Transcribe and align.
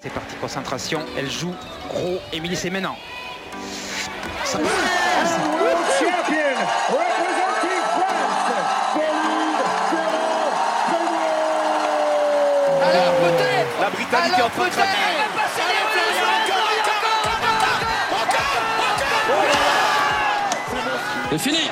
C'est 0.00 0.12
parti, 0.12 0.36
concentration. 0.36 1.04
Elle 1.16 1.28
joue 1.28 1.52
gros. 1.88 2.20
Émilie, 2.32 2.54
c'est 2.54 2.70
maintenant. 2.70 2.96
Ça 4.44 4.58
Alors 12.80 13.14
peut-être. 13.14 13.80
La 13.80 13.90
Britannique 13.90 14.38
est 14.38 14.42
en 14.42 14.48
train 14.50 14.64
de 14.66 14.70
craquer. 14.70 14.98
C'est 21.30 21.38
fini 21.38 21.70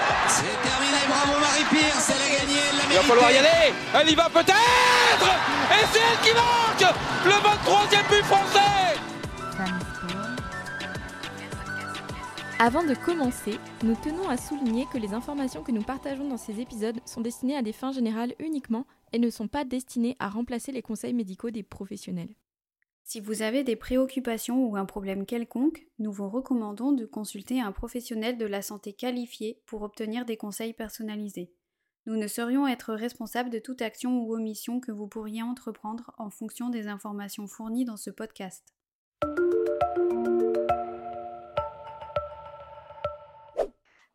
Il 2.97 3.01
va 3.01 3.09
falloir 3.09 3.31
y 3.31 3.37
aller. 3.37 3.75
Elle 3.95 4.11
y 4.11 4.15
va 4.15 4.31
peut-être. 4.31 5.27
Et 5.69 5.85
c'est 5.93 5.99
elle 5.99 6.19
qui 6.27 6.33
marque 6.33 6.97
le 7.27 7.31
23e 7.31 8.09
but 8.09 8.25
français. 8.25 8.99
Avant 12.59 12.85
de 12.85 12.95
commencer, 12.95 13.59
nous 13.85 13.97
tenons 14.03 14.31
à 14.31 14.39
souligner 14.39 14.87
que 14.91 14.97
les 14.97 15.13
informations 15.13 15.63
que 15.63 15.73
nous 15.73 15.83
partageons 15.83 16.27
dans 16.27 16.39
ces 16.39 16.59
épisodes 16.59 16.99
sont 17.05 17.21
destinées 17.21 17.59
à 17.59 17.61
des 17.61 17.75
fins 17.75 17.93
générales 17.93 18.35
uniquement 18.39 18.87
et 19.13 19.19
ne 19.19 19.29
sont 19.29 19.47
pas 19.47 19.67
destinées 19.67 20.17
à 20.19 20.31
remplacer 20.31 20.73
les 20.73 20.81
conseils 20.81 21.13
médicaux 21.13 21.51
des 21.51 21.63
professionnels. 21.63 22.35
Si 23.05 23.21
vous 23.21 23.43
avez 23.43 23.63
des 23.63 23.77
préoccupations 23.77 24.65
ou 24.65 24.75
un 24.75 24.87
problème 24.87 25.27
quelconque, 25.27 25.87
nous 25.99 26.13
vous 26.13 26.31
recommandons 26.31 26.93
de 26.93 27.05
consulter 27.05 27.61
un 27.61 27.73
professionnel 27.73 28.39
de 28.39 28.47
la 28.47 28.63
santé 28.63 28.95
qualifié 28.95 29.61
pour 29.67 29.83
obtenir 29.83 30.25
des 30.25 30.39
conseils 30.39 30.73
personnalisés. 30.73 31.53
Nous 32.07 32.17
ne 32.17 32.29
saurions 32.29 32.69
être 32.69 32.95
responsables 32.95 33.51
de 33.51 33.59
toute 33.59 33.83
action 33.83 34.21
ou 34.21 34.33
omission 34.33 34.79
que 34.79 34.93
vous 34.93 35.09
pourriez 35.09 35.43
entreprendre 35.43 36.13
en 36.19 36.31
fonction 36.31 36.71
des 36.71 36.87
informations 36.87 37.49
fournies 37.49 37.85
dans 37.85 37.97
ce 37.97 38.11
podcast. 38.11 38.65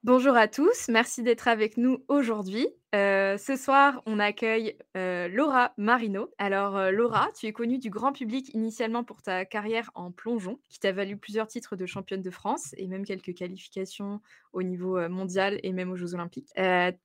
Bonjour 0.04 0.38
à 0.38 0.48
tous, 0.48 0.88
merci 0.88 1.22
d'être 1.22 1.50
avec 1.50 1.76
nous 1.76 2.06
aujourd'hui. 2.08 2.66
Ce 2.94 3.56
soir, 3.58 4.02
on 4.06 4.20
accueille 4.20 4.76
Laura 4.96 5.74
Marino. 5.78 6.30
Alors, 6.38 6.92
Laura, 6.92 7.30
tu 7.40 7.48
es 7.48 7.54
connue 7.54 7.78
du 7.78 7.90
grand 7.90 8.12
public 8.12 8.54
initialement 8.54 9.04
pour 9.04 9.22
ta 9.22 9.46
carrière 9.46 9.92
en 9.96 10.12
plongeon, 10.12 10.60
qui 10.70 10.80
t'a 10.80 10.92
valu 10.92 11.18
plusieurs 11.18 11.48
titres 11.48 11.76
de 11.76 11.86
championne 11.86 12.22
de 12.22 12.32
France 12.32 12.74
et 12.78 12.88
même 12.88 13.06
quelques 13.06 13.34
qualifications 13.34 14.22
au 14.54 14.64
niveau 14.64 15.08
mondial 15.08 15.60
et 15.64 15.72
même 15.72 15.92
aux 15.92 15.96
Jeux 15.96 16.14
Olympiques. 16.14 16.50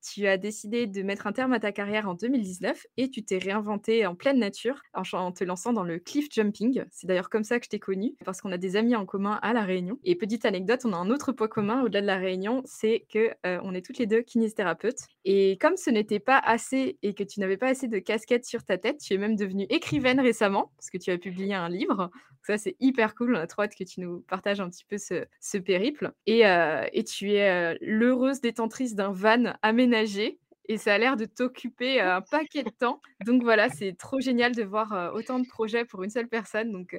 Tu 0.03 0.27
as 0.27 0.37
décidé 0.37 0.87
de 0.87 1.03
mettre 1.03 1.27
un 1.27 1.33
terme 1.33 1.53
à 1.53 1.61
ta 1.61 1.70
carrière 1.70 2.09
en 2.09 2.14
2019 2.14 2.87
et 2.97 3.09
tu 3.11 3.25
t'es 3.25 3.39
réinventée 3.39 4.07
en 4.07 4.17
pleine 4.17 4.39
nature 4.39 4.83
en, 4.95 5.03
en 5.12 5.33
te 5.33 5.45
lançant 5.45 5.73
dans 5.73 5.84
le 5.84 5.98
cliff 5.98 6.27
jumping. 6.33 6.84
C'est 6.91 7.07
d'ailleurs 7.07 7.31
comme 7.31 7.45
ça 7.45 7.59
que 7.61 7.64
je 7.67 7.70
t'ai 7.70 7.79
connue, 7.79 8.14
parce 8.25 8.41
qu'on 8.41 8.51
a 8.51 8.59
des 8.59 8.77
amis 8.77 8.97
en 8.97 9.07
commun 9.07 9.39
à 9.42 9.53
La 9.53 9.62
Réunion. 9.62 9.98
Et 10.03 10.17
petite 10.17 10.45
anecdote, 10.45 10.81
on 10.84 10.92
a 10.92 10.97
un 10.97 11.11
autre 11.11 11.33
point 11.33 11.48
commun 11.48 11.83
au-delà 11.83 12.01
de 12.01 12.07
La 12.07 12.19
Réunion, 12.19 12.62
c'est 12.64 13.07
que 13.12 13.31
on 13.45 13.75
est 13.75 13.84
toutes 13.84 13.98
les 13.98 14.07
deux 14.07 14.23
kinésithérapeutes. 14.23 15.07
Et 15.25 15.59
comme 15.59 15.76
ce 15.77 15.91
n'était 15.91 16.21
pas 16.21 16.39
assez 16.39 16.99
et 17.03 17.15
que 17.15 17.23
tu 17.23 17.41
n'avais 17.41 17.57
pas 17.57 17.69
assez 17.69 17.89
de 17.89 17.99
casquettes 17.99 18.45
sur 18.45 18.65
ta 18.65 18.79
tête, 18.79 18.99
tu 18.99 19.15
es 19.15 19.19
même 19.19 19.37
devenue 19.37 19.67
écrivaine 19.69 20.21
récemment, 20.21 20.73
parce 20.77 20.91
que 20.91 20.99
tu 20.99 21.11
as 21.11 21.19
publié 21.19 21.55
un 21.55 21.69
livre. 21.69 22.11
Ça, 22.43 22.59
c'est 22.59 22.77
hyper 22.81 23.15
cool. 23.15 23.35
On 23.35 23.39
a 23.39 23.47
trop 23.47 23.63
hâte 23.63 23.75
que 23.75 23.85
tu 23.85 24.01
nous 24.01 24.21
partages 24.21 24.61
un 24.61 24.71
petit 24.71 24.85
peu 24.85 24.99
ce, 24.99 25.27
ce 25.41 25.59
périple. 25.59 26.13
Et, 26.27 26.47
euh, 26.47 26.85
et 26.93 27.03
tu 27.05 27.33
es 27.33 27.51
euh, 27.51 27.77
l'heureuse 27.81 28.41
détentrice 28.41 28.95
d'un 28.95 29.11
van 29.11 29.55
aménagé. 29.63 30.39
Et 30.69 30.79
ça 30.79 30.95
a 30.95 30.99
l'air 30.99 31.17
de 31.17 31.25
t'occuper 31.25 32.01
euh, 32.01 32.17
un 32.17 32.21
paquet 32.23 32.63
de 32.63 32.71
temps. 32.71 33.01
Donc 33.25 33.43
voilà, 33.43 33.69
c'est 33.69 33.97
trop 33.97 34.21
génial 34.21 34.55
de 34.55 34.63
voir 34.63 35.13
autant 35.15 35.39
de 35.39 35.47
projets 35.47 35.85
pour 35.85 36.03
une 36.03 36.11
seule 36.11 36.29
personne. 36.29 36.73
Donc 36.73 36.97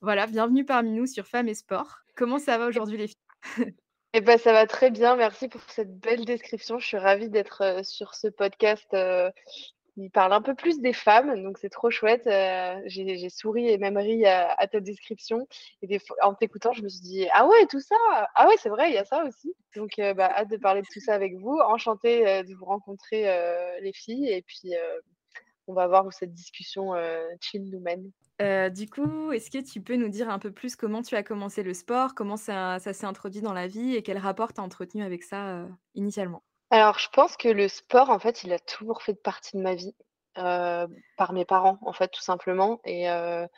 voilà, 0.00 0.26
bienvenue 0.26 0.64
parmi 0.64 0.92
nous 0.92 1.06
sur 1.06 1.26
Femmes 1.26 1.48
et 1.48 1.54
Sport. 1.54 1.98
Comment 2.14 2.38
ça 2.38 2.58
va 2.58 2.66
aujourd'hui 2.66 2.96
les 2.96 3.08
filles? 3.08 3.76
Eh 4.18 4.22
ben, 4.22 4.38
ça 4.38 4.52
va 4.52 4.66
très 4.66 4.90
bien. 4.90 5.14
Merci 5.14 5.46
pour 5.46 5.60
cette 5.68 5.94
belle 5.98 6.24
description. 6.24 6.78
Je 6.78 6.86
suis 6.86 6.96
ravie 6.96 7.28
d'être 7.28 7.60
euh, 7.60 7.82
sur 7.82 8.14
ce 8.14 8.28
podcast 8.28 8.86
euh, 8.94 9.30
qui 9.92 10.08
parle 10.08 10.32
un 10.32 10.40
peu 10.40 10.54
plus 10.54 10.80
des 10.80 10.94
femmes. 10.94 11.42
Donc, 11.42 11.58
c'est 11.58 11.68
trop 11.68 11.90
chouette. 11.90 12.26
Euh, 12.26 12.80
j'ai, 12.86 13.28
souri 13.28 13.68
et 13.68 13.76
même 13.76 13.98
ri 13.98 14.24
à, 14.24 14.66
ta 14.68 14.80
description. 14.80 15.46
Et 15.82 15.86
des 15.86 16.00
en 16.22 16.32
t'écoutant, 16.32 16.72
je 16.72 16.82
me 16.82 16.88
suis 16.88 17.02
dit, 17.02 17.28
ah 17.34 17.46
ouais, 17.46 17.66
tout 17.66 17.80
ça. 17.80 17.94
Ah 18.34 18.48
ouais, 18.48 18.54
c'est 18.58 18.70
vrai, 18.70 18.88
il 18.88 18.94
y 18.94 18.98
a 18.98 19.04
ça 19.04 19.22
aussi. 19.22 19.52
Donc, 19.76 19.96
bah, 19.98 20.32
hâte 20.34 20.48
de 20.48 20.56
parler 20.56 20.80
de 20.80 20.86
tout 20.90 21.00
ça 21.00 21.12
avec 21.12 21.34
vous. 21.36 21.58
Enchantée 21.68 22.42
de 22.42 22.54
vous 22.54 22.64
rencontrer, 22.64 23.24
les 23.82 23.92
filles. 23.92 24.30
Et 24.30 24.40
puis, 24.40 24.72
on 25.66 25.74
va 25.74 25.88
voir 25.88 26.06
où 26.06 26.10
cette 26.10 26.32
discussion 26.32 26.94
chill 27.42 27.68
nous 27.68 27.80
mène. 27.80 28.10
Euh, 28.42 28.68
du 28.68 28.88
coup, 28.88 29.32
est-ce 29.32 29.50
que 29.50 29.64
tu 29.64 29.80
peux 29.80 29.96
nous 29.96 30.08
dire 30.08 30.28
un 30.28 30.38
peu 30.38 30.50
plus 30.50 30.76
comment 30.76 31.02
tu 31.02 31.14
as 31.14 31.22
commencé 31.22 31.62
le 31.62 31.72
sport, 31.72 32.14
comment 32.14 32.36
ça, 32.36 32.78
s'est 32.78 33.06
introduit 33.06 33.40
dans 33.40 33.54
la 33.54 33.66
vie 33.66 33.94
et 33.94 34.02
quel 34.02 34.18
rapport 34.18 34.52
tu 34.52 34.60
as 34.60 34.64
entretenu 34.64 35.02
avec 35.02 35.22
ça 35.22 35.46
euh, 35.46 35.66
initialement? 35.94 36.42
Alors, 36.70 36.98
je 36.98 37.08
pense 37.10 37.36
que 37.36 37.48
le 37.48 37.68
sport, 37.68 38.10
en 38.10 38.18
fait, 38.18 38.44
il 38.44 38.52
a 38.52 38.58
toujours 38.58 39.02
fait 39.02 39.14
partie 39.14 39.56
de 39.56 39.62
ma 39.62 39.74
vie, 39.74 39.94
heu, 40.36 40.86
par 41.16 41.32
mes 41.32 41.44
parents, 41.44 41.78
en 41.80 41.92
fait, 41.92 42.08
tout 42.08 42.22
simplement. 42.22 42.80
Et 42.84 43.06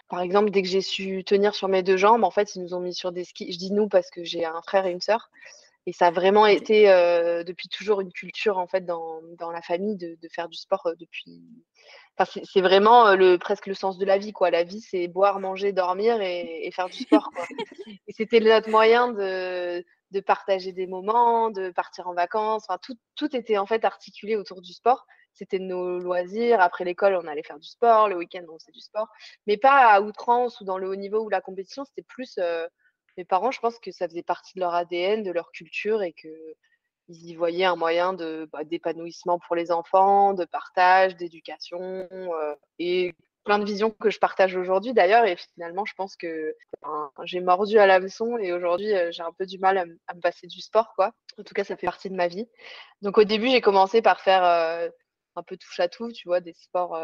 par 0.09 0.21
exemple, 0.21 0.51
dès 0.51 0.63
que 0.63 0.69
j'ai 0.69 0.83
su 0.83 1.25
tenir 1.25 1.55
sur 1.55 1.69
mes 1.69 1.83
2 1.83 1.97
jambes, 1.97 2.23
en 2.23 2.31
fait, 2.31 2.55
ils 2.55 2.63
nous 2.63 2.75
ont 2.75 2.81
mis 2.81 2.95
sur 2.95 3.11
des 3.11 3.25
skis. 3.25 3.53
Je 3.53 3.59
dis 3.59 3.73
«nous» 3.73 3.89
parce 3.89 4.11
que 4.11 4.25
j'ai 4.25 4.45
un 4.45 4.61
frère 4.63 4.87
et 4.87 4.93
une 4.93 5.01
sœur 5.01 5.31
et 5.89 5.93
ça 5.93 6.09
a 6.09 6.11
vraiment 6.11 6.45
été, 6.45 6.85
depuis 7.47 7.69
toujours 7.69 8.03
une 8.03 8.13
culture, 8.13 8.59
en 8.59 8.67
fait, 8.67 8.85
dans 8.85 9.23
dans 9.39 9.51
la 9.51 9.63
famille 9.63 9.97
de 9.97 10.19
de 10.21 10.29
faire 10.29 10.51
du 10.51 10.59
sport, 10.59 10.87
depuis 11.01 11.41
enfin, 12.19 12.43
c'est 12.45 12.61
vraiment, 12.61 13.15
le 13.15 13.39
presque 13.39 13.67
le 13.67 13.73
sens 13.73 13.97
de 13.97 14.05
la 14.05 14.19
vie, 14.19 14.33
quoi. 14.33 14.51
La 14.51 14.65
vie, 14.65 14.83
c'est 14.83 15.09
boire, 15.09 15.41
manger, 15.41 15.73
dormir 15.73 16.21
et 16.21 16.67
et 16.67 16.71
faire 16.73 16.91
du 16.91 16.99
sport, 16.99 17.31
quoi 17.35 17.47
et 18.07 18.13
c'était 18.13 18.41
notre 18.41 18.69
moyen 18.69 19.13
de 19.13 19.83
de 20.11 20.21
partager 20.21 20.73
des 20.73 20.87
moments, 20.87 21.51
de 21.51 21.71
partir 21.71 22.07
en 22.07 22.13
vacances, 22.13 22.65
enfin 22.69 22.79
tout 22.83 22.97
tout 23.17 23.35
était 23.35 23.57
en 23.57 23.65
fait 23.65 23.83
articulé 23.87 24.37
autour 24.37 24.61
du 24.61 24.75
sport. 24.75 25.07
C'était 25.33 25.59
nos 25.59 25.99
loisirs. 26.01 26.61
Après 26.61 26.85
l'école, 26.85 27.15
on 27.15 27.27
allait 27.27 27.43
faire 27.43 27.59
du 27.59 27.69
sport, 27.69 28.09
le 28.09 28.17
week-end, 28.17 28.43
on 28.53 28.59
faisait 28.59 28.73
du 28.73 28.81
sport, 28.81 29.09
mais 29.47 29.57
pas 29.57 29.89
à 29.91 30.03
outrance 30.03 30.61
ou 30.61 30.65
dans 30.65 30.77
le 30.77 30.89
haut 30.89 30.97
niveau 30.97 31.21
ou 31.25 31.31
la 31.31 31.41
compétition. 31.41 31.85
C'était 31.87 32.07
plus, 32.07 32.39
mes 33.19 33.25
parents, 33.25 33.51
je 33.51 33.59
pense 33.59 33.79
que 33.81 33.91
ça 33.91 34.09
faisait 34.09 34.23
partie 34.23 34.55
de 34.55 34.61
leur 34.61 34.75
ADN, 34.75 35.25
de 35.25 35.33
leur 35.33 35.51
culture 35.51 36.03
et 36.03 36.13
qu'ils 36.13 37.27
y 37.27 37.35
voyaient 37.35 37.65
un 37.65 37.75
moyen 37.77 38.15
bah, 38.15 38.65
d'épanouissement 38.65 39.41
pour 39.41 39.57
les 39.57 39.73
enfants, 39.73 40.35
de 40.35 40.45
partage, 40.45 41.17
d'éducation, 41.17 42.09
heu 42.13 42.55
et 42.79 43.13
plein 43.43 43.59
de 43.59 43.65
visions 43.65 43.91
que 43.91 44.11
je 44.11 44.19
partage 44.19 44.55
aujourd'hui 44.57 44.93
d'ailleurs 44.93 45.25
et 45.25 45.37
finalement 45.37 45.85
je 45.85 45.95
pense 45.95 46.17
que, 46.17 46.55
j'ai 47.25 47.41
mordu 47.41 47.79
à 47.79 47.87
l'hameçon 47.87 48.39
et 48.39 48.53
aujourd'hui, 48.53 48.95
heu, 48.95 49.11
j'ai 49.11 49.23
un 49.23 49.33
peu 49.33 49.47
du 49.47 49.59
mal 49.59 49.79
à 50.07 50.15
me 50.15 50.21
passer 50.21 50.47
du 50.47 50.61
sport, 50.61 50.93
quoi. 50.95 51.13
En 51.39 51.43
tout 51.43 51.55
cas, 51.55 51.65
ça 51.65 51.77
fait 51.77 51.87
partie 51.87 52.11
de 52.11 52.15
ma 52.15 52.29
vie. 52.29 52.49
Donc 53.03 53.19
au 53.19 53.25
début, 53.25 53.49
j'ai 53.49 53.61
commencé 53.61 54.01
par 54.01 54.21
faire, 54.21 54.45
heu, 54.45 54.93
un 55.35 55.43
peu 55.43 55.57
touche 55.57 55.81
à 55.81 55.89
tout, 55.89 56.13
tu 56.13 56.29
vois? 56.29 56.41
Des 56.41 56.55
sports, 56.55 56.97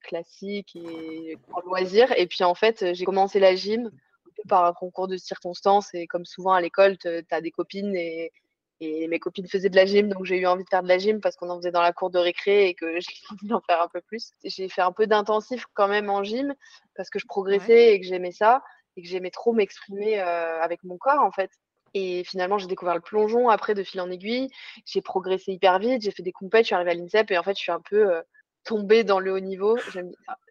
classiques 0.00 0.74
et 0.76 1.36
en 1.52 1.60
loisir 1.60 2.10
et 2.16 2.26
puis 2.26 2.42
en 2.42 2.54
fait, 2.54 2.94
j'ai 2.94 3.04
commencé 3.04 3.38
la 3.38 3.54
gym 3.54 3.90
peu 4.36 4.42
par 4.48 4.64
un 4.64 4.72
concours 4.72 5.08
de 5.08 5.16
circonstances 5.16 5.94
et 5.94 6.06
comme 6.06 6.24
souvent 6.24 6.52
à 6.52 6.60
l'école, 6.60 6.98
tu 6.98 7.08
as 7.30 7.40
des 7.40 7.50
copines 7.50 7.94
et 7.96 8.32
et 8.80 9.06
mes 9.06 9.20
copines 9.20 9.46
faisaient 9.46 9.68
de 9.70 9.76
la 9.76 9.86
gym, 9.86 10.08
donc 10.08 10.24
j'ai 10.24 10.38
eu 10.38 10.46
envie 10.46 10.64
de 10.64 10.68
faire 10.68 10.82
de 10.82 10.88
la 10.88 10.98
gym 10.98 11.20
parce 11.20 11.36
qu'on 11.36 11.48
en 11.50 11.58
faisait 11.58 11.70
dans 11.70 11.82
la 11.82 11.92
cour 11.92 12.10
de 12.10 12.18
récré 12.18 12.66
et 12.68 12.74
que 12.74 12.98
j'ai 13.00 13.12
envie 13.30 13.46
d'en 13.46 13.60
faire 13.60 13.80
un 13.80 13.86
peu 13.88 14.00
plus. 14.00 14.32
J'ai 14.44 14.68
fait 14.68 14.82
un 14.82 14.90
peu 14.92 15.06
d'intensif 15.06 15.64
quand 15.74 15.86
même 15.86 16.10
en 16.10 16.24
gym 16.24 16.52
parce 16.96 17.08
que 17.08 17.20
je 17.20 17.26
Ouais. 17.26 17.28
progressais 17.28 17.94
et 17.94 18.00
que 18.00 18.06
j'aimais 18.06 18.32
ça 18.32 18.62
et 18.96 19.02
que 19.02 19.08
j'aimais 19.08 19.30
trop 19.30 19.52
m'exprimer, 19.52 20.18
heu, 20.20 20.24
avec 20.24 20.82
mon 20.84 20.98
corps, 20.98 21.20
en 21.22 21.30
fait 21.30 21.50
et 21.94 22.24
finalement, 22.24 22.56
j'ai 22.56 22.68
découvert 22.68 22.94
le 22.94 23.02
plongeon 23.02 23.50
après 23.50 23.74
de 23.74 23.82
fil 23.82 24.00
en 24.00 24.10
aiguille. 24.10 24.48
J'ai 24.86 25.02
progressé 25.02 25.52
hyper 25.52 25.78
vite, 25.78 26.00
j'ai 26.02 26.10
fait 26.10 26.22
des 26.22 26.32
compètes, 26.32 26.62
je 26.62 26.68
suis 26.68 26.74
arrivée 26.74 26.92
à 26.92 26.94
l'INSEP 26.94 27.30
et 27.30 27.36
en 27.38 27.42
fait, 27.42 27.54
je 27.54 27.60
suis 27.60 27.70
un 27.72 27.80
peu, 27.82 28.10
heu, 28.16 28.22
tombée 28.64 29.04
dans 29.04 29.20
le 29.20 29.30
haut 29.32 29.40
niveau. 29.40 29.76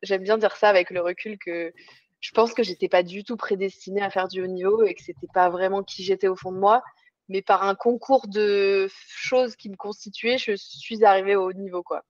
J'aime 0.03 0.21
bien 0.23 0.37
dire 0.37 0.55
ça 0.55 0.69
avec 0.69 0.91
le 0.91 1.01
recul 1.01 1.37
que 1.39 1.73
je 2.21 2.31
pense 2.31 2.53
que 2.53 2.63
j'étais 2.63 2.87
pas 2.87 3.03
du 3.03 3.23
tout 3.23 3.35
prédestinée 3.35 4.01
à 4.01 4.09
faire 4.09 4.27
du 4.27 4.41
haut 4.43 4.47
niveau 4.47 4.83
et 4.83 4.93
que 4.93 5.03
c'était 5.03 5.27
pas 5.33 5.49
vraiment 5.49 5.83
qui 5.83 6.03
j'étais 6.03 6.27
au 6.27 6.35
fond 6.35 6.51
de 6.51 6.59
moi, 6.59 6.83
mais 7.29 7.41
par 7.41 7.63
un 7.63 7.75
concours 7.75 8.27
de 8.27 8.87
choses 9.07 9.55
qui 9.55 9.69
me 9.69 9.75
constituaient, 9.75 10.37
je 10.37 10.53
suis 10.55 11.03
arrivée 11.03 11.35
au 11.35 11.49
haut 11.49 11.53
niveau, 11.53 11.83
quoi. 11.83 12.03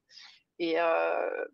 Et 0.59 0.80
heu, 0.80 1.47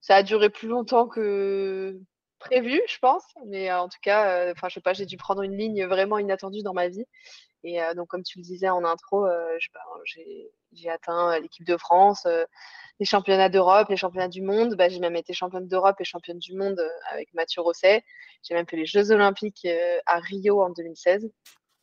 ça 0.00 0.16
a 0.16 0.22
duré 0.22 0.50
plus 0.50 0.68
longtemps 0.68 1.06
que 1.08 1.98
prévu, 2.40 2.80
je 2.88 2.98
pense, 2.98 3.24
mais 3.46 3.72
en 3.72 3.88
tout 3.88 3.98
cas, 4.02 4.48
heu, 4.48 4.52
enfin, 4.52 4.68
je 4.68 4.74
sais 4.74 4.80
pas, 4.80 4.94
j'ai 4.94 5.06
dû 5.06 5.16
prendre 5.18 5.42
une 5.42 5.56
ligne 5.56 5.86
vraiment 5.86 6.18
inattendue 6.18 6.62
dans 6.62 6.74
ma 6.74 6.88
vie 6.88 7.04
et 7.64 7.80
heu, 7.82 7.94
donc 7.94 8.08
comme 8.08 8.22
tu 8.24 8.38
le 8.38 8.44
disais 8.44 8.68
en 8.70 8.84
intro, 8.84 9.24
ben, 9.26 9.58
j'ai 10.72 10.90
atteint, 10.90 11.38
l'équipe 11.40 11.66
de 11.66 11.76
France, 11.76 12.26
les 13.00 13.06
championnats 13.06 13.48
d'Europe, 13.48 13.88
les 13.90 13.96
championnats 13.96 14.28
du 14.28 14.42
monde. 14.42 14.76
Bah, 14.76 14.88
j'ai 14.88 15.00
même 15.00 15.16
été 15.16 15.32
championne 15.34 15.68
d'Europe 15.68 15.96
et 16.00 16.04
championne 16.04 16.38
du 16.38 16.54
monde, 16.54 16.80
avec 17.10 17.32
Mathieu 17.34 17.62
Rosset. 17.62 18.04
J'ai 18.42 18.54
même 18.54 18.66
fait 18.68 18.76
les 18.76 18.86
Jeux 18.86 19.12
olympiques, 19.12 19.66
à 20.06 20.18
Rio 20.20 20.62
en 20.62 20.70
2016 20.70 21.30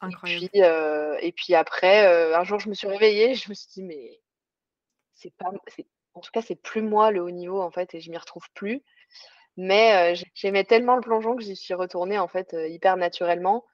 et 0.06 0.16
Incroyable. 0.16 0.48
puis, 0.50 0.62
heu 0.64 1.18
et 1.22 1.32
puis 1.34 1.56
après, 1.56 2.34
un 2.36 2.44
jour, 2.44 2.60
je 2.60 2.70
me 2.70 2.74
suis 2.76 2.88
réveillée, 2.88 3.36
je 3.36 3.50
me 3.50 3.56
suis 3.56 3.70
dit: 3.74 3.84
«Mais 3.84 4.22
c'est 5.16 5.34
pas 5.38 5.52
en 6.14 6.22
tout 6.22 6.32
cas, 6.32 6.42
c'est 6.42 6.56
plus 6.56 6.82
moi 6.82 7.12
le 7.12 7.22
haut 7.22 7.32
niveau, 7.32 7.62
en 7.62 7.72
fait 7.72 7.94
et 7.96 8.00
je 8.02 8.10
m'y 8.12 8.18
retrouve 8.18 8.48
plus». 8.54 8.84
Mais 9.58 10.14
j'aimais 10.36 10.64
tellement 10.64 10.96
le 10.96 11.02
plongeon 11.02 11.36
que 11.36 11.44
j'y 11.44 11.56
suis 11.56 11.74
retournée 11.74 12.20
en 12.20 12.28
fait 12.28 12.56
hyper 12.70 12.98
naturellement. 12.98 13.66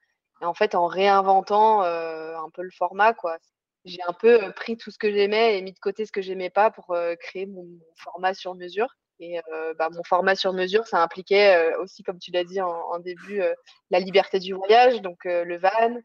Et 0.41 0.45
en 0.45 0.53
fait, 0.53 0.75
en 0.75 0.87
réinventant 0.87 1.81
un 1.81 2.49
peu 2.53 2.63
le 2.63 2.71
format, 2.71 3.13
quoi. 3.13 3.37
J'ai 3.85 4.01
un 4.07 4.13
peu 4.13 4.51
pris 4.53 4.77
tout 4.77 4.91
ce 4.91 4.97
que 4.97 5.11
j'aimais 5.11 5.57
et 5.57 5.61
mis 5.61 5.73
de 5.73 5.79
côté 5.79 6.05
ce 6.05 6.11
que 6.13 6.21
j'aimais 6.21 6.49
pas 6.49 6.71
pour 6.71 6.95
créer 7.19 7.45
mon, 7.47 7.67
format 7.97 8.33
sur 8.33 8.55
mesure. 8.55 8.87
Et 9.19 9.39
bah, 9.77 9.89
mon 9.91 10.03
format 10.03 10.35
sur 10.35 10.53
mesure, 10.53 10.87
ça 10.87 11.01
impliquait 11.03 11.75
aussi, 11.75 12.03
comme 12.03 12.19
tu 12.19 12.31
l'as 12.31 12.45
dit 12.45 12.61
en, 12.61 12.99
début, 12.99 13.41
la 13.89 13.99
liberté 13.99 14.39
du 14.39 14.53
voyage, 14.53 15.01
donc 15.01 15.25
le 15.25 15.57
van, 15.57 15.99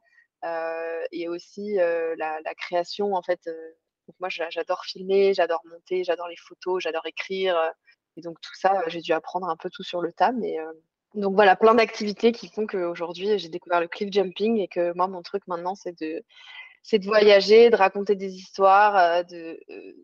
et 1.13 1.29
aussi 1.29 1.77
la, 1.77 2.55
création 2.57 3.15
en 3.15 3.23
fait 3.23 3.49
moi, 4.21 4.29
j'adore 4.29 4.85
filmer, 4.85 5.35
j'adore 5.35 5.63
monter, 5.67 6.05
j'adore 6.05 6.29
les 6.29 6.37
photos, 6.37 6.83
j'adore 6.83 7.07
écrire. 7.07 7.57
Euh, 8.19 8.21
et 8.21 8.23
donc 8.23 8.41
tout 8.41 8.55
ça, 8.55 8.83
j'ai 8.89 9.01
dû 9.01 9.13
apprendre 9.13 9.49
un 9.49 9.57
peu 9.57 9.71
tout 9.71 9.83
sur 9.83 10.01
le 10.01 10.13
tas. 10.13 10.33
Mais 10.33 10.59
euh, 10.59 10.73
donc 11.15 11.35
voilà, 11.35 11.57
plein 11.57 11.75
d'activités 11.75 12.33
qui 12.33 12.49
font 12.49 12.67
qu'aujourd'hui, 12.67 13.39
j'ai 13.39 13.49
découvert 13.49 13.81
le 13.81 13.89
cliff 13.89 14.13
jumping 14.13 14.59
et 14.59 14.69
que 14.69 14.93
moi, 14.95 15.07
mon 15.09 15.23
truc 15.23 15.47
maintenant, 15.47 15.75
c'est 15.75 15.99
de 16.01 16.23
c'est 16.83 17.01
de 17.01 17.05
voyager, 17.05 17.69
de 17.69 17.77
raconter 17.77 18.15
des 18.15 18.35
histoires, 18.37 18.97
euh, 18.97 19.23
de 19.25 19.61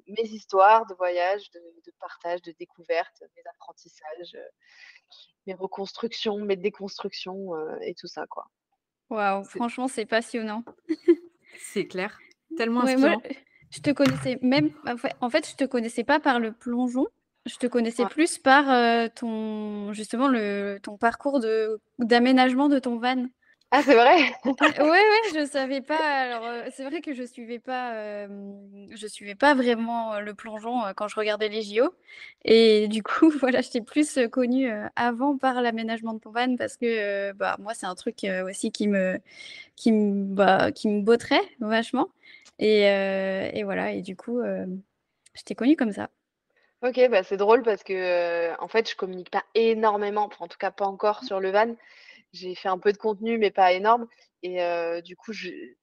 mes 0.09 0.29
histoires 0.29 0.85
de 0.87 0.95
voyage, 0.95 1.51
de, 1.53 1.93
partage, 1.99 2.43
de 2.43 2.53
découverte, 2.59 3.23
mes 3.37 3.43
apprentissages, 3.55 4.37
mes 5.47 5.55
reconstructions, 5.55 6.39
mes 6.39 6.57
déconstructions 6.57 7.53
et 7.83 7.95
tout 7.95 8.09
ça 8.09 8.27
quoi. 8.27 8.47
Waouh, 9.09 9.45
franchement, 9.45 9.89
c'est 9.89 10.05
passionnant. 10.05 10.65
c'est 11.59 11.87
clair, 11.87 12.19
tellement 12.57 12.83
inspirant. 12.83 13.23
Je 13.71 13.81
te 13.81 13.91
connaissais 13.91 14.39
même, 14.41 14.71
en 15.21 15.31
fait, 15.31 15.49
je 15.49 15.57
te 15.57 15.65
connaissais 15.65 16.05
pas 16.05 16.21
par 16.21 16.39
le 16.39 16.53
plongeon. 16.53 17.07
Je 17.47 17.57
te 17.57 17.67
connaissais 17.67 18.07
plus 18.07 18.39
par 18.39 18.71
euh, 18.71 19.09
ton, 19.15 19.93
justement, 19.93 20.29
le, 20.29 20.79
ton 20.83 20.97
parcours 20.97 21.41
de, 21.41 21.79
d'aménagement 21.99 22.69
de 22.69 22.79
ton 22.79 22.99
van. 22.99 23.27
Ah, 23.71 23.83
c'est 23.83 23.95
vrai? 23.95 24.17
Oui, 24.47 24.55
oui, 24.81 25.31
je 25.35 25.47
savais 25.47 25.83
pas. 25.83 25.99
Alors, 25.99 26.45
euh, 26.47 26.69
c'est 26.73 26.85
vrai 26.85 27.03
que 27.03 27.13
je 27.13 27.23
suivais 27.23 27.59
pas, 27.59 27.95
euh, 27.97 28.29
je 28.95 29.07
suivais 29.07 29.35
pas 29.35 29.53
vraiment 29.55 30.21
le 30.21 30.33
plongeon 30.33 30.83
quand 30.97 31.09
je 31.09 31.17
regardais 31.17 31.49
les 31.49 31.61
JO. 31.61 31.93
Et 32.45 32.89
du 32.89 33.03
coup, 33.03 33.29
voilà, 33.41 33.61
je 33.61 33.69
t'ai 33.69 33.83
plus 33.83 34.19
connue 34.31 34.71
avant 34.97 35.37
par 35.37 35.61
l'aménagement 35.61 36.15
de 36.15 36.21
ton 36.21 36.31
van 36.31 36.57
parce 36.57 36.79
que, 36.79 37.33
bah, 37.33 37.57
moi, 37.59 37.75
c'est 37.75 37.87
un 37.87 37.95
truc 37.95 38.25
aussi 38.49 38.71
qui 38.71 38.89
me, 38.89 39.19
qui 39.77 39.93
me, 39.93 40.25
bah, 40.35 40.73
qui 40.73 40.89
me 40.89 41.03
botterait 41.03 41.43
vachement. 41.61 42.09
Et, 42.59 42.85
et, 42.85 43.65
voilà, 43.65 43.93
et 43.93 44.01
du 44.01 44.17
coup, 44.17 44.41
je 44.41 45.43
t'ai 45.45 45.55
connue 45.55 45.77
comme 45.77 45.93
ça. 45.93 46.09
Ok, 46.85 47.01
bah 47.11 47.23
c'est 47.23 47.39
drôle 47.39 47.63
parce 47.63 47.83
que 47.83 47.95
euh, 47.95 48.55
en 48.59 48.69
fait, 48.69 48.91
je 48.91 48.95
communique 48.95 49.31
pas 49.31 49.43
énormément, 49.55 50.29
en 50.39 50.49
tout 50.49 50.59
cas 50.59 50.71
pas 50.71 50.85
encore 50.85 51.25
sur 51.25 51.41
le 51.41 51.51
van. 51.51 51.75
J'ai 52.35 52.55
fait 52.55 52.69
un 52.69 52.79
peu 52.79 52.93
de 52.93 52.99
contenu, 52.99 53.39
mais 53.39 53.51
pas 53.51 53.73
énorme. 53.73 54.07
Et 54.43 54.59
du 55.03 55.17
coup, 55.17 55.33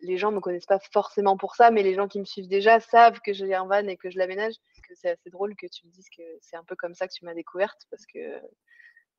les 0.01 0.17
gens 0.17 0.31
me 0.31 0.39
connaissent 0.39 0.67
pas 0.67 0.77
forcément 0.93 1.35
pour 1.37 1.55
ça, 1.55 1.71
mais 1.71 1.81
les 1.81 1.95
gens 1.95 2.07
qui 2.07 2.19
me 2.19 2.25
suivent 2.25 2.47
déjà 2.47 2.79
savent 2.79 3.19
que 3.21 3.33
j'ai 3.33 3.55
un 3.55 3.65
van 3.65 3.87
et 3.87 3.97
que 3.97 4.11
je 4.11 4.19
l'aménage. 4.19 4.53
C'est 4.93 5.09
assez 5.09 5.29
drôle 5.31 5.55
que 5.55 5.65
tu 5.65 5.87
me 5.87 5.91
dises 5.91 6.09
que 6.15 6.21
c'est 6.41 6.57
un 6.57 6.63
peu 6.63 6.75
comme 6.75 6.93
ça 6.93 7.07
que 7.07 7.13
tu 7.13 7.25
m'as 7.25 7.33
découverte 7.33 7.87
parce 7.89 8.05
que 8.05 8.19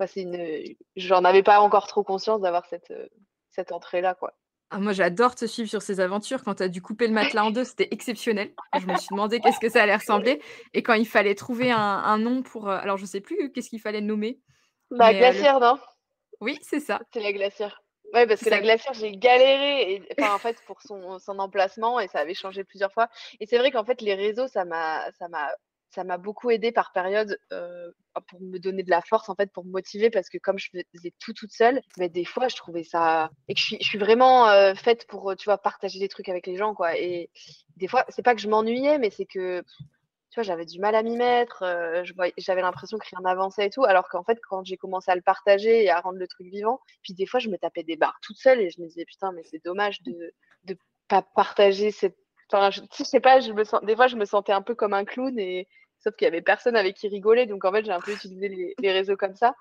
c'est 0.06 0.22
une, 0.22 0.76
j'en 0.96 1.24
avais 1.24 1.42
pas 1.42 1.60
encore 1.60 1.88
trop 1.88 2.04
conscience 2.04 2.40
d'avoir 2.40 2.66
cette, 2.66 2.92
cette 3.50 3.72
entrée-là, 3.72 4.14
quoi. 4.14 4.32
Ah, 4.74 4.78
moi, 4.78 4.94
j'adore 4.94 5.34
te 5.34 5.44
suivre 5.44 5.68
sur 5.68 5.82
ces 5.82 6.00
aventures. 6.00 6.42
Quand 6.42 6.54
tu 6.54 6.62
as 6.62 6.68
dû 6.68 6.80
couper 6.80 7.06
le 7.06 7.12
matelas 7.12 7.44
en 7.44 7.50
deux, 7.50 7.64
c'était 7.64 7.88
exceptionnel. 7.90 8.54
Je 8.80 8.86
me 8.86 8.96
suis 8.96 9.08
demandé 9.10 9.38
qu'est-ce 9.38 9.60
que 9.60 9.68
ça 9.68 9.82
allait 9.82 9.94
ressembler. 9.94 10.40
Et 10.72 10.82
quand 10.82 10.94
il 10.94 11.06
fallait 11.06 11.34
trouver 11.34 11.70
un, 11.70 12.16
nom 12.16 12.42
pour. 12.42 12.70
Euh, 12.70 12.78
alors, 12.78 12.96
je 12.96 13.04
sais 13.04 13.20
plus 13.20 13.52
qu'est-ce 13.52 13.68
qu'il 13.68 13.82
fallait 13.82 14.00
nommer. 14.00 14.40
La 14.90 15.10
euh, 15.10 15.12
glacière, 15.12 15.60
non? 15.60 15.78
Oui, 16.40 16.58
c'est 16.62 16.80
ça. 16.80 17.00
C'est 17.12 17.20
la 17.20 17.34
glacière. 17.34 17.82
Oui, 18.14 18.26
parce 18.26 18.42
que 18.42 18.48
la 18.48 18.60
glacière, 18.60 18.94
j'ai 18.94 19.12
galéré 19.12 19.92
et, 19.92 20.02
enfin, 20.18 20.34
en 20.34 20.38
fait, 20.38 20.56
pour 20.66 20.80
son, 20.80 21.18
son, 21.18 21.38
emplacement 21.38 22.00
et 22.00 22.08
ça 22.08 22.20
avait 22.20 22.34
changé 22.34 22.64
plusieurs 22.64 22.92
fois. 22.92 23.08
Et 23.40 23.46
c'est 23.46 23.58
vrai 23.58 23.70
qu'en 23.70 23.84
fait, 23.84 24.00
les 24.00 24.14
réseaux, 24.14 24.48
ça 24.48 24.64
m'a 24.64 25.04
ça 25.94 26.04
m'a 26.04 26.16
beaucoup 26.16 26.50
aidé 26.50 26.72
par 26.72 26.92
période 26.92 27.38
euh, 27.52 27.90
pour 28.28 28.40
me 28.40 28.58
donner 28.58 28.82
de 28.82 28.90
la 28.90 29.02
force 29.02 29.28
en 29.28 29.34
fait 29.34 29.52
pour 29.52 29.64
me 29.64 29.70
motiver 29.70 30.10
parce 30.10 30.28
que 30.28 30.38
comme 30.38 30.58
je 30.58 30.70
faisais 30.70 31.12
tout 31.18 31.32
toute 31.32 31.52
seule 31.52 31.80
mais 31.98 32.08
des 32.08 32.24
fois 32.24 32.48
je 32.48 32.56
trouvais 32.56 32.84
ça 32.84 33.30
et 33.48 33.54
que 33.54 33.60
je 33.60 33.64
suis, 33.64 33.78
je 33.80 33.86
suis 33.86 33.98
vraiment 33.98 34.48
euh, 34.48 34.74
faite 34.74 35.06
pour 35.06 35.36
tu 35.36 35.44
vois 35.44 35.58
partager 35.58 35.98
des 35.98 36.08
trucs 36.08 36.28
avec 36.28 36.46
les 36.46 36.56
gens 36.56 36.74
quoi. 36.74 36.96
Et 36.96 37.30
des 37.76 37.88
fois 37.88 38.04
c'est 38.08 38.22
pas 38.22 38.34
que 38.34 38.40
je 38.40 38.48
m'ennuyais 38.48 38.98
mais 38.98 39.10
c'est 39.10 39.26
que 39.26 39.60
tu 40.30 40.36
vois 40.36 40.44
j'avais 40.44 40.64
du 40.64 40.80
mal 40.80 40.94
à 40.94 41.02
m'y 41.02 41.16
mettre 41.16 41.62
euh, 41.62 42.02
j'avais 42.38 42.62
l'impression 42.62 42.98
que 42.98 43.06
rien 43.10 43.20
n'avançait 43.22 43.66
et 43.66 43.70
tout 43.70 43.84
alors 43.84 44.08
qu'en 44.08 44.24
fait 44.24 44.38
quand 44.48 44.64
j'ai 44.64 44.78
commencé 44.78 45.10
à 45.10 45.14
le 45.14 45.22
partager 45.22 45.84
et 45.84 45.90
à 45.90 46.00
rendre 46.00 46.18
le 46.18 46.26
truc 46.26 46.46
vivant 46.48 46.80
puis 47.02 47.12
des 47.12 47.26
fois 47.26 47.38
je 47.38 47.48
me 47.48 47.58
tapais 47.58 47.82
des 47.82 47.96
barres 47.96 48.18
toute 48.22 48.38
seule 48.38 48.60
et 48.60 48.70
je 48.70 48.80
me 48.80 48.86
disais 48.86 49.04
putain 49.04 49.32
mais 49.32 49.42
c'est 49.44 49.62
dommage 49.62 50.02
de 50.02 50.32
de 50.64 50.76
pas 51.08 51.22
partager 51.22 51.90
cette 51.90 52.16
Enfin, 52.52 52.70
je, 52.70 53.04
sais 53.04 53.20
pas, 53.20 53.40
je 53.40 53.52
me 53.52 53.86
des 53.86 53.96
fois, 53.96 54.08
je 54.08 54.16
me 54.16 54.24
sentais 54.24 54.52
un 54.52 54.62
peu 54.62 54.74
comme 54.74 54.92
un 54.92 55.04
clown 55.04 55.38
et, 55.38 55.68
sauf 56.02 56.14
qu'il 56.16 56.24
y 56.26 56.28
avait 56.28 56.42
personne 56.42 56.76
avec 56.76 56.96
qui 56.96 57.08
rigoler. 57.08 57.46
Donc 57.46 57.64
en 57.64 57.72
fait, 57.72 57.84
j'ai 57.84 57.92
un 57.92 58.00
peu 58.00 58.12
utilisé 58.12 58.74
les, 58.78 58.92
réseaux 58.92 59.16
comme 59.16 59.36
ça. 59.36 59.54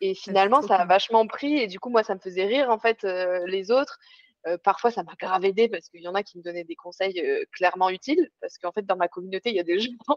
Et 0.00 0.14
finalement, 0.14 0.62
ça 0.62 0.76
a 0.76 0.84
vachement 0.84 1.26
pris. 1.26 1.58
Et 1.58 1.66
du 1.66 1.80
coup, 1.80 1.90
moi, 1.90 2.02
ça 2.02 2.14
me 2.14 2.20
faisait 2.20 2.46
rire 2.46 2.70
en 2.70 2.78
fait 2.78 3.04
euh, 3.04 3.44
les 3.46 3.70
autres. 3.70 3.98
Euh, 4.46 4.56
parfois, 4.56 4.90
ça 4.90 5.02
m'a 5.02 5.14
grave 5.20 5.44
aidé 5.44 5.68
parce 5.68 5.88
qu'il 5.88 6.00
y 6.00 6.08
en 6.08 6.14
a 6.14 6.22
qui 6.22 6.38
me 6.38 6.42
donnaient 6.42 6.64
des 6.64 6.76
conseils 6.76 7.20
euh, 7.20 7.44
clairement 7.52 7.90
utiles. 7.90 8.30
Parce 8.40 8.58
qu'en 8.58 8.70
fait, 8.70 8.86
dans 8.86 8.96
ma 8.96 9.08
communauté, 9.08 9.50
il 9.50 9.56
y 9.56 9.60
a 9.60 9.64
des 9.64 9.78
gens 9.80 10.16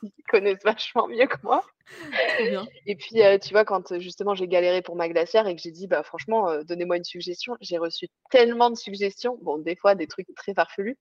qui 0.00 0.22
connaissent 0.28 0.62
vachement 0.62 1.08
mieux 1.08 1.26
que 1.26 1.38
moi. 1.42 1.64
Et 2.86 2.96
puis, 2.96 3.20
tu 3.40 3.52
vois, 3.52 3.64
quand 3.64 3.98
justement 3.98 4.34
j'ai 4.34 4.48
galéré 4.48 4.82
pour 4.82 4.96
ma 4.96 5.08
glacière 5.08 5.46
et 5.46 5.54
que 5.54 5.62
j'ai 5.62 5.70
dit, 5.70 5.86
bah 5.86 6.02
franchement, 6.02 6.62
donnez-moi 6.64 6.96
une 6.96 7.04
suggestion, 7.04 7.56
j'ai 7.60 7.78
reçu 7.78 8.08
tellement 8.30 8.70
de 8.70 8.76
suggestions. 8.76 9.38
Bon, 9.42 9.58
des 9.58 9.76
fois, 9.76 9.94
des 9.94 10.06
trucs 10.06 10.32
très 10.34 10.54
farfelus 10.54 10.98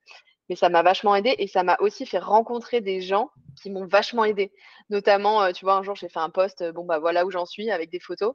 mais 0.49 0.55
ça 0.55 0.69
m'a 0.69 0.83
vachement 0.83 1.15
aidé 1.15 1.35
et 1.37 1.47
ça 1.47 1.63
m'a 1.63 1.77
aussi 1.79 2.05
fait 2.05 2.19
rencontrer 2.19 2.81
des 2.81 3.01
gens 3.01 3.29
qui 3.61 3.69
m'ont 3.69 3.85
vachement 3.85 4.25
aidé. 4.25 4.51
Notamment, 4.89 5.41
euh, 5.43 5.51
tu 5.51 5.65
vois, 5.65 5.75
un 5.75 5.83
jour, 5.83 5.95
j'ai 5.95 6.09
fait 6.09 6.19
un 6.19 6.29
post, 6.29 6.61
euh, 6.61 6.71
bon, 6.71 6.83
bah 6.83 6.99
voilà 6.99 7.25
où 7.25 7.31
j'en 7.31 7.45
suis 7.45 7.71
avec 7.71 7.89
des 7.89 7.99
photos. 7.99 8.33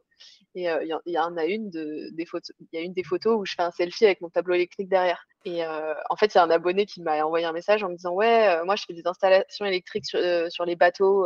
Et 0.55 0.71
euh, 0.71 0.83
il 0.83 1.13
y, 1.13 1.19
en 1.19 1.37
a 1.37 1.45
une 1.45 1.69
de, 1.69 2.09
des 2.13 2.25
photos, 2.25 2.55
il 2.61 2.79
y 2.79 2.81
a 2.81 2.85
une 2.85 2.95
des 2.95 3.03
photos 3.05 3.39
où 3.39 3.45
je 3.45 3.55
fais 3.55 3.63
un 3.63 3.71
selfie 3.71 4.07
avec 4.07 4.21
mon 4.23 4.31
tableau 4.31 4.55
électrique 4.55 4.89
derrière. 4.89 5.23
Et 5.45 5.65
en 5.65 6.17
fait, 6.17 6.35
il 6.35 6.39
y 6.39 6.41
a 6.41 6.43
un 6.43 6.51
abonné 6.51 6.87
qui 6.87 7.01
m'a 7.03 7.25
envoyé 7.25 7.47
un 7.47 7.53
message 7.53 7.85
en 7.85 7.89
me 7.89 7.95
disant, 7.95 8.13
ouais, 8.15 8.65
moi, 8.65 8.75
je 8.75 8.83
fais 8.85 8.95
des 8.95 9.07
installations 9.07 9.65
électriques 9.65 10.05
sur, 10.05 10.19
sur 10.51 10.65
les 10.65 10.75
bateaux 10.75 11.25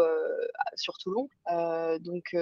sur 0.74 0.98
Toulon. 0.98 1.30
donc, 2.00 2.36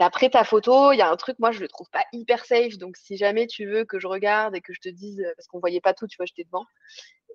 d'après 0.00 0.30
ta 0.30 0.44
photo, 0.44 0.92
il 0.92 0.96
y 0.96 1.02
a 1.02 1.10
un 1.10 1.16
truc, 1.16 1.38
moi, 1.40 1.50
je 1.50 1.60
le 1.60 1.68
trouve 1.68 1.90
pas 1.90 2.04
hyper 2.14 2.46
safe. 2.46 2.78
Donc, 2.78 2.96
si 2.96 3.18
jamais 3.18 3.46
tu 3.46 3.66
veux 3.66 3.84
que 3.84 3.98
je 3.98 4.06
regarde 4.06 4.56
et 4.56 4.62
que 4.62 4.72
je 4.72 4.80
te 4.80 4.88
dise, 4.88 5.22
parce 5.36 5.46
qu'on 5.46 5.60
voyait 5.60 5.82
pas 5.82 5.92
tout, 5.92 6.06
tu 6.06 6.16
vois, 6.16 6.24
j'étais 6.24 6.44
devant. 6.44 6.64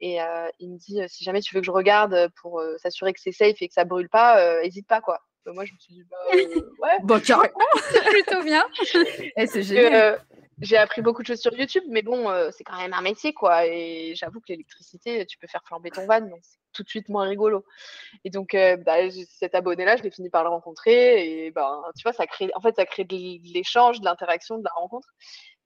Et 0.01 0.17
il 0.59 0.71
me 0.71 0.77
dit 0.77 0.99
si 1.07 1.23
jamais 1.23 1.41
tu 1.41 1.55
veux 1.55 1.61
que 1.61 1.65
je 1.65 1.71
regarde 1.71 2.29
pour 2.41 2.61
s'assurer 2.77 3.13
que 3.13 3.21
c'est 3.21 3.31
safe 3.31 3.61
et 3.61 3.67
que 3.67 3.73
ça 3.73 3.85
brûle 3.85 4.09
pas, 4.09 4.61
n'hésite 4.61 4.87
pas 4.87 5.01
quoi. 5.01 5.19
Bah, 5.45 5.51
moi 5.53 5.65
je 5.65 5.73
me 5.73 5.79
suis 5.79 5.93
dit 5.93 6.03
bah 6.09 6.17
ouais. 6.79 6.97
Bon 7.03 7.21
carrément. 7.21 7.53
plutôt 8.09 8.43
bien. 8.43 8.65
Eh, 9.37 9.47
c'est 9.47 9.63
génial. 9.63 10.23
j'ai 10.61 10.77
appris 10.77 11.01
beaucoup 11.01 11.21
de 11.21 11.27
choses 11.27 11.41
sur 11.41 11.53
YouTube, 11.53 11.83
mais 11.89 12.01
bon, 12.01 12.29
c'est 12.51 12.63
quand 12.63 12.77
même 12.77 12.93
un 12.93 13.01
métier, 13.01 13.33
quoi. 13.33 13.65
Et 13.65 14.13
j'avoue 14.15 14.39
que 14.39 14.49
l'électricité, 14.49 15.25
tu 15.25 15.37
peux 15.37 15.47
faire 15.47 15.63
flamber 15.65 15.89
ton 15.89 16.05
van, 16.05 16.21
donc 16.21 16.39
c'est 16.41 16.59
tout 16.73 16.83
de 16.83 16.89
suite 16.89 17.09
moins 17.09 17.27
rigolo. 17.27 17.65
Et 18.23 18.29
donc, 18.29 18.55
bah, 18.85 19.09
cet 19.29 19.55
abonné-là, 19.55 19.97
je 19.97 20.03
l'ai 20.03 20.11
fini 20.11 20.29
par 20.29 20.43
le 20.43 20.49
rencontrer. 20.49 21.45
Et 21.45 21.51
ben, 21.51 21.81
tu 21.97 22.03
vois, 22.03 22.13
ça 22.13 22.27
crée, 22.27 22.49
en 22.55 22.61
fait, 22.61 22.75
ça 22.75 22.85
crée 22.85 23.03
de 23.03 23.15
l'échange, 23.53 23.99
de 23.99 24.05
l'interaction, 24.05 24.57
de 24.57 24.63
la 24.63 24.71
rencontre. 24.75 25.09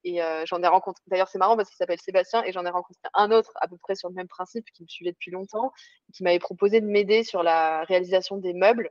Et 0.09 0.21
j'en 0.45 0.63
ai 0.63 0.67
rencontré, 0.67 1.03
d'ailleurs 1.07 1.27
c'est 1.27 1.37
marrant 1.37 1.57
parce 1.57 1.69
qu'il 1.69 1.75
s'appelle 1.75 1.99
Sébastien 1.99 2.41
et 2.43 2.53
j'en 2.53 2.65
ai 2.65 2.69
rencontré 2.69 3.09
un 3.13 3.29
autre 3.31 3.51
à 3.55 3.67
peu 3.67 3.75
près 3.77 3.95
sur 3.95 4.07
le 4.07 4.15
même 4.15 4.29
principe 4.29 4.65
qui 4.73 4.83
me 4.83 4.87
suivait 4.87 5.11
depuis 5.11 5.31
longtemps, 5.31 5.73
qui 6.13 6.23
m'avait 6.23 6.39
proposé 6.39 6.79
de 6.79 6.85
m'aider 6.85 7.23
sur 7.23 7.43
la 7.43 7.83
réalisation 7.83 8.37
des 8.37 8.53
meubles. 8.53 8.89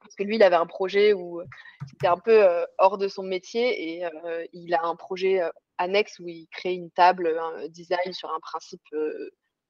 Parce 0.00 0.14
que 0.14 0.22
lui, 0.22 0.36
il 0.36 0.42
avait 0.44 0.54
un 0.54 0.66
projet 0.66 1.12
où 1.12 1.42
c'était 1.88 2.06
un 2.06 2.18
peu 2.18 2.46
hors 2.78 2.98
de 2.98 3.08
son 3.08 3.24
métier 3.24 3.98
et 3.98 4.08
il 4.52 4.74
a 4.74 4.84
un 4.84 4.94
projet 4.94 5.40
annexe 5.76 6.20
où 6.20 6.28
il 6.28 6.46
crée 6.52 6.74
une 6.74 6.90
table, 6.92 7.36
un 7.36 7.66
design 7.68 8.12
sur 8.12 8.30
un 8.30 8.38
principe 8.38 8.80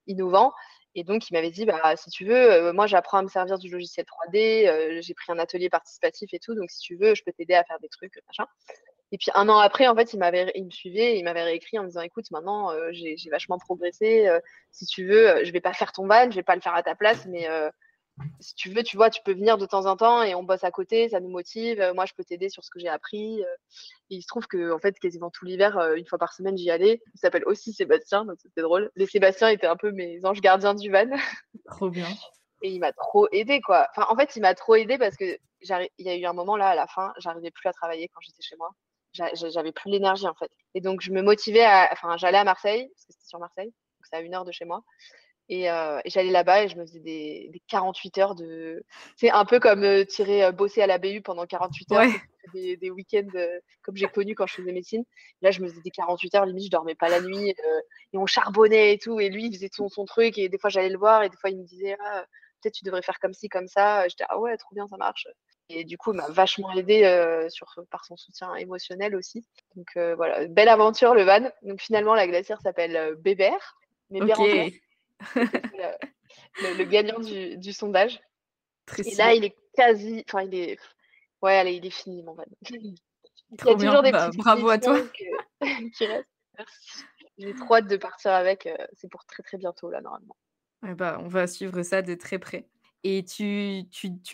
innovant. 0.07 0.53
Et 0.95 1.05
donc, 1.05 1.31
il 1.31 1.33
m'avait 1.33 1.51
dit, 1.51 1.65
bah, 1.65 1.97
si 1.97 2.11
tu 2.11 2.27
veux, 2.27 2.73
moi, 2.73 2.87
j'apprends 2.87 3.19
à 3.19 3.23
me 3.23 3.29
servir 3.29 3.59
du 3.59 3.71
logiciel 3.71 4.05
3D, 4.05 5.01
j'ai 5.01 5.15
pris 5.15 5.33
un 5.33 5.39
atelier 5.39 5.71
participatif 5.71 6.29
et 6.35 6.39
tout, 6.39 6.55
donc 6.55 6.71
si 6.71 6.81
tu 6.81 6.97
veux, 6.97 7.15
je 7.15 7.23
peux 7.25 7.33
t'aider 7.33 7.55
à 7.55 7.65
faire 7.65 7.79
des 7.81 7.89
trucs, 7.89 8.21
machin. 8.27 8.47
Et 9.11 9.19
puis 9.19 9.31
un 9.35 9.49
an 9.49 9.59
après, 9.59 9.87
en 9.87 9.95
fait, 9.95 10.13
il 10.13 10.19
m'avait, 10.19 10.53
il 10.55 10.67
me 10.67 10.71
suivait, 10.71 11.19
il 11.19 11.25
m'avait 11.25 11.43
réécrit 11.43 11.79
en 11.79 11.83
me 11.83 11.89
disant, 11.89 12.03
écoute, 12.03 12.31
maintenant, 12.31 12.71
euh, 12.73 12.91
j'ai, 12.93 13.17
vachement 13.31 13.59
progressé. 13.59 14.27
Euh, 14.27 14.39
si 14.71 14.85
tu 14.87 15.07
veux, 15.07 15.29
euh, 15.29 15.45
je 15.45 15.53
vais 15.53 15.61
pas 15.61 15.73
faire 15.73 15.93
ton 15.93 16.07
van, 16.07 16.31
je 16.31 16.37
vais 16.37 16.43
pas 16.43 16.55
le 16.55 16.61
faire 16.61 16.75
à 16.75 16.83
ta 16.83 16.95
place, 16.95 17.27
mais 17.27 17.49
si 18.41 18.57
tu 18.57 18.71
veux, 18.71 18.83
tu 18.83 18.97
vois, 18.97 19.11
tu 19.11 19.23
peux 19.25 19.33
venir 19.33 19.59
de 19.59 19.65
temps 19.67 19.87
en 19.87 19.97
temps 19.97 20.25
et 20.25 20.35
on 20.35 20.43
bosse 20.43 20.65
à 20.65 20.73
côté, 20.73 21.09
ça 21.09 21.21
nous 21.21 21.29
motive. 21.29 21.93
moi, 21.95 22.05
je 22.05 22.15
peux 22.15 22.25
t'aider 22.25 22.49
sur 22.49 22.65
ce 22.65 22.71
que 22.71 22.81
j'ai 22.81 22.89
appris. 22.89 23.41
Et 23.41 24.17
il 24.17 24.23
se 24.23 24.27
trouve 24.27 24.49
que, 24.49 24.73
en 24.73 24.79
fait, 24.79 24.99
quasiment 24.99 25.31
tout 25.31 25.45
l'hiver, 25.45 25.79
une 25.95 26.05
fois 26.05 26.19
par 26.19 26.33
semaine, 26.33 26.59
j'y 26.59 26.69
allais. 26.69 27.01
Il 27.15 27.19
s'appelle 27.19 27.45
aussi 27.47 27.73
Sébastien, 27.73 28.25
donc 28.25 28.39
c'était 28.43 28.63
drôle. 28.63 28.91
Les 28.97 29.07
Sébastien 29.07 29.49
étaient 29.51 29.69
un 29.69 29.77
peu 29.77 29.93
mes 29.93 30.25
anges 30.25 30.41
gardiens 30.41 30.75
du 30.75 30.91
van. 30.91 31.09
Trop 31.67 31.91
bien. 31.91 32.09
Et 32.63 32.71
il 32.71 32.81
m'a 32.81 32.93
trop 32.93 33.29
aidé, 33.31 33.61
quoi. 33.61 33.87
Enfin, 33.95 34.07
en 34.11 34.17
fait, 34.17 34.35
il 34.35 34.41
m'a 34.41 34.53
trop 34.55 34.75
aidé 34.75 34.99
parce 34.99 35.17
que 35.17 35.39
il 35.61 35.89
y 35.99 36.09
a 36.09 36.17
eu 36.17 36.25
un 36.25 36.33
moment 36.33 36.57
là, 36.57 36.69
à 36.69 36.75
la 36.75 36.87
fin, 36.87 37.13
j'arrivais 37.19 37.53
plus 37.53 37.69
à 37.69 37.73
travailler 37.73 38.09
quand 38.09 38.21
j'étais 38.21 38.43
chez 38.43 38.57
moi. 38.57 38.71
J'avais 39.35 39.73
plus 39.73 39.91
l'énergie 39.91 40.27
en 40.27 40.35
fait. 40.35 40.51
Et 40.75 40.81
donc, 40.81 41.01
je 41.01 41.11
me 41.11 41.23
motivais 41.23 41.65
à. 41.65 41.89
Enfin, 41.93 42.17
j'allais 42.17 42.39
à 42.39 42.45
Marseille, 42.45 42.89
parce 42.95 43.07
que 43.07 43.13
c'était 43.13 43.29
sur 43.29 43.39
Marseille, 43.39 43.67
donc 43.67 44.07
c'est 44.09 44.17
à 44.17 44.21
une 44.21 44.35
heure 44.35 44.45
de 44.45 44.53
chez 44.53 44.65
moi. 44.65 44.83
Et, 45.51 45.65
j'allais 46.07 46.31
là-bas 46.31 46.65
et 46.65 46.69
je 46.69 46.77
me 46.77 46.85
faisais 46.85 47.01
des, 47.01 47.63
48 47.69 48.19
heures 48.19 48.35
de. 48.35 48.85
C'est 49.17 49.31
un 49.31 49.45
peu 49.45 49.61
comme 49.61 50.05
tirer, 50.07 50.53
bosser 50.53 50.83
à 50.83 50.87
la 50.87 50.99
BU 50.99 51.23
pendant 51.23 51.47
48 51.47 51.93
heures. 51.93 52.07
Des, 52.55 52.79
des 52.79 52.91
week-ends 52.91 53.29
comme 53.83 53.95
j'ai 53.95 54.07
connu 54.07 54.35
quand 54.35 54.47
je 54.47 54.55
faisais 54.55 54.73
médecine. 54.73 55.05
Là, 55.43 55.51
je 55.51 55.61
me 55.61 55.69
faisais 55.69 55.83
des 55.83 55.91
48 55.91 56.35
heures, 56.35 56.47
limite, 56.47 56.65
je 56.65 56.71
dormais 56.71 56.95
pas 56.95 57.11
la 57.11 57.21
nuit. 57.21 57.51
et 57.51 58.17
on 58.17 58.25
charbonnait 58.25 58.95
et 58.95 58.99
tout. 58.99 59.21
Et 59.21 59.29
lui, 59.29 59.47
il 59.47 59.55
faisait 59.55 59.69
son, 59.71 59.89
son 59.89 60.07
truc. 60.07 60.39
Et 60.39 60.49
des 60.49 60.59
fois, 60.59 60.71
j'allais 60.71 60.89
le 60.89 60.99
voir. 60.99 61.23
Et 61.23 61.29
des 61.29 61.37
fois, 61.37 61.51
il 61.51 61.59
me 61.59 61.65
disait 61.65 61.97
ah, 62.03 62.25
peut-être 62.63 62.75
tu 62.75 62.85
devrais 62.85 63.03
faire 63.03 63.19
comme 63.21 63.35
ci, 63.35 63.49
comme 63.49 63.69
ça. 63.69 64.09
J'étais 64.09 64.25
ah 64.29 64.39
ouais, 64.39 64.57
trop 64.57 64.75
bien, 64.75 64.87
ça 64.89 64.97
marche. 64.97 65.27
Et 65.71 65.85
du 65.85 65.99
coup, 65.99 66.13
il 66.13 66.17
m'a 66.17 66.29
vachement 66.29 66.73
aidé 66.73 67.03
sur, 67.51 67.75
par 67.91 68.05
son 68.05 68.17
soutien 68.17 68.55
émotionnel 68.55 69.15
aussi. 69.15 69.47
Donc 69.77 69.87
voilà, 69.95 70.47
belle 70.47 70.69
aventure 70.69 71.15
le 71.15 71.25
van. 71.25 71.51
Donc 71.63 71.81
finalement, 71.81 72.15
la 72.15 72.27
glacière 72.27 72.61
s'appelle 72.61 73.17
Bébert. 73.17 73.77
Mais 74.11 74.21
le, 76.61 76.85
gagnant 76.85 77.19
du, 77.19 77.73
sondage. 77.73 78.21
et 78.99 79.15
là, 79.17 79.35
il 79.35 79.45
est 79.45 79.57
quasi. 79.75 80.25
Enfin, 80.29 80.43
il 80.43 80.55
est. 80.55 80.79
Ouais, 81.43 81.57
allez, 81.57 81.75
il 81.75 81.87
est 81.87 81.91
fini, 81.91 82.23
mon 82.23 82.35
van. 82.35 82.45
il 82.71 82.95
y 83.53 83.71
a 83.71 83.75
toujours 83.75 84.03
des 84.03 84.13
bah, 84.13 84.31
Bravo 84.35 84.69
à 84.69 84.79
toi. 84.79 84.99
qui 85.97 86.07
restent. 86.07 86.29
Merci. 86.57 87.05
J'ai 87.39 87.55
trop 87.55 87.77
hâte 87.77 87.87
de 87.87 87.97
partir 87.97 88.33
avec. 88.33 88.67
Euh, 88.67 88.77
c'est 88.95 89.09
pour 89.11 89.25
très, 89.25 89.43
très 89.43 89.59
bientôt, 89.59 89.91
là, 89.91 90.01
normalement. 90.01 90.37
bah, 90.83 91.19
on 91.21 91.29
va 91.29 91.47
suivre 91.47 91.83
ça 91.83 92.03
de 92.03 92.15
très 92.15 92.39
près. 92.39 92.67
Et 93.11 93.25
tu, 93.25 93.89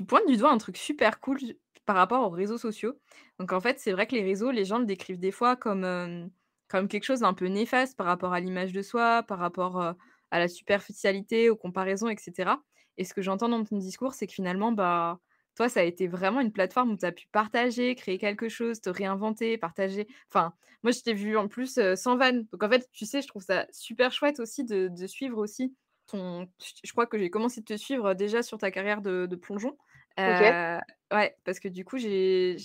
pointes 0.09 0.27
du 0.27 0.37
doigt 0.37 0.51
un 0.51 0.59
truc 0.59 0.77
super 0.77 1.21
cool 1.21 1.39
par 1.87 1.95
rapport 1.95 2.27
aux 2.27 2.31
réseaux 2.31 2.59
sociaux. 2.59 2.99
Donc, 3.39 3.53
en 3.53 3.61
fait, 3.61 3.79
c'est 3.79 3.93
vrai 3.93 4.09
que 4.09 4.17
les 4.17 4.23
réseaux, 4.25 4.51
les 4.51 4.65
gens 4.65 4.81
le 4.81 4.85
décrivent 4.85 5.21
des 5.21 5.31
fois 5.31 5.55
comme, 5.55 6.31
quelque 6.69 7.05
chose 7.05 7.21
d'un 7.21 7.35
peu 7.35 7.47
néfaste 7.47 7.97
par 7.97 8.07
rapport 8.07 8.33
à 8.33 8.41
l'image 8.41 8.73
de 8.73 8.83
soi, 8.83 9.23
par 9.23 9.39
rapport. 9.39 9.95
À 10.31 10.41
la 10.41 10.49
superficialité, 10.49 11.49
aux 11.49 11.55
comparaisons, 11.55 12.09
etc. 12.09 12.57
Et 12.97 13.05
ce 13.05 13.15
que 13.15 13.23
j'entends 13.23 13.49
dans 13.49 13.63
ton 13.63 13.77
discours, 13.79 14.15
c'est 14.15 14.27
que 14.27 14.33
finalement, 14.33 14.73
bah, 14.73 15.21
toi, 15.55 15.69
ça 15.69 15.79
a 15.79 15.83
été 15.85 16.09
vraiment 16.09 16.41
une 16.41 16.51
plateforme 16.51 16.91
où 16.91 16.97
tu 16.97 17.07
as 17.07 17.13
pu 17.13 17.29
partager, 17.31 17.95
créer 17.95 18.19
quelque 18.19 18.49
chose, 18.49 18.81
te 18.81 18.91
réinventer, 18.91 19.59
partager. 19.59 20.09
Enfin, 20.33 20.53
moi, 20.83 20.91
je 20.91 21.03
t'ai 21.03 21.15
vu 21.15 21.37
en 21.37 21.47
plus 21.47 21.79
sans 21.95 22.17
van. 22.17 22.33
Donc, 22.51 22.65
en 22.65 22.69
fait, 22.69 22.89
tu 22.93 23.07
sais, 23.07 23.23
je 23.23 23.29
trouve 23.29 23.45
ça 23.45 23.69
super 23.71 24.11
chouette 24.11 24.41
aussi 24.41 24.65
de, 24.65 24.91
suivre 25.07 25.39
aussi 25.39 25.73
ton. 26.07 26.47
Je 26.83 26.93
crois 26.93 27.07
que 27.07 27.19
j'ai 27.19 27.31
commencé 27.31 27.61
de 27.61 27.67
te 27.67 27.77
suivre 27.77 28.15
déjà 28.15 28.43
sur 28.43 28.59
ta 28.59 28.71
carrière 28.71 29.01
de, 29.01 29.37
plongeon. 29.37 29.77
Ouais, 30.19 31.37
parce 31.45 31.61
que 31.61 31.69
du 31.69 31.85
coup, 31.85 31.99
j'ai 31.99 32.57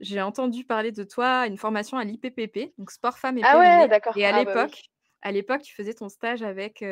j'ai 0.00 0.20
entendu 0.20 0.64
parler 0.64 0.92
de 0.92 1.04
toi 1.04 1.46
une 1.46 1.56
formation 1.56 1.96
à 1.96 2.04
l'IPPP, 2.04 2.74
donc 2.78 2.90
sport 2.90 3.18
femmes 3.18 3.38
et 3.38 3.42
ah 3.44 3.58
ouais, 3.58 3.88
d'accord. 3.88 4.16
Et 4.16 4.26
à 4.26 4.30
ah 4.30 4.32
bah 4.32 4.38
l'époque, 4.38 4.82
à 5.22 5.32
l'époque, 5.32 5.62
tu 5.62 5.74
faisais 5.74 5.94
ton 5.94 6.08
stage 6.08 6.42
avec 6.42 6.84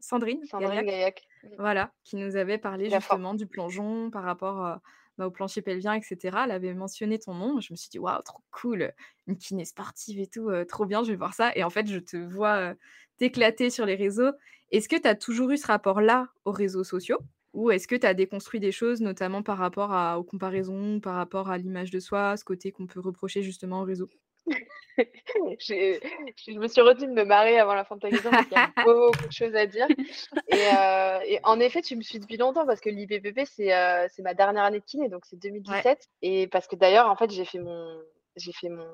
Sandrine, 0.00 0.44
Sandrine 0.44 0.82
Gaillac, 0.82 1.22
voilà, 1.58 1.92
qui 2.04 2.16
nous 2.16 2.36
avait 2.36 2.58
parlé 2.58 2.90
justement 2.90 3.34
du 3.34 3.46
plongeon 3.46 4.10
par 4.10 4.24
rapport 4.24 4.80
bah, 5.18 5.26
au 5.26 5.30
plancher 5.30 5.62
pelvien, 5.62 5.94
etc. 5.94 6.38
Elle 6.44 6.50
avait 6.50 6.74
mentionné 6.74 7.18
ton 7.18 7.34
nom. 7.34 7.60
Je 7.60 7.72
me 7.72 7.76
suis 7.76 7.88
dit, 7.90 7.98
waouh, 7.98 8.22
trop 8.22 8.42
cool, 8.50 8.92
une 9.26 9.36
kiné 9.36 9.64
sportive 9.64 10.20
et 10.20 10.26
tout, 10.26 10.50
trop 10.68 10.86
bien, 10.86 11.02
je 11.04 11.10
vais 11.10 11.16
voir 11.16 11.34
ça. 11.34 11.52
Et 11.56 11.64
en 11.64 11.70
fait, 11.70 11.86
je 11.86 11.98
te 11.98 12.16
vois 12.16 12.74
t'éclater 13.18 13.70
sur 13.70 13.86
les 13.86 13.94
réseaux. 13.94 14.32
Est-ce 14.70 14.88
que 14.88 14.96
tu 14.96 15.06
as 15.08 15.14
toujours 15.14 15.50
eu 15.50 15.56
ce 15.56 15.66
rapport-là 15.66 16.28
aux 16.44 16.52
réseaux 16.52 16.84
sociaux? 16.84 17.18
Ou 17.52 17.70
est-ce 17.70 17.86
que 17.86 17.94
tu 17.94 18.06
as 18.06 18.14
déconstruit 18.14 18.58
des 18.58 18.72
choses, 18.72 19.00
notamment 19.00 19.44
par 19.44 19.58
rapport 19.58 20.18
aux 20.18 20.24
comparaisons, 20.24 20.98
par 20.98 21.14
rapport 21.14 21.50
à 21.50 21.58
l'image 21.58 21.92
de 21.92 22.00
soi, 22.00 22.36
ce 22.36 22.44
côté 22.44 22.72
qu'on 22.72 22.88
peut 22.88 22.98
reprocher 23.00 23.42
justement 23.42 23.82
au 23.82 23.84
réseau 23.84 24.08
je 24.96 26.58
me 26.58 26.68
suis 26.68 26.80
retenue 26.80 27.08
de 27.08 27.12
me 27.12 27.24
marrer 27.24 27.58
avant 27.58 27.74
la 27.74 27.84
fin 27.84 27.96
de 27.96 28.00
ta 28.00 28.10
question 28.10 28.30
parce 28.30 28.46
qu'il 28.46 28.56
y 28.56 28.60
a 28.60 28.72
beaucoup 28.84 29.26
de 29.26 29.32
choses 29.32 29.54
à 29.54 29.66
dire. 29.66 29.86
Euh, 30.52 31.18
et, 31.26 31.40
en 31.42 31.60
effet, 31.60 31.82
tu 31.82 31.96
me 31.96 32.02
suis 32.02 32.18
depuis 32.18 32.36
longtemps 32.36 32.66
parce 32.66 32.80
que 32.80 32.90
l'IPPP, 32.90 33.38
euh, 33.38 34.08
c'est 34.10 34.22
ma 34.22 34.34
dernière 34.34 34.64
année 34.64 34.80
de 34.80 34.84
kiné, 34.84 35.08
donc 35.08 35.24
c'est 35.24 35.36
2017. 35.36 36.08
Et 36.22 36.46
parce 36.48 36.66
que 36.66 36.76
d'ailleurs, 36.76 37.08
en 37.08 37.16
fait, 37.16 37.30
j'ai 37.30 37.44
fait 37.44 37.58
mon, 37.58 38.00
j'ai 38.36 38.52
fait 38.52 38.68
mon, 38.68 38.86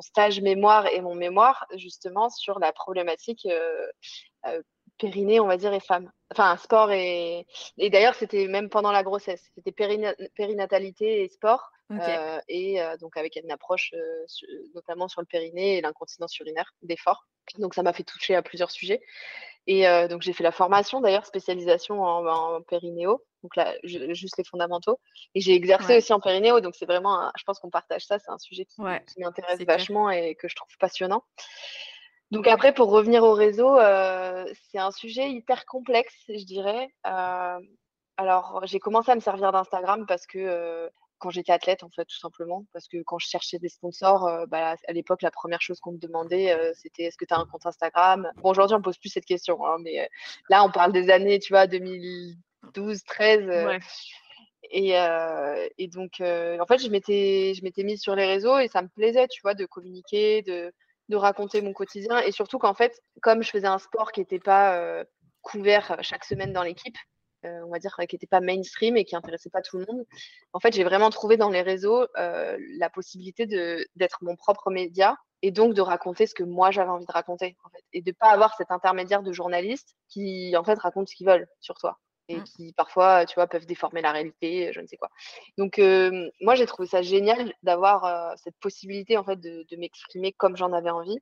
stage 0.00 0.42
mémoire 0.42 0.86
et 0.92 1.00
mon 1.00 1.14
mémoire 1.14 1.66
justement 1.74 2.28
sur 2.28 2.58
la 2.58 2.70
problématique 2.70 3.46
euh, 3.46 4.60
périnée, 4.98 5.40
on 5.40 5.46
va 5.46 5.56
dire, 5.56 5.72
et 5.72 5.80
femmes. 5.80 6.12
Enfin, 6.30 6.56
sport 6.58 6.90
et. 6.92 7.46
Et 7.78 7.88
d'ailleurs, 7.88 8.14
c'était 8.14 8.46
même 8.46 8.68
pendant 8.68 8.92
la 8.92 9.02
grossesse. 9.02 9.50
C'était 9.54 9.72
périnatalité 9.72 11.22
et 11.22 11.28
sport. 11.28 11.70
Et 12.48 12.80
donc 13.00 13.16
avec 13.16 13.36
une 13.36 13.50
approche 13.50 13.92
notamment 14.74 15.08
sur 15.08 15.20
le 15.20 15.26
périnée 15.26 15.78
et 15.78 15.80
l'incontinence 15.80 16.38
urinaire 16.38 16.72
d'effort. 16.82 17.26
Donc 17.58 17.74
ça 17.74 17.82
m'a 17.82 17.92
fait 17.92 18.02
toucher 18.02 18.34
à 18.34 18.42
plusieurs 18.42 18.70
sujets. 18.70 19.00
Et 19.66 19.84
donc 20.08 20.22
j'ai 20.22 20.32
fait 20.32 20.44
la 20.44 20.52
formation 20.52 21.00
d'ailleurs, 21.00 21.26
spécialisation 21.26 22.02
en, 22.02 22.60
périnéo, 22.62 23.24
donc 23.42 23.56
là 23.56 23.74
juste 23.82 24.36
les 24.38 24.44
fondamentaux. 24.44 24.98
Et 25.34 25.40
j'ai 25.40 25.54
exercé 25.54 25.98
aussi 25.98 26.12
en 26.12 26.20
périnéo, 26.20 26.60
donc 26.60 26.74
c'est 26.76 26.86
vraiment, 26.86 27.30
je 27.36 27.44
pense 27.44 27.58
qu'on 27.58 27.70
partage 27.70 28.04
ça, 28.04 28.18
c'est 28.18 28.30
un 28.30 28.38
sujet 28.38 28.64
qui, 28.64 28.82
qui 29.08 29.20
m'intéresse 29.20 29.60
vachement 29.60 30.10
et 30.10 30.34
que 30.34 30.48
je 30.48 30.56
trouve 30.56 30.76
passionnant. 30.78 31.22
Donc 32.32 32.48
après, 32.48 32.74
pour 32.74 32.90
revenir 32.90 33.22
au 33.22 33.34
réseau, 33.34 33.76
c'est 34.70 34.78
un 34.78 34.90
sujet 34.90 35.30
hyper 35.30 35.64
complexe, 35.66 36.14
je 36.28 36.44
dirais. 36.44 36.88
alors 38.16 38.62
j'ai 38.64 38.80
commencé 38.80 39.10
à 39.10 39.14
me 39.14 39.20
servir 39.20 39.52
d'Instagram 39.52 40.06
parce 40.06 40.26
que 40.26 40.90
quand 41.18 41.30
j'étais 41.30 41.52
athlète, 41.52 41.82
en 41.82 41.90
fait, 41.90 42.04
tout 42.04 42.18
simplement. 42.18 42.64
Parce 42.72 42.88
que 42.88 43.02
quand 43.02 43.18
je 43.18 43.26
cherchais 43.28 43.58
des 43.58 43.68
sponsors, 43.68 44.26
euh, 44.26 44.46
bah, 44.46 44.76
à 44.86 44.92
l'époque, 44.92 45.22
la 45.22 45.30
première 45.30 45.60
chose 45.60 45.80
qu'on 45.80 45.92
me 45.92 45.98
demandait, 45.98 46.52
euh, 46.52 46.72
c'était 46.74 47.04
est-ce 47.04 47.16
que 47.16 47.24
tu 47.24 47.34
as 47.34 47.38
un 47.38 47.46
compte 47.46 47.66
Instagram? 47.66 48.30
Bon, 48.36 48.50
aujourd'hui, 48.50 48.74
on 48.74 48.78
ne 48.78 48.84
pose 48.84 48.98
plus 48.98 49.08
cette 49.08 49.24
question, 49.24 49.64
hein, 49.66 49.76
mais 49.80 50.00
euh, 50.00 50.06
là, 50.50 50.64
on 50.64 50.70
parle 50.70 50.92
des 50.92 51.10
années, 51.10 51.38
tu 51.38 51.52
vois, 51.52 51.66
2012, 51.66 53.02
13. 53.04 53.78
Et, 54.70 54.94
et, 55.78 55.88
donc, 55.88 56.20
en 56.20 56.66
fait, 56.66 56.78
je 56.78 56.88
m'étais, 56.90 57.54
je 57.54 57.62
m'étais 57.62 57.84
mise 57.84 58.00
sur 58.02 58.16
les 58.16 58.26
réseaux 58.26 58.58
et 58.58 58.68
ça 58.68 58.82
me 58.82 58.88
plaisait, 58.88 59.28
tu 59.28 59.40
vois, 59.42 59.54
de 59.54 59.64
communiquer, 59.64 60.42
de, 60.42 60.72
de 61.08 61.16
raconter 61.16 61.62
mon 61.62 61.72
quotidien. 61.72 62.18
Et 62.18 62.32
surtout 62.32 62.58
qu'en 62.58 62.74
fait, 62.74 63.00
comme 63.22 63.44
je 63.44 63.50
faisais 63.50 63.68
un 63.68 63.78
sport 63.78 64.10
qui 64.10 64.20
n'était 64.20 64.40
pas 64.40 65.04
couvert 65.42 65.96
chaque 66.02 66.24
semaine 66.24 66.52
dans 66.52 66.64
l'équipe, 66.64 66.96
on 67.64 67.70
va 67.70 67.78
dire, 67.78 67.96
qui 68.08 68.14
n'était 68.14 68.26
pas 68.26 68.40
mainstream 68.40 68.96
et 68.96 69.04
qui 69.04 69.16
intéressait 69.16 69.50
pas 69.50 69.62
tout 69.62 69.78
le 69.78 69.86
monde. 69.86 70.04
En 70.52 70.60
fait, 70.60 70.74
j'ai 70.74 70.84
vraiment 70.84 71.10
trouvé 71.10 71.36
dans 71.36 71.50
les 71.50 71.62
réseaux 71.62 72.06
euh, 72.16 72.56
la 72.78 72.90
possibilité 72.90 73.46
d'être 73.46 74.18
mon 74.22 74.36
propre 74.36 74.70
média 74.70 75.16
et 75.42 75.50
donc 75.50 75.74
de 75.74 75.80
raconter 75.80 76.26
ce 76.26 76.34
que 76.34 76.44
moi 76.44 76.70
j'avais 76.70 76.90
envie 76.90 77.06
de 77.06 77.12
raconter, 77.12 77.56
et 77.92 78.02
de 78.02 78.12
pas 78.12 78.30
avoir 78.30 78.54
cet 78.56 78.70
intermédiaire 78.70 79.22
de 79.22 79.32
journalistes 79.32 79.94
qui, 80.08 80.56
en 80.56 80.64
fait, 80.64 80.78
racontent 80.78 81.06
ce 81.06 81.14
qu'ils 81.14 81.26
veulent 81.26 81.46
sur 81.60 81.76
toi 81.76 81.98
et 82.28 82.36
mmh. 82.36 82.44
qui 82.44 82.72
parfois, 82.72 83.26
tu 83.26 83.34
vois, 83.34 83.46
peuvent 83.46 83.66
déformer 83.66 84.02
la 84.02 84.12
réalité, 84.12 84.72
je 84.72 84.80
ne 84.80 84.86
sais 84.86 84.96
quoi. 84.96 85.10
Donc, 85.58 85.78
moi, 86.40 86.54
j'ai 86.54 86.66
trouvé 86.66 86.88
ça 86.88 87.02
génial 87.02 87.54
d'avoir 87.62 88.36
cette 88.38 88.56
possibilité, 88.58 89.16
en 89.16 89.24
fait, 89.24 89.40
de, 89.40 89.76
m'exprimer 89.76 90.32
comme 90.32 90.56
j'en 90.56 90.72
avais 90.72 90.90
envie. 90.90 91.18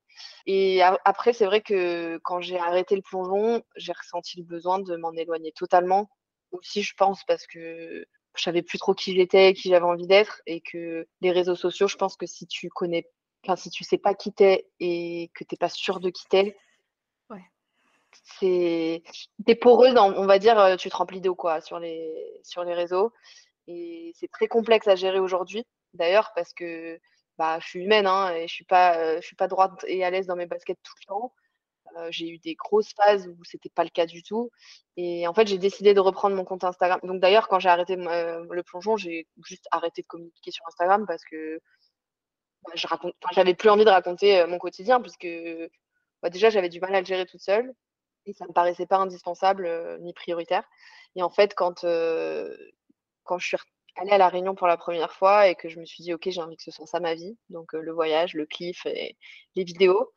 Et 0.47 0.83
après, 0.83 1.33
c'est 1.33 1.47
vrai 1.47 1.61
que 1.61 2.19
quand 2.25 2.41
j'ai 2.41 2.59
arrêté 2.59 2.97
le 2.97 3.03
plongeon, 3.03 3.63
j'ai 3.77 3.93
ressenti 3.93 4.39
le 4.39 4.45
besoin 4.45 4.79
de 4.79 4.97
m'en 4.97 5.13
éloigner 5.13 5.53
totalement. 5.53 6.09
Aussi, 6.53 6.83
je 6.83 6.95
pense, 6.97 7.25
parce 7.25 7.47
que 7.47 8.07
je 8.37 8.43
savais 8.43 8.63
plus 8.63 8.79
trop 8.79 8.95
qui 8.95 9.15
j'étais, 9.15 9.55
qui 9.55 9.69
j'avais 9.71 9.85
envie 9.85 10.07
d'être, 10.07 10.43
et 10.47 10.61
que 10.61 11.07
les 11.21 11.33
réseaux 11.33 11.57
sociaux, 11.57 11.89
je 11.89 11.97
pense 11.97 12.17
que 12.17 12.27
si 12.27 12.47
tu 12.47 12.69
connais, 12.69 13.09
enfin, 13.45 13.57
si 13.57 13.71
tu 13.71 13.85
sais 13.85 13.99
pas 13.99 14.15
qui 14.15 14.33
t'es 14.33 14.67
et 14.81 15.31
que 15.35 15.45
t'es 15.45 15.57
pas 15.57 15.69
sûr 15.69 16.01
de 16.01 16.11
qui 16.11 16.25
t'es, 16.29 16.57
c'est 18.25 19.03
t'es 19.47 19.55
poreuse, 19.55 19.95
on 19.97 20.27
va 20.27 20.39
dire, 20.39 20.59
euh, 20.59 20.77
tu 20.77 20.89
te 20.91 20.97
remplis 20.97 21.21
d'eau 21.21 21.35
quoi 21.35 21.61
sur 21.61 21.79
les 21.79 22.41
sur 22.43 22.65
les 22.65 22.75
réseaux 22.75 23.13
et 23.69 24.13
c'est 24.17 24.31
très 24.31 24.49
complexe 24.49 24.89
à 24.89 24.97
gérer 24.97 25.21
aujourd'hui. 25.21 25.65
D'ailleurs 25.95 26.33
parce 26.35 26.53
que 26.55 26.99
bah 27.39 27.59
je 27.61 27.67
suis 27.69 27.81
humaine 27.85 28.07
hein, 28.07 28.35
et 28.35 28.49
je 28.49 28.55
suis 28.55 28.65
pas 28.65 28.99
euh, 28.99 29.21
je 29.21 29.27
suis 29.27 29.37
pas 29.37 29.49
droite 29.49 29.85
et 29.89 30.05
à 30.05 30.11
l'aise 30.11 30.27
dans 30.27 30.37
mes 30.37 30.47
baskets 30.47 30.79
tout 30.83 30.95
le 31.03 31.07
temps. 31.07 31.35
Euh, 31.99 32.09
j'ai 32.11 32.29
eu 32.29 32.39
des 32.39 32.55
grosses 32.55 32.93
phases 32.95 33.29
où 33.29 33.45
c'était 33.45 33.69
pas 33.71 33.85
le 33.85 33.91
cas 33.91 34.07
du 34.07 34.23
tout 34.23 34.51
et 34.97 35.29
en 35.29 35.35
fait 35.35 35.47
j'ai 35.47 35.59
décidé 35.59 35.95
de 35.95 36.01
reprendre 36.01 36.37
mon 36.37 36.45
compte 36.45 36.65
Instagram. 36.65 37.01
Donc 37.05 37.21
d'ailleurs 37.21 37.49
quand 37.49 37.59
j'ai 37.61 37.69
arrêté 37.69 37.97
le 37.97 38.63
plongeon, 38.63 38.97
j'ai 38.97 39.29
juste 39.45 39.69
arrêté 39.71 40.03
de 40.03 40.07
communiquer 40.07 40.51
sur 40.51 40.67
Instagram 40.69 41.05
parce 41.07 41.25
que 41.25 41.61
bah, 42.65 42.73
je 42.75 42.87
raconte, 42.87 43.15
j'avais 43.33 43.55
plus 43.55 43.69
envie 43.69 43.85
de 43.85 43.91
raconter 43.91 44.47
mon 44.47 44.59
quotidien 44.59 45.01
puisque 45.01 45.29
bah, 46.23 46.31
déjà 46.31 46.51
j'avais 46.51 46.69
du 46.71 46.81
mal 46.81 46.95
à 46.95 47.01
le 47.01 47.07
gérer 47.07 47.27
toute 47.27 47.43
seule 47.43 47.75
et 48.27 48.33
ça 48.33 48.47
me 48.47 48.53
paraissait 48.53 48.87
pas 48.87 48.99
indispensable 48.99 49.99
ni 50.01 50.13
prioritaire. 50.13 50.65
Et 51.17 51.23
en 51.23 51.31
fait, 51.31 51.55
quand, 51.55 51.85
quand 53.25 53.39
je 53.39 53.47
suis 53.47 53.57
allée 53.97 54.13
à 54.13 54.19
La 54.19 54.29
Réunion 54.29 54.55
pour 54.55 54.67
la 54.67 54.77
première 54.77 55.13
fois 55.13 55.49
et 55.49 55.55
que 55.55 55.69
je 55.69 55.79
me 55.79 55.85
suis 55.85 56.03
dit, 56.03 56.13
OK, 56.15 56.29
j'ai 56.29 56.41
envie 56.41 56.57
que 56.57 56.63
ce 56.63 56.71
soit 56.71 56.87
ça 56.87 57.01
ma 57.01 57.15
vie, 57.15 57.37
donc 57.51 57.73
le 57.73 57.93
voyage, 57.93 58.35
le 58.35 58.47
cliff 58.47 58.87
et 58.87 59.17
les 59.55 59.65
vidéos, 59.65 60.13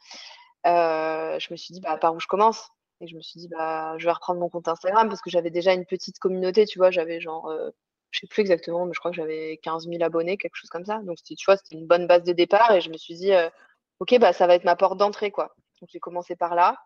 je 0.65 1.51
me 1.51 1.55
suis 1.55 1.73
dit, 1.73 1.81
bah, 1.81 1.97
par 1.97 2.13
où 2.15 2.19
je 2.19 2.27
commence? 2.27 2.69
Et 2.99 3.07
je 3.07 3.15
me 3.15 3.21
suis 3.21 3.39
dit, 3.39 3.47
bah, 3.47 3.95
je 3.97 4.05
vais 4.05 4.11
reprendre 4.11 4.39
mon 4.39 4.49
compte 4.49 4.67
Instagram 4.67 5.07
parce 5.07 5.21
que 5.21 5.29
j'avais 5.29 5.51
déjà 5.51 5.73
une 5.73 5.85
petite 5.85 6.17
communauté, 6.19 6.65
tu 6.65 6.79
vois, 6.79 6.89
j'avais 6.91 7.21
genre 7.21 7.51
je 8.09 8.21
sais 8.21 8.27
plus 8.27 8.41
exactement, 8.41 8.85
mais 8.85 8.93
je 8.93 8.99
crois 8.99 9.11
que 9.11 9.17
j'avais 9.17 9.59
15 9.63 9.85
000 9.87 10.01
abonnés, 10.01 10.37
quelque 10.37 10.55
chose 10.55 10.69
comme 10.69 10.85
ça. 10.85 10.99
Donc, 11.03 11.17
tu 11.23 11.35
vois, 11.45 11.57
c'était 11.57 11.75
une 11.75 11.85
bonne 11.85 12.07
base 12.07 12.23
de 12.23 12.31
départ 12.31 12.71
et 12.71 12.81
je 12.81 12.89
me 12.89 12.97
suis 12.97 13.15
dit, 13.15 13.31
OK, 13.99 14.17
bah, 14.17 14.33
ça 14.33 14.47
va 14.47 14.55
être 14.55 14.63
ma 14.63 14.75
porte 14.75 14.97
d'entrée, 14.97 15.29
quoi. 15.29 15.53
Donc, 15.81 15.89
j'ai 15.91 15.99
commencé 15.99 16.35
par 16.35 16.55
là. 16.55 16.77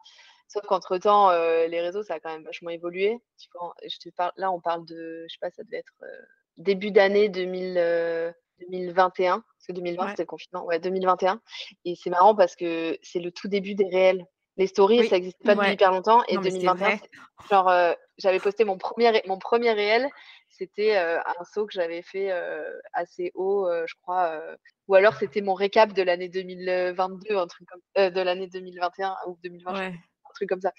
Sauf 0.52 0.66
qu'entre-temps, 0.66 1.32
les 1.32 1.80
réseaux, 1.80 2.04
ça 2.04 2.16
a 2.16 2.20
quand 2.20 2.30
même 2.30 2.44
vachement 2.44 2.72
évolué. 2.72 3.18
je 3.38 3.98
te 4.00 4.10
parle, 4.10 4.34
là, 4.36 4.52
on 4.52 4.60
parle 4.60 4.86
de, 4.86 5.26
je 5.30 5.34
sais 5.34 5.40
pas, 5.40 5.50
ça 5.50 5.64
devait 5.64 5.78
être 5.78 5.94
début 6.58 6.92
d'année 6.92 7.30
2021, 7.30 9.40
parce 9.40 9.68
que 9.68 9.72
2020, 9.72 10.10
c'était 10.10 10.24
le 10.24 10.28
confinement. 10.28 10.66
Ouais, 10.66 10.80
2021. 10.80 11.40
Et 11.86 11.96
c'est 11.96 12.10
marrant 12.10 12.36
parce 12.36 12.58
que 12.58 12.98
c'est 13.02 13.22
le 13.22 13.32
tout 13.32 13.48
début 13.48 13.76
des 13.76 13.88
réels. 13.88 14.26
Les 14.58 14.68
stories, 14.68 15.08
ça 15.08 15.16
n'existait 15.16 15.46
pas 15.46 15.56
depuis 15.56 15.72
hyper 15.72 15.92
longtemps. 15.92 16.22
Et 16.28 16.36
2021, 16.36 17.00
genre, 17.50 17.72
j'avais 18.18 18.40
posté 18.40 18.66
mon 18.66 18.78
premier, 18.78 19.22
mon 19.28 19.40
premier 19.40 19.72
réel. 19.72 20.10
C'était 20.50 20.98
un 20.98 21.44
saut 21.54 21.66
que 21.66 21.72
j'avais 21.72 22.02
fait 22.02 22.30
assez 22.92 23.32
haut, 23.36 23.70
je 23.88 23.94
crois. 24.02 24.38
ou 24.90 24.96
alors 24.96 25.16
c'était 25.16 25.40
mon 25.40 25.54
récap 25.54 25.94
de 25.94 26.04
l'année 26.04 26.28
2022, 26.28 27.38
un 27.38 27.48
truc 27.48 27.70
comme, 27.70 28.10
de 28.10 28.22
l'année 28.22 28.48
2021 28.48 29.16
ou 29.28 29.38
2020, 29.42 29.94
un 30.32 30.36
truc 30.36 30.50
comme 30.50 30.62
ça. 30.62 30.74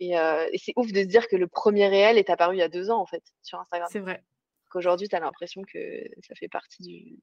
Et, 0.00 0.12
et 0.12 0.58
c'est 0.58 0.72
ouf 0.76 0.92
de 0.92 1.00
se 1.00 1.06
dire 1.06 1.28
que 1.28 1.36
le 1.36 1.46
premier 1.46 1.88
réel 1.88 2.18
est 2.18 2.30
apparu 2.30 2.56
il 2.56 2.58
y 2.58 2.62
a 2.62 2.68
deux 2.68 2.90
ans, 2.90 3.00
en 3.00 3.06
fait, 3.06 3.22
sur 3.42 3.58
Instagram. 3.58 3.88
C'est 3.90 4.00
vrai. 4.00 4.22
Qu'aujourd'hui, 4.70 5.08
tu 5.08 5.16
as 5.16 5.20
l'impression 5.20 5.62
que 5.62 5.78
ça 6.26 6.34
fait 6.34 6.48
partie 6.48 6.82
du, 6.82 7.18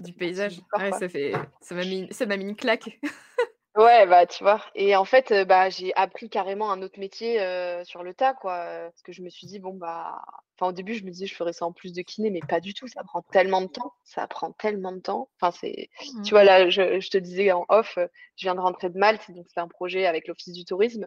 du 0.00 0.12
paysage. 0.12 0.60
ouais, 0.76 0.92
ça 0.92 1.08
fait, 1.08 1.32
ça 1.60 1.74
m'a 1.74 1.84
mis, 1.84 2.08
ça 2.10 2.26
m'a 2.26 2.36
mis 2.36 2.44
une 2.44 2.56
claque. 2.56 2.98
Ouais, 3.80 4.06
bah, 4.06 4.26
tu 4.26 4.42
vois? 4.44 4.60
Et 4.74 4.94
en 4.94 5.06
fait, 5.06 5.32
bah, 5.46 5.70
j'ai 5.70 5.94
appris 5.94 6.28
carrément 6.28 6.70
un 6.70 6.82
autre 6.82 6.98
métier, 6.98 7.36
sur 7.84 8.02
le 8.02 8.12
tas, 8.12 8.34
quoi, 8.34 8.56
parce 8.90 9.02
que 9.02 9.12
je 9.12 9.22
me 9.22 9.30
suis 9.30 9.46
dit: 9.46 9.58
«Bon, 9.58 9.72
bah» 9.74 10.20
enfin, 10.58 10.68
au 10.68 10.72
début, 10.72 10.94
je 10.94 11.04
me 11.04 11.10
disais: 11.10 11.24
«Je 11.26 11.34
ferais 11.34 11.54
ça 11.54 11.64
en 11.64 11.72
plus 11.72 11.94
de 11.94 12.02
kiné», 12.02 12.30
mais 12.30 12.40
pas 12.46 12.60
du 12.60 12.74
tout, 12.74 12.88
ça 12.88 13.02
prend 13.04 13.22
tellement 13.22 13.62
de 13.62 13.68
temps, 13.68 13.94
ça 14.04 14.26
prend 14.26 14.52
tellement 14.52 14.92
de 14.92 15.00
temps. 15.00 15.30
Enfin, 15.40 15.50
c'est 15.58 15.88
mmh. 16.14 16.22
tu 16.22 16.34
vois, 16.34 16.44
là, 16.44 16.68
je 16.68 17.00
je 17.00 17.10
te 17.10 17.16
disais 17.16 17.52
en 17.52 17.64
off, 17.70 17.94
je 18.36 18.44
viens 18.44 18.54
de 18.54 18.60
rentrer 18.60 18.90
de 18.90 18.98
Malte, 18.98 19.30
donc 19.30 19.46
c'est 19.48 19.60
un 19.60 19.68
projet 19.68 20.04
avec 20.04 20.28
l'Office 20.28 20.52
du 20.52 20.64
tourisme. 20.66 21.06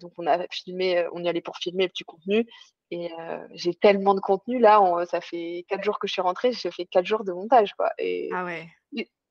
donc 0.00 0.12
on 0.18 0.26
a 0.26 0.46
filmé, 0.50 1.06
on 1.12 1.24
y 1.24 1.28
allait 1.28 1.40
pour 1.40 1.56
filmer 1.56 1.84
le 1.84 1.90
petit 1.90 2.04
contenu 2.04 2.46
et 2.90 3.10
j'ai 3.54 3.74
tellement 3.74 4.14
de 4.14 4.20
contenu 4.20 4.58
là, 4.58 4.80
ça 5.10 5.20
fait 5.20 5.64
4 5.68 5.84
jours 5.84 5.98
que 5.98 6.06
je 6.08 6.12
suis 6.12 6.22
rentrée, 6.22 6.52
j'ai 6.52 6.70
fait 6.70 6.86
4 6.86 7.06
jours 7.06 7.24
de 7.24 7.32
montage, 7.32 7.72
quoi 7.74 7.90
et 7.98 8.28
Ah 8.32 8.44
ouais. 8.44 8.66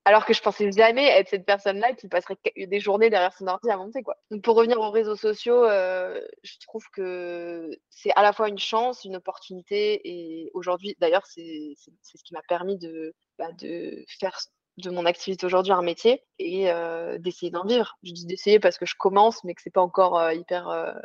Alors 0.08 0.26
que 0.26 0.34
je 0.34 0.42
pensais 0.42 0.72
jamais 0.72 1.06
être 1.06 1.28
cette 1.28 1.46
personne-là 1.46 1.92
qui 1.92 2.08
passerait 2.08 2.38
des 2.56 2.80
journées 2.80 3.10
derrière 3.10 3.34
son 3.34 3.46
ordi 3.48 3.70
à 3.70 3.76
monter, 3.76 4.04
quoi. 4.04 4.16
Donc 4.32 4.42
pour 4.42 4.56
revenir 4.56 4.80
aux 4.80 4.90
réseaux 4.90 5.18
sociaux, 5.18 5.66
euh, 5.66 6.22
je 6.44 6.54
trouve 6.66 6.86
que 6.94 7.70
c'est 7.90 8.12
à 8.16 8.22
la 8.22 8.32
fois 8.32 8.48
une 8.48 8.58
chance, 8.58 9.04
une 9.04 9.18
opportunité, 9.18 10.00
et 10.06 10.50
aujourd'hui, 10.54 10.96
d'ailleurs, 11.02 11.26
c'est 11.26 11.74
ce 11.76 12.24
qui 12.24 12.34
m'a 12.34 12.42
permis 12.48 12.78
de, 12.78 13.14
bah, 13.38 13.52
de 13.60 14.06
faire 14.08 14.40
de 14.78 14.92
mon 14.92 15.06
activité 15.06 15.46
aujourd'hui 15.46 15.74
un 15.74 15.82
métier 15.82 16.24
et 16.40 16.72
euh, 16.72 17.18
d'essayer 17.18 17.52
d'en 17.52 17.66
vivre. 17.66 17.98
Je 18.02 18.14
dis 18.14 18.26
d'essayer 18.26 18.62
parce 18.62 18.78
que 18.78 18.86
je 18.86 18.96
commence, 18.98 19.44
mais 19.44 19.56
que 19.56 19.62
c'est 19.62 19.74
pas 19.74 19.82
encore 19.82 20.18
euh, 20.18 20.34
hyper 20.34 20.96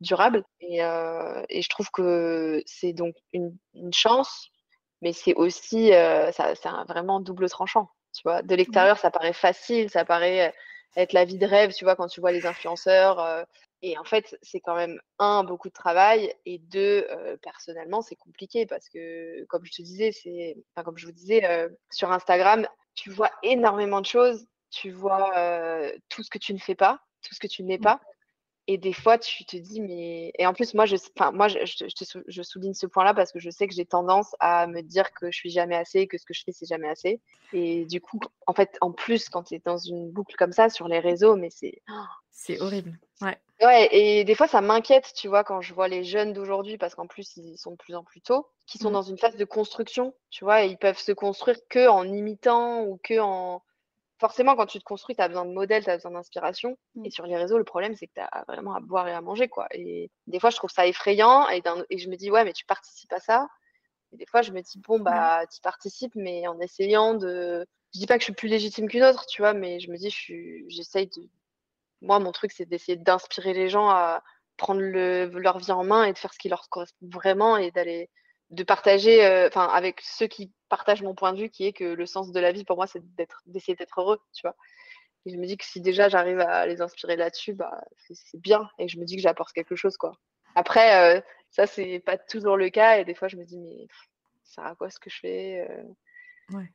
durable. 0.00 0.42
Et, 0.58 0.78
et, 0.78 1.62
je 1.62 1.68
trouve 1.68 1.90
que 1.92 2.60
c'est 2.66 2.92
donc 2.92 3.14
une, 3.32 3.56
chance, 3.92 4.48
mais 5.00 5.12
c'est 5.12 5.34
aussi, 5.34 5.90
ça, 5.90 6.56
c'est 6.56 6.68
vraiment 6.88 7.20
double 7.20 7.48
tranchant. 7.48 7.88
Tu 8.12 8.22
vois, 8.24 8.42
de 8.42 8.54
l'extérieur, 8.54 8.98
ça 8.98 9.10
paraît 9.10 9.32
facile, 9.32 9.90
ça 9.90 10.04
paraît 10.04 10.52
être 10.96 11.12
la 11.12 11.24
vie 11.24 11.38
de 11.38 11.46
rêve, 11.46 11.72
tu 11.72 11.84
vois, 11.84 11.96
quand 11.96 12.08
tu 12.08 12.20
vois 12.20 12.32
les 12.32 12.46
influenceurs. 12.46 13.46
et 13.80 13.96
en 13.98 14.04
fait, 14.04 14.36
c'est 14.42 14.60
quand 14.60 14.76
même, 14.76 15.00
un, 15.18 15.44
beaucoup 15.44 15.68
de 15.68 15.72
travail, 15.72 16.34
et 16.44 16.58
deux, 16.58 17.06
personnellement, 17.42 18.02
c'est 18.02 18.16
compliqué 18.16 18.66
parce 18.66 18.88
que, 18.88 19.44
comme 19.46 19.64
je 19.64 19.72
te 19.72 19.82
disais, 19.82 20.12
c'est, 20.12 20.56
enfin, 20.74 20.84
comme 20.84 20.98
je 20.98 21.06
vous 21.06 21.12
disais, 21.12 21.68
sur 21.90 22.12
Instagram, 22.12 22.66
tu 22.94 23.10
vois 23.10 23.30
énormément 23.42 24.00
de 24.00 24.06
choses, 24.06 24.46
tu 24.70 24.90
vois 24.90 25.32
tout 26.08 26.22
ce 26.22 26.30
que 26.30 26.38
tu 26.38 26.52
ne 26.52 26.58
fais 26.58 26.74
pas, 26.74 27.00
tout 27.22 27.34
ce 27.34 27.40
que 27.40 27.46
tu 27.46 27.62
n'es 27.62 27.78
pas. 27.78 28.00
Et 28.68 28.78
des 28.78 28.92
fois, 28.92 29.18
tu 29.18 29.44
te 29.44 29.56
dis, 29.56 29.80
mais. 29.80 30.32
Et 30.38 30.46
en 30.46 30.54
plus, 30.54 30.74
moi, 30.74 30.86
je, 30.86 30.96
enfin, 31.16 31.32
moi 31.32 31.48
je, 31.48 31.58
je, 31.64 32.42
souligne 32.42 32.74
ce 32.74 32.86
point-là 32.86 33.12
parce 33.12 33.32
que 33.32 33.40
je 33.40 33.50
sais 33.50 33.66
que 33.66 33.74
j'ai 33.74 33.84
tendance 33.84 34.36
à 34.38 34.68
me 34.68 34.82
dire 34.82 35.12
que 35.12 35.32
je 35.32 35.36
suis 35.36 35.50
jamais 35.50 35.74
assez, 35.74 36.06
que 36.06 36.16
ce 36.16 36.24
que 36.24 36.32
je 36.32 36.44
fais, 36.44 36.52
c'est 36.52 36.68
jamais 36.68 36.88
assez. 36.88 37.20
Et 37.52 37.84
du 37.86 38.00
coup, 38.00 38.20
en 38.46 38.54
fait, 38.54 38.78
en 38.80 38.92
plus, 38.92 39.28
quand 39.28 39.42
tu 39.44 39.54
es 39.54 39.62
dans 39.64 39.78
une 39.78 40.10
boucle 40.10 40.36
comme 40.36 40.52
ça 40.52 40.70
sur 40.70 40.86
les 40.86 41.00
réseaux, 41.00 41.34
mais 41.34 41.50
c'est. 41.50 41.82
C'est 42.30 42.60
horrible. 42.60 42.98
Ouais. 43.20 43.38
Ouais, 43.62 43.88
et 43.92 44.24
des 44.24 44.34
fois, 44.34 44.48
ça 44.48 44.60
m'inquiète, 44.60 45.12
tu 45.14 45.28
vois, 45.28 45.44
quand 45.44 45.60
je 45.60 45.74
vois 45.74 45.86
les 45.86 46.02
jeunes 46.02 46.32
d'aujourd'hui, 46.32 46.78
parce 46.78 46.94
qu'en 46.96 47.06
plus, 47.06 47.36
ils 47.36 47.56
sont 47.56 47.72
de 47.72 47.76
plus 47.76 47.94
en 47.94 48.02
plus 48.02 48.20
tôt, 48.20 48.48
qui 48.66 48.78
sont 48.78 48.90
mmh. 48.90 48.94
dans 48.94 49.02
une 49.02 49.18
phase 49.18 49.36
de 49.36 49.44
construction, 49.44 50.14
tu 50.30 50.44
vois, 50.44 50.64
et 50.64 50.68
ils 50.68 50.78
peuvent 50.78 50.98
se 50.98 51.12
construire 51.12 51.58
que 51.68 51.88
en 51.88 52.04
imitant 52.04 52.82
ou 52.82 52.98
que 53.02 53.20
en 53.20 53.62
forcément, 54.22 54.54
quand 54.54 54.66
tu 54.66 54.78
te 54.78 54.84
construis, 54.84 55.16
tu 55.16 55.20
as 55.20 55.26
besoin 55.26 55.44
de 55.44 55.52
modèles, 55.52 55.82
tu 55.82 55.90
as 55.90 55.96
besoin 55.96 56.12
d'inspiration. 56.12 56.78
Et 57.04 57.08
mmh. 57.08 57.10
sur 57.10 57.26
les 57.26 57.36
réseaux, 57.36 57.58
le 57.58 57.64
problème, 57.64 57.96
c'est 57.96 58.06
que 58.06 58.12
tu 58.14 58.20
as 58.20 58.44
vraiment 58.46 58.72
à 58.74 58.80
boire 58.80 59.08
et 59.08 59.12
à 59.12 59.20
manger. 59.20 59.48
quoi. 59.48 59.66
Et 59.72 60.10
des 60.28 60.38
fois, 60.38 60.50
je 60.50 60.56
trouve 60.56 60.70
ça 60.70 60.86
effrayant. 60.86 61.48
Et, 61.48 61.60
et, 61.90 61.98
je 61.98 62.08
me 62.08 62.14
dis, 62.14 62.30
ouais, 62.30 62.44
mais 62.44 62.52
tu 62.52 62.64
participes 62.64 63.12
à 63.12 63.18
ça. 63.18 63.48
Et 64.12 64.16
des 64.16 64.26
fois, 64.26 64.42
je 64.42 64.52
me 64.52 64.60
dis, 64.60 64.78
bon, 64.78 65.00
bah, 65.00 65.44
tu 65.52 65.60
participes, 65.60 66.14
mais 66.14 66.46
en 66.46 66.60
essayant 66.60 67.14
de. 67.14 67.66
Je 67.94 67.98
dis 67.98 68.06
pas 68.06 68.14
que 68.14 68.20
je 68.20 68.26
suis 68.26 68.32
plus 68.32 68.48
légitime 68.48 68.88
qu'une 68.88 69.02
autre, 69.02 69.26
tu 69.26 69.42
vois, 69.42 69.54
mais 69.54 69.80
je 69.80 69.90
me 69.90 69.96
dis, 69.96 70.14
j'essaye 70.68 71.08
de. 71.08 71.28
Moi, 72.00 72.20
mon 72.20 72.30
truc, 72.30 72.52
c'est 72.52 72.64
d'essayer 72.64 72.96
d'inspirer 72.96 73.52
les 73.52 73.68
gens 73.68 73.88
à 73.88 74.22
prendre 74.56 74.80
le... 74.80 75.26
leur 75.26 75.58
vie 75.58 75.72
en 75.72 75.84
main 75.84 76.04
et 76.04 76.12
de 76.12 76.18
faire 76.18 76.32
ce 76.32 76.38
qui 76.38 76.48
leur 76.48 76.68
correspond 76.68 77.08
vraiment 77.12 77.56
et 77.56 77.70
d'aller 77.72 78.08
de 78.52 78.62
partager, 78.64 79.24
euh, 79.24 79.48
enfin, 79.48 79.66
avec 79.66 80.00
ceux 80.02 80.26
qui 80.26 80.52
partagent 80.68 81.02
mon 81.02 81.14
point 81.14 81.32
de 81.32 81.38
vue, 81.38 81.48
qui 81.48 81.66
est 81.66 81.72
que 81.72 81.84
le 81.84 82.06
sens 82.06 82.32
de 82.32 82.40
la 82.40 82.52
vie, 82.52 82.64
pour 82.64 82.76
moi, 82.76 82.86
c'est 82.86 83.02
d'être, 83.14 83.42
d'essayer 83.46 83.74
d'être 83.74 84.00
heureux, 84.00 84.20
tu 84.34 84.42
vois. 84.42 84.54
Et 85.24 85.32
je 85.32 85.38
me 85.38 85.46
dis 85.46 85.56
que 85.56 85.64
si 85.64 85.80
déjà 85.80 86.08
j'arrive 86.08 86.40
à 86.40 86.66
les 86.66 86.82
inspirer 86.82 87.16
là-dessus, 87.16 87.54
bah, 87.54 87.80
c'est, 87.96 88.40
bien. 88.40 88.68
Et 88.78 88.88
je 88.88 88.98
me 88.98 89.04
dis 89.04 89.16
que 89.16 89.22
j'apporte 89.22 89.52
quelque 89.52 89.74
chose, 89.74 89.96
quoi. 89.96 90.12
Après, 90.54 91.16
euh, 91.16 91.20
ça, 91.50 91.66
c'est 91.66 92.00
pas 92.00 92.18
toujours 92.18 92.56
le 92.58 92.68
cas. 92.68 92.98
Et 92.98 93.04
des 93.06 93.14
fois, 93.14 93.28
je 93.28 93.36
me 93.36 93.44
dis, 93.44 93.58
mais 93.58 93.86
ça 94.44 94.66
à 94.66 94.74
quoi 94.74 94.90
ce 94.90 94.98
que 94.98 95.08
je 95.08 95.18
fais 95.18 95.66
euh? 95.70 96.56
ouais. 96.56 96.70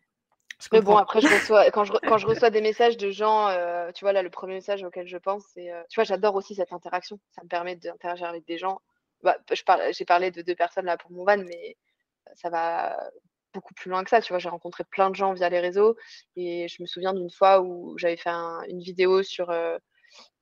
Mais 0.71 0.81
bon, 0.81 0.97
après, 0.97 1.21
je 1.21 1.27
reçois, 1.27 1.69
quand, 1.69 1.83
je, 1.83 1.93
quand 1.93 2.17
je 2.17 2.25
reçois 2.27 2.49
des 2.49 2.61
messages 2.61 2.97
de 2.97 3.11
gens, 3.11 3.49
tu 3.93 4.03
vois, 4.03 4.13
là, 4.13 4.23
le 4.23 4.31
premier 4.31 4.55
message 4.55 4.83
auquel 4.83 5.07
je 5.07 5.17
pense, 5.17 5.43
c'est, 5.53 5.69
tu 5.89 5.95
vois, 5.95 6.05
j'adore 6.05 6.33
aussi 6.33 6.55
cette 6.55 6.73
interaction. 6.73 7.19
Ça 7.35 7.43
me 7.43 7.47
permet 7.47 7.75
d'interagir 7.75 8.27
avec 8.27 8.47
des 8.47 8.57
gens 8.57 8.81
bah, 9.23 9.37
j'ai 9.91 10.05
parlé 10.05 10.31
de 10.31 10.41
deux 10.41 10.55
personnes 10.55 10.85
là 10.85 10.97
pour 10.97 11.11
mon 11.11 11.25
van, 11.25 11.37
mais 11.37 11.77
ça 12.35 12.49
va 12.49 12.97
beaucoup 13.53 13.73
plus 13.73 13.89
loin 13.89 14.03
que 14.03 14.09
ça. 14.09 14.21
Tu 14.21 14.33
vois, 14.33 14.39
j'ai 14.39 14.49
rencontré 14.49 14.83
plein 14.83 15.09
de 15.09 15.15
gens 15.15 15.33
via 15.33 15.49
les 15.49 15.59
réseaux 15.59 15.95
et 16.35 16.67
je 16.67 16.81
me 16.81 16.87
souviens 16.87 17.13
d'une 17.13 17.31
fois 17.31 17.61
où 17.61 17.97
j'avais 17.97 18.17
fait 18.17 18.29
une 18.29 18.79
vidéo 18.79 19.23
sur 19.23 19.51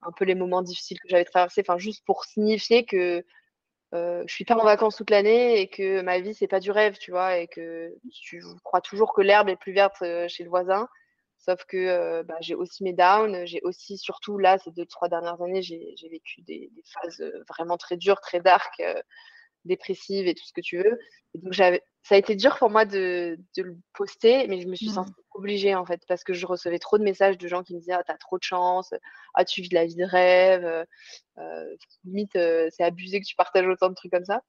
un 0.01 0.11
peu 0.11 0.25
les 0.25 0.35
moments 0.35 0.61
difficiles 0.61 0.99
que 0.99 1.09
j'avais 1.09 1.25
traversés, 1.25 1.61
enfin 1.67 1.77
juste 1.77 2.03
pour 2.05 2.25
signifier 2.25 2.85
que 2.85 3.25
euh, 3.93 4.23
je 4.27 4.33
suis 4.33 4.45
pas 4.45 4.55
en 4.55 4.63
vacances 4.63 4.95
toute 4.97 5.09
l'année 5.09 5.59
et 5.61 5.67
que 5.67 6.01
ma 6.01 6.19
vie 6.19 6.33
c'est 6.33 6.47
pas 6.47 6.59
du 6.59 6.71
rêve, 6.71 6.97
tu 6.97 7.11
vois, 7.11 7.37
et 7.37 7.47
que 7.47 7.93
tu 8.11 8.43
crois 8.63 8.81
toujours 8.81 9.13
que 9.13 9.21
l'herbe 9.21 9.49
est 9.49 9.55
plus 9.55 9.73
verte 9.73 10.03
chez 10.27 10.43
le 10.43 10.49
voisin. 10.49 10.87
Sauf 11.45 11.63
que 11.65 12.23
bah, 12.23 12.37
j'ai 12.41 12.55
aussi 12.55 12.83
mes 12.83 12.93
downs, 12.93 13.45
j'ai 13.45 13.61
aussi, 13.61 13.99
surtout 13.99 14.39
là, 14.39 14.57
ces 14.57 14.71
deux, 14.71 14.85
trois 14.87 15.09
dernières 15.09 15.39
années, 15.43 15.61
j'ai 15.61 16.09
vécu 16.09 16.41
des, 16.41 16.71
phases 16.85 17.23
vraiment 17.47 17.77
très 17.77 17.97
dures, 17.97 18.19
très 18.19 18.39
dark, 18.39 18.81
dépressives 19.63 20.27
et 20.27 20.33
tout 20.33 20.43
ce 20.43 20.53
que 20.53 20.61
tu 20.61 20.77
veux. 20.77 20.97
Et 21.35 21.37
donc, 21.37 21.53
ça 21.53 22.15
a 22.15 22.17
été 22.17 22.35
dur 22.35 22.57
pour 22.57 22.71
moi 22.71 22.85
de, 22.85 23.37
le 23.57 23.77
poster, 23.93 24.47
mais 24.47 24.59
je 24.59 24.67
me 24.67 24.75
suis 24.75 24.89
mmh. 24.89 24.93
sentie 24.93 25.13
obligée 25.35 25.75
en 25.75 25.85
fait, 25.85 26.01
parce 26.07 26.23
que 26.23 26.33
je 26.33 26.47
recevais 26.47 26.79
trop 26.79 26.97
de 26.97 27.03
messages 27.03 27.37
de 27.37 27.47
gens 27.47 27.61
qui 27.61 27.75
me 27.75 27.79
disaient 27.79 27.93
Ah, 27.93 28.03
t'as 28.03 28.17
trop 28.17 28.39
de 28.39 28.43
chance, 28.43 28.91
ah, 29.35 29.45
tu 29.45 29.61
vis 29.61 29.69
de 29.69 29.75
la 29.75 29.85
vie 29.85 29.95
de 29.95 30.03
rêve, 30.03 30.85
limite, 32.05 32.39
c'est 32.71 32.83
abusé 32.83 33.21
que 33.21 33.25
tu 33.25 33.35
partages 33.35 33.67
autant 33.67 33.89
de 33.89 33.93
trucs 33.93 34.11
comme 34.11 34.25
ça. 34.25 34.41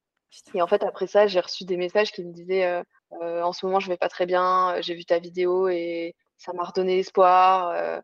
Et 0.55 0.63
en 0.63 0.67
fait, 0.67 0.83
après 0.83 1.07
ça, 1.07 1.27
j'ai 1.27 1.41
reçu 1.41 1.65
des 1.65 1.77
messages 1.77 2.11
qui 2.11 2.25
me 2.25 2.33
disaient 2.33 2.83
En 3.11 3.53
ce 3.53 3.67
moment, 3.67 3.81
je 3.81 3.89
vais 3.89 3.99
pas 3.99 4.09
très 4.09 4.25
bien, 4.25 4.81
j'ai 4.81 4.95
vu 4.95 5.05
ta 5.05 5.19
vidéo 5.19 5.69
et 5.69 6.15
ça 6.39 6.53
m'a 6.53 6.65
redonné 6.65 6.99
espoir. 6.99 7.71
Euh, 7.71 8.01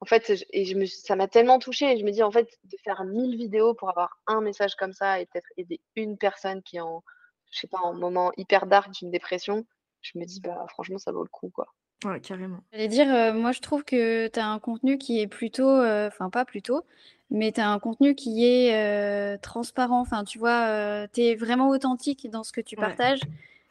en 0.00 0.06
fait, 0.06 0.44
et 0.50 0.64
je 0.64 0.76
me, 0.76 0.86
ça 0.86 1.16
m'a 1.16 1.28
tellement 1.28 1.58
touchée. 1.58 1.92
Et 1.92 1.98
je 1.98 2.04
me 2.04 2.10
dis, 2.10 2.22
en 2.22 2.30
fait, 2.30 2.48
de 2.64 2.76
faire 2.82 3.04
1000 3.04 3.36
vidéos 3.36 3.74
pour 3.74 3.88
avoir 3.88 4.20
un 4.26 4.40
message 4.40 4.74
comme 4.74 4.92
ça 4.92 5.20
et 5.20 5.26
peut-être 5.26 5.48
aider 5.56 5.80
une 5.96 6.18
personne 6.18 6.62
qui 6.62 6.76
est 6.76 6.80
en, 6.80 7.02
je 7.50 7.60
sais 7.60 7.68
pas, 7.68 7.78
en 7.78 7.94
moment 7.94 8.32
hyper 8.36 8.66
dark 8.66 8.90
d'une 8.92 9.10
dépression, 9.10 9.64
je 10.02 10.18
me 10.18 10.24
dis, 10.24 10.40
bah, 10.40 10.66
franchement, 10.68 10.98
ça 10.98 11.12
vaut 11.12 11.22
le 11.22 11.28
coup, 11.28 11.50
quoi. 11.50 11.66
Ouais, 12.04 12.20
carrément. 12.20 12.58
J'allais 12.72 12.88
dire, 12.88 13.14
euh, 13.14 13.32
moi, 13.32 13.52
je 13.52 13.60
trouve 13.60 13.84
que 13.84 14.28
tu 14.28 14.38
as 14.38 14.46
un 14.46 14.58
contenu 14.58 14.98
qui 14.98 15.20
est 15.20 15.26
plutôt, 15.26 15.70
euh, 15.70 16.08
enfin, 16.08 16.28
pas 16.28 16.44
plutôt, 16.44 16.84
mais 17.30 17.52
tu 17.52 17.60
as 17.62 17.70
un 17.70 17.78
contenu 17.78 18.14
qui 18.14 18.44
est 18.44 19.38
transparent. 19.40 20.00
Enfin, 20.00 20.24
tu 20.24 20.38
vois, 20.38 21.08
tu 21.08 21.22
es 21.22 21.34
vraiment 21.34 21.70
authentique 21.70 22.28
dans 22.28 22.44
ce 22.44 22.52
que 22.52 22.60
tu 22.60 22.76
partages. 22.76 23.20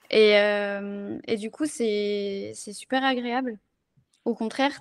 Et, 0.09 0.31
et, 0.31 1.37
du 1.37 1.51
coup, 1.51 1.65
c'est 1.67 2.53
super 2.55 3.03
agréable. 3.03 3.59
Au 4.25 4.35
contraire, 4.35 4.79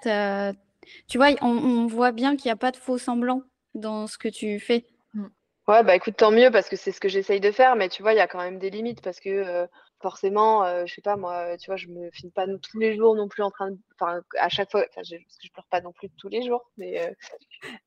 tu 1.09 1.18
vois, 1.18 1.28
on, 1.42 1.87
voit 1.87 2.12
bien 2.12 2.37
qu'il 2.37 2.48
n'y 2.48 2.52
a 2.52 2.57
pas 2.57 2.70
de 2.70 2.76
faux 2.76 2.98
semblant 2.98 3.42
dans 3.74 4.07
ce 4.07 4.18
que 4.18 4.28
tu 4.28 4.59
fais. 4.61 4.85
Mm. 5.14 5.26
Ouais, 5.68 5.85
bah 5.85 5.94
écoute, 5.94 6.16
tant 6.16 6.33
mieux 6.33 6.50
parce 6.50 6.68
que 6.68 6.76
c'est 6.76 6.92
ce 6.92 7.00
que 7.00 7.09
j'essaye 7.09 7.40
de 7.40 7.52
faire, 7.52 7.76
mais 7.76 7.88
tu 7.88 8.02
vois, 8.02 8.12
il 8.12 8.16
y 8.16 8.20
a 8.20 8.26
quand 8.26 8.40
même 8.40 8.59
des 8.59 8.70
limites 8.70 9.00
parce 9.00 9.20
que, 9.20 9.31
euh, 9.31 9.66
forcément, 10.00 10.64
euh, 10.64 10.85
je 10.87 10.94
sais 10.94 11.02
pas 11.02 11.16
moi, 11.16 11.57
tu 11.57 11.70
vois, 11.70 11.76
je 11.76 11.87
me 11.87 12.11
filme 12.11 12.33
pas 12.33 12.46
tous 12.61 12.78
les 12.81 12.96
jours 12.96 13.14
non 13.14 13.28
plus 13.28 13.44
en 13.44 13.50
train 13.50 13.70
de, 13.70 13.78
enfin, 13.94 14.20
à 14.38 14.48
chaque 14.48 14.70
fois, 14.72 14.85
enfin, 14.90 15.02
je, 15.05 15.14
parce 15.16 15.38
que 15.38 15.46
je 15.46 15.52
pleure 15.52 15.66
pas 15.70 15.81
non 15.81 15.92
plus 15.92 16.11
tous 16.18 16.28
les 16.28 16.42
jours, 16.42 16.68
mais 16.76 17.00
euh, 17.00 17.11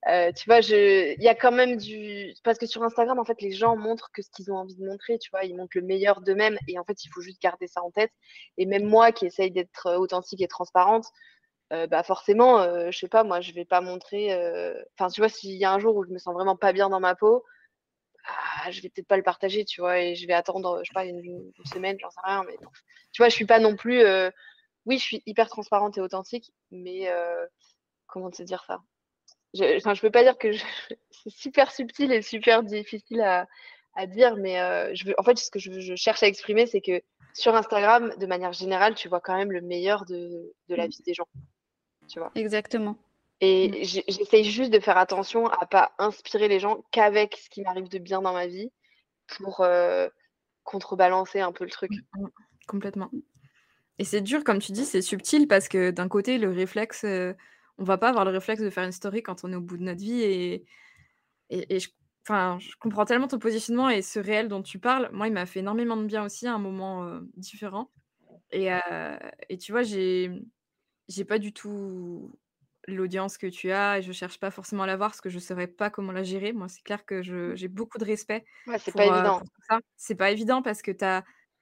euh, 0.10 0.32
tu 0.32 0.46
vois, 0.46 0.62
je, 0.62 1.14
il 1.16 1.22
y 1.22 1.28
a 1.28 1.36
quand 1.36 1.52
même 1.52 1.76
du, 1.76 2.34
parce 2.44 2.58
que 2.58 2.66
sur 2.66 2.82
Instagram, 2.84 3.20
en 3.20 3.26
fait, 3.26 3.42
les 3.42 3.52
gens 3.52 3.76
montrent 3.76 4.10
que 4.14 4.22
ce 4.22 4.30
qu'ils 4.32 4.52
ont 4.52 4.56
envie 4.56 4.76
de 4.76 4.86
montrer, 4.86 5.20
tu 5.20 5.30
vois, 5.32 5.44
ils 5.44 5.56
montrent 5.56 5.78
le 5.78 5.84
meilleur 5.84 6.22
d'eux-mêmes, 6.22 6.58
et 6.70 6.80
en 6.80 6.86
fait, 6.86 7.04
il 7.04 7.10
faut 7.10 7.22
juste 7.22 7.42
garder 7.42 7.68
ça 7.68 7.84
en 7.84 7.92
tête. 7.92 8.12
Et 8.58 8.66
même 8.66 8.86
moi, 8.86 9.12
qui 9.12 9.26
essaye 9.26 9.52
d'être 9.52 9.98
authentique 9.98 10.42
et 10.42 10.48
transparente, 10.48 11.08
bah 11.72 12.04
forcément, 12.04 12.92
je 12.92 12.98
sais 12.98 13.08
pas, 13.08 13.24
moi, 13.24 13.42
je 13.42 13.52
vais 13.52 13.66
pas 13.66 13.82
montrer, 13.82 14.34
enfin, 14.98 15.10
tu 15.10 15.22
vois, 15.22 15.30
s'il 15.30 15.56
y 15.56 15.66
a 15.66 15.74
un 15.74 15.80
jour 15.80 15.96
où 15.96 16.04
je 16.04 16.12
me 16.12 16.20
sens 16.20 16.34
vraiment 16.34 16.56
pas 16.56 16.74
bien 16.74 16.90
dans 16.90 17.00
ma 17.00 17.16
peau 17.16 17.44
ah, 18.28 18.72
je 18.72 18.82
vais 18.82 18.90
peut-être 18.90 19.08
pas 19.08 19.18
le 19.18 19.24
partager, 19.24 19.66
tu 19.66 19.82
vois, 19.82 20.00
et 20.00 20.16
je 20.16 20.28
vais 20.28 20.34
attendre, 20.34 20.82
je 20.84 20.90
sais 20.90 20.94
pas, 20.94 21.06
une, 21.06 21.52
semaine, 21.72 21.98
j'en 22.00 22.10
sais 22.10 22.22
rien, 22.24 22.44
mais 22.44 22.58
tu 23.12 23.22
vois, 23.22 23.30
je 23.30 23.36
suis 23.36 23.46
pas 23.46 23.60
non 23.60 23.76
plus, 23.76 24.02
euh, 24.02 24.30
oui, 24.86 24.98
je 24.98 25.04
suis 25.04 25.24
hyper 25.26 25.48
transparente 25.48 25.98
et 25.98 26.02
authentique, 26.02 26.52
mais 26.72 27.10
euh, 27.10 27.46
comment 28.08 28.32
te 28.32 28.44
dire 28.44 28.64
ça? 28.66 28.82
Je, 29.54 29.78
Enfin, 29.78 29.94
je 29.94 30.02
peux 30.02 30.12
pas 30.12 30.24
dire 30.24 30.38
que 30.38 30.52
c'est 31.12 31.30
super 31.30 31.72
subtil 31.72 32.12
et 32.12 32.22
super 32.22 32.64
difficile 32.64 33.22
à, 33.22 33.48
à 33.96 34.08
dire, 34.08 34.36
mais 34.38 34.60
euh, 34.60 34.94
je 34.96 35.06
veux, 35.06 35.16
en 35.18 35.24
fait, 35.24 35.38
ce 35.38 35.52
que 35.52 35.60
je, 35.60 35.80
je 35.80 35.96
cherche 35.96 36.24
à 36.24 36.28
exprimer, 36.28 36.66
c'est 36.66 36.82
que 36.82 37.02
sur 37.34 37.56
Instagram, 37.56 38.14
de 38.18 38.26
manière 38.26 38.54
générale, 38.54 38.96
tu 38.96 39.08
vois 39.08 39.22
quand 39.22 39.36
même 39.38 39.52
le 39.52 39.62
meilleur 39.62 40.06
de, 40.06 40.54
de 40.70 40.76
la 40.76 40.88
mmh. 40.88 40.90
vie 40.90 41.04
des 41.04 41.14
gens, 41.14 41.28
tu 42.08 42.20
vois. 42.20 42.32
Exactement. 42.36 42.98
Et 43.42 43.70
mmh. 43.70 44.02
j'essaye 44.08 44.46
juste 44.46 44.72
de 44.72 44.80
faire 44.80 44.98
attention 44.98 45.48
à 45.48 45.66
pas 45.66 45.92
inspirer 45.98 46.48
les 46.48 46.60
gens 46.60 46.84
qu'avec 46.92 47.36
ce 47.36 47.50
qui 47.50 47.62
m'arrive 47.62 47.90
de 47.90 48.00
bien 48.00 48.22
dans 48.22 48.34
ma 48.34 48.48
vie 48.48 48.72
pour 49.28 49.66
contrebalancer 50.64 51.42
un 51.42 51.52
peu 51.52 51.66
le 51.66 51.70
truc. 51.70 51.92
Mmh, 51.92 52.24
mmh. 52.24 52.30
Complètement. 52.68 53.12
Et 54.00 54.04
c'est 54.04 54.22
dur, 54.22 54.44
comme 54.44 54.60
tu 54.60 54.72
dis, 54.72 54.86
c'est 54.86 55.02
subtil 55.02 55.48
parce 55.48 55.68
que 55.68 55.92
d'un 55.92 56.08
côté, 56.08 56.38
le 56.38 56.50
réflexe, 56.50 57.06
on 57.78 57.84
va 57.84 57.98
pas 57.98 58.10
avoir 58.10 58.26
le 58.26 58.32
réflexe 58.32 58.62
de 58.62 58.70
faire 58.70 58.84
une 58.84 58.92
story 58.92 59.22
quand 59.22 59.44
on 59.44 59.52
est 59.52 59.56
au 59.56 59.62
bout 59.62 59.78
de 59.78 59.84
notre 59.84 60.02
vie. 60.02 60.22
Et, 60.22 60.66
et, 61.50 61.80
je, 61.80 61.90
je 62.28 62.78
comprends 62.80 63.06
tellement 63.06 63.28
ton 63.28 63.40
positionnement 63.40 63.90
et 63.90 64.02
ce 64.02 64.20
réel 64.20 64.48
dont 64.48 64.62
tu 64.62 64.80
parles. 64.80 65.10
Moi, 65.12 65.28
il 65.28 65.34
m'a 65.34 65.46
fait 65.46 65.60
énormément 65.60 65.98
de 65.98 66.06
bien 66.06 66.26
aussi 66.26 66.48
à 66.48 66.54
un 66.54 66.60
moment 66.60 67.20
différent. 67.36 67.90
Et, 68.52 68.70
et 69.50 69.58
tu 69.58 69.72
vois, 69.72 69.84
j'ai 69.84 70.32
j'ai 71.08 71.26
pas 71.26 71.40
du 71.40 71.54
tout 71.54 72.32
l'audience 72.88 73.38
que 73.38 73.48
tu 73.48 73.72
as 73.72 74.00
et 74.00 74.02
je 74.02 74.12
cherche 74.12 74.40
pas 74.40 74.52
forcément 74.52 74.84
à 74.84 74.88
la 74.88 74.96
voir 74.96 75.10
parce 75.10 75.22
que 75.22 75.30
je 75.30 75.40
saurais 75.40 75.68
pas 75.68 75.90
comment 75.90 76.12
la 76.12 76.24
gérer. 76.24 76.54
Moi, 76.54 76.68
c'est 76.68 76.84
clair 76.84 77.06
que 77.06 77.22
j'ai 77.22 77.68
beaucoup 77.68 77.98
de 77.98 78.06
respect 78.06 78.46
Ouais, 78.68 78.78
c'est 78.80 78.94
pas 78.94 79.06
évident. 79.06 79.42
ça. 79.68 79.80
C'est 79.98 80.16
pas 80.16 80.32
évident 80.32 80.62
parce 80.62 80.82
que 80.82 80.92
tu 80.92 81.06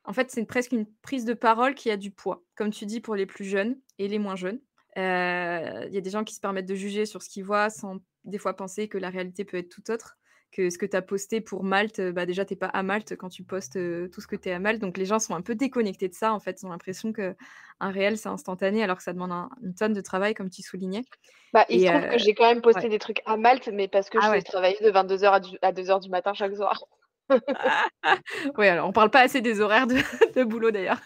en 0.05 0.11
fait, 0.11 0.31
c'est 0.31 0.45
presque 0.45 0.73
une 0.73 0.85
prise 1.01 1.23
de 1.23 1.33
parole 1.33 1.75
qui 1.75 1.89
a 1.89 1.95
du 1.95 2.11
poids, 2.11 2.43
comme 2.55 2.71
tu 2.71 2.85
dis 2.85 2.99
pour 2.99 3.15
les 3.15 3.25
plus 3.25 3.45
jeunes 3.45 3.79
et 3.99 4.09
les 4.09 4.19
moins 4.19 4.35
jeunes. 4.35 4.59
Il 4.97 5.01
y 5.01 5.97
a 5.97 6.01
des 6.01 6.09
gens 6.09 6.25
qui 6.25 6.35
se 6.35 6.41
permettent 6.41 6.65
de 6.65 6.75
juger 6.75 7.05
sur 7.05 7.23
ce 7.23 7.29
qu'ils 7.29 7.45
voient 7.45 7.69
sans 7.69 7.99
des 8.25 8.37
fois 8.37 8.53
penser 8.53 8.87
que 8.87 8.97
la 8.97 9.09
réalité 9.09 9.45
peut 9.45 9.57
être 9.57 9.69
tout 9.69 9.91
autre 9.91 10.17
que 10.55 10.69
ce 10.69 10.77
que 10.77 10.85
tu 10.85 10.95
as 10.95 11.01
posté 11.01 11.41
pour 11.41 11.63
Malte, 11.63 11.99
bah 11.99 12.25
déjà, 12.25 12.45
tu 12.45 12.55
pas 12.55 12.67
à 12.67 12.83
Malte 12.83 13.15
quand 13.17 13.29
tu 13.29 13.43
postes 13.43 13.73
tout 14.11 14.21
ce 14.21 14.27
que 14.27 14.35
tu 14.35 14.49
es 14.49 14.53
à 14.53 14.59
Malte. 14.59 14.79
Donc 14.79 14.97
les 14.97 15.05
gens 15.05 15.19
sont 15.19 15.35
un 15.35 15.41
peu 15.41 15.55
déconnectés 15.55 16.07
de 16.07 16.13
ça, 16.13 16.33
en 16.33 16.39
fait. 16.39 16.61
Ils 16.61 16.65
ont 16.65 16.69
l'impression 16.69 17.11
qu'un 17.11 17.35
réel, 17.81 18.17
c'est 18.17 18.29
instantané, 18.29 18.83
alors 18.83 18.97
que 18.97 19.03
ça 19.03 19.13
demande 19.13 19.31
une 19.63 19.73
tonne 19.73 19.93
de 19.93 20.01
travail, 20.01 20.33
comme 20.33 20.49
tu 20.49 20.61
soulignais. 20.61 21.03
Bah, 21.53 21.65
il 21.69 21.81
se 21.81 21.87
trouve 21.87 22.09
que 22.09 22.17
j'ai 22.19 22.33
quand 22.33 22.47
même 22.47 22.61
posté 22.61 22.87
des 22.87 22.99
trucs 22.99 23.21
à 23.25 23.35
Malte, 23.35 23.69
mais 23.73 23.87
parce 23.87 24.09
que 24.09 24.17
ah 24.21 24.37
je 24.37 24.43
travaillais 24.43 24.79
de 24.81 24.91
22h 24.91 25.57
à 25.61 25.71
2h 25.71 26.01
du 26.01 26.09
matin 26.09 26.33
chaque 26.33 26.55
soir. 26.55 26.83
oui, 28.57 28.67
alors 28.67 28.87
on 28.87 28.91
parle 28.91 29.09
pas 29.09 29.21
assez 29.21 29.41
des 29.41 29.61
horaires 29.61 29.87
de, 29.87 29.95
de 30.35 30.43
boulot 30.43 30.71
d'ailleurs. 30.71 30.99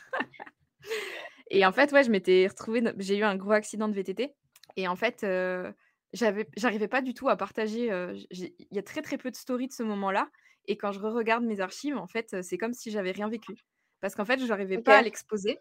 et 1.49 1.65
en 1.65 1.71
fait, 1.71 1.91
ouais, 1.91 2.03
je 2.03 2.09
m'étais 2.09 2.47
retrouvée, 2.47 2.81
j'ai 2.97 3.17
eu 3.17 3.23
un 3.23 3.35
gros 3.35 3.51
accident 3.51 3.87
de 3.87 3.93
VTT. 3.93 4.33
Et 4.75 4.87
en 4.87 4.95
fait, 4.95 5.23
j'arrivais 6.13 6.87
pas 6.87 7.01
du 7.01 7.13
tout 7.13 7.29
à 7.29 7.37
partager, 7.37 7.87
il 8.31 8.67
y 8.71 8.79
a 8.79 8.83
très, 8.83 9.01
très 9.01 9.17
peu 9.17 9.31
de 9.31 9.35
stories 9.35 9.67
de 9.67 9.73
ce 9.73 9.83
moment-là 9.83 10.29
et 10.65 10.77
quand 10.77 10.91
je 10.91 10.99
regarde 10.99 11.43
mes 11.45 11.59
archives, 11.61 11.97
en 11.97 12.07
fait, 12.07 12.41
c'est 12.43 12.57
comme 12.57 12.73
si 12.73 12.91
j'avais 12.91 13.11
rien 13.11 13.29
vécu. 13.29 13.55
Parce 14.01 14.15
qu'en 14.15 14.25
fait, 14.25 14.39
je 14.39 14.45
n'arrivais 14.45 14.79
pas 14.79 14.97
à 14.97 15.01
l'exposer 15.01 15.59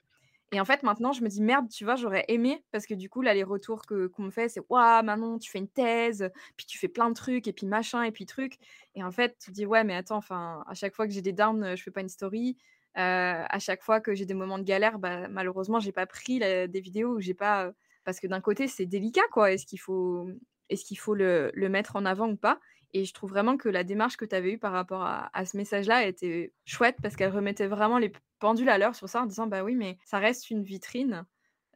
et 0.52 0.60
en 0.60 0.64
fait, 0.64 0.82
maintenant, 0.84 1.12
je 1.12 1.22
me 1.22 1.28
dis: 1.28 1.42
«Merde, 1.42 1.68
tu 1.68 1.84
vois, 1.84 1.96
j'aurais 1.96 2.24
aimé» 2.28 2.64
parce 2.70 2.86
que 2.86 2.94
du 2.94 3.08
coup, 3.10 3.20
là, 3.22 3.34
les 3.34 3.42
retours 3.42 3.84
que 3.84 4.06
qu'on 4.06 4.22
me 4.24 4.30
fait, 4.30 4.48
c'est: 4.48 4.60
«Waouh, 4.68 5.02
Manon, 5.04 5.38
tu 5.38 5.50
fais 5.50 5.58
une 5.58 5.68
thèse, 5.68 6.30
puis 6.56 6.66
tu 6.66 6.78
fais 6.78 6.88
plein 6.88 7.08
de 7.08 7.14
trucs 7.14 7.48
et 7.48 7.52
puis 7.52 7.66
machin 7.66 8.02
et 8.04 8.12
puis 8.12 8.26
truc» 8.26 8.56
et 8.94 9.02
en 9.02 9.10
fait, 9.10 9.36
tu 9.40 9.50
te 9.50 9.54
dis: 9.56 9.66
«Ouais, 9.66 9.82
mais 9.84 9.94
attends, 9.96 10.16
enfin, 10.18 10.62
à 10.68 10.74
chaque 10.74 10.94
fois 10.94 11.06
que 11.08 11.12
j'ai 11.12 11.22
des 11.22 11.32
downs, 11.32 11.76
je 11.76 11.82
fais 11.82 11.90
pas 11.90 12.00
une 12.02 12.08
story». 12.08 12.56
à 12.94 13.58
chaque 13.58 13.82
fois 13.82 14.00
que 14.00 14.14
j'ai 14.14 14.24
des 14.26 14.34
moments 14.34 14.58
de 14.58 14.64
galère, 14.64 14.98
bah, 14.98 15.28
malheureusement, 15.28 15.80
j'ai 15.80 15.92
pas 15.92 16.06
pris 16.06 16.38
des 16.38 16.80
vidéos 16.80 17.16
où 17.16 17.20
j'ai 17.20 17.34
pas, 17.34 17.72
parce 18.06 18.20
que 18.20 18.28
d'un 18.28 18.40
côté, 18.40 18.68
c'est 18.68 18.86
délicat, 18.86 19.26
quoi. 19.32 19.52
Est-ce 19.52 19.66
qu'il 19.66 19.80
faut, 19.80 20.30
est 20.70 20.76
qu'il 20.76 20.98
faut 20.98 21.14
le, 21.14 21.50
mettre 21.68 21.96
en 21.96 22.06
avant 22.06 22.30
ou 22.30 22.36
pas? 22.36 22.60
Et 22.94 23.04
je 23.04 23.12
trouve 23.12 23.30
vraiment 23.30 23.58
que 23.58 23.68
la 23.68 23.84
démarche 23.84 24.16
que 24.16 24.24
tu 24.24 24.34
avais 24.34 24.52
eue 24.52 24.58
par 24.58 24.72
rapport 24.72 25.02
à, 25.02 25.44
ce 25.44 25.56
message-là 25.56 26.06
était 26.06 26.52
chouette 26.64 26.96
parce 27.02 27.16
qu'elle 27.16 27.32
remettait 27.32 27.66
vraiment 27.66 27.98
les 27.98 28.12
pendules 28.38 28.68
à 28.68 28.78
l'heure 28.78 28.94
sur 28.94 29.08
ça 29.08 29.22
en 29.22 29.26
disant 29.26 29.48
bah 29.48 29.64
oui, 29.64 29.74
mais 29.74 29.98
ça 30.04 30.18
reste 30.18 30.50
une 30.50 30.62
vitrine. 30.62 31.26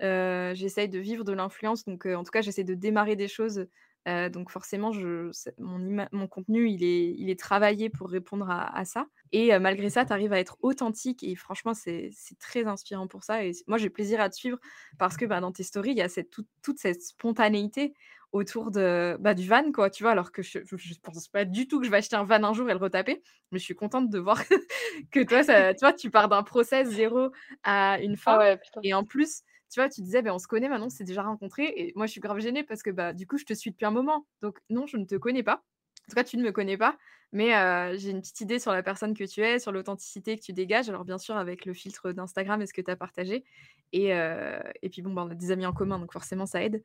Euh, 0.03 0.55
j'essaye 0.55 0.88
de 0.88 0.99
vivre 1.01 1.25
de 1.25 1.33
l'influence, 1.33 1.85
donc 1.85 2.07
euh, 2.07 2.14
en 2.14 2.23
tout 2.23 2.31
cas, 2.31 2.40
j'essaie 2.40 2.64
de 2.64 2.75
démarrer 2.75 3.16
des 3.16 3.29
choses. 3.29 3.66
Euh, 4.09 4.31
donc 4.31 4.51
forcément, 4.51 4.93
je, 4.93 5.31
mon, 5.59 6.07
mon, 6.12 6.29
contenu, 6.29 6.71
il 6.71 6.85
est, 6.85 7.12
il 7.19 7.29
est 7.29 7.38
travaillé 7.38 7.90
pour 7.90 8.09
répondre 8.09 8.49
à 8.49 8.85
ça. 8.85 9.07
Et 9.33 9.57
malgré 9.59 9.90
ça, 9.90 10.05
tu 10.05 10.12
arrives 10.12 10.33
à 10.33 10.40
être 10.40 10.59
authentique 10.61 11.23
et 11.23 11.37
franchement, 11.37 11.73
c'est 11.75 12.11
très 12.40 12.66
inspirant 12.66 13.07
pour 13.07 13.23
ça. 13.23 13.45
Et 13.45 13.53
moi, 13.66 13.79
j'ai 13.79 13.90
plaisir 13.90 14.21
à 14.21 14.29
te 14.29 14.35
suivre 14.35 14.59
parce 14.99 15.16
que 15.16 15.25
bah, 15.25 15.40
dans 15.40 15.53
tes 15.53 15.62
stories, 15.62 15.93
il 15.93 15.99
y 15.99 16.03
a 16.03 16.09
cette, 16.09 16.31
toute 16.62 16.79
cette 16.79 17.03
spontanéité 17.03 17.95
autour 18.33 18.71
de, 18.71 19.16
bah, 19.21 19.35
du 19.35 19.47
van, 19.47 19.73
quoi, 19.73 19.90
tu 19.90 20.03
vois, 20.05 20.12
alors 20.12 20.31
que 20.33 20.43
je 20.43 20.59
ne 20.59 21.01
pense 21.03 21.29
pas 21.29 21.45
du 21.45 21.66
tout 21.66 21.81
que 21.81 21.87
je 21.87 21.90
vais 21.90 21.97
acheter 21.97 22.16
un 22.16 22.25
van 22.25 22.43
un 22.45 22.53
jour 22.53 22.69
et 22.71 22.73
le 22.73 22.79
retaper, 22.79 23.23
mais 23.51 23.59
je 23.59 23.64
suis 23.64 23.75
contente 23.75 24.09
de 24.09 24.19
voir 24.19 24.40
que 25.11 25.25
toi, 25.25 25.43
ça, 25.43 25.75
tu, 25.75 25.81
vois, 25.81 25.93
tu 25.93 26.11
pars 26.11 26.29
d'un 26.29 26.43
process 26.43 26.88
zéro 26.88 27.31
à 27.64 27.99
une 28.01 28.16
fin. 28.16 28.38
Ah 28.40 28.57
et 28.83 28.95
en 28.95 29.05
plus, 29.05 29.43
tu 29.71 29.81
vois, 29.81 29.88
tu 29.88 30.01
disais, 30.03 30.23
ben, 30.23 30.33
on 30.33 30.38
se 30.38 30.47
connaît 30.47 30.69
maintenant, 30.69 30.90
c'est 30.90 31.05
déjà 31.05 31.23
rencontré. 31.23 31.73
Et 31.77 31.93
moi, 31.97 32.07
je 32.07 32.12
suis 32.12 32.21
grave 32.21 32.40
gênée 32.40 32.62
parce 32.62 32.83
que 32.83 32.90
bah, 32.90 33.12
du 33.12 33.27
coup, 33.27 33.38
je 33.38 33.45
te 33.45 33.55
suis 33.55 33.71
depuis 33.71 33.87
un 33.87 33.90
moment. 33.90 34.27
Donc, 34.43 34.59
non, 34.69 34.87
je 34.87 34.97
ne 34.97 35.05
te 35.05 35.16
connais 35.16 35.43
pas. 35.43 35.64
En 36.07 36.11
tout 36.11 36.16
cas, 36.16 36.25
tu 36.25 36.37
ne 36.37 36.43
me 36.43 36.53
connais 36.53 36.77
pas. 36.77 36.97
Mais 37.33 37.51
j'ai 37.97 38.11
une 38.11 38.21
petite 38.21 38.40
idée 38.40 38.59
sur 38.59 38.73
la 38.73 38.83
personne 38.83 39.14
que 39.14 39.25
tu 39.25 39.43
es, 39.43 39.59
sur 39.59 39.73
l'authenticité 39.73 40.37
que 40.37 40.43
tu 40.43 40.53
dégages. 40.53 40.88
Alors 40.88 41.05
bien 41.05 41.19
sûr 41.19 41.37
avec 41.37 41.64
le 41.64 41.75
filtre 41.75 42.12
d'Instagram 42.12 42.61
et 42.61 42.66
ce 42.66 42.73
que 42.73 42.81
tu 42.81 42.90
as 42.90 42.97
partagé. 42.97 43.45
Et, 43.93 44.09
et 44.09 44.88
puis 44.90 45.03
bon, 45.03 45.12
bah, 45.12 45.25
on 45.27 45.31
a 45.31 45.35
des 45.35 45.51
amis 45.53 45.66
en 45.66 45.73
commun, 45.73 45.99
donc 45.99 46.12
forcément 46.12 46.47
ça 46.47 46.62
aide. 46.62 46.83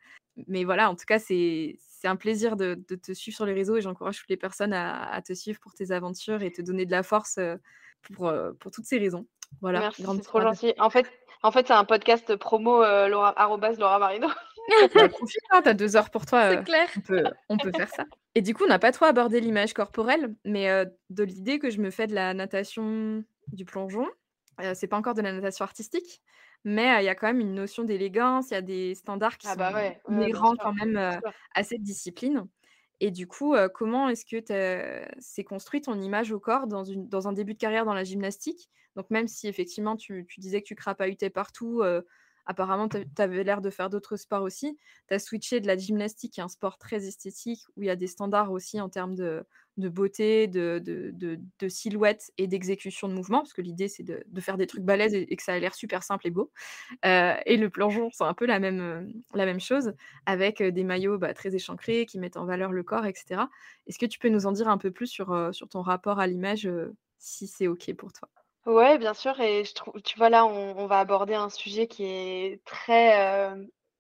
Mais 0.48 0.64
voilà, 0.64 0.90
en 0.90 0.96
tout 0.96 1.06
cas, 1.06 1.18
c'est 1.18 1.78
un 2.04 2.16
plaisir 2.16 2.56
de, 2.58 2.76
te 2.76 3.14
suivre 3.14 3.36
sur 3.36 3.46
les 3.46 3.54
réseaux 3.54 3.76
et 3.78 3.82
j'encourage 3.82 4.20
toutes 4.20 4.30
les 4.30 4.38
personnes 4.38 4.74
à, 4.74 5.20
te 5.24 5.34
suivre 5.34 5.60
pour 5.60 5.74
tes 5.74 5.92
aventures 5.92 6.44
et 6.44 6.52
te 6.52 6.62
donner 6.62 6.86
de 6.86 6.92
la 6.92 7.02
force 7.02 7.40
pour, 8.14 8.32
pour 8.60 8.72
toutes 8.72 8.86
ces 8.86 9.00
raisons. 9.00 9.26
Voilà. 9.62 9.80
Merci, 9.80 10.04
c'est 10.06 10.22
trop 10.22 10.42
gentil. 10.42 10.74
En 10.78 10.92
fait, 10.92 11.08
en 11.42 11.52
fait 11.52 11.68
c'est 11.68 11.74
un 11.74 11.86
podcast 11.86 12.36
promo 12.36 12.82
Laura, 12.82 13.34
Laura 13.78 14.00
Marino. 14.00 14.28
Bah, 14.96 15.10
profite, 15.10 15.42
hein, 15.52 15.62
t'as 15.64 15.74
deux 15.74 15.96
heures 15.96 16.10
pour 16.10 16.26
toi. 16.26 16.50
C'est 16.52 16.64
clair. 16.64 16.88
On 16.98 17.02
peut, 17.02 17.24
on 17.50 17.58
peut 17.58 17.72
faire 17.76 17.90
ça. 17.90 18.06
Et 18.34 18.42
du 18.42 18.54
coup, 18.54 18.64
on 18.66 18.68
n'a 18.68 18.80
pas 18.80 18.92
trop 18.92 19.06
abordé 19.06 19.40
l'image 19.40 19.74
corporelle, 19.74 20.36
mais 20.44 20.68
de 21.10 21.24
l'idée 21.24 21.60
que 21.60 21.70
je 21.70 21.80
me 21.80 21.90
fais 21.90 22.08
de 22.08 22.16
la 22.16 22.34
natation, 22.34 23.24
du 23.54 23.66
plongeon. 23.66 24.08
c'est 24.74 24.88
pas 24.88 24.98
encore 24.98 25.14
de 25.14 25.22
la 25.22 25.32
natation 25.32 25.64
artistique, 25.64 26.22
mais 26.64 27.02
il 27.02 27.06
y 27.06 27.10
a 27.10 27.16
quand 27.16 27.28
même 27.28 27.40
une 27.40 27.54
notion 27.54 27.84
d'élégance, 27.84 28.50
il 28.50 28.56
y 28.56 28.58
a 28.58 28.62
des 28.62 28.96
standards 28.96 29.38
qui 29.38 29.48
ah 29.48 29.56
bah 29.56 29.72
sont 29.72 30.12
inhérents 30.12 30.56
quand 30.56 30.74
même 30.74 30.98
à 30.98 31.64
cette 31.64 31.84
discipline. 31.84 32.48
Et 33.00 33.12
du 33.12 33.28
coup, 33.28 33.56
comment 33.74 34.10
est-ce 34.10 34.26
que 34.26 35.06
c'est 35.20 35.44
construit 35.44 35.82
ton 35.82 36.00
image 36.00 36.32
au 36.32 36.40
corps 36.40 36.68
dans, 36.68 36.84
une, 36.84 37.08
dans 37.08 37.28
un 37.28 37.34
début 37.34 37.54
de 37.54 37.60
carrière 37.60 37.86
dans 37.86 37.94
la 37.94 38.04
gymnastique? 38.04 38.70
Donc 38.96 39.10
même 39.10 39.28
si 39.28 39.48
effectivement 39.48 39.96
tu, 39.96 40.26
tu 40.28 40.40
disais 40.40 40.62
que 40.62 40.68
tu 40.68 40.76
crapahutais 40.76 41.30
partout, 41.30 41.84
Apparemment, 42.48 42.88
tu 42.88 42.98
avais 43.18 43.44
l'air 43.44 43.62
de 43.62 43.70
faire 43.72 43.90
d'autres 43.90 44.18
sports 44.18 44.44
aussi. 44.44 44.78
Tu 45.08 45.14
as 45.16 45.20
switché 45.20 45.60
de 45.60 45.68
la 45.68 45.78
gymnastique, 45.78 46.34
qui 46.34 46.40
est 46.40 46.44
un 46.44 46.48
sport 46.48 46.78
très 46.78 47.08
esthétique, 47.08 47.62
où 47.76 47.82
il 47.82 47.88
y 47.88 47.90
a 47.90 47.96
des 47.96 48.08
standards 48.08 48.52
aussi 48.52 48.80
en 48.80 48.88
termes 48.90 49.16
de, 49.16 49.46
beauté, 49.78 50.48
de, 50.48 51.68
silhouette 51.68 52.32
et 52.38 52.46
d'exécution 52.46 53.10
de 53.10 53.14
mouvement, 53.14 53.40
parce 53.40 53.54
que 53.54 53.62
l'idée, 53.62 53.88
c'est 53.88 54.04
de, 54.04 54.24
faire 54.42 54.58
des 54.58 54.68
trucs 54.68 54.84
balèzes 54.84 55.16
et, 55.16 55.36
que 55.36 55.42
ça 55.42 55.54
a 55.54 55.60
l'air 55.60 55.74
super 55.74 56.04
simple 56.04 56.28
et 56.28 56.32
beau. 56.32 56.52
Euh, 57.04 57.34
et 57.48 57.58
le 57.58 57.70
plongeon, 57.70 58.10
c'est 58.12 58.24
un 58.24 58.36
peu 58.36 58.46
la 58.46 58.60
même, 58.60 59.12
euh, 59.36 59.60
chose, 59.60 59.94
avec 60.28 60.62
euh, 60.62 60.72
des 60.72 60.84
maillots 60.84 61.18
bah, 61.18 61.34
très 61.34 61.56
échancrés 61.56 62.06
qui 62.06 62.20
mettent 62.20 62.38
en 62.38 62.46
valeur 62.46 62.72
le 62.72 62.84
corps, 62.84 63.06
etc. 63.06 63.42
Est-ce 63.88 63.98
que 63.98 64.06
tu 64.06 64.20
peux 64.20 64.30
nous 64.30 64.46
en 64.46 64.52
dire 64.52 64.68
un 64.68 64.78
peu 64.78 64.92
plus 64.92 65.08
sur 65.08 65.54
ton 65.70 65.82
rapport 65.82 66.20
à 66.20 66.28
l'image, 66.28 66.70
si 67.18 67.48
c'est 67.48 67.68
OK 67.68 67.92
pour 67.96 68.14
toi? 68.14 68.30
Ouais, 68.66 68.98
bien 68.98 69.14
sûr 69.14 69.40
et 69.40 69.64
je 69.64 69.74
trouve 69.76 70.02
tu 70.02 70.18
vois, 70.18 70.30
là, 70.30 70.46
on 70.46 70.88
va 70.88 71.00
aborder 71.00 71.36
un 71.36 71.50
sujet 71.50 71.88
qui 71.88 72.04
est 72.06 72.64
très, 72.66 73.14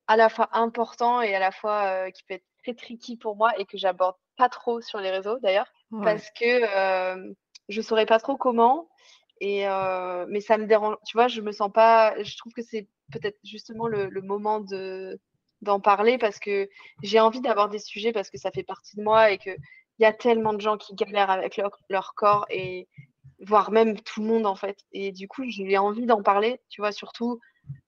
à 0.07 0.17
la 0.17 0.29
fois 0.29 0.49
important 0.53 1.21
et 1.21 1.35
à 1.35 1.39
la 1.39 1.51
fois, 1.51 2.11
qui 2.11 2.23
peut 2.23 2.35
être 2.35 2.45
très 2.63 2.73
tricky 2.73 3.17
pour 3.17 3.35
moi 3.35 3.51
et 3.59 3.65
que 3.65 3.77
j'aborde 3.77 4.15
pas 4.37 4.49
trop 4.49 4.81
sur 4.81 4.99
les 4.99 5.11
réseaux 5.11 5.37
d'ailleurs. 5.39 5.67
Parce 6.03 6.29
que, 6.31 6.45
je 7.69 7.81
saurais 7.81 8.05
pas 8.05 8.19
trop 8.19 8.37
comment 8.37 8.89
Et 9.41 9.67
euh, 9.67 10.25
mais 10.29 10.41
ça 10.41 10.57
me 10.57 10.65
dérange, 10.67 10.97
tu 11.05 11.17
vois, 11.17 11.27
je 11.27 11.41
me 11.41 11.51
sens 11.51 11.71
pas. 11.71 12.15
Je 12.23 12.37
trouve 12.37 12.53
que 12.53 12.61
c'est 12.61 12.87
peut-être 13.11 13.37
justement 13.43 13.87
le, 13.87 14.07
le 14.09 14.21
moment 14.21 14.59
de 14.61 15.19
d'en 15.61 15.79
parler 15.79 16.17
parce 16.17 16.39
que 16.39 16.69
j'ai 17.03 17.19
envie 17.19 17.41
d'avoir 17.41 17.69
des 17.69 17.79
sujets 17.79 18.11
parce 18.13 18.29
que 18.29 18.37
ça 18.37 18.51
fait 18.51 18.63
partie 18.63 18.97
de 18.97 19.03
moi 19.03 19.31
et 19.31 19.37
que 19.37 19.51
il 19.99 20.03
y 20.03 20.05
a 20.05 20.13
tellement 20.13 20.53
de 20.53 20.61
gens 20.61 20.77
qui 20.77 20.93
galèrent 20.95 21.29
avec 21.29 21.57
leur, 21.57 21.71
leur 21.89 22.13
corps 22.15 22.45
et 22.49 22.87
voire 23.45 23.71
même 23.71 23.99
tout 24.01 24.21
le 24.21 24.27
monde 24.27 24.45
en 24.45 24.55
fait. 24.55 24.77
Et 24.91 25.11
du 25.11 25.27
coup, 25.27 25.43
j'ai 25.47 25.77
envie 25.77 26.05
d'en 26.05 26.21
parler, 26.23 26.61
tu 26.69 26.81
vois, 26.81 26.91
surtout 26.91 27.39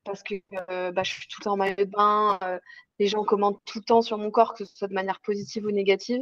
parce 0.04 0.24
que 0.24 0.36
euh, 0.70 0.92
bah, 0.92 1.04
je 1.04 1.12
suis 1.12 1.28
tout 1.28 1.40
le 1.42 1.44
temps 1.46 1.54
en 1.54 1.58
maillot 1.58 1.76
de 1.76 1.84
bain, 1.86 2.40
euh, 2.44 2.60
les 3.00 3.08
gens 3.08 3.24
commentent 3.24 3.62
tout 3.66 3.80
le 3.80 3.84
temps 3.84 4.02
sur 4.02 4.18
mon 4.18 4.32
corps, 4.32 4.54
que 4.54 4.66
ce 4.66 4.76
soit 4.76 4.88
de 4.88 4.94
manière 4.94 5.20
positive 5.22 5.66
ou 5.66 5.72
négative. 5.72 6.22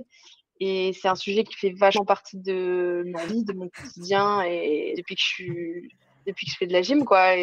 Et 0.59 0.93
c'est 0.93 1.07
un 1.07 1.15
sujet 1.15 1.43
qui 1.43 1.55
fait 1.55 1.71
vachement 1.71 2.05
partie 2.05 2.37
de 2.37 3.03
ma 3.07 3.25
vie, 3.25 3.43
de 3.43 3.53
mon 3.53 3.69
quotidien, 3.69 4.41
et 4.41 4.93
depuis 4.97 5.15
que 5.15 5.21
je 5.21 5.27
suis, 5.27 5.89
depuis 6.25 6.45
que 6.45 6.51
je 6.51 6.57
fais 6.57 6.67
de 6.67 6.73
la 6.73 6.81
gym, 6.81 7.05
quoi. 7.05 7.33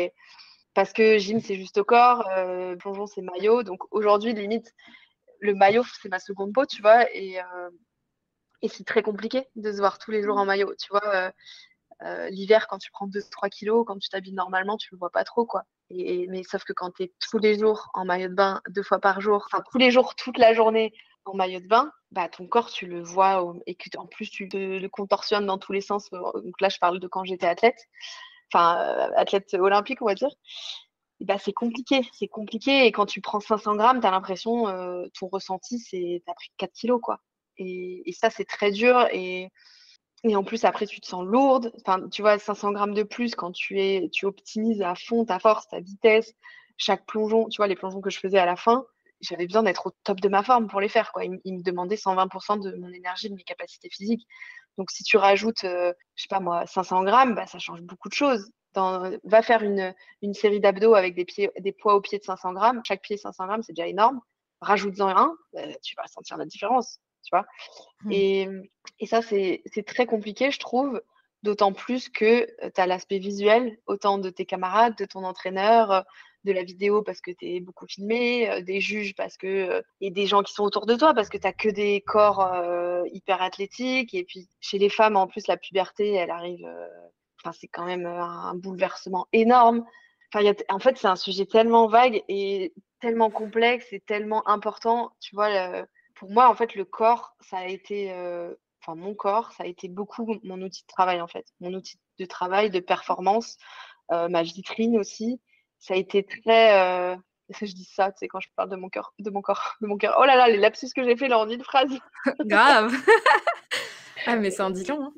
Parce 0.75 0.93
que 0.93 1.19
gym, 1.19 1.41
c'est 1.41 1.57
juste 1.57 1.77
au 1.79 1.85
corps, 1.85 2.27
euh, 2.37 2.75
plongeon, 2.77 3.07
c'est 3.07 3.21
maillot. 3.21 3.63
Donc 3.63 3.83
aujourd'hui, 3.91 4.33
limite, 4.33 4.73
le 5.41 5.55
maillot, 5.55 5.85
c'est 6.01 6.09
ma 6.09 6.19
seconde 6.19 6.53
peau, 6.55 6.65
tu 6.65 6.81
vois. 6.81 7.05
Et, 7.15 7.37
et 8.63 8.69
c'est 8.69 8.85
très 8.85 9.03
compliqué 9.03 9.45
de 9.57 9.71
se 9.73 9.79
voir 9.79 9.99
tous 9.99 10.11
les 10.11 10.23
jours 10.23 10.39
en 10.39 10.47
maillot, 10.47 10.75
tu 10.77 10.89
vois. 10.91 11.33
Euh, 12.05 12.27
euh 12.27 12.29
L'hiver, 12.31 12.67
quand 12.69 12.79
tu 12.79 12.91
prends 12.91 13.07
2-3 13.07 13.49
kilos, 13.51 13.85
quand 13.87 13.99
tu 13.99 14.09
t'habilles 14.09 14.35
normalement, 14.35 14.77
tu 14.77 14.89
le 14.93 14.99
vois 14.99 15.11
pas 15.11 15.25
trop, 15.25 15.45
quoi. 15.47 15.65
Mais 15.91 16.43
sauf 16.45 16.65
que 16.65 16.73
quand 16.73 16.91
tu 16.93 17.05
es 17.05 17.13
tous 17.21 17.39
les 17.39 17.59
jours 17.59 17.91
en 17.95 18.05
maillot 18.05 18.29
de 18.29 18.35
bain, 18.35 18.63
deux 18.71 18.83
fois 18.83 18.99
par 18.99 19.21
jour, 19.21 19.47
enfin 19.47 19.63
tous 19.71 19.79
les 19.79 19.91
jours, 19.91 20.15
toute 20.15 20.39
la 20.39 20.55
journée, 20.55 20.93
en 21.25 21.35
maillot 21.35 21.61
de 21.61 21.67
bain, 21.67 21.93
bah, 22.11 22.29
ton 22.29 22.47
corps, 22.47 22.71
tu 22.71 22.87
le 22.87 23.03
vois 23.03 23.55
et 23.67 23.75
que 23.75 23.97
en 23.97 24.07
plus, 24.07 24.31
tu 24.31 24.49
le 24.53 24.87
contorsionnes 24.89 25.47
dans 25.47 25.59
tous 25.59 25.73
les 25.73 25.81
sens. 25.81 26.11
Donc 26.11 26.61
là, 26.61 26.69
je 26.69 26.79
parle 26.79 26.99
de 27.01 27.07
quand 27.09 27.25
j'étais 27.25 27.47
athlète, 27.47 27.79
enfin, 28.53 28.79
euh, 28.81 29.11
athlète 29.17 29.55
olympique, 29.55 30.03
on 30.03 30.07
va 30.07 30.15
dire. 30.15 30.31
Bah, 31.21 31.39
c'est 31.39 31.53
compliqué, 31.53 32.03
c'est 32.13 32.29
compliqué. 32.29 32.87
Et 32.87 32.93
quand 32.93 33.07
tu 33.07 33.21
prends 33.21 33.41
500 33.41 33.77
grammes, 33.77 34.01
tu 34.01 34.07
as 34.07 34.11
l'impression, 34.11 34.69
euh, 34.69 35.07
ton 35.19 35.29
ressenti, 35.29 35.79
c'est, 35.79 36.23
tu 36.25 36.31
as 36.31 36.35
pris 36.35 36.51
4 36.57 36.73
kilos, 36.73 37.01
quoi. 37.01 37.21
Et, 37.59 38.13
ça, 38.13 38.31
c'est 38.31 38.45
très 38.45 38.73
dur. 38.73 39.07
Et 40.25 40.37
en 40.37 40.45
plus, 40.45 40.65
après, 40.65 40.87
tu 40.87 41.01
te 41.01 41.07
sens 41.07 41.25
lourde. 41.25 41.73
Enfin, 41.81 42.09
tu 42.09 42.23
vois, 42.23 42.39
500 42.39 42.73
grammes 42.73 42.95
de 42.95 43.03
plus 43.03 43.35
quand 43.35 43.53
tu 43.53 43.81
es, 43.81 44.09
tu 44.13 44.27
optimises 44.27 44.83
à 44.83 44.95
fond 44.95 45.25
ta 45.25 45.39
force, 45.39 45.69
ta 45.69 45.81
vitesse, 45.81 46.35
chaque 46.77 47.07
plongeon, 47.07 47.49
tu 47.49 47.57
vois, 47.57 47.67
les 47.67 47.75
plongeons 47.75 48.01
que 48.01 48.11
je 48.11 48.19
faisais 48.19 48.39
à 48.39 48.47
la 48.47 48.57
fin, 48.57 48.85
j'avais 49.21 49.47
besoin 49.47 49.63
d'être 49.63 49.87
au 49.89 49.91
top 50.05 50.21
de 50.21 50.29
ma 50.29 50.43
forme 50.43 50.69
pour 50.69 50.81
les 50.81 50.89
faire. 50.89 51.13
Quoi. 51.13 51.25
Ils, 51.25 51.55
me 51.55 51.63
demandaient 51.63 51.97
120% 51.97 52.61
de 52.61 52.77
mon 52.77 52.89
énergie, 52.93 53.31
de 53.31 53.35
mes 53.35 53.43
capacités 53.43 53.89
physiques. 53.91 54.27
Donc, 54.79 54.91
si 54.91 55.03
tu 55.05 55.17
rajoutes, 55.17 55.65
euh, 55.65 55.93
je 56.15 56.23
sais 56.23 56.29
pas 56.29 56.41
moi, 56.41 56.67
500 56.67 57.05
grammes, 57.05 57.35
bah, 57.35 57.47
ça 57.47 57.59
change 57.59 57.83
beaucoup 57.83 58.09
de 58.09 58.15
choses. 58.15 58.51
Va 58.75 59.43
faire 59.43 59.63
une, 59.63 59.95
série 60.35 60.61
d'abdos 60.61 60.95
avec 60.95 61.15
des, 61.15 61.25
pieds, 61.25 61.51
des 61.59 61.73
poids 61.73 61.95
au 61.95 62.01
pied 62.01 62.19
de 62.19 62.25
500 62.25 62.53
grammes. 62.55 62.81
Chaque 62.85 63.03
pied 63.03 63.17
500 63.17 63.47
grammes, 63.47 63.63
c'est 63.63 63.75
déjà 63.75 63.89
énorme. 63.89 64.21
Rajoute-en 64.61 65.09
un, 65.09 65.37
bah, 65.53 65.63
tu 65.83 65.95
vas 65.97 66.07
sentir 66.07 66.37
la 66.37 66.47
différence. 66.47 66.99
Tu 67.23 67.31
vois 67.33 67.47
Mmh. 68.05 68.13
et, 68.13 68.49
et 69.01 69.07
ça, 69.07 69.23
c'est 69.23 69.63
c'est 69.67 69.85
très 69.87 70.07
compliqué, 70.07 70.51
je 70.51 70.59
trouve. 70.59 71.01
D'autant 71.43 71.73
plus 71.73 72.09
que 72.09 72.47
tu 72.71 72.81
as 72.81 72.87
l'aspect 72.87 73.19
visuel, 73.19 73.77
autant 73.87 74.19
de 74.19 74.31
tes 74.31 74.47
camarades, 74.47 74.97
de 74.97 75.05
ton 75.05 75.25
entraîneur, 75.25 75.91
euh, 75.91 76.01
de 76.45 76.53
la 76.53 76.63
vidéo 76.63 77.03
parce 77.03 77.21
que 77.21 77.31
tu 77.33 77.47
es 77.57 77.61
beaucoup 77.61 77.87
filmé, 77.87 78.49
euh, 78.51 78.61
des 78.63 78.81
juges 78.81 79.15
parce 79.17 79.37
que 79.37 79.47
euh, 79.47 79.83
et 80.01 80.11
des 80.11 80.27
gens 80.27 80.43
qui 80.43 80.53
sont 80.53 80.65
autour 80.65 80.87
de 80.87 80.95
toi 80.97 81.15
parce 81.15 81.29
que 81.29 81.39
tu 81.39 81.53
que 81.55 81.69
des 81.69 82.01
corps 82.03 82.41
euh, 82.43 83.03
hyper 83.13 83.43
athlétiques 83.43 84.15
et 84.15 84.25
puis 84.25 84.49
chez 84.61 84.79
les 84.79 84.89
femmes 84.89 85.17
en 85.17 85.27
plus 85.27 85.47
la 85.49 85.57
puberté 85.57 86.13
elle 86.15 86.31
arrive 86.31 86.65
euh, 86.65 86.89
enfin 87.41 87.53
c'est 87.59 87.69
quand 87.69 87.85
même 87.87 88.07
euh, 88.07 88.23
un 88.23 88.55
bouleversement 88.55 89.27
énorme. 89.33 89.85
Enfin 90.33 90.45
y 90.45 90.49
a 90.49 90.55
en 90.69 90.79
fait 90.79 90.97
c'est 90.99 91.09
un 91.09 91.17
sujet 91.17 91.47
tellement 91.47 91.87
vague 91.89 92.23
et 92.29 92.73
tellement 93.01 93.31
complexe 93.31 93.93
et 93.93 94.01
tellement 94.01 94.47
important, 94.49 95.13
tu 95.21 95.35
vois 95.35 95.49
le- 95.51 95.87
pour 96.23 96.31
moi 96.31 96.49
en 96.49 96.55
fait 96.55 96.77
le 96.77 96.85
corps 96.85 97.35
ça 97.41 97.59
a 97.59 97.67
été 97.67 98.13
euh, 98.13 98.55
enfin 98.81 98.95
mon 98.95 99.13
corps 99.13 99.51
ça 99.55 99.65
a 99.65 99.67
été 99.67 99.89
beaucoup 99.89 100.37
mon 100.45 100.63
outil 100.63 100.83
de 100.83 100.87
travail 100.87 101.21
en 101.21 101.27
fait, 101.27 101.45
mon 101.59 101.75
outil 101.75 101.99
de 102.21 102.25
travail, 102.27 102.71
de 102.71 102.79
performance, 102.79 103.57
euh, 104.13 104.29
ma 104.29 104.45
vitrine 104.45 104.97
aussi 104.99 105.41
ça 105.81 105.95
a 105.95 105.97
été 105.97 106.25
très. 106.25 106.81
euh, 106.81 107.17
Je 107.61 107.75
dis 107.75 107.85
ça, 107.93 108.13
tu 108.13 108.19
sais, 108.21 108.29
quand 108.29 108.39
je 108.39 108.47
parle 108.55 108.71
de 108.71 108.77
mon 108.77 108.89
cœur, 108.89 109.15
de 109.19 109.31
mon 109.31 109.43
corps, 109.43 109.75
de 109.81 109.89
mon 109.89 109.97
cœur. 109.97 110.17
Oh 110.21 110.25
là 110.25 110.37
là, 110.37 110.49
les 110.49 110.59
lapsus 110.59 110.91
que 110.95 111.03
j'ai 111.03 111.17
fait 111.17 111.27
là 111.27 111.41
en 111.41 111.49
une 111.51 111.65
phrase. 111.65 111.91
Grave. 112.47 112.95
ah, 114.27 114.37
mais 114.37 114.53
c'est 114.53 114.71
dit 114.71 114.85
long. 114.85 115.03
hein. 115.03 115.13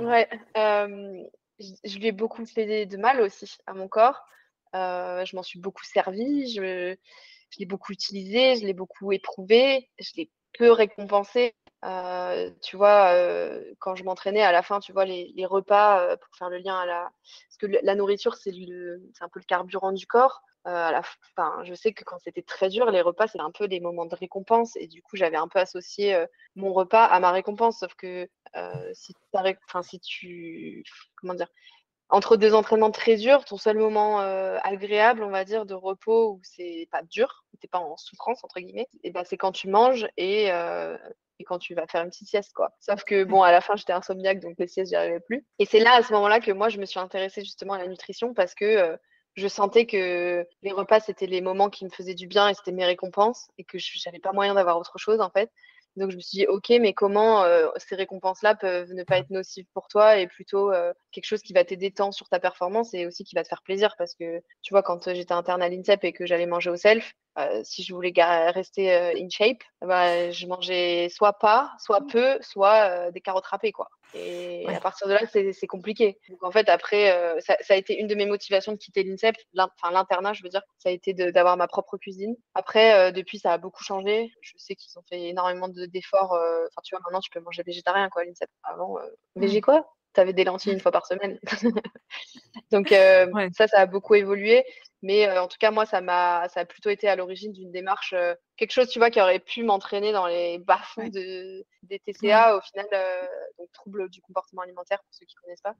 Ouais. 0.00 0.28
euh, 0.56 1.22
je, 1.60 1.74
je 1.84 1.98
lui 1.98 2.06
ai 2.06 2.12
beaucoup 2.12 2.46
fait 2.46 2.86
de 2.86 2.96
mal 2.96 3.20
aussi 3.20 3.58
à 3.66 3.74
mon 3.74 3.86
corps. 3.86 4.24
Je 4.72 5.36
m'en 5.36 5.42
suis 5.42 5.60
beaucoup 5.60 5.84
servie. 5.84 6.50
Je, 6.54 6.96
je 7.50 7.58
l'ai 7.58 7.66
beaucoup 7.66 7.92
utilisé. 7.92 8.56
Je 8.56 8.64
l'ai 8.64 8.74
beaucoup 8.74 9.12
éprouvé. 9.12 9.90
Je 10.00 10.10
l'ai 10.16 10.30
peu 10.52 10.70
récompensé. 10.72 11.54
Euh, 11.84 12.50
tu 12.60 12.76
vois, 12.76 13.12
euh, 13.14 13.62
quand 13.78 13.94
je 13.94 14.02
m'entraînais 14.04 14.42
à 14.42 14.52
la 14.52 14.62
fin, 14.62 14.80
tu 14.80 14.92
vois, 14.92 15.04
les, 15.04 15.46
repas 15.46 16.00
euh, 16.00 16.16
pour 16.16 16.34
faire 16.36 16.50
le 16.50 16.58
lien 16.58 16.76
à 16.78 16.86
la. 16.86 17.10
Parce 17.48 17.56
que 17.58 17.66
la 17.82 17.94
nourriture, 17.94 18.34
c'est 18.34 18.50
un 18.50 19.28
peu 19.28 19.40
le 19.40 19.44
carburant 19.44 19.92
du 19.92 20.06
corps. 20.06 20.42
Euh, 20.66 20.70
à 20.70 20.92
la 20.92 21.02
fin, 21.36 21.62
je 21.64 21.72
sais 21.74 21.92
que 21.92 22.04
quand 22.04 22.18
c'était 22.18 22.42
très 22.42 22.68
dur, 22.68 22.90
les 22.90 23.00
repas, 23.00 23.28
c'est 23.28 23.40
un 23.40 23.52
peu 23.52 23.68
des 23.68 23.80
moments 23.80 24.06
de 24.06 24.14
récompense. 24.14 24.76
Et 24.76 24.88
du 24.88 25.02
coup, 25.02 25.16
j'avais 25.16 25.36
un 25.36 25.48
peu 25.48 25.60
associé 25.60 26.24
mon 26.56 26.72
repas 26.72 27.04
à 27.04 27.20
ma 27.20 27.30
récompense. 27.30 27.78
Sauf 27.78 27.94
que 27.94 28.28
si, 28.92 29.14
si 29.82 30.00
tu. 30.00 30.84
Comment 31.16 31.34
dire 31.34 31.48
entre 32.10 32.36
deux 32.36 32.54
entraînements 32.54 32.90
très 32.90 33.16
durs, 33.16 33.44
ton 33.44 33.58
seul 33.58 33.76
moment 33.76 34.20
euh, 34.20 34.56
agréable, 34.62 35.22
on 35.22 35.30
va 35.30 35.44
dire, 35.44 35.66
de 35.66 35.74
repos 35.74 36.32
où 36.32 36.40
c'est 36.42 36.88
pas 36.90 37.02
dur, 37.02 37.44
où 37.52 37.56
t'es 37.58 37.68
pas 37.68 37.78
en 37.78 37.96
souffrance 37.96 38.42
entre 38.44 38.60
guillemets, 38.60 38.88
et 39.04 39.10
ben 39.10 39.24
c'est 39.24 39.36
quand 39.36 39.52
tu 39.52 39.68
manges 39.68 40.08
et, 40.16 40.50
euh, 40.50 40.96
et 41.38 41.44
quand 41.44 41.58
tu 41.58 41.74
vas 41.74 41.86
faire 41.86 42.02
une 42.02 42.10
petite 42.10 42.28
sieste 42.28 42.52
quoi. 42.54 42.70
Sauf 42.80 43.04
que 43.04 43.24
bon, 43.24 43.42
à 43.42 43.52
la 43.52 43.60
fin 43.60 43.76
j'étais 43.76 43.92
insomniaque 43.92 44.40
donc 44.40 44.54
les 44.58 44.66
siestes 44.66 44.90
j'y 44.90 44.96
arrivais 44.96 45.20
plus. 45.20 45.46
Et 45.58 45.66
c'est 45.66 45.80
là 45.80 45.94
à 45.94 46.02
ce 46.02 46.12
moment-là 46.14 46.40
que 46.40 46.52
moi 46.52 46.70
je 46.70 46.78
me 46.78 46.86
suis 46.86 47.00
intéressée 47.00 47.42
justement 47.42 47.74
à 47.74 47.78
la 47.78 47.88
nutrition 47.88 48.32
parce 48.32 48.54
que 48.54 48.64
euh, 48.64 48.96
je 49.34 49.46
sentais 49.46 49.86
que 49.86 50.46
les 50.62 50.72
repas 50.72 51.00
c'était 51.00 51.26
les 51.26 51.42
moments 51.42 51.68
qui 51.68 51.84
me 51.84 51.90
faisaient 51.90 52.14
du 52.14 52.26
bien 52.26 52.48
et 52.48 52.54
c'était 52.54 52.72
mes 52.72 52.86
récompenses 52.86 53.48
et 53.58 53.64
que 53.64 53.78
j'avais 53.78 54.18
pas 54.18 54.32
moyen 54.32 54.54
d'avoir 54.54 54.78
autre 54.78 54.98
chose 54.98 55.20
en 55.20 55.30
fait. 55.30 55.50
Donc 55.98 56.10
je 56.10 56.16
me 56.16 56.20
suis 56.20 56.38
dit, 56.38 56.46
ok, 56.46 56.68
mais 56.80 56.92
comment 56.94 57.42
euh, 57.44 57.68
ces 57.76 57.96
récompenses-là 57.96 58.54
peuvent 58.54 58.92
ne 58.92 59.02
pas 59.02 59.18
être 59.18 59.30
nocives 59.30 59.66
pour 59.74 59.88
toi 59.88 60.18
et 60.18 60.26
plutôt 60.26 60.72
euh, 60.72 60.92
quelque 61.12 61.26
chose 61.26 61.42
qui 61.42 61.52
va 61.52 61.64
t'aider 61.64 61.90
tant 61.90 62.12
sur 62.12 62.28
ta 62.28 62.38
performance 62.38 62.94
et 62.94 63.06
aussi 63.06 63.24
qui 63.24 63.34
va 63.34 63.42
te 63.42 63.48
faire 63.48 63.62
plaisir? 63.62 63.94
Parce 63.98 64.14
que 64.14 64.40
tu 64.62 64.72
vois, 64.72 64.82
quand 64.82 65.08
euh, 65.08 65.14
j'étais 65.14 65.32
interne 65.32 65.60
à 65.60 65.68
l'INSEP 65.68 66.04
et 66.04 66.12
que 66.12 66.24
j'allais 66.24 66.46
manger 66.46 66.70
au 66.70 66.76
self, 66.76 67.12
euh, 67.38 67.60
si 67.64 67.82
je 67.82 67.94
voulais 67.94 68.12
rester 68.50 68.92
euh, 68.94 69.12
in 69.16 69.28
shape, 69.30 69.62
bah, 69.80 70.30
je 70.30 70.46
mangeais 70.46 71.08
soit 71.10 71.34
pas, 71.34 71.72
soit 71.78 72.06
peu, 72.06 72.38
soit 72.40 72.90
euh, 72.90 73.10
des 73.10 73.20
carottes 73.20 73.46
râpées, 73.46 73.72
quoi. 73.72 73.88
Et 74.14 74.64
Ouais. 74.66 74.74
à 74.74 74.80
partir 74.80 75.06
de 75.06 75.12
là, 75.12 75.20
c'est 75.30 75.66
compliqué. 75.66 76.18
Donc 76.30 76.42
en 76.42 76.50
fait, 76.50 76.68
après, 76.70 77.40
ça, 77.40 77.56
ça 77.60 77.74
a 77.74 77.76
été 77.76 77.98
une 78.00 78.06
de 78.06 78.14
mes 78.14 78.24
motivations 78.24 78.72
de 78.72 78.78
quitter 78.78 79.02
l'INSEP, 79.02 79.36
l'in- 79.52 79.68
enfin 79.80 79.92
l'internat, 79.92 80.32
je 80.32 80.42
veux 80.42 80.48
dire, 80.48 80.62
ça 80.78 80.88
a 80.88 80.92
été 80.92 81.12
d'avoir 81.12 81.56
ma 81.58 81.68
propre 81.68 81.98
cuisine. 81.98 82.34
Après, 82.54 83.12
depuis, 83.12 83.38
ça 83.38 83.52
a 83.52 83.58
beaucoup 83.58 83.84
changé. 83.84 84.32
Je 84.40 84.52
sais 84.56 84.74
qu'ils 84.76 84.98
ont 84.98 85.02
fait 85.08 85.24
énormément 85.28 85.68
de- 85.68 85.84
d'efforts. 85.86 86.32
Enfin, 86.32 86.80
tu 86.84 86.94
vois, 86.94 87.00
maintenant, 87.04 87.20
tu 87.20 87.30
peux 87.30 87.40
manger 87.40 87.62
végétarien, 87.62 88.08
quoi, 88.08 88.24
l'INSEP. 88.24 88.48
Avant, 88.62 88.98
euh, 88.98 89.02
végé 89.36 89.60
quoi? 89.60 89.86
T'avais 90.18 90.32
des 90.32 90.42
lentilles 90.42 90.72
une 90.72 90.80
fois 90.80 90.90
par 90.90 91.06
semaine. 91.06 91.38
Donc 92.72 92.90
euh, 92.90 93.30
Ouais. 93.30 93.50
ça, 93.56 93.68
ça 93.68 93.78
a 93.78 93.86
beaucoup 93.86 94.16
évolué. 94.16 94.64
Mais 95.00 95.28
euh, 95.28 95.40
en 95.40 95.46
tout 95.46 95.58
cas, 95.60 95.70
moi, 95.70 95.86
ça 95.86 96.00
m'a, 96.00 96.48
ça 96.48 96.58
a 96.58 96.64
plutôt 96.64 96.90
été 96.90 97.08
à 97.08 97.14
l'origine 97.14 97.52
d'une 97.52 97.70
démarche, 97.70 98.14
euh, 98.14 98.34
quelque 98.56 98.72
chose, 98.72 98.88
tu 98.88 98.98
vois, 98.98 99.10
qui 99.10 99.20
aurait 99.20 99.38
pu 99.38 99.62
m'entraîner 99.62 100.10
dans 100.10 100.26
les 100.26 100.58
bas-fonds 100.58 101.02
Ouais. 101.02 101.10
de, 101.10 101.64
des 101.84 102.00
TCA, 102.00 102.56
au 102.56 102.60
final, 102.62 102.86
donc 103.60 103.70
troubles 103.72 104.08
du 104.10 104.20
comportement 104.20 104.62
alimentaire, 104.62 104.98
pour 105.04 105.14
ceux 105.14 105.24
qui 105.24 105.36
connaissent 105.36 105.60
pas. 105.60 105.76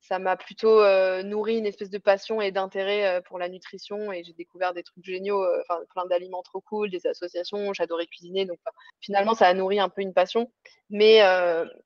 Ça 0.00 0.18
m'a 0.18 0.36
plutôt 0.36 0.80
euh, 0.80 1.22
nourri 1.22 1.58
une 1.58 1.66
espèce 1.66 1.90
de 1.90 1.98
passion 1.98 2.40
et 2.40 2.52
d'intérêt 2.52 3.06
euh, 3.06 3.20
pour 3.20 3.38
la 3.38 3.48
nutrition 3.48 4.12
et 4.12 4.22
j'ai 4.22 4.34
découvert 4.34 4.72
des 4.72 4.84
trucs 4.84 5.04
géniaux, 5.04 5.42
euh, 5.42 5.62
plein 5.90 6.06
d'aliments 6.06 6.42
trop 6.42 6.60
cool, 6.60 6.90
des 6.90 7.06
associations, 7.06 7.72
j'adorais 7.72 8.06
cuisiner, 8.06 8.44
donc 8.44 8.58
finalement 9.00 9.34
ça 9.34 9.48
a 9.48 9.54
nourri 9.54 9.80
un 9.80 9.88
peu 9.88 10.02
une 10.02 10.14
passion. 10.14 10.50
Mais 10.90 11.20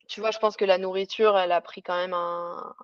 tu 0.08 0.20
vois, 0.20 0.30
je 0.30 0.38
pense 0.38 0.56
que 0.56 0.66
la 0.66 0.76
nourriture, 0.76 1.38
elle 1.38 1.52
a 1.52 1.60
pris 1.62 1.82
quand 1.82 1.96
même 1.96 2.12
un, 2.12 2.74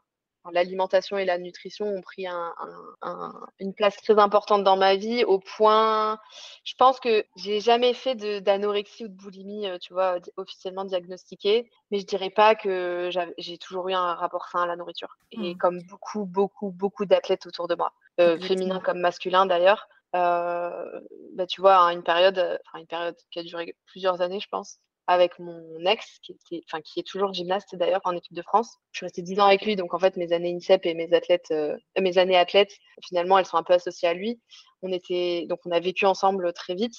l'alimentation 0.53 1.19
et 1.19 1.25
la 1.25 1.39
nutrition 1.39 1.87
ont 1.87 2.01
pris 2.03 2.27
un, 2.27 2.55
un- 2.59 2.95
un- 3.03 3.47
une 3.59 3.75
place 3.75 3.97
très 4.03 4.19
importante 4.19 4.65
dans 4.65 4.77
ma 4.77 4.97
vie 4.97 5.25
au 5.25 5.39
point, 5.39 6.19
je 6.65 6.75
pense 6.77 7.01
que 7.01 7.25
j'ai 7.37 7.61
jamais 7.61 7.95
fait 7.95 8.15
d'anorexie 8.43 9.05
ou 9.05 9.09
de 9.09 9.15
boulimie, 9.15 9.67
euh, 9.69 9.79
tu 9.79 9.93
vois, 9.93 10.19
officiellement 10.37 10.85
diagnostiquée, 10.85 11.71
mais 11.91 11.99
je 11.99 12.07
dirais 12.07 12.31
pas 12.31 12.55
que 12.55 13.11
j'ai 13.39 13.59
toujours 13.59 13.89
eu 13.89 13.95
un 13.95 14.15
rapport 14.15 14.49
sain 14.49 14.63
à 14.63 14.67
la 14.67 14.77
nourriture. 14.77 15.17
Et 15.33 15.55
Mm. 15.55 15.59
comme 15.59 15.83
beaucoup, 15.83 16.25
beaucoup, 16.27 16.71
beaucoup 16.71 17.05
d'athlètes 17.07 17.47
autour 17.47 17.69
de 17.69 17.75
moi, 17.75 17.93
euh, 18.21 18.39
féminins 18.39 18.81
comme 18.81 19.01
masculins 19.01 19.47
d'ailleurs, 19.47 19.89
euh, 20.15 21.01
bah, 21.35 21.47
tu 21.47 21.61
vois, 21.61 21.87
à 21.87 21.93
une 21.93 22.03
période, 22.03 22.39
enfin 22.67 22.79
une 22.79 22.87
période 22.87 23.17
qui 23.31 23.39
a 23.39 23.43
duré 23.43 23.77
plusieurs 23.87 24.21
années, 24.23 24.41
je 24.41 24.49
pense, 24.49 24.79
avec 25.07 25.39
mon 25.39 25.85
ex, 25.87 26.19
qui, 26.23 26.33
était, 26.33 26.65
enfin, 26.69 26.83
qui 26.83 27.01
est 27.01 27.07
toujours 27.07 27.33
gymnaste 27.33 27.77
d'ailleurs 27.77 28.01
en 28.05 28.13
équipe 28.13 28.35
de 28.35 28.43
France. 28.43 28.77
Je 28.93 28.99
suis 28.99 29.07
restée 29.07 29.23
10 29.23 29.41
ans 29.41 29.47
avec 29.47 29.65
lui, 29.65 29.77
donc 29.77 29.95
en 29.95 29.99
fait, 29.99 30.17
mes 30.17 30.33
années 30.33 30.55
INSEP 30.55 30.87
et 30.87 30.95
mes, 30.95 31.13
athlètes, 31.13 31.51
euh, 31.53 31.77
mes 32.01 32.19
années 32.19 32.37
athlètes, 32.37 32.73
finalement, 33.05 33.39
elles 33.39 33.47
sont 33.47 33.57
un 33.57 33.63
peu 33.63 33.75
associées 33.75 34.09
à 34.09 34.15
lui. 34.15 34.41
On, 34.83 34.93
était, 34.93 35.47
donc, 35.49 35.61
on 35.65 35.71
a 35.71 35.81
vécu 35.81 36.07
ensemble 36.07 36.53
très 36.53 36.75
vite. 36.75 36.95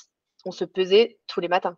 On 0.46 0.52
se 0.52 0.64
pesait 0.64 1.18
tous 1.28 1.42
les 1.42 1.50
matins. 1.50 1.78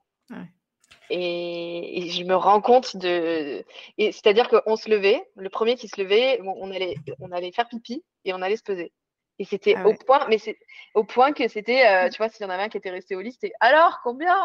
Et, 1.09 2.09
je 2.09 2.23
me 2.23 2.35
rends 2.35 2.61
compte 2.61 2.95
de. 2.97 3.63
C'est-à-dire 3.97 4.47
qu'on 4.49 4.75
se 4.75 4.89
levait, 4.89 5.23
le 5.35 5.49
premier 5.49 5.75
qui 5.75 5.87
se 5.87 5.99
levait, 5.99 6.39
on, 6.43 6.71
allait, 6.71 6.95
on 7.19 7.31
allait 7.31 7.51
faire 7.51 7.67
pipi 7.67 8.03
et 8.25 8.33
on 8.33 8.41
allait 8.41 8.57
se 8.57 8.63
peser. 8.63 8.91
Et 9.39 9.45
c'était 9.45 9.75
ah 9.75 9.87
au 9.87 9.93
point, 9.93 10.27
mais 10.27 10.37
c'est 10.37 10.59
au 10.93 11.05
point 11.05 11.31
que 11.31 11.47
c'était, 11.47 11.87
euh, 11.87 12.09
tu 12.09 12.17
vois, 12.17 12.27
s'il 12.27 12.45
y 12.45 12.45
en 12.45 12.49
avait 12.49 12.63
un 12.63 12.69
qui 12.69 12.75
était 12.75 12.89
resté 12.89 13.15
au 13.15 13.21
lit, 13.21 13.31
c'était 13.31 13.53
alors 13.59 14.01
combien? 14.03 14.37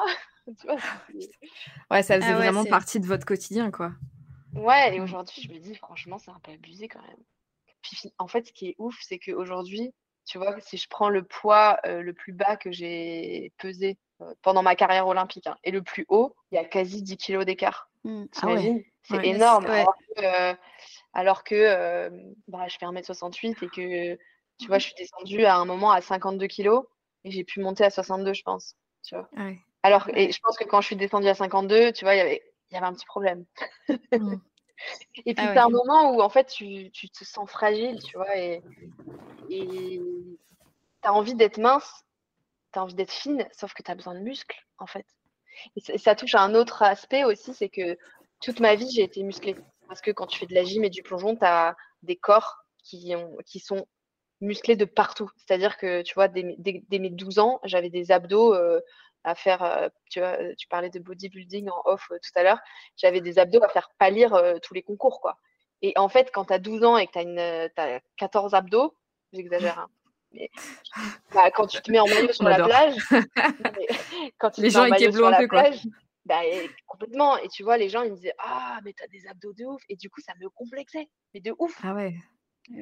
Ouais, 1.91 2.03
ça 2.03 2.17
faisait 2.17 2.33
ah 2.33 2.37
vraiment 2.37 2.67
partie 2.67 3.01
de 3.01 3.07
votre 3.07 3.25
quotidien, 3.25 3.71
quoi. 3.71 3.93
Ouais, 4.55 4.95
et 4.95 5.01
aujourd'hui, 5.01 5.41
je 5.41 5.51
me 5.51 5.59
dis, 5.59 5.75
franchement, 5.75 6.19
c'est 6.19 6.33
un 6.33 6.39
peu 6.43 6.53
abusé 6.53 6.87
quand 6.87 7.01
même. 7.01 7.17
Puis, 7.81 8.13
en 8.19 8.29
fait, 8.29 8.49
ce 8.49 8.53
qui 8.53 8.69
est 8.69 8.75
ouf, 8.77 8.95
c'est 9.01 9.19
qu'aujourd'hui, 9.19 9.95
tu 10.27 10.37
vois, 10.37 10.55
si 10.61 10.77
je 10.77 10.87
prends 10.87 11.09
le 11.09 11.23
poids 11.23 11.79
euh, 11.87 12.03
le 12.03 12.13
plus 12.13 12.35
bas 12.35 12.59
que 12.59 12.71
j'ai 12.73 13.55
pesé 13.57 13.97
euh, 14.21 14.35
pendant 14.43 14.63
ma 14.63 14.77
carrière 14.77 15.09
olympique 15.09 15.49
et 15.65 15.71
le 15.71 15.81
plus 15.81 16.05
haut, 16.11 16.37
il 16.53 16.57
y 16.57 16.59
a 16.59 16.65
quasi 16.67 17.03
10 17.03 17.17
kilos 17.17 17.47
d'écart. 17.47 17.89
Mmh. 18.05 18.25
Ah 18.43 18.49
c'est 19.05 19.27
énorme. 19.27 19.67
Alors 21.15 21.43
que, 21.43 22.11
bah, 22.49 22.69
je 22.69 22.77
fais 22.77 22.85
1m68 22.85 23.65
et 23.65 23.69
que 23.69 24.19
tu 24.59 24.69
vois, 24.69 24.79
je 24.79 24.87
suis 24.87 24.95
descendue 24.97 25.45
à 25.45 25.57
un 25.57 25.65
moment 25.65 25.91
à 25.91 26.01
52 26.01 26.47
kilos 26.47 26.85
et 27.25 27.31
j'ai 27.31 27.45
pu 27.45 27.61
monter 27.61 27.85
à 27.85 27.91
62, 27.91 28.33
je 28.33 28.43
pense. 28.43 28.77
Tu 29.03 29.15
vois. 29.15 29.29
Alors, 29.83 30.09
et 30.15 30.33
je 30.33 30.39
pense 30.41 30.57
que 30.57 30.65
quand 30.65 30.81
je 30.81 30.87
suis 30.87 30.97
descendue 30.97 31.29
à 31.29 31.35
52, 31.35 31.93
tu 31.93 32.05
vois, 32.05 32.15
il 32.15 32.19
y 32.19 32.21
avait, 32.21 32.43
y 32.71 32.77
avait 32.77 32.87
un 32.87 32.95
petit 32.95 33.07
problème. 33.07 33.45
Mmh. 33.89 34.37
et 35.27 35.35
puis, 35.35 35.47
ah 35.47 35.53
c'est 35.53 35.59
un 35.59 35.69
moment 35.69 36.13
où, 36.15 36.21
en 36.21 36.29
fait, 36.29 36.47
tu, 36.47 36.91
tu, 36.91 37.11
te 37.11 37.25
sens 37.25 37.51
fragile, 37.51 38.03
tu 38.03 38.17
vois, 38.17 38.37
et 38.37 38.63
tu 39.51 40.01
as 41.03 41.13
envie 41.13 41.35
d'être 41.35 41.59
mince, 41.59 42.05
tu 42.73 42.79
as 42.79 42.83
envie 42.83 42.95
d'être 42.95 43.13
fine, 43.13 43.47
sauf 43.53 43.75
que 43.75 43.83
tu 43.83 43.91
as 43.91 43.95
besoin 43.95 44.15
de 44.15 44.21
muscles, 44.21 44.59
en 44.79 44.87
fait. 44.87 45.07
Et 45.77 45.99
ça 45.99 46.15
touche 46.15 46.35
à 46.35 46.43
un 46.43 46.55
autre 46.55 46.83
aspect 46.83 47.25
aussi, 47.25 47.55
c'est 47.55 47.69
que 47.69 47.97
toute 48.41 48.61
ma 48.61 48.75
vie, 48.75 48.91
j'ai 48.91 49.03
été 49.03 49.23
musclée. 49.23 49.57
Parce 49.87 50.01
que 50.01 50.11
quand 50.11 50.27
tu 50.27 50.39
fais 50.39 50.47
de 50.47 50.55
la 50.55 50.65
gym 50.65 50.83
et 50.85 50.91
du 50.91 51.03
plongeon, 51.03 51.37
tu 51.37 51.45
as 51.45 51.77
des 52.03 52.17
corps 52.17 52.65
qui, 52.83 53.15
ont, 53.15 53.37
qui 53.47 53.61
sont 53.61 53.87
musclé 54.41 54.77
de 54.77 54.85
partout. 54.85 55.31
C'est-à-dire 55.37 55.77
que, 55.77 56.03
tu 56.03 56.15
vois, 56.15 56.29
dès, 56.29 56.45
mes 56.91 57.11
12 57.11 57.39
ans, 57.39 57.61
j'avais 57.65 57.91
des 57.91 58.11
abdos 58.11 58.55
euh, 58.55 58.81
à 59.25 59.35
faire, 59.35 59.63
euh, 59.63 59.89
tu 60.11 60.21
vois, 60.21 60.39
euh, 60.41 60.55
tu 60.59 60.67
parlais 60.69 60.91
de 60.91 60.99
bodybuilding 60.99 61.69
en 61.69 61.83
off 61.87 62.09
tout 62.09 62.39
à 62.39 62.43
l'heure, 62.43 62.59
j'avais 62.97 63.21
des 63.21 63.39
abdos 63.39 63.63
à 63.63 63.69
faire 63.69 63.91
pâlir 63.99 64.41
tous 64.63 64.75
les 64.75 64.83
concours, 64.83 65.21
quoi. 65.21 65.39
Et 65.83 65.93
en 65.97 66.09
fait, 66.09 66.31
quand 66.33 66.47
tu 66.47 66.53
as 66.53 66.59
12 66.59 66.85
ans 66.85 66.97
et 66.97 67.07
que 67.07 67.13
tu 67.13 67.81
as, 67.81 68.01
14 68.17 68.55
abdos, 68.55 68.95
j'exagère, 69.33 69.79
hein, 69.79 69.89
mais 70.33 70.51
bah, 71.35 71.51
quand 71.51 71.67
tu 71.67 71.81
te 71.81 71.91
mets 71.91 72.01
en 72.01 72.07
maillot 72.07 72.33
sur 72.33 72.45
la 72.45 72.65
plage, 72.65 72.95
quand 74.39 74.51
tu 74.51 74.63
les 74.63 74.71
gens 74.71 74.85
étaient 74.87 75.13
sur 75.13 75.31
la 75.31 75.47
plage, 75.47 75.83
bah, 76.27 76.41
complètement. 76.87 77.37
Et 77.39 77.49
tu 77.49 77.63
vois, 77.63 77.77
les 77.77 77.89
gens, 77.89 78.03
ils 78.03 78.11
me 78.11 78.17
disaient 78.17 78.35
Ah, 78.39 78.81
mais 78.85 78.95
t'as 78.97 79.07
des 79.09 79.27
abdos 79.27 79.53
de 79.53 79.65
ouf. 79.65 79.83
Et 79.89 79.97
du 79.97 80.09
coup, 80.11 80.21
ça 80.21 80.33
me 80.41 80.49
complexait, 80.49 81.09
mais 81.35 81.41
de 81.41 81.55
ouf. 81.59 81.79
Ah 81.83 81.95
ouais. 81.95 82.15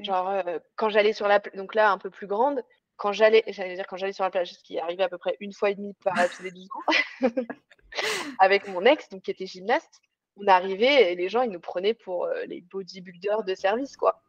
Genre, 0.03 0.45
quand 0.77 0.89
j'allais 0.89 1.13
sur 1.13 1.29
la 1.29 1.41
plage, 1.41 1.57
donc 1.57 1.75
là, 1.75 1.91
un 1.91 1.99
peu 1.99 2.11
plus 2.11 2.27
grande, 2.27 2.63
quand 2.97 3.13
j'allais, 3.13 3.43
j'allais 3.49 3.75
dire 3.75 3.87
quand 3.89 3.97
j'allais 3.97 4.13
sur 4.13 4.25
la 4.25 4.31
plage, 4.31 4.53
ce 4.53 4.63
qui 4.63 4.79
arrivait 4.79 5.03
à 5.03 5.09
peu 5.09 5.19
près 5.19 5.37
une 5.41 5.53
fois 5.53 5.71
et 5.71 5.75
demie 5.75 5.95
par 6.05 6.15
tous 6.31 6.43
les 6.43 6.53
12 6.53 6.69
ans, 6.71 7.29
avec 8.39 8.69
mon 8.69 8.85
ex, 8.85 9.09
donc 9.09 9.23
qui 9.23 9.31
était 9.31 9.47
gymnaste, 9.47 10.01
on 10.37 10.47
arrivait 10.47 11.13
et 11.13 11.17
les 11.17 11.29
gens, 11.29 11.43
ils 11.43 11.51
nous 11.51 11.61
prenaient 11.61 11.95
pour 11.95 12.29
les 12.47 12.61
bodybuilders 12.61 13.43
de 13.43 13.55
service, 13.55 13.97
quoi. 13.97 14.23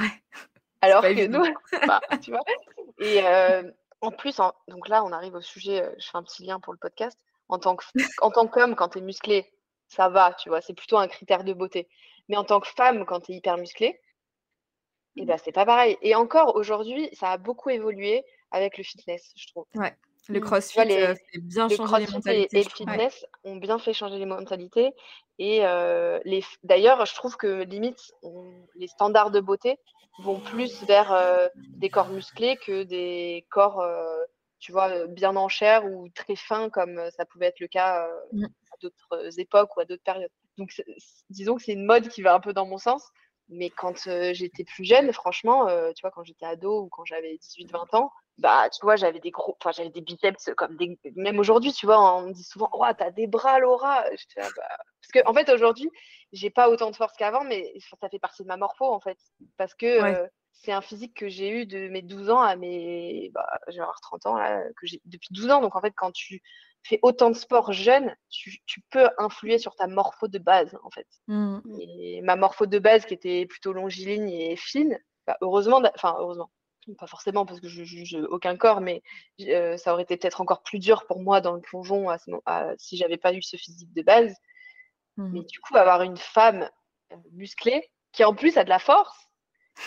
Ouais. 0.00 0.08
Alors 0.80 1.02
que 1.02 1.26
nous, 1.26 1.44
bah, 1.86 2.00
tu 2.22 2.30
vois. 2.30 2.42
Et 3.00 3.20
en 4.00 4.10
plus, 4.10 4.40
donc 4.68 4.88
là, 4.88 5.04
on 5.04 5.12
arrive 5.12 5.34
au 5.34 5.40
sujet, 5.40 5.90
je 5.98 6.08
fais 6.08 6.16
un 6.16 6.22
petit 6.22 6.44
lien 6.44 6.60
pour 6.60 6.72
le 6.72 6.78
podcast. 6.78 7.18
En 7.48 7.58
tant 7.58 7.76
qu'homme, 8.48 8.74
quand 8.74 8.88
tu 8.90 8.98
es 8.98 9.02
musclé, 9.02 9.52
ça 9.88 10.08
va, 10.08 10.34
tu 10.34 10.48
vois, 10.48 10.60
c'est 10.60 10.74
plutôt 10.74 10.98
un 10.98 11.08
critère 11.08 11.44
de 11.44 11.52
beauté. 11.52 11.88
Mais 12.28 12.36
en 12.36 12.44
tant 12.44 12.60
que 12.60 12.68
femme, 12.68 13.04
quand 13.06 13.20
tu 13.20 13.32
es 13.32 13.36
hyper 13.36 13.56
musclé, 13.56 14.00
et 15.16 15.24
ben 15.24 15.38
c'est 15.42 15.52
pas 15.52 15.64
pareil. 15.64 15.96
Et 16.02 16.14
encore 16.14 16.56
aujourd'hui, 16.56 17.08
ça 17.12 17.30
a 17.30 17.38
beaucoup 17.38 17.70
évolué 17.70 18.24
avec 18.50 18.78
le 18.78 18.84
fitness, 18.84 19.32
je 19.36 19.46
trouve. 19.48 19.66
Ouais. 19.74 19.94
Le 20.28 20.40
mmh. 20.40 20.42
crossfit, 20.42 20.84
les, 20.84 21.02
euh, 21.02 21.14
bien 21.40 21.68
changé 21.68 22.04
les 22.04 22.12
mentalités. 22.12 22.58
Et, 22.58 22.64
le 22.64 22.70
fitness 22.70 23.26
ont 23.44 23.56
bien 23.56 23.78
fait 23.78 23.92
changer 23.92 24.18
les 24.18 24.26
mentalités. 24.26 24.92
Et 25.38 25.64
euh, 25.64 26.18
les... 26.24 26.42
d'ailleurs, 26.64 27.06
je 27.06 27.14
trouve 27.14 27.36
que 27.36 27.62
limite, 27.62 28.12
les 28.74 28.88
standards 28.88 29.30
de 29.30 29.40
beauté 29.40 29.78
vont 30.18 30.40
plus 30.40 30.82
vers 30.84 31.12
euh, 31.12 31.46
des 31.76 31.90
corps 31.90 32.08
musclés 32.08 32.56
que 32.56 32.82
des 32.82 33.46
corps, 33.50 33.86
tu 34.58 34.72
vois, 34.72 35.06
bien 35.06 35.36
en 35.36 35.48
chair 35.48 35.84
ou 35.84 36.08
très 36.08 36.34
fins, 36.34 36.70
comme 36.70 37.00
ça 37.16 37.24
pouvait 37.24 37.46
être 37.46 37.60
le 37.60 37.68
cas 37.68 38.08
mmh. 38.32 38.44
à 38.44 38.76
d'autres 38.80 39.38
époques 39.38 39.76
ou 39.76 39.80
à 39.80 39.84
d'autres 39.84 40.02
périodes. 40.02 40.30
Donc, 40.58 40.72
disons 41.30 41.56
que 41.56 41.62
c'est 41.62 41.74
une 41.74 41.84
mode 41.84 42.08
qui 42.08 42.22
va 42.22 42.34
un 42.34 42.40
peu 42.40 42.52
dans 42.52 42.66
mon 42.66 42.78
sens. 42.78 43.10
Mais 43.48 43.70
quand 43.70 44.08
j'étais 44.32 44.64
plus 44.64 44.84
jeune, 44.84 45.12
franchement, 45.12 45.66
tu 45.94 46.02
vois, 46.02 46.10
quand 46.10 46.24
j'étais 46.24 46.46
ado 46.46 46.82
ou 46.82 46.88
quand 46.88 47.04
j'avais 47.04 47.34
18-20 47.36 47.96
ans, 47.96 48.10
bah, 48.38 48.68
tu 48.68 48.80
vois, 48.82 48.96
j'avais 48.96 49.18
des 49.18 49.30
gros, 49.30 49.56
enfin, 49.60 49.72
j'avais 49.72 49.88
des 49.88 50.02
biceps 50.02 50.50
comme 50.56 50.76
des, 50.76 50.98
même 51.14 51.38
aujourd'hui, 51.38 51.72
tu 51.72 51.86
vois, 51.86 52.16
on 52.16 52.28
me 52.28 52.32
dit 52.32 52.42
souvent, 52.44 52.68
oh, 52.72 52.84
t'as 52.96 53.10
des 53.10 53.26
bras, 53.26 53.58
Laura. 53.60 54.04
bah... 54.36 54.50
Parce 54.56 55.12
que, 55.14 55.26
en 55.26 55.32
fait, 55.32 55.48
aujourd'hui, 55.48 55.90
j'ai 56.32 56.50
pas 56.50 56.68
autant 56.68 56.90
de 56.90 56.96
force 56.96 57.16
qu'avant, 57.16 57.44
mais 57.44 57.72
ça 58.00 58.08
fait 58.10 58.18
partie 58.18 58.42
de 58.42 58.48
ma 58.48 58.58
morpho, 58.58 58.84
en 58.84 59.00
fait. 59.00 59.18
Parce 59.56 59.74
que 59.74 60.28
c'est 60.52 60.72
un 60.72 60.82
physique 60.82 61.14
que 61.14 61.28
j'ai 61.28 61.48
eu 61.48 61.66
de 61.66 61.88
mes 61.88 62.02
12 62.02 62.28
ans 62.30 62.40
à 62.40 62.56
mes, 62.56 63.30
bah, 63.32 63.46
j'ai 63.68 63.82
30 64.02 64.26
ans, 64.26 64.36
là, 64.36 64.62
que 64.76 64.86
j'ai 64.86 65.00
depuis 65.06 65.28
12 65.30 65.50
ans. 65.50 65.60
Donc, 65.62 65.74
en 65.74 65.80
fait, 65.80 65.92
quand 65.96 66.12
tu 66.12 66.42
fais 66.86 66.98
autant 67.02 67.30
de 67.30 67.36
sport 67.36 67.72
jeune, 67.72 68.14
tu, 68.28 68.60
peux 68.90 69.08
influer 69.18 69.58
sur 69.58 69.74
ta 69.74 69.86
morpho 69.86 70.28
de 70.28 70.38
base, 70.38 70.78
en 70.82 70.90
fait. 70.90 71.06
Mmh. 71.28 71.60
Et 71.80 72.20
ma 72.22 72.36
morpho 72.36 72.66
de 72.66 72.78
base, 72.78 73.06
qui 73.06 73.14
était 73.14 73.46
plutôt 73.46 73.72
longiligne 73.72 74.30
et 74.30 74.56
fine, 74.56 74.98
bah, 75.26 75.36
heureusement, 75.40 75.82
enfin, 75.94 76.16
heureusement, 76.18 76.50
pas 76.98 77.06
forcément 77.06 77.46
parce 77.46 77.60
que 77.60 77.68
je 77.68 77.82
juge 77.82 78.16
aucun 78.30 78.56
corps, 78.56 78.80
mais 78.80 79.02
euh, 79.40 79.76
ça 79.76 79.92
aurait 79.92 80.04
été 80.04 80.16
peut-être 80.16 80.40
encore 80.40 80.62
plus 80.62 80.78
dur 80.78 81.04
pour 81.06 81.20
moi 81.20 81.40
dans 81.40 81.52
le 81.52 81.60
plongeon 81.60 82.08
à 82.08 82.18
à, 82.46 82.72
si 82.78 82.96
j'avais 82.96 83.16
pas 83.16 83.32
eu 83.32 83.42
ce 83.42 83.56
physique 83.56 83.92
de 83.92 84.02
base. 84.02 84.34
Mmh. 85.16 85.30
Mais 85.32 85.42
du 85.42 85.60
coup, 85.60 85.76
avoir 85.76 86.02
une 86.02 86.16
femme 86.16 86.70
euh, 87.12 87.16
musclée 87.32 87.90
qui 88.12 88.24
en 88.24 88.34
plus 88.34 88.56
a 88.56 88.64
de 88.64 88.68
la 88.68 88.78
force, 88.78 89.28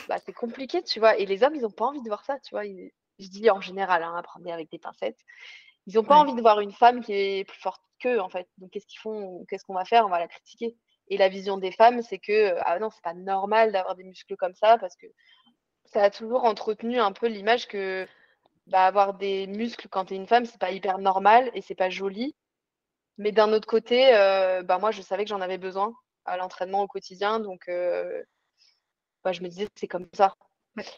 bah, 0.07 0.17
c'est 0.23 0.33
compliqué, 0.33 0.83
tu 0.83 0.99
vois. 0.99 1.17
Et 1.17 1.25
les 1.25 1.43
hommes, 1.43 1.55
ils 1.55 1.62
n'ont 1.62 1.71
pas 1.71 1.85
envie 1.85 2.01
de 2.01 2.07
voir 2.07 2.23
ça, 2.25 2.39
tu 2.39 2.51
vois. 2.51 2.63
je 2.63 3.29
dis 3.29 3.49
en 3.49 3.62
général, 3.62 4.03
hein, 4.03 4.15
apprenez 4.15 4.51
avec 4.51 4.69
des 4.69 4.79
pincettes. 4.79 5.19
Ils 5.89 5.95
n'ont 5.95 6.04
pas 6.04 6.17
envie 6.17 6.36
de 6.36 6.41
voir 6.41 6.60
une 6.60 6.71
femme 6.71 7.02
qui 7.02 7.13
est 7.13 7.45
plus 7.45 7.60
forte 7.60 7.82
qu'eux, 7.99 8.19
en 8.19 8.30
fait. 8.30 8.47
Donc, 8.60 8.69
qu'est-ce 8.69 8.86
qu'ils 8.86 8.99
font 8.99 9.43
Qu'est-ce 9.49 9.63
qu'on 9.65 9.73
va 9.73 9.86
faire? 9.86 10.06
On 10.06 10.10
va 10.10 10.19
la 10.19 10.28
critiquer. 10.28 10.78
Et 11.08 11.17
la 11.17 11.30
vision 11.30 11.58
des 11.58 11.71
femmes, 11.71 12.04
c'est 12.04 12.19
que, 12.19 12.54
ah 12.60 12.78
non, 12.78 12.91
c'est 12.91 13.02
pas 13.02 13.15
normal 13.15 13.71
d'avoir 13.71 13.95
des 13.95 14.04
muscles 14.04 14.36
comme 14.36 14.54
ça, 14.54 14.78
parce 14.78 14.95
que 14.95 15.08
ça 15.86 16.04
a 16.04 16.12
toujours 16.12 16.43
entretenu 16.43 16.99
un 16.99 17.12
peu 17.12 17.25
l'image 17.25 17.67
que 17.67 18.08
bah, 18.67 18.86
avoir 18.86 19.15
des 19.15 19.47
muscles 19.47 19.88
quand 19.89 20.06
tu 20.06 20.13
es 20.13 20.17
une 20.17 20.28
femme, 20.28 20.45
c'est 20.45 20.60
pas 20.60 20.69
hyper 20.69 20.99
normal 20.99 21.49
et 21.56 21.62
c'est 21.62 21.73
pas 21.73 21.89
joli. 21.89 22.36
Mais 23.17 23.32
d'un 23.32 23.52
autre 23.52 23.67
côté, 23.67 24.15
euh, 24.15 24.62
bah, 24.62 24.78
moi, 24.78 24.91
je 24.91 25.02
savais 25.02 25.23
que 25.23 25.30
j'en 25.30 25.41
avais 25.41 25.58
besoin 25.58 25.91
à 26.25 26.38
l'entraînement 26.38 26.84
au 26.84 26.88
quotidien. 26.88 27.39
Donc, 27.39 27.67
euh, 27.67 28.21
bah, 29.23 29.32
je 29.32 29.41
me 29.41 29.47
disais, 29.47 29.67
c'est 29.73 29.88
comme 29.88 30.08
ça. 30.13 30.36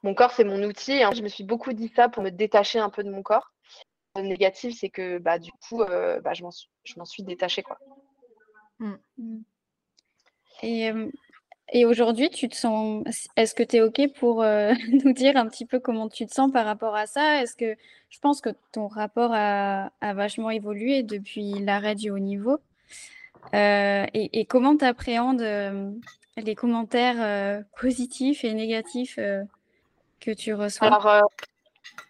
Mon 0.03 0.13
corps, 0.13 0.31
c'est 0.31 0.43
mon 0.43 0.61
outil. 0.63 1.01
Hein. 1.01 1.11
Je 1.15 1.21
me 1.21 1.29
suis 1.29 1.45
beaucoup 1.45 1.71
dit 1.71 1.93
ça 1.95 2.09
pour 2.09 2.23
me 2.23 2.29
détacher 2.29 2.79
un 2.79 2.89
peu 2.89 3.05
de 3.05 3.09
mon 3.09 3.23
corps. 3.23 3.53
Le 4.17 4.23
négatif, 4.23 4.77
c'est 4.77 4.89
que 4.89 5.19
bah, 5.19 5.39
du 5.39 5.51
coup, 5.51 5.81
euh, 5.81 6.19
bah, 6.19 6.33
je 6.33 6.43
m'en 6.43 7.05
suis, 7.05 7.23
détachée. 7.23 7.63
Quoi. 7.63 7.77
Mmh. 8.79 8.93
Mmh. 9.17 9.39
Et, 10.63 10.91
et 11.71 11.85
aujourd'hui, 11.85 12.29
tu 12.29 12.49
te 12.49 12.55
sens. 12.55 13.05
Est-ce 13.37 13.55
que 13.55 13.63
tu 13.63 13.77
es 13.77 13.81
OK 13.81 14.01
pour 14.19 14.43
euh, 14.43 14.73
nous 15.05 15.13
dire 15.13 15.37
un 15.37 15.47
petit 15.47 15.65
peu 15.65 15.79
comment 15.79 16.09
tu 16.09 16.25
te 16.25 16.33
sens 16.33 16.51
par 16.51 16.65
rapport 16.65 16.95
à 16.95 17.07
ça? 17.07 17.41
Est-ce 17.41 17.55
que 17.55 17.77
je 18.09 18.19
pense 18.19 18.41
que 18.41 18.49
ton 18.73 18.87
rapport 18.87 19.31
a, 19.33 19.91
vachement 20.01 20.49
évolué 20.49 21.03
depuis 21.03 21.53
l'arrêt 21.59 21.95
du 21.95 22.09
haut 22.09 22.19
niveau 22.19 22.59
euh, 23.55 24.05
et, 24.13 24.45
comment 24.45 24.75
tu 24.75 24.85
appréhendes 24.85 25.41
les 26.37 26.55
commentaires 26.55 27.63
positifs 27.79 28.43
et 28.43 28.53
négatifs 28.53 29.15
que 30.19 30.31
tu 30.31 30.53
reçois? 30.53 30.89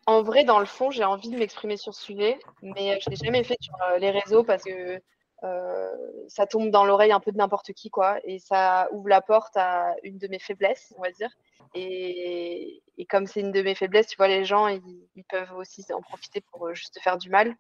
En 0.05 0.21
vrai, 0.21 0.43
dans 0.43 0.59
le 0.59 0.65
fond, 0.65 0.91
j'ai 0.91 1.03
envie 1.03 1.29
de 1.29 1.37
m'exprimer 1.37 1.77
sur 1.77 1.93
ce 1.93 2.03
sujet, 2.03 2.39
mais 2.61 2.99
je 3.01 3.09
ne 3.09 3.15
l'ai 3.15 3.25
jamais 3.25 3.43
fait 3.43 3.57
sur 3.61 3.73
euh, 3.89 3.97
les 3.97 4.11
réseaux 4.11 4.43
parce 4.43 4.63
que 4.63 5.01
euh, 5.43 5.95
ça 6.27 6.45
tombe 6.45 6.69
dans 6.69 6.85
l'oreille 6.85 7.11
un 7.11 7.19
peu 7.19 7.31
de 7.31 7.37
n'importe 7.37 7.73
qui, 7.73 7.89
quoi, 7.89 8.19
et 8.23 8.39
ça 8.39 8.87
ouvre 8.91 9.09
la 9.09 9.21
porte 9.21 9.55
à 9.57 9.95
une 10.03 10.17
de 10.17 10.27
mes 10.27 10.39
faiblesses, 10.39 10.93
on 10.97 11.01
va 11.01 11.11
dire. 11.11 11.29
Et, 11.73 12.83
comme 13.09 13.25
c'est 13.25 13.39
une 13.39 13.51
de 13.51 13.61
mes 13.61 13.75
faiblesses, 13.75 14.07
tu 14.07 14.17
vois, 14.17 14.27
les 14.27 14.45
gens, 14.45 14.67
ils, 14.67 15.23
peuvent 15.29 15.53
aussi 15.57 15.85
en 15.93 16.01
profiter 16.01 16.41
pour 16.51 16.67
euh, 16.67 16.73
juste 16.73 16.99
faire 17.01 17.17
du 17.17 17.29
mal. 17.29 17.55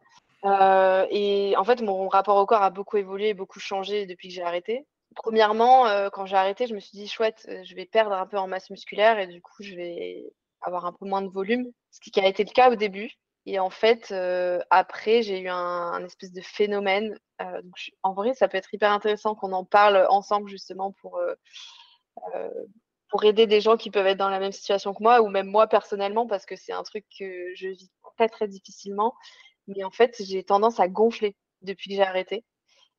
Euh, 0.45 1.05
et 1.11 1.55
en 1.57 1.63
fait, 1.63 1.81
mon 1.81 2.07
rapport 2.07 2.37
au 2.37 2.45
corps 2.45 2.63
a 2.63 2.69
beaucoup 2.69 2.97
évolué, 2.97 3.33
beaucoup 3.33 3.59
changé 3.59 4.05
depuis 4.05 4.29
que 4.29 4.33
j'ai 4.33 4.43
arrêté. 4.43 4.85
Premièrement, 5.15 5.87
euh, 5.87 6.09
quand 6.09 6.25
j'ai 6.25 6.37
arrêté, 6.37 6.67
je 6.67 6.73
me 6.73 6.79
suis 6.79 6.97
dit, 6.97 7.07
chouette, 7.07 7.45
euh, 7.49 7.63
je 7.63 7.75
vais 7.75 7.85
perdre 7.85 8.13
un 8.13 8.25
peu 8.25 8.37
en 8.37 8.47
masse 8.47 8.69
musculaire 8.69 9.19
et 9.19 9.27
du 9.27 9.41
coup, 9.41 9.61
je 9.61 9.75
vais 9.75 10.33
avoir 10.61 10.85
un 10.85 10.93
peu 10.93 11.05
moins 11.05 11.21
de 11.21 11.29
volume, 11.29 11.71
ce 11.91 11.99
qui 11.99 12.19
a 12.19 12.27
été 12.27 12.43
le 12.43 12.51
cas 12.51 12.71
au 12.71 12.75
début. 12.75 13.11
Et 13.45 13.59
en 13.59 13.69
fait, 13.69 14.13
après, 14.69 15.23
j'ai 15.23 15.39
eu 15.39 15.49
un, 15.49 16.03
espèce 16.05 16.31
de 16.31 16.41
phénomène. 16.41 17.17
Donc 17.39 17.91
en 18.03 18.13
vrai, 18.13 18.33
ça 18.35 18.47
peut 18.47 18.57
être 18.57 18.73
hyper 18.73 18.91
intéressant 18.91 19.33
qu'on 19.33 19.51
en 19.51 19.65
parle 19.65 20.05
ensemble 20.09 20.47
justement 20.47 20.91
pour, 21.01 21.19
pour 23.09 23.23
aider 23.25 23.45
des 23.47 23.61
gens 23.61 23.77
qui 23.77 23.91
peuvent 23.91 24.07
être 24.07 24.17
dans 24.17 24.29
la 24.29 24.39
même 24.39 24.51
situation 24.51 24.93
que 24.93 25.03
moi 25.03 25.21
ou 25.21 25.27
même 25.27 25.47
moi 25.47 25.67
personnellement 25.67 26.27
parce 26.27 26.45
que 26.45 26.55
c'est 26.55 26.71
un 26.71 26.83
truc 26.83 27.05
que 27.19 27.53
je 27.55 27.67
vis 27.69 27.91
très 28.15 28.29
très 28.29 28.47
difficilement. 28.47 29.13
Mais 29.67 29.83
en 29.83 29.91
fait, 29.91 30.15
j'ai 30.19 30.43
tendance 30.43 30.79
à 30.79 30.87
gonfler 30.87 31.35
depuis 31.61 31.89
que 31.89 31.95
j'ai 31.95 32.03
arrêté. 32.03 32.43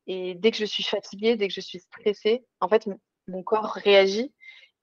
Et 0.06 0.34
dès 0.34 0.50
que 0.50 0.56
je 0.56 0.64
suis 0.64 0.82
fatiguée, 0.82 1.36
dès 1.36 1.48
que 1.48 1.54
je 1.54 1.60
suis 1.60 1.80
stressée, 1.80 2.44
en 2.60 2.68
fait, 2.68 2.86
mon, 3.28 3.42
corps 3.42 3.72
réagit. 3.72 4.34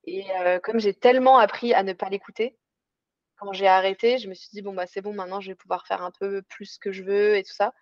Et 0.06 0.26
euh, 0.42 0.60
comme 0.60 0.80
j'ai 0.80 0.94
tellement 0.94 1.38
appris 1.38 1.74
à 1.74 1.84
ne 1.84 1.94
pas 1.94 2.10
l'écouter, 2.10 2.58
quand 3.40 3.54
j'ai 3.54 3.68
arrêté, 3.68 4.18
je 4.18 4.30
me 4.30 4.34
suis 4.34 4.50
dit, 4.52 4.62
bon, 4.62 4.74
bah, 4.74 4.86
c'est 4.88 5.02
bon, 5.02 5.14
maintenant, 5.14 5.42
je 5.42 5.52
vais 5.52 5.56
pouvoir 5.56 5.88
faire 5.88 6.04
un 6.04 6.12
peu 6.12 6.42
plus 6.44 6.78
que 6.78 6.92
je 6.92 7.04
veux 7.04 7.38
et 7.38 7.44
tout 7.44 7.54
ça. 7.54 7.74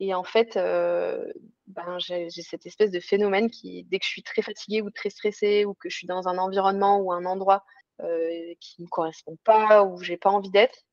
Et 0.00 0.14
en 0.14 0.24
fait, 0.24 0.56
euh, 0.56 1.32
ben, 1.66 1.98
j'ai 1.98 2.28
cette 2.30 2.66
espèce 2.66 2.90
de 2.90 3.00
phénomène 3.00 3.50
qui, 3.50 3.84
dès 3.84 3.98
que 3.98 4.04
je 4.04 4.10
suis 4.10 4.22
très 4.22 4.42
fatiguée 4.42 4.82
ou 4.82 4.90
très 4.90 5.10
stressée 5.10 5.64
ou 5.64 5.74
que 5.74 5.88
je 5.88 5.96
suis 5.96 6.06
dans 6.06 6.28
un 6.28 6.38
environnement 6.38 6.98
ou 6.98 7.12
un 7.12 7.24
endroit 7.24 7.64
euh, 8.00 8.54
qui 8.60 8.80
ne 8.80 8.86
me 8.86 8.90
correspond 8.90 9.36
pas 9.44 9.84
ou 9.84 10.02
j'ai 10.02 10.16
pas 10.16 10.30
envie 10.30 10.50
d'être, 10.50 10.84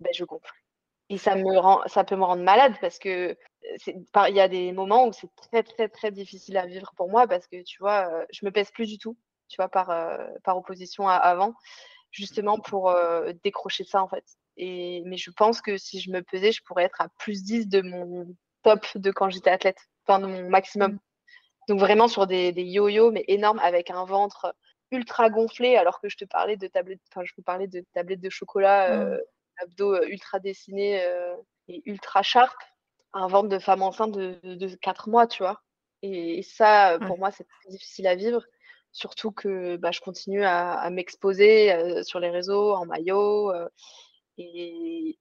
ben, 0.00 0.10
je 0.14 0.24
gonfle. 0.24 0.52
Et 1.10 1.18
ça 1.18 1.36
me 1.36 1.58
rend, 1.58 1.80
ça 1.86 2.04
peut 2.04 2.16
me 2.16 2.24
rendre 2.24 2.42
malade 2.42 2.74
parce 2.80 2.98
que 2.98 3.36
il 3.86 4.34
y 4.34 4.40
a 4.40 4.48
des 4.48 4.72
moments 4.72 5.06
où 5.06 5.12
c'est 5.12 5.34
très 5.36 5.62
très 5.62 5.88
très 5.88 6.10
difficile 6.10 6.58
à 6.58 6.66
vivre 6.66 6.92
pour 6.96 7.08
moi 7.08 7.26
parce 7.26 7.46
que 7.46 7.62
tu 7.62 7.78
vois, 7.80 8.26
je 8.30 8.44
me 8.44 8.50
pèse 8.50 8.70
plus 8.70 8.86
du 8.86 8.98
tout, 8.98 9.16
tu 9.48 9.56
vois, 9.56 9.68
par 9.70 10.56
opposition 10.56 11.08
à 11.08 11.14
avant, 11.14 11.54
justement 12.10 12.58
pour 12.58 12.94
décrocher 13.44 13.84
ça 13.84 14.02
en 14.02 14.08
fait. 14.08 14.24
Et, 14.56 15.02
mais 15.06 15.16
je 15.16 15.30
pense 15.30 15.60
que 15.60 15.76
si 15.76 16.00
je 16.00 16.10
me 16.10 16.22
pesais, 16.22 16.52
je 16.52 16.62
pourrais 16.64 16.84
être 16.84 17.00
à 17.00 17.08
plus 17.18 17.44
10 17.44 17.68
de 17.68 17.80
mon 17.80 18.26
top 18.62 18.86
de 18.96 19.10
quand 19.10 19.30
j'étais 19.30 19.50
athlète, 19.50 19.78
enfin 20.06 20.18
de 20.18 20.26
mon 20.26 20.48
maximum. 20.48 20.92
Mmh. 20.92 20.98
Donc 21.68 21.80
vraiment 21.80 22.08
sur 22.08 22.26
des, 22.26 22.52
des 22.52 22.64
yo-yo, 22.64 23.10
mais 23.12 23.24
énormes, 23.28 23.60
avec 23.60 23.90
un 23.90 24.04
ventre 24.04 24.54
ultra 24.90 25.30
gonflé, 25.30 25.76
alors 25.76 26.00
que 26.00 26.08
je 26.08 26.16
te 26.16 26.24
parlais 26.24 26.56
de 26.56 26.66
tablettes, 26.66 27.00
enfin 27.12 27.24
je 27.24 27.34
te 27.34 27.40
parlais 27.40 27.68
de 27.68 27.84
tablettes 27.92 28.20
de 28.20 28.30
chocolat. 28.30 29.04
Mmh 29.04 29.18
abdos 29.58 29.94
euh, 29.94 30.08
ultra 30.08 30.38
dessinés 30.38 31.02
euh, 31.02 31.34
et 31.68 31.82
ultra 31.86 32.22
sharp, 32.22 32.56
un 33.12 33.26
ventre 33.26 33.48
de 33.48 33.58
femme 33.58 33.82
enceinte 33.82 34.12
de, 34.12 34.38
de, 34.42 34.74
4 34.76 35.08
mois, 35.08 35.26
tu 35.26 35.42
vois. 35.42 35.60
Et, 36.02 36.42
ça, 36.42 36.98
pour 37.06 37.18
moi, 37.18 37.30
c'est 37.32 37.44
très 37.44 37.70
difficile 37.70 38.06
à 38.06 38.14
vivre. 38.14 38.44
Surtout 38.92 39.30
que 39.30 39.76
bah, 39.76 39.90
je 39.90 40.00
continue 40.00 40.44
à, 40.44 40.88
m'exposer 40.90 41.72
euh, 41.72 42.02
sur 42.02 42.20
les 42.20 42.30
réseaux, 42.30 42.74
en 42.74 42.86
maillot. 42.86 43.52
et 44.38 45.18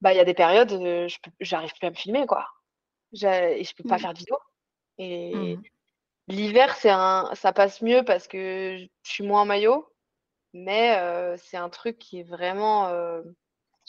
bah, 0.00 0.12
il 0.12 0.16
y 0.16 0.20
a 0.20 0.24
des 0.24 0.34
périodes, 0.34 0.70
je 0.70 1.16
j'arrive 1.40 1.72
plus 1.72 1.86
à 1.86 1.90
me 1.90 1.96
filmer, 1.96 2.26
quoi. 2.26 2.46
Et 3.12 3.64
je 3.64 3.74
peux 3.74 3.88
pas 3.88 3.96
mmh. 3.96 4.00
faire 4.00 4.12
de 4.12 4.18
vidéo. 4.18 4.38
Et 4.98 5.34
mmh. 5.34 5.62
l'hiver, 6.28 6.76
c'est 6.76 6.90
un, 6.90 7.30
ça 7.34 7.52
passe 7.52 7.82
mieux 7.82 8.04
parce 8.04 8.28
que 8.28 8.78
je 8.78 9.10
suis 9.10 9.24
moins 9.24 9.42
en 9.42 9.46
maillot. 9.46 9.88
Mais 10.54 10.96
c'est 11.38 11.56
un 11.56 11.68
truc 11.68 11.98
qui 11.98 12.20
est 12.20 12.28
vraiment 12.28 12.88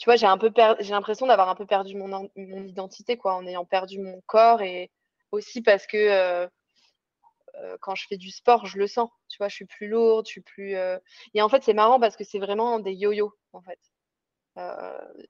tu 0.00 0.06
vois, 0.06 0.16
j'ai 0.16 0.26
un 0.26 0.38
peu 0.38 0.50
j'ai 0.80 0.92
l'impression 0.92 1.26
d'avoir 1.26 1.50
un 1.50 1.54
peu 1.54 1.66
perdu 1.66 1.94
mon, 1.94 2.08
mon, 2.08 2.64
identité, 2.64 3.18
quoi, 3.18 3.34
en 3.34 3.46
ayant 3.46 3.66
perdu 3.66 3.98
mon 4.00 4.22
corps 4.26 4.62
et 4.62 4.90
aussi 5.30 5.60
parce 5.60 5.86
que 5.86 5.98
euh, 5.98 6.46
euh, 6.46 6.48
quand 7.80 7.94
je 7.94 8.06
fais 8.06 8.16
du 8.16 8.30
sport, 8.30 8.66
je 8.66 8.78
le 8.78 8.86
sens. 8.86 9.10
Tu 9.28 9.38
vois, 9.38 9.48
je 9.48 9.54
suis 9.54 9.66
plus 9.66 9.88
lourde, 9.88 10.26
je 10.26 10.32
suis 10.32 10.40
plus. 10.40 10.76
Euh, 10.76 10.98
et 11.34 11.42
en 11.42 11.48
fait, 11.48 11.62
c'est 11.62 11.74
marrant 11.74 12.00
parce 12.00 12.16
que 12.16 12.24
c'est 12.24 12.38
vraiment 12.38 12.78
des 12.78 12.92
yo-yo, 12.92 13.32
en 13.52 13.62
fait. 13.62 13.78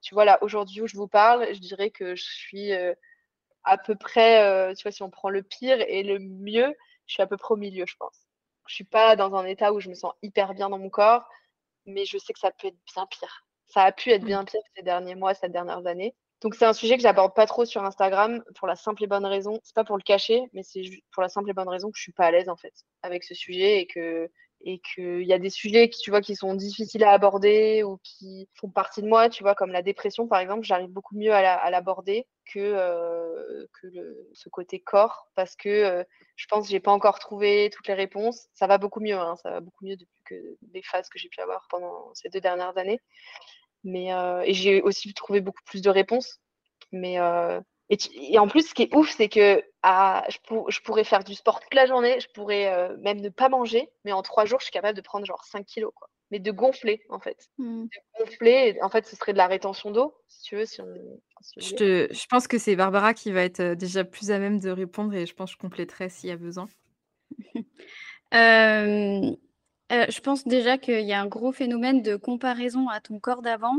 tu 0.01 0.13
vois, 0.13 0.25
là, 0.25 0.39
aujourd'hui 0.41 0.81
où 0.81 0.87
je 0.87 0.97
vous 0.97 1.07
parle, 1.07 1.53
je 1.53 1.59
dirais 1.59 1.91
que 1.91 2.15
je 2.15 2.23
suis 2.23 2.71
à 3.63 3.77
peu 3.77 3.95
près, 3.95 4.73
tu 4.75 4.83
vois, 4.83 4.91
si 4.91 5.03
on 5.03 5.09
prend 5.09 5.29
le 5.29 5.43
pire 5.43 5.79
et 5.81 6.03
le 6.03 6.19
mieux, 6.19 6.75
je 7.07 7.13
suis 7.13 7.23
à 7.23 7.27
peu 7.27 7.37
près 7.37 7.53
au 7.53 7.57
milieu, 7.57 7.85
je 7.87 7.95
pense. 7.97 8.27
Je 8.67 8.75
suis 8.75 8.83
pas 8.83 9.15
dans 9.15 9.35
un 9.35 9.45
état 9.45 9.73
où 9.73 9.79
je 9.79 9.89
me 9.89 9.95
sens 9.95 10.13
hyper 10.21 10.53
bien 10.53 10.69
dans 10.69 10.79
mon 10.79 10.89
corps, 10.89 11.27
mais 11.85 12.05
je 12.05 12.17
sais 12.17 12.33
que 12.33 12.39
ça 12.39 12.51
peut 12.51 12.67
être 12.67 12.77
bien 12.93 13.05
pire 13.07 13.45
ça 13.71 13.83
a 13.83 13.91
pu 13.91 14.11
être 14.11 14.23
mmh. 14.23 14.25
bien 14.25 14.45
pire 14.45 14.61
ces 14.75 14.83
derniers 14.83 15.15
mois, 15.15 15.33
ces 15.33 15.49
dernières 15.49 15.85
années. 15.87 16.13
Donc 16.41 16.55
c'est 16.55 16.65
un 16.65 16.73
sujet 16.73 16.97
que 16.97 17.03
j'aborde 17.03 17.35
pas 17.35 17.45
trop 17.45 17.65
sur 17.65 17.83
Instagram 17.83 18.43
pour 18.55 18.67
la 18.67 18.75
simple 18.75 19.03
et 19.03 19.07
bonne 19.07 19.25
raison, 19.25 19.59
c'est 19.63 19.75
pas 19.75 19.83
pour 19.83 19.97
le 19.97 20.03
cacher, 20.03 20.43
mais 20.53 20.63
c'est 20.63 20.81
pour 21.11 21.21
la 21.21 21.29
simple 21.29 21.49
et 21.49 21.53
bonne 21.53 21.69
raison 21.69 21.91
que 21.91 21.97
je 21.97 22.01
suis 22.01 22.11
pas 22.11 22.25
à 22.25 22.31
l'aise 22.31 22.49
en 22.49 22.55
fait 22.55 22.73
avec 23.03 23.23
ce 23.23 23.35
sujet 23.35 23.79
et 23.79 23.87
que 23.87 24.29
et 24.63 24.79
qu'il 24.79 25.23
y 25.23 25.33
a 25.33 25.39
des 25.39 25.49
sujets 25.49 25.89
qui, 25.89 26.01
tu 26.01 26.11
vois, 26.11 26.21
qui 26.21 26.35
sont 26.35 26.53
difficiles 26.53 27.03
à 27.03 27.11
aborder 27.11 27.83
ou 27.83 27.97
qui 28.03 28.47
font 28.55 28.69
partie 28.69 29.01
de 29.01 29.07
moi, 29.07 29.29
tu 29.29 29.43
vois, 29.43 29.55
comme 29.55 29.71
la 29.71 29.81
dépression, 29.81 30.27
par 30.27 30.39
exemple, 30.39 30.63
j'arrive 30.63 30.89
beaucoup 30.89 31.15
mieux 31.15 31.33
à 31.33 31.69
l'aborder 31.71 32.27
que, 32.45 32.59
euh, 32.59 33.65
que 33.81 33.87
ce 34.33 34.49
côté 34.49 34.79
corps 34.79 35.29
parce 35.35 35.55
que 35.55 35.69
euh, 35.69 36.03
je 36.35 36.45
pense 36.47 36.65
que 36.65 36.71
j'ai 36.71 36.79
pas 36.79 36.91
encore 36.91 37.19
trouvé 37.19 37.69
toutes 37.73 37.87
les 37.87 37.93
réponses. 37.93 38.47
Ça 38.53 38.67
va 38.67 38.77
beaucoup 38.77 38.99
mieux, 38.99 39.17
hein, 39.17 39.35
ça 39.41 39.51
va 39.51 39.59
beaucoup 39.61 39.85
mieux 39.85 39.95
depuis 39.95 40.21
que 40.25 40.57
les 40.73 40.83
phases 40.83 41.09
que 41.09 41.19
j'ai 41.19 41.29
pu 41.29 41.41
avoir 41.41 41.67
pendant 41.69 42.13
ces 42.13 42.29
deux 42.29 42.41
dernières 42.41 42.77
années. 42.77 42.99
Mais, 43.83 44.13
euh, 44.13 44.41
et 44.45 44.53
j'ai 44.53 44.81
aussi 44.81 45.13
trouvé 45.13 45.41
beaucoup 45.41 45.63
plus 45.65 45.81
de 45.81 45.89
réponses. 45.89 46.39
Mais, 46.91 47.19
euh, 47.19 47.59
et, 47.89 48.39
en 48.39 48.47
plus, 48.47 48.69
ce 48.69 48.73
qui 48.73 48.83
est 48.83 48.95
ouf, 48.95 49.09
c'est 49.09 49.27
que 49.27 49.63
à, 49.83 50.23
je, 50.29 50.37
je, 50.69 50.79
pourrais 50.81 51.03
faire 51.03 51.23
du 51.23 51.35
sport 51.35 51.59
toute 51.59 51.73
la 51.73 51.85
journée, 51.85 52.19
je 52.19 52.27
pourrais 52.33 52.71
euh, 52.73 52.95
même 52.99 53.19
ne 53.19 53.29
pas 53.29 53.49
manger, 53.49 53.89
mais 54.05 54.13
en 54.13 54.21
trois 54.21 54.45
jours, 54.45 54.59
je 54.59 54.65
suis 54.65 54.71
capable 54.71 54.95
de 54.95 55.01
prendre 55.01 55.25
genre 55.25 55.43
5 55.43 55.65
kilos. 55.65 55.91
Quoi. 55.95 56.07
Mais 56.29 56.39
de 56.39 56.51
gonfler, 56.51 57.03
en 57.09 57.19
fait. 57.19 57.49
Mmh. 57.57 57.83
De 57.83 58.23
gonfler, 58.23 58.77
en 58.81 58.89
fait, 58.89 59.05
ce 59.05 59.17
serait 59.17 59.33
de 59.33 59.37
la 59.37 59.47
rétention 59.47 59.91
d'eau, 59.91 60.15
si 60.29 60.43
tu 60.43 60.55
veux. 60.55 60.65
Si 60.65 60.79
on, 60.79 60.87
je, 61.57 61.73
te, 61.73 62.07
je, 62.13 62.25
pense 62.27 62.47
que 62.47 62.57
c'est 62.57 62.77
Barbara 62.77 63.13
qui 63.13 63.31
va 63.31 63.43
être 63.43 63.73
déjà 63.73 64.05
plus 64.05 64.31
à 64.31 64.39
même 64.39 64.59
de 64.59 64.69
répondre 64.69 65.13
et 65.13 65.25
je 65.25 65.33
pense 65.33 65.51
que 65.51 65.57
je 65.57 65.61
compléterai 65.61 66.07
s'il 66.07 66.29
y 66.29 66.31
a 66.31 66.37
besoin. 66.37 66.67
euh, 68.33 69.35
euh, 69.91 70.05
je 70.09 70.19
pense 70.21 70.47
déjà 70.47 70.77
qu'il 70.77 71.05
y 71.05 71.13
a 71.13 71.21
un 71.21 71.27
gros 71.27 71.51
phénomène 71.51 72.01
de 72.01 72.15
comparaison 72.15 72.87
à 72.89 72.99
ton 73.01 73.19
corps 73.19 73.41
d'avant. 73.41 73.77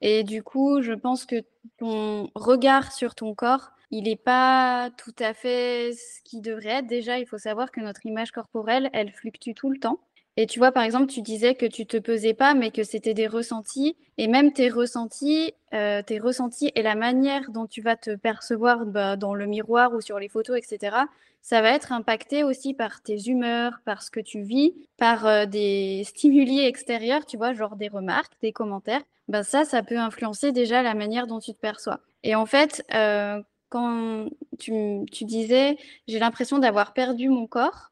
Et 0.00 0.24
du 0.24 0.42
coup, 0.42 0.80
je 0.82 0.92
pense 0.92 1.26
que 1.26 1.36
ton 1.78 2.30
regard 2.34 2.92
sur 2.92 3.14
ton 3.14 3.34
corps, 3.34 3.70
il 3.90 4.04
n'est 4.04 4.16
pas 4.16 4.90
tout 4.96 5.14
à 5.18 5.34
fait 5.34 5.92
ce 5.92 6.22
qui 6.24 6.40
devrait 6.40 6.78
être. 6.78 6.86
Déjà, 6.86 7.18
il 7.18 7.26
faut 7.26 7.38
savoir 7.38 7.70
que 7.70 7.80
notre 7.80 8.06
image 8.06 8.30
corporelle, 8.32 8.88
elle 8.92 9.12
fluctue 9.12 9.52
tout 9.54 9.70
le 9.70 9.78
temps. 9.78 10.00
Et 10.40 10.46
tu 10.46 10.58
vois, 10.58 10.72
par 10.72 10.84
exemple, 10.84 11.04
tu 11.12 11.20
disais 11.20 11.54
que 11.54 11.66
tu 11.66 11.84
te 11.84 11.98
pesais 11.98 12.32
pas, 12.32 12.54
mais 12.54 12.70
que 12.70 12.82
c'était 12.82 13.12
des 13.12 13.26
ressentis. 13.26 13.94
Et 14.16 14.26
même 14.26 14.54
tes 14.54 14.70
ressentis, 14.70 15.52
euh, 15.74 16.00
tes 16.00 16.18
ressentis 16.18 16.72
et 16.74 16.80
la 16.80 16.94
manière 16.94 17.50
dont 17.50 17.66
tu 17.66 17.82
vas 17.82 17.94
te 17.94 18.16
percevoir 18.16 18.86
bah, 18.86 19.16
dans 19.16 19.34
le 19.34 19.44
miroir 19.44 19.92
ou 19.92 20.00
sur 20.00 20.18
les 20.18 20.30
photos, 20.30 20.56
etc., 20.56 20.96
ça 21.42 21.60
va 21.60 21.68
être 21.72 21.92
impacté 21.92 22.42
aussi 22.42 22.72
par 22.72 23.02
tes 23.02 23.28
humeurs, 23.28 23.82
par 23.84 24.02
ce 24.02 24.10
que 24.10 24.20
tu 24.20 24.40
vis, 24.40 24.72
par 24.96 25.26
euh, 25.26 25.44
des 25.44 26.04
stimuli 26.06 26.60
extérieurs, 26.60 27.26
tu 27.26 27.36
vois, 27.36 27.52
genre 27.52 27.76
des 27.76 27.88
remarques, 27.88 28.32
des 28.40 28.52
commentaires. 28.52 29.02
Ben 29.28 29.42
ça, 29.42 29.66
ça 29.66 29.82
peut 29.82 29.98
influencer 29.98 30.52
déjà 30.52 30.82
la 30.82 30.94
manière 30.94 31.26
dont 31.26 31.38
tu 31.38 31.52
te 31.52 31.60
perçois. 31.60 32.00
Et 32.22 32.34
en 32.34 32.46
fait, 32.46 32.82
euh, 32.94 33.42
quand 33.68 34.30
tu, 34.58 35.04
tu 35.12 35.26
disais, 35.26 35.76
j'ai 36.08 36.18
l'impression 36.18 36.58
d'avoir 36.58 36.94
perdu 36.94 37.28
mon 37.28 37.46
corps, 37.46 37.89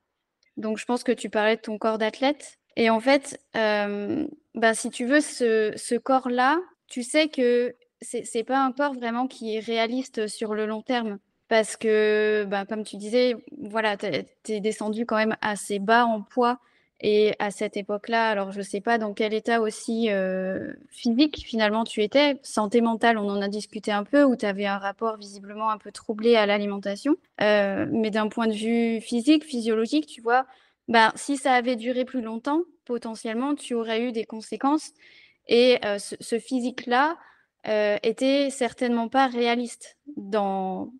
donc 0.58 0.78
je 0.78 0.84
pense 0.84 1.02
que 1.02 1.12
tu 1.12 1.30
parlais 1.30 1.56
de 1.56 1.62
ton 1.62 1.78
corps 1.78 1.98
d'athlète. 1.98 2.58
Et 2.76 2.90
en 2.90 3.00
fait, 3.00 3.40
ben, 3.54 4.74
si 4.74 4.90
tu 4.90 5.06
veux, 5.06 5.20
ce, 5.20 5.72
ce 5.76 5.94
corps-là, 5.94 6.60
tu 6.86 7.02
sais 7.02 7.28
que 7.28 7.74
c'est 8.00 8.44
pas 8.44 8.60
un 8.64 8.72
corps 8.72 8.94
vraiment 8.94 9.26
qui 9.26 9.56
est 9.56 9.60
réaliste 9.60 10.28
sur 10.28 10.54
le 10.54 10.66
long 10.66 10.82
terme 10.82 11.18
parce 11.48 11.76
que, 11.76 12.44
bah, 12.44 12.66
comme 12.66 12.84
tu 12.84 12.96
disais, 12.96 13.34
voilà, 13.58 13.96
tu 13.96 14.06
es, 14.06 14.60
descendu 14.60 15.06
quand 15.06 15.16
même 15.16 15.36
assez 15.40 15.78
bas 15.78 16.04
en 16.04 16.22
poids. 16.22 16.60
Et 17.00 17.34
à 17.38 17.52
cette 17.52 17.76
époque-là, 17.76 18.28
alors 18.28 18.50
je 18.50 18.58
ne 18.58 18.64
sais 18.64 18.80
pas 18.80 18.98
dans 18.98 19.14
quel 19.14 19.32
état 19.32 19.60
aussi 19.60 20.10
euh, 20.10 20.72
physique 20.90 21.44
finalement 21.46 21.84
tu 21.84 22.02
étais, 22.02 22.40
santé 22.42 22.80
mentale, 22.80 23.18
on 23.18 23.28
en 23.28 23.40
a 23.40 23.48
discuté 23.48 23.92
un 23.92 24.02
peu, 24.02 24.24
où 24.24 24.34
tu 24.34 24.46
avais 24.46 24.66
un 24.66 24.78
rapport 24.78 25.16
visiblement 25.16 25.70
un 25.70 25.78
peu 25.78 25.92
troublé 25.92 26.34
à 26.34 26.44
l'alimentation. 26.46 27.16
Euh, 27.40 27.86
mais 27.92 28.10
d'un 28.10 28.28
point 28.28 28.48
de 28.48 28.52
vue 28.52 29.00
physique, 29.00 29.44
physiologique, 29.44 30.06
tu 30.06 30.20
vois, 30.20 30.46
bah, 30.88 31.12
si 31.14 31.36
ça 31.36 31.52
avait 31.52 31.76
duré 31.76 32.04
plus 32.04 32.20
longtemps, 32.20 32.62
potentiellement, 32.84 33.54
tu 33.54 33.74
aurais 33.74 34.02
eu 34.02 34.12
des 34.12 34.24
conséquences. 34.24 34.90
Et 35.46 35.78
euh, 35.84 35.98
ce, 35.98 36.16
ce 36.20 36.38
physique-là 36.38 37.16
était 38.02 38.48
certainement 38.48 39.08
pas 39.08 39.26
réaliste 39.26 39.98
dans, 40.16 40.90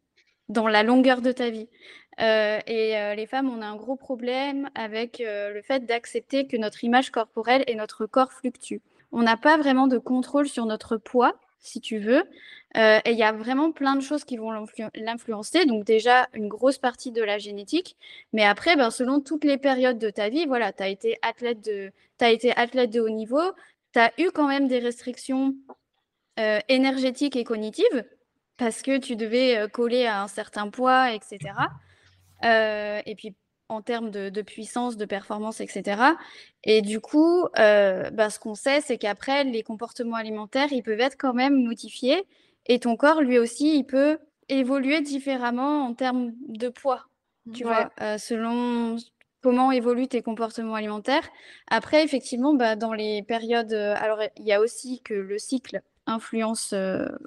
dans 0.51 0.69
la 0.69 0.83
longueur 0.83 1.23
de 1.23 1.33
ta 1.33 1.49
vie. 1.49 1.69
Euh, 2.21 2.59
et 2.67 2.97
euh, 2.97 3.15
les 3.15 3.27
femmes, 3.27 3.49
on 3.49 3.63
a 3.63 3.67
un 3.67 3.77
gros 3.77 3.97
problème 3.97 4.69
avec 4.75 5.21
euh, 5.21 5.53
le 5.53 5.63
fait 5.63 5.87
d'accepter 5.87 6.47
que 6.47 6.57
notre 6.57 6.83
image 6.83 7.11
corporelle 7.11 7.63
et 7.67 7.75
notre 7.75 8.07
corps 8.07 8.33
fluctuent. 8.33 8.81
On 9.13 9.23
n'a 9.23 9.37
pas 9.37 9.57
vraiment 9.57 9.87
de 9.87 9.99
contrôle 9.99 10.49
sur 10.49 10.67
notre 10.67 10.97
poids, 10.97 11.35
si 11.61 11.81
tu 11.81 11.99
veux, 11.99 12.25
et 12.75 13.01
il 13.07 13.17
y 13.17 13.23
a 13.23 13.33
vraiment 13.33 13.73
plein 13.73 13.97
de 13.97 14.03
choses 14.03 14.25
qui 14.25 14.37
vont 14.37 14.53
l'influencer. 14.95 15.65
Donc 15.65 15.85
déjà, 15.85 16.29
une 16.35 16.47
grosse 16.47 16.77
partie 16.77 17.11
de 17.11 17.23
la 17.23 17.39
génétique. 17.39 17.97
Mais 18.35 18.45
après, 18.45 18.77
ben, 18.77 18.91
selon 18.91 19.21
toutes 19.21 19.45
les 19.45 19.57
périodes 19.57 19.99
de 19.99 20.11
ta 20.11 20.29
vie, 20.29 20.45
voilà, 20.45 20.73
tu 20.73 20.83
de, 20.83 21.93
as 22.21 22.31
été 22.31 22.53
athlète 22.57 22.91
de 22.91 23.01
haut 23.01 23.09
niveau, 23.09 23.41
tu 23.95 23.99
as 23.99 24.13
eu 24.19 24.31
quand 24.31 24.47
même 24.47 24.69
des 24.69 24.79
restrictions 24.79 25.55
énergétiques 26.69 27.35
et 27.35 27.45
cognitives 27.45 28.05
parce 28.59 28.83
que 28.83 28.99
tu 28.99 29.17
devais 29.17 29.67
coller 29.73 30.05
à 30.05 30.23
un 30.23 30.29
certain 30.29 30.69
poids, 30.69 31.13
etc. 31.13 31.39
et 32.43 33.15
puis 33.17 33.35
en 33.69 33.83
termes 33.83 34.11
de, 34.11 34.43
puissance, 34.43 34.97
de 34.97 35.05
performance, 35.05 35.61
etc. 35.61 36.03
Et 36.65 36.81
du 36.81 37.01
coup, 37.01 37.47
euh, 37.59 38.11
bah, 38.11 38.31
ce 38.31 38.39
qu'on 38.39 38.55
sait, 38.55 38.81
c'est 38.81 38.99
qu'après, 38.99 39.45
les 39.45 39.63
comportements 39.63 40.17
alimentaires, 40.17 40.73
ils 40.73 40.83
peuvent 40.83 41.01
être 41.01 41.17
quand 41.19 41.35
même 41.35 41.65
modifiés. 41.65 42.25
Et 42.67 42.79
ton 42.79 42.97
corps, 42.97 43.21
lui 43.21 43.39
aussi, 43.39 43.79
il 43.79 43.85
peut 43.85 44.19
évoluer 44.49 45.03
différemment 45.03 45.85
en 45.85 45.95
termes 45.95 46.33
de 46.49 46.69
poids, 46.69 47.05
tu 47.55 47.65
vois, 47.65 47.91
euh, 48.01 48.17
selon 48.17 48.97
comment 49.43 49.71
évoluent 49.71 50.09
tes 50.09 50.23
comportements 50.23 50.75
alimentaires. 50.75 51.29
Après, 51.69 52.03
effectivement, 52.03 52.55
bah, 52.55 52.75
dans 52.75 52.95
les 52.95 53.23
périodes... 53.23 53.73
Euh, 53.73 53.95
alors, 53.99 54.23
il 54.37 54.45
y 54.47 54.53
a 54.53 54.61
aussi 54.61 55.03
que 55.03 55.15
le 55.15 55.39
cycle 55.39 55.83
influence 56.09 56.75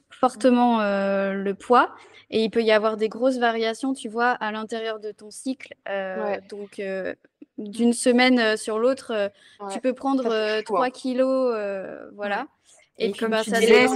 fortement 0.09 0.79
le 0.79 1.53
poids. 1.53 1.95
Et 2.29 2.43
il 2.43 2.49
peut 2.49 2.63
y 2.63 2.71
avoir 2.71 2.97
des 2.97 3.09
grosses 3.09 3.38
variations, 3.38 3.93
tu 3.93 4.07
vois, 4.07 4.32
à 4.32 4.51
l'intérieur 4.51 4.99
de 4.99 5.11
ton 5.11 5.32
cycle. 5.32 5.75
Donc, 6.49 6.82
d'une 7.57 7.93
semaine 7.93 8.57
sur 8.57 8.79
l'autre, 8.79 9.32
tu 9.71 9.79
peux 9.79 9.93
prendre 9.93 10.61
3 10.61 10.86
hein. 10.86 10.89
kilos, 10.89 11.55
voilà. 12.13 12.47
Et, 12.97 13.09
puis, 13.11 13.21
comme 13.21 13.32
bah, 13.32 13.43
tu 13.43 13.49
ça 13.49 13.59
disais, 13.59 13.88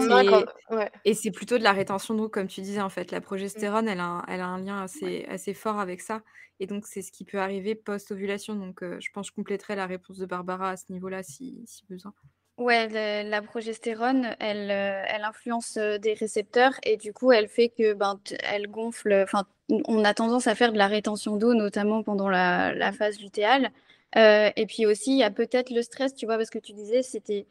et 1.04 1.14
c'est 1.14 1.30
plutôt 1.30 1.58
de 1.58 1.64
la 1.64 1.74
rétention 1.74 2.16
d'eau, 2.16 2.28
comme 2.28 2.48
tu 2.48 2.62
disais, 2.62 2.82
en 2.82 2.90
fait. 2.90 3.12
La 3.12 3.22
progestérone, 3.22 3.88
elle, 3.88 4.00
a, 4.00 4.24
elle 4.28 4.42
a 4.42 4.48
un 4.48 4.60
lien 4.60 4.82
assez, 4.82 5.26
assez 5.30 5.54
fort 5.54 5.80
avec 5.80 6.02
ça. 6.02 6.22
Et 6.60 6.68
donc, 6.68 6.88
c'est 6.88 7.02
ce 7.02 7.12
qui 7.12 7.24
peut 7.24 7.40
arriver 7.40 7.76
post-ovulation. 7.76 8.56
Donc, 8.56 8.80
je 8.82 9.10
pense 9.14 9.28
que 9.28 9.32
je 9.32 9.36
compléterai 9.36 9.76
la 9.76 9.86
réponse 9.86 10.18
de 10.18 10.26
Barbara 10.26 10.72
à 10.72 10.78
ce 10.78 10.92
niveau-là, 10.92 11.22
si, 11.22 11.62
si 11.68 11.86
besoin. 11.88 12.14
Ouais, 12.58 13.24
la 13.24 13.42
progestérone, 13.42 14.34
elle, 14.40 14.72
euh, 14.72 15.04
elle 15.10 15.26
influence 15.26 15.76
euh, 15.76 15.98
des 15.98 16.14
récepteurs 16.14 16.72
et 16.84 16.96
du 16.96 17.12
coup, 17.12 17.34
elle 17.34 17.50
fait 17.50 17.68
que 17.68 17.94
ben, 17.94 18.18
elle 18.44 18.68
gonfle. 18.68 19.14
Enfin, 19.24 19.44
on 19.70 20.06
a 20.06 20.14
tendance 20.14 20.48
à 20.48 20.56
faire 20.56 20.72
de 20.72 20.78
la 20.78 20.88
rétention 20.88 21.36
d'eau, 21.36 21.54
notamment 21.54 22.02
pendant 22.02 22.30
la, 22.30 22.74
la 22.74 22.94
phase 22.94 23.20
lutéale. 23.20 23.72
Euh, 24.16 24.50
et 24.56 24.66
puis 24.68 24.86
aussi, 24.86 25.12
il 25.12 25.18
y 25.18 25.24
a 25.24 25.32
peut-être 25.32 25.70
le 25.70 25.82
stress, 25.82 26.16
tu 26.16 26.26
vois, 26.26 26.38
parce 26.38 26.50
que 26.50 26.60
tu 26.60 26.72
disais, 26.72 27.04
c'était 27.04 27.46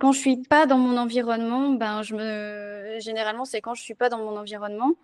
quand 0.00 0.12
je 0.12 0.18
suis 0.20 0.38
pas 0.38 0.64
dans 0.64 0.78
mon 0.78 0.96
environnement, 0.96 1.70
ben 1.70 2.02
je 2.02 2.14
me 2.14 2.98
généralement 3.00 3.44
c'est 3.44 3.60
quand 3.60 3.74
je 3.74 3.82
suis 3.82 3.94
pas 3.94 4.08
dans 4.08 4.18
mon 4.18 4.36
environnement. 4.38 4.94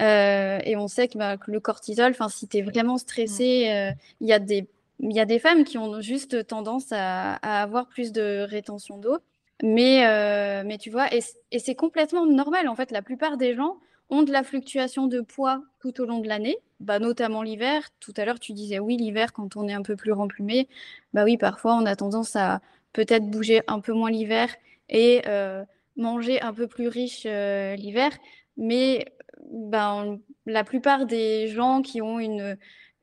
et 0.00 0.76
on 0.76 0.88
sait 0.88 1.08
que, 1.08 1.18
ben, 1.18 1.36
que 1.36 1.50
le 1.50 1.60
cortisol, 1.60 2.12
enfin, 2.12 2.28
si 2.30 2.48
tu 2.48 2.58
es 2.58 2.62
vraiment 2.62 2.98
stressé, 2.98 3.92
il 4.20 4.26
y 4.26 4.32
a 4.32 4.38
des 4.38 4.66
il 5.00 5.12
y 5.12 5.20
a 5.20 5.24
des 5.24 5.38
femmes 5.38 5.64
qui 5.64 5.78
ont 5.78 6.00
juste 6.00 6.46
tendance 6.46 6.86
à, 6.92 7.34
avoir 7.34 7.88
plus 7.88 8.12
de 8.12 8.46
rétention 8.48 8.98
d'eau. 8.98 9.18
Mais, 9.62 10.06
euh, 10.06 10.62
mais 10.64 10.78
tu 10.78 10.90
vois, 10.90 11.12
et, 11.14 11.20
c'est 11.58 11.74
complètement 11.74 12.26
normal. 12.26 12.68
En 12.68 12.76
fait, 12.76 12.90
la 12.90 13.02
plupart 13.02 13.36
des 13.36 13.54
gens 13.54 13.78
ont 14.10 14.22
de 14.22 14.32
la 14.32 14.42
fluctuation 14.42 15.06
de 15.06 15.20
poids 15.20 15.62
tout 15.80 16.00
au 16.00 16.06
long 16.06 16.20
de 16.20 16.28
l'année, 16.28 16.58
bah, 16.80 16.98
notamment 16.98 17.42
l'hiver. 17.42 17.88
Tout 18.00 18.14
à 18.16 18.24
l'heure, 18.24 18.38
tu 18.38 18.52
disais 18.52 18.78
oui, 18.78 18.96
l'hiver, 18.96 19.32
quand 19.32 19.56
on 19.56 19.68
est 19.68 19.72
un 19.72 19.82
peu 19.82 19.96
plus 19.96 20.12
remplumé, 20.12 20.68
bah 21.12 21.24
oui, 21.24 21.36
parfois, 21.36 21.74
on 21.74 21.86
a 21.86 21.96
tendance 21.96 22.36
à 22.36 22.60
peut-être 22.92 23.26
bouger 23.26 23.62
un 23.66 23.80
peu 23.80 23.92
moins 23.92 24.10
l'hiver 24.10 24.54
et 24.88 25.22
euh, 25.26 25.64
manger 25.96 26.40
un 26.40 26.54
peu 26.54 26.66
plus 26.68 26.88
riche 26.88 27.24
euh, 27.26 27.74
l'hiver. 27.74 28.10
Mais 28.56 29.06
ben, 29.50 30.18
la 30.46 30.64
plupart 30.64 31.06
des 31.06 31.48
gens 31.48 31.82
qui 31.82 32.00
ont 32.00 32.18
une, 32.18 32.56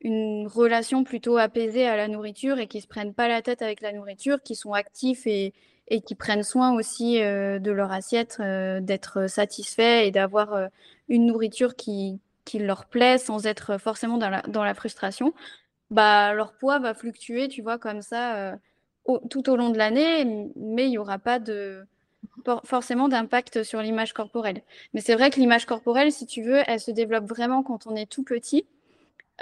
une 0.06 0.46
relation 0.46 1.02
plutôt 1.02 1.36
apaisée 1.36 1.84
à 1.84 1.96
la 1.96 2.06
nourriture 2.06 2.60
et 2.60 2.68
qui 2.68 2.80
se 2.80 2.86
prennent 2.86 3.12
pas 3.12 3.26
la 3.26 3.42
tête 3.42 3.60
avec 3.60 3.80
la 3.80 3.92
nourriture, 3.92 4.40
qui 4.40 4.54
sont 4.54 4.72
actifs 4.72 5.26
et, 5.26 5.52
et 5.88 6.00
qui 6.00 6.14
prennent 6.14 6.44
soin 6.44 6.72
aussi 6.74 7.20
euh, 7.20 7.58
de 7.58 7.72
leur 7.72 7.90
assiette, 7.90 8.36
euh, 8.38 8.80
d'être 8.80 9.26
satisfaits 9.26 10.04
et 10.06 10.12
d'avoir 10.12 10.54
euh, 10.54 10.68
une 11.08 11.26
nourriture 11.26 11.74
qui, 11.74 12.20
qui 12.44 12.60
leur 12.60 12.86
plaît 12.86 13.18
sans 13.18 13.48
être 13.48 13.78
forcément 13.78 14.16
dans 14.16 14.30
la, 14.30 14.42
dans 14.42 14.62
la 14.62 14.74
frustration, 14.74 15.34
bah, 15.90 16.32
leur 16.34 16.52
poids 16.52 16.78
va 16.78 16.94
fluctuer, 16.94 17.48
tu 17.48 17.62
vois, 17.62 17.78
comme 17.78 18.00
ça, 18.00 18.56
tout 19.30 19.50
au 19.50 19.56
long 19.56 19.70
de 19.70 19.78
l'année, 19.78 20.24
mais 20.54 20.86
il 20.86 20.90
n'y 20.90 20.98
aura 20.98 21.18
pas 21.18 21.40
de 21.40 21.84
forcément 22.64 23.08
d'impact 23.08 23.64
sur 23.64 23.82
l'image 23.82 24.12
corporelle. 24.12 24.62
Mais 24.94 25.00
c'est 25.00 25.14
vrai 25.14 25.30
que 25.30 25.40
l'image 25.40 25.66
corporelle, 25.66 26.12
si 26.12 26.26
tu 26.26 26.42
veux, 26.42 26.62
elle 26.66 26.80
se 26.80 26.92
développe 26.92 27.24
vraiment 27.24 27.62
quand 27.62 27.86
on 27.86 27.96
est 27.96 28.06
tout 28.10 28.24
petit. 28.24 28.66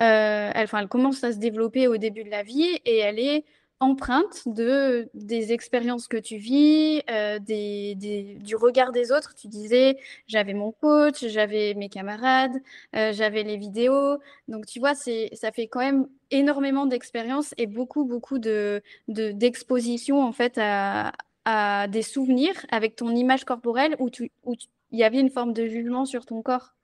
Euh, 0.01 0.51
elle, 0.55 0.69
elle 0.73 0.89
commence 0.89 1.23
à 1.25 1.33
se 1.33 1.39
développer 1.39 1.87
au 1.87 1.97
début 1.97 2.25
de 2.25 2.31
la 2.31 2.43
vie 2.43 2.81
et 2.85 2.99
elle 2.99 3.19
est 3.19 3.45
empreinte 3.81 4.43
de 4.47 5.09
des 5.15 5.53
expériences 5.53 6.09
que 6.09 6.17
tu 6.17 6.37
vis, 6.37 7.03
euh, 7.11 7.39
des, 7.39 7.95
du 8.41 8.57
regard 8.57 8.93
des 8.93 9.13
autres. 9.13 9.35
Tu 9.35 9.49
disais, 9.49 9.99
j'avais 10.27 10.55
mon 10.55 10.73
coach, 10.73 11.27
j'avais 11.27 11.75
mes 11.75 11.89
camarades, 11.89 12.57
euh, 12.97 13.13
j'avais 13.13 13.43
les 13.43 13.57
vidéos. 13.57 14.19
Donc 14.49 14.67
tu 14.67 14.79
vois, 14.81 14.95
c'est 14.95 15.31
ça 15.35 15.53
fait 15.53 15.67
quand 15.69 15.81
même 15.81 16.09
énormément 16.31 16.87
d'expériences 16.87 17.55
et 17.59 17.67
beaucoup 17.67 18.05
beaucoup 18.05 18.39
de 18.39 18.83
d'exposition 19.09 20.23
en 20.23 20.33
fait 20.33 20.59
à, 20.59 21.13
à, 21.45 21.87
des 21.89 22.03
souvenirs 22.03 22.55
avec 22.71 22.97
ton 22.97 23.11
image 23.15 23.45
corporelle 23.45 23.97
où 23.99 24.11
tu 24.11 24.31
où 24.45 24.55
il 24.93 24.99
y 24.99 25.05
avait 25.05 25.21
une 25.21 25.31
forme 25.31 25.53
de 25.53 25.67
jugement 25.67 26.05
sur 26.05 26.25
ton 26.25 26.43
corps. 26.43 26.75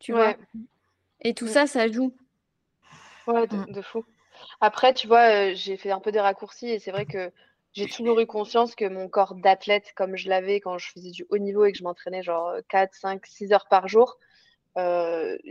Tu 0.00 0.12
vois. 0.12 0.36
Et 1.20 1.34
tout 1.34 1.48
ça, 1.48 1.66
ça 1.66 1.90
joue. 1.90 2.12
Ouais, 3.28 3.46
mmh. 3.46 3.72
de, 3.72 3.82
fou. 3.82 4.04
Après, 4.60 4.94
tu 4.94 5.06
vois, 5.06 5.52
j'ai 5.52 5.76
fait 5.76 5.90
un 5.90 6.00
peu 6.00 6.10
des 6.10 6.20
raccourcis 6.20 6.68
et 6.68 6.78
c'est 6.78 6.90
vrai 6.90 7.06
que 7.06 7.30
j'ai 7.74 7.86
toujours 7.86 8.18
eu 8.18 8.26
conscience 8.26 8.74
que 8.74 8.88
mon 8.88 9.08
corps 9.08 9.34
d'athlète, 9.34 9.92
comme 9.94 10.16
je 10.16 10.28
l'avais 10.28 10.60
quand 10.60 10.78
je 10.78 10.90
faisais 10.90 11.10
du 11.10 11.26
haut 11.28 11.38
niveau 11.38 11.64
et 11.64 11.72
que 11.72 11.78
je 11.78 11.84
m'entraînais 11.84 12.22
genre 12.22 12.54
4, 12.68 12.94
5, 12.94 13.26
6 13.26 13.52
heures 13.52 13.68
par 13.68 13.86
jour, 13.86 14.16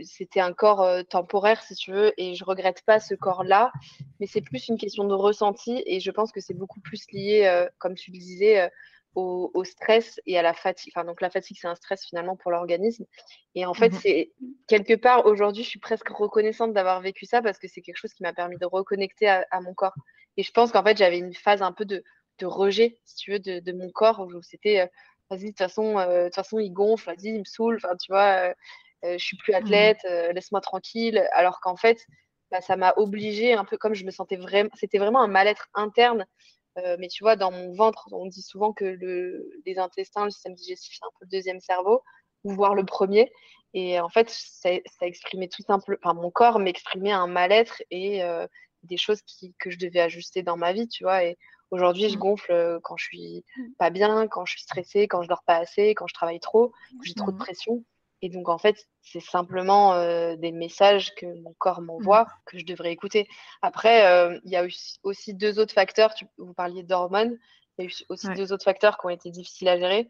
c'était 0.02 0.40
un 0.40 0.52
corps 0.52 0.86
temporaire, 1.08 1.62
si 1.62 1.76
tu 1.76 1.92
veux, 1.92 2.12
et 2.16 2.34
je 2.34 2.44
regrette 2.44 2.82
pas 2.84 2.98
ce 2.98 3.14
corps-là, 3.14 3.70
mais 4.18 4.26
c'est 4.26 4.40
plus 4.40 4.68
une 4.68 4.76
question 4.76 5.04
de 5.04 5.14
ressenti 5.14 5.82
et 5.86 6.00
je 6.00 6.10
pense 6.10 6.32
que 6.32 6.40
c'est 6.40 6.54
beaucoup 6.54 6.80
plus 6.80 7.04
lié, 7.12 7.66
comme 7.78 7.94
tu 7.94 8.10
le 8.10 8.18
disais, 8.18 8.70
au, 9.18 9.64
stress 9.64 10.20
et 10.26 10.38
à 10.38 10.42
la 10.42 10.54
fatigue. 10.54 10.92
Enfin, 10.94 11.04
donc 11.04 11.20
la 11.20 11.30
fatigue, 11.30 11.56
c'est 11.60 11.68
un 11.68 11.74
stress 11.74 12.04
finalement 12.04 12.36
pour 12.36 12.50
l'organisme. 12.50 13.04
Et 13.54 13.66
en 13.66 13.74
fait, 13.74 13.90
mmh 13.90 13.98
c'est 14.02 14.32
quelque 14.66 14.94
part 14.94 15.26
aujourd'hui, 15.26 15.64
je 15.64 15.68
suis 15.68 15.80
presque 15.80 16.08
reconnaissante 16.08 16.72
d'avoir 16.72 17.00
vécu 17.00 17.26
ça 17.26 17.42
parce 17.42 17.58
que 17.58 17.68
c'est 17.68 17.80
quelque 17.80 17.96
chose 17.96 18.12
qui 18.12 18.22
m'a 18.22 18.32
permis 18.32 18.56
de 18.58 18.66
reconnecter 18.66 19.28
à, 19.28 19.60
mon 19.60 19.74
corps. 19.74 19.94
Et 20.36 20.42
je 20.42 20.52
pense 20.52 20.72
qu'en 20.72 20.84
fait, 20.84 20.96
j'avais 20.96 21.18
une 21.18 21.34
phase 21.34 21.62
un 21.62 21.72
peu 21.72 21.84
de, 21.84 22.02
rejet, 22.42 23.00
si 23.04 23.16
tu 23.16 23.32
veux, 23.32 23.38
de, 23.40 23.72
mon 23.72 23.90
corps 23.90 24.20
où 24.20 24.42
c'était, 24.42 24.80
euh, 24.80 24.86
vas-y, 25.30 25.40
de 25.40 25.46
toute 25.48 25.58
façon, 25.58 25.98
euh, 25.98 26.20
de 26.20 26.24
toute 26.26 26.36
façon, 26.36 26.58
il 26.60 26.70
gonfle, 26.70 27.06
vas-y, 27.06 27.28
il 27.30 27.40
me 27.40 27.44
saoule. 27.44 27.76
Enfin, 27.82 27.96
tu 28.00 28.12
vois, 28.12 28.52
euh, 29.04 29.18
je 29.18 29.24
suis 29.24 29.36
plus 29.36 29.52
mmh 29.52 29.56
athlète, 29.56 30.02
laisse-moi 30.32 30.60
tranquille. 30.60 31.26
Alors 31.32 31.60
qu'en 31.60 31.76
fait, 31.76 32.06
bah, 32.50 32.60
ça 32.60 32.76
m'a 32.76 32.94
obligée 32.96 33.54
un 33.54 33.64
peu 33.64 33.76
comme 33.76 33.94
je 33.94 34.04
me 34.04 34.10
sentais 34.10 34.36
vraiment, 34.36 34.70
c'était 34.74 34.98
vraiment 34.98 35.20
un 35.20 35.28
mal-être 35.28 35.68
interne 35.74 36.26
euh, 36.78 36.96
mais 36.98 37.08
tu 37.08 37.24
vois, 37.24 37.36
dans 37.36 37.50
mon 37.50 37.72
ventre, 37.72 38.08
on 38.12 38.26
dit 38.26 38.42
souvent 38.42 38.72
que 38.72 38.84
le, 38.84 39.50
les 39.66 39.78
intestins, 39.78 40.24
le 40.24 40.30
système 40.30 40.54
digestif, 40.54 40.96
c'est 40.98 41.04
un 41.04 41.10
peu 41.18 41.26
le 41.26 41.36
deuxième 41.36 41.60
cerveau, 41.60 42.02
ou 42.44 42.52
voire 42.52 42.74
le 42.74 42.84
premier. 42.84 43.30
Et 43.74 44.00
en 44.00 44.08
fait, 44.08 44.30
ça, 44.30 44.70
exprimait 45.02 45.48
tout 45.48 45.62
simplement, 45.62 45.98
enfin, 46.02 46.14
mon 46.14 46.30
corps 46.30 46.58
m'exprimait 46.58 47.12
un 47.12 47.26
mal-être 47.26 47.82
et 47.90 48.22
euh, 48.22 48.46
des 48.82 48.96
choses 48.96 49.22
qui, 49.22 49.54
que 49.58 49.70
je 49.70 49.78
devais 49.78 50.00
ajuster 50.00 50.42
dans 50.42 50.56
ma 50.56 50.72
vie, 50.72 50.88
tu 50.88 51.04
vois. 51.04 51.24
Et 51.24 51.36
aujourd'hui, 51.70 52.08
je 52.08 52.16
mmh. 52.16 52.20
gonfle 52.20 52.52
euh, 52.52 52.78
quand 52.82 52.96
je 52.96 53.04
suis 53.04 53.44
pas 53.78 53.90
bien, 53.90 54.26
quand 54.28 54.46
je 54.46 54.52
suis 54.52 54.62
stressée, 54.62 55.08
quand 55.08 55.22
je 55.22 55.28
dors 55.28 55.42
pas 55.44 55.56
assez, 55.56 55.94
quand 55.94 56.06
je 56.06 56.14
travaille 56.14 56.40
trop, 56.40 56.70
quand 56.92 57.02
j'ai 57.02 57.14
trop 57.14 57.30
de 57.30 57.36
mmh. 57.36 57.40
pression. 57.40 57.84
Et 58.22 58.28
donc, 58.28 58.48
en 58.48 58.58
fait, 58.58 58.88
c'est 59.00 59.20
simplement 59.20 59.94
des 60.36 60.52
messages 60.52 61.14
que 61.14 61.26
mon 61.42 61.54
corps 61.58 61.80
m'envoie 61.80 62.24
mmh. 62.24 62.26
que 62.46 62.58
je 62.58 62.64
devrais 62.64 62.92
écouter. 62.92 63.28
Après, 63.62 64.02
il 64.44 64.50
y 64.50 64.56
a 64.56 64.66
aussi 65.02 65.34
deux 65.34 65.58
autres 65.58 65.74
facteurs. 65.74 66.12
vous 66.36 66.54
parliez 66.54 66.82
d'hormones. 66.82 67.38
Il 67.78 67.84
y 67.84 67.86
a 67.86 67.90
eu 67.90 67.94
aussi 68.08 68.28
deux 68.30 68.52
autres 68.52 68.64
facteurs 68.64 68.98
qui 68.98 69.06
ont 69.06 69.10
été 69.10 69.30
difficiles 69.30 69.68
à 69.68 69.78
gérer. 69.78 70.08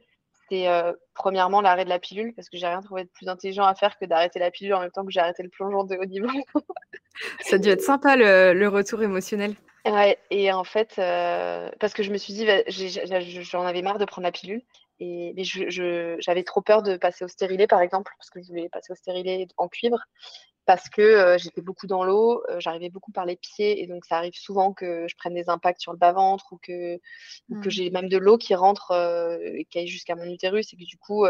C'est 0.49 0.67
premièrement 1.15 1.61
l'arrêt 1.61 1.85
de 1.85 1.91
la 1.91 1.99
pilule, 1.99 2.35
parce 2.35 2.49
que 2.49 2.57
j'ai 2.57 2.67
rien 2.67 2.81
trouvé 2.81 3.05
de 3.05 3.11
plus 3.11 3.29
intelligent 3.29 3.65
à 3.65 3.75
faire 3.75 3.99
que 3.99 4.07
d'arrêter 4.07 4.39
la 4.39 4.51
pilule 4.51 4.75
en 4.75 4.81
même 4.81 4.91
temps 4.91 5.05
que 5.05 5.11
j'ai 5.11 5.21
arrêté 5.21 5.43
le 5.43 5.51
plongeon 5.51 5.85
de 5.85 5.97
haut 5.97 6.05
niveau. 6.07 6.29
Ça 7.41 7.57
a 7.57 7.59
dû 7.59 7.69
être 7.69 7.83
sympa 7.83 8.17
le, 8.17 8.67
retour 8.69 9.03
émotionnel. 9.03 9.55
Ouais, 9.85 10.19
et 10.31 10.53
en 10.53 10.65
fait, 10.65 10.95
parce 10.97 11.93
que 11.93 12.03
je 12.03 12.11
me 12.11 12.19
suis 12.19 12.33
dit, 12.33 12.47
j'en 13.43 13.65
avais 13.65 13.83
marre 13.83 13.99
de 13.99 14.05
prendre 14.05 14.25
la 14.25 14.33
pilule. 14.33 14.63
Et 15.01 15.33
mais 15.37 15.45
je, 15.45 16.17
j'avais 16.21 16.45
trop 16.45 16.61
peur 16.61 16.83
de 16.83 16.97
passer 16.97 17.25
au 17.25 17.29
stérilet, 17.29 17.67
par 17.67 17.81
exemple, 17.81 18.13
parce 18.19 18.31
que 18.31 18.43
je 18.43 18.49
voulais 18.49 18.69
passer 18.69 18.93
au 18.93 18.97
stérilet 18.97 19.47
en 19.57 19.69
cuivre. 19.69 19.99
parce 20.69 20.91
que 20.91 21.39
j'étais 21.39 21.63
beaucoup 21.63 21.87
dans 21.87 22.05
l'eau, 22.05 22.45
j'arrivais 22.59 22.91
beaucoup 22.91 23.11
par 23.11 23.25
les 23.25 23.37
pieds 23.37 23.83
et 23.83 23.87
donc 23.87 24.05
ça 24.05 24.19
arrive 24.19 24.35
souvent 24.35 24.75
que 24.75 25.09
je 25.09 25.17
prenne 25.17 25.33
des 25.33 25.49
impacts 25.49 25.81
sur 25.81 25.93
le 25.93 25.99
bas-ventre 25.99 26.53
ou 26.53 26.59
que, 26.59 26.97
ou 27.49 27.59
que 27.63 27.69
mmh. 27.69 27.71
j'ai 27.71 27.91
même 27.91 28.11
de 28.11 28.19
l'eau 28.19 28.37
qui 28.37 28.55
rentre 28.55 28.93
et 29.55 29.65
qui 29.71 29.79
aille 29.79 29.87
jusqu'à 29.87 30.15
mon 30.15 30.25
utérus 30.25 30.71
et 30.75 30.77
que 30.77 30.85
du 30.85 30.99
coup 30.99 31.25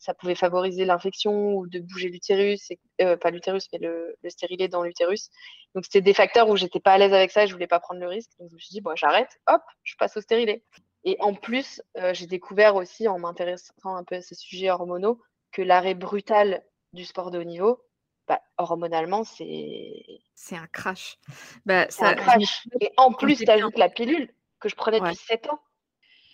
ça 0.00 0.12
pouvait 0.12 0.34
favoriser 0.34 0.84
l'infection 0.84 1.54
ou 1.54 1.68
de 1.68 1.78
bouger 1.78 2.08
l'utérus, 2.08 2.72
pas 2.98 3.30
l'utérus 3.30 3.68
mais 3.72 3.78
le, 3.78 4.16
le 4.24 4.30
stérilet 4.30 4.66
dans 4.66 4.82
l'utérus. 4.82 5.30
Donc 5.76 5.84
c'était 5.84 6.00
des 6.00 6.14
facteurs 6.14 6.48
où 6.48 6.56
j'étais 6.56 6.80
pas 6.80 6.94
à 6.94 6.98
l'aise 6.98 7.12
avec 7.12 7.30
ça 7.30 7.44
et 7.44 7.46
je 7.46 7.52
voulais 7.52 7.68
pas 7.68 7.78
prendre 7.78 8.00
le 8.00 8.08
risque. 8.08 8.30
Donc 8.40 8.48
je 8.50 8.54
me 8.56 8.58
suis 8.58 8.72
dit 8.72 8.80
bon 8.80 8.96
j'arrête, 8.96 9.38
hop, 9.46 9.62
je 9.84 9.94
passe 10.00 10.16
au 10.16 10.20
stérilet. 10.20 10.64
Et 11.04 11.16
en 11.20 11.34
plus, 11.34 11.82
j'ai 12.12 12.26
découvert 12.26 12.76
aussi 12.76 13.08
en 13.08 13.18
m'intéressant 13.18 13.72
un 13.84 14.04
peu 14.04 14.16
à 14.16 14.22
ces 14.22 14.34
sujets 14.34 14.70
hormonaux 14.70 15.20
que 15.52 15.62
l'arrêt 15.62 15.94
brutal 15.94 16.62
du 16.92 17.04
sport 17.04 17.30
de 17.30 17.38
haut 17.38 17.44
niveau, 17.44 17.82
bah, 18.28 18.40
hormonalement, 18.58 19.24
c'est. 19.24 20.04
C'est 20.34 20.56
un 20.56 20.66
crash. 20.68 21.18
Bah, 21.66 21.86
c'est 21.90 22.04
un 22.04 22.14
crash. 22.14 22.68
Et 22.80 22.92
en 22.96 23.12
plus, 23.12 23.36
tu 23.36 23.50
ajoutes 23.50 23.78
la 23.78 23.88
pilule 23.88 24.32
que 24.60 24.68
je 24.68 24.76
prenais 24.76 25.00
depuis 25.00 25.16
7 25.16 25.48
ans. 25.50 25.60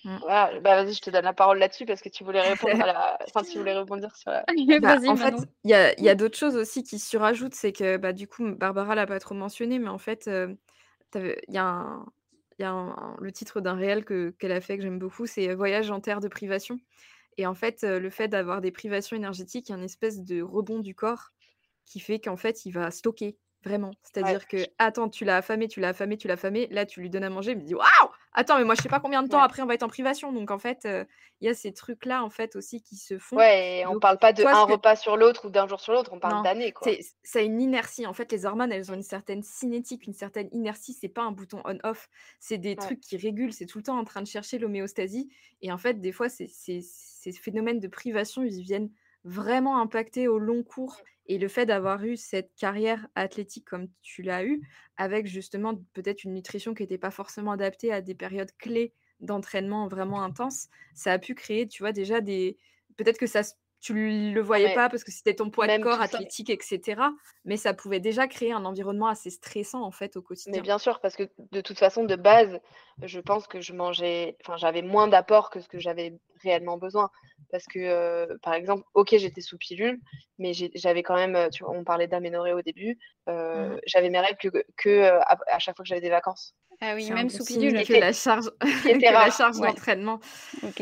Mmh. 0.05 0.19
Voilà, 0.21 0.61
bah, 0.61 0.83
vas-y, 0.83 0.95
je 0.95 1.01
te 1.01 1.11
donne 1.11 1.25
la 1.25 1.33
parole 1.33 1.59
là-dessus 1.59 1.87
parce 1.87 2.01
que 2.01 2.09
tu 2.09 2.23
voulais 2.23 2.43
répondre 2.43 2.81
à 2.83 2.87
la. 2.87 3.19
Enfin, 3.27 3.43
tu 3.43 3.59
voulais 3.59 3.77
rebondir 3.77 4.15
sur 4.15 4.31
la. 4.31 4.45
Bah, 4.81 4.99
en 5.09 5.17
fait, 5.17 5.35
il 5.65 5.71
y 5.71 5.75
a, 5.75 5.99
y 6.01 6.09
a 6.09 6.15
d'autres 6.15 6.37
choses 6.37 6.57
aussi 6.57 6.83
qui 6.83 6.99
surajoutent. 6.99 7.55
C'est 7.55 7.73
que, 7.73 7.97
bah, 7.97 8.13
du 8.13 8.29
coup, 8.29 8.55
Barbara 8.55 8.95
l'a 8.95 9.07
pas 9.07 9.19
trop 9.19 9.35
mentionné, 9.35 9.79
mais 9.79 9.89
en 9.89 9.99
fait, 9.99 10.29
il 11.15 11.37
y 11.49 11.59
a 11.59 11.65
un. 11.65 12.07
Y 12.59 12.65
a 12.65 13.17
le 13.21 13.33
titre 13.33 13.61
d'un 13.61 13.75
réel 13.75 14.05
que, 14.05 14.31
qu'elle 14.39 14.53
a 14.53 14.61
fait 14.61 14.77
que 14.77 14.83
j'aime 14.83 14.99
beaucoup, 14.99 15.27
c'est 15.27 15.55
Voyage 15.55 15.91
en 15.91 16.01
terre 16.01 16.21
de 16.21 16.29
privation. 16.29 16.79
Et 17.39 17.47
en 17.47 17.55
fait, 17.55 17.83
le 17.83 18.11
fait 18.11 18.29
d'avoir 18.29 18.61
des 18.63 18.73
privations 18.73 19.17
énergétiques, 19.17 19.69
il 19.69 19.73
y 19.73 19.75
a 19.75 19.79
une 19.79 19.85
espèce 19.85 20.23
de 20.23 20.41
rebond 20.43 20.81
du 20.81 20.95
corps 20.95 21.33
qui 21.85 22.01
fait 22.01 22.19
qu'en 22.19 22.37
fait, 22.37 22.65
il 22.67 22.73
va 22.73 22.91
stocker 22.91 23.39
vraiment. 23.67 23.91
C'est-à-dire 24.03 24.47
que, 24.47 24.59
attends, 24.79 25.09
tu 25.09 25.25
l'as 25.25 25.37
affamé, 25.37 25.69
tu 25.69 25.81
l'as 25.81 25.89
affamé, 25.89 26.17
tu 26.17 26.29
l'as 26.29 26.35
affamé, 26.35 26.69
là, 26.71 26.87
tu 26.87 27.01
lui 27.01 27.11
donnes 27.11 27.25
à 27.25 27.31
manger, 27.31 27.53
il 27.53 27.59
me 27.59 27.63
dit 27.63 27.75
waouh, 27.75 28.11
attends, 28.33 28.59
mais 28.59 28.65
moi, 28.65 28.75
je 28.75 28.83
sais 28.83 28.89
pas 28.89 29.01
combien 29.01 29.23
de 29.23 29.29
temps 29.29 29.41
après 29.41 29.63
on 29.63 29.67
va 29.67 29.75
être 29.75 29.83
en 29.83 29.89
privation. 29.89 30.33
Donc, 30.33 30.51
en 30.51 30.59
fait, 30.59 30.87
il 31.41 31.47
y 31.47 31.49
a 31.49 31.55
ces 31.55 31.73
trucs-là, 31.73 32.23
en 32.23 32.31
fait, 32.31 32.57
aussi 32.57 32.81
qui 32.81 32.97
se 32.97 33.19
font. 33.19 33.37
Ouais, 33.37 33.81
et 33.81 33.87
on 33.87 33.99
parle 33.99 34.19
pas 34.19 34.33
de 34.33 34.45
un 34.45 34.65
repas 34.65 34.97
sur 34.97 35.17
l'autre 35.17 35.47
ou 35.47 35.51
d'un 35.51 35.67
jour 35.67 35.81
sur 35.81 35.93
l'autre, 35.93 36.13
on 36.15 36.21
parle 36.21 36.43
d'années, 36.45 36.73
quoi. 36.73 36.91
C'est 37.23 37.45
une 37.45 37.61
inertie. 37.61 38.07
En 38.07 38.13
fait, 38.13 38.31
les 38.33 38.47
hormones, 38.47 38.73
elles 38.73 38.91
ont 38.91 38.95
une 38.95 39.03
certaine 39.03 39.43
cinétique, 39.43 40.07
une 40.07 40.15
certaine 40.15 40.49
inertie. 40.53 40.93
C'est 40.93 41.09
pas 41.09 41.23
un 41.23 41.33
bouton 41.33 41.61
on-off. 41.65 42.09
C'est 42.39 42.59
des 42.59 42.77
trucs 42.77 43.01
qui 43.01 43.17
régulent. 43.17 43.53
C'est 43.53 43.67
tout 43.67 43.79
le 43.79 43.85
temps 43.85 43.99
en 43.99 44.05
train 44.05 44.23
de 44.23 44.29
chercher 44.29 44.59
l'homéostasie. 44.59 45.29
Et 45.61 45.73
en 45.73 45.79
fait, 45.79 46.01
des 46.01 46.13
fois, 46.13 46.29
ces 46.29 46.83
phénomènes 47.43 47.81
de 47.81 47.89
privation, 47.89 48.45
ils 48.45 48.63
viennent 48.63 48.91
vraiment 49.27 49.81
impacter 49.81 50.29
au 50.29 50.39
long 50.39 50.63
cours. 50.63 51.03
Et 51.27 51.39
le 51.39 51.49
fait 51.49 51.67
d'avoir 51.67 52.05
eu 52.05 52.17
cette 52.17 52.55
carrière 52.55 53.09
athlétique 53.17 53.65
comme 53.65 53.89
tu 54.01 54.23
l'as 54.23 54.45
eu, 54.45 54.63
avec 54.97 55.27
justement 55.27 55.75
peut-être 55.93 56.23
une 56.25 56.35
nutrition 56.35 56.73
qui 56.73 56.85
n'était 56.85 56.99
pas 56.99 57.11
forcément 57.11 57.51
adaptée 57.51 57.93
à 57.93 58.01
des 58.01 58.15
périodes 58.15 58.53
clés 58.59 58.95
d'entraînement 59.21 59.89
vraiment 59.89 60.23
intenses, 60.23 60.69
ça 60.95 61.13
a 61.13 61.19
pu 61.19 61.35
créer, 61.35 61.67
tu 61.67 61.83
vois, 61.83 61.93
déjà 61.93 62.21
des... 62.21 62.57
Peut-être 62.97 63.19
que 63.19 63.27
ça 63.27 63.43
tu 63.81 64.33
le 64.33 64.41
voyais 64.41 64.75
pas 64.75 64.89
parce 64.89 65.05
que 65.05 65.13
c'était 65.13 65.35
ton 65.35 65.51
poids 65.51 65.67
de 65.67 65.83
corps 65.83 66.01
athlétique, 66.01 66.51
etc. 66.51 67.01
Mais 67.45 67.57
ça 67.57 67.75
pouvait 67.75 68.01
déjà 68.01 68.27
créer 68.27 68.53
un 68.53 68.65
environnement 68.65 69.07
assez 69.07 69.31
stressant 69.31 69.83
en 69.83 69.91
fait 69.91 70.17
au 70.17 70.23
quotidien. 70.23 70.53
Mais 70.55 70.61
bien 70.61 70.79
sûr, 70.79 71.01
parce 71.01 71.15
que 71.15 71.29
de 71.53 71.61
toute 71.61 71.79
façon, 71.79 72.05
de 72.05 72.17
base, 72.17 72.59
je 73.03 73.21
pense 73.21 73.47
que 73.47 73.61
je 73.61 73.73
mangeais, 73.73 74.37
enfin, 74.43 74.57
j'avais 74.57 74.83
moins 74.83 75.09
d'apport 75.09 75.51
que 75.51 75.61
ce 75.61 75.69
que 75.69 75.79
j'avais 75.79 76.19
réellement 76.43 76.79
besoin. 76.79 77.11
Parce 77.51 77.65
que, 77.67 77.79
euh, 77.79 78.27
par 78.43 78.55
exemple, 78.55 78.85
ok, 78.95 79.15
j'étais 79.19 79.41
sous 79.41 79.59
pilule, 79.59 80.01
mais 80.39 80.53
j'avais 80.75 81.03
quand 81.03 81.17
même, 81.17 81.51
tu 81.51 81.63
vois, 81.63 81.75
on 81.75 81.85
parlait 81.85 82.09
d'aménorrhée 82.09 82.55
au 82.55 82.63
début, 82.63 82.99
euh, 83.29 83.77
mmh. 83.77 83.81
j'avais 83.87 84.11
mes 84.11 84.21
règles 84.21 84.39
que, 84.39 84.65
que 84.77 85.03
à, 85.03 85.59
chaque 85.59 85.77
fois 85.77 85.85
que 85.85 85.89
j'avais 85.89 86.01
des 86.01 86.11
vacances. 86.11 86.55
Ah 86.81 86.95
oui, 86.95 87.11
même 87.11 87.31
sous 87.31 87.45
pilule. 87.45 87.85
Que 87.85 87.95
la 87.95 88.13
charge, 88.13 88.51
que 88.61 89.13
la 89.13 89.31
charge 89.31 89.59
d'entraînement. 89.59 90.21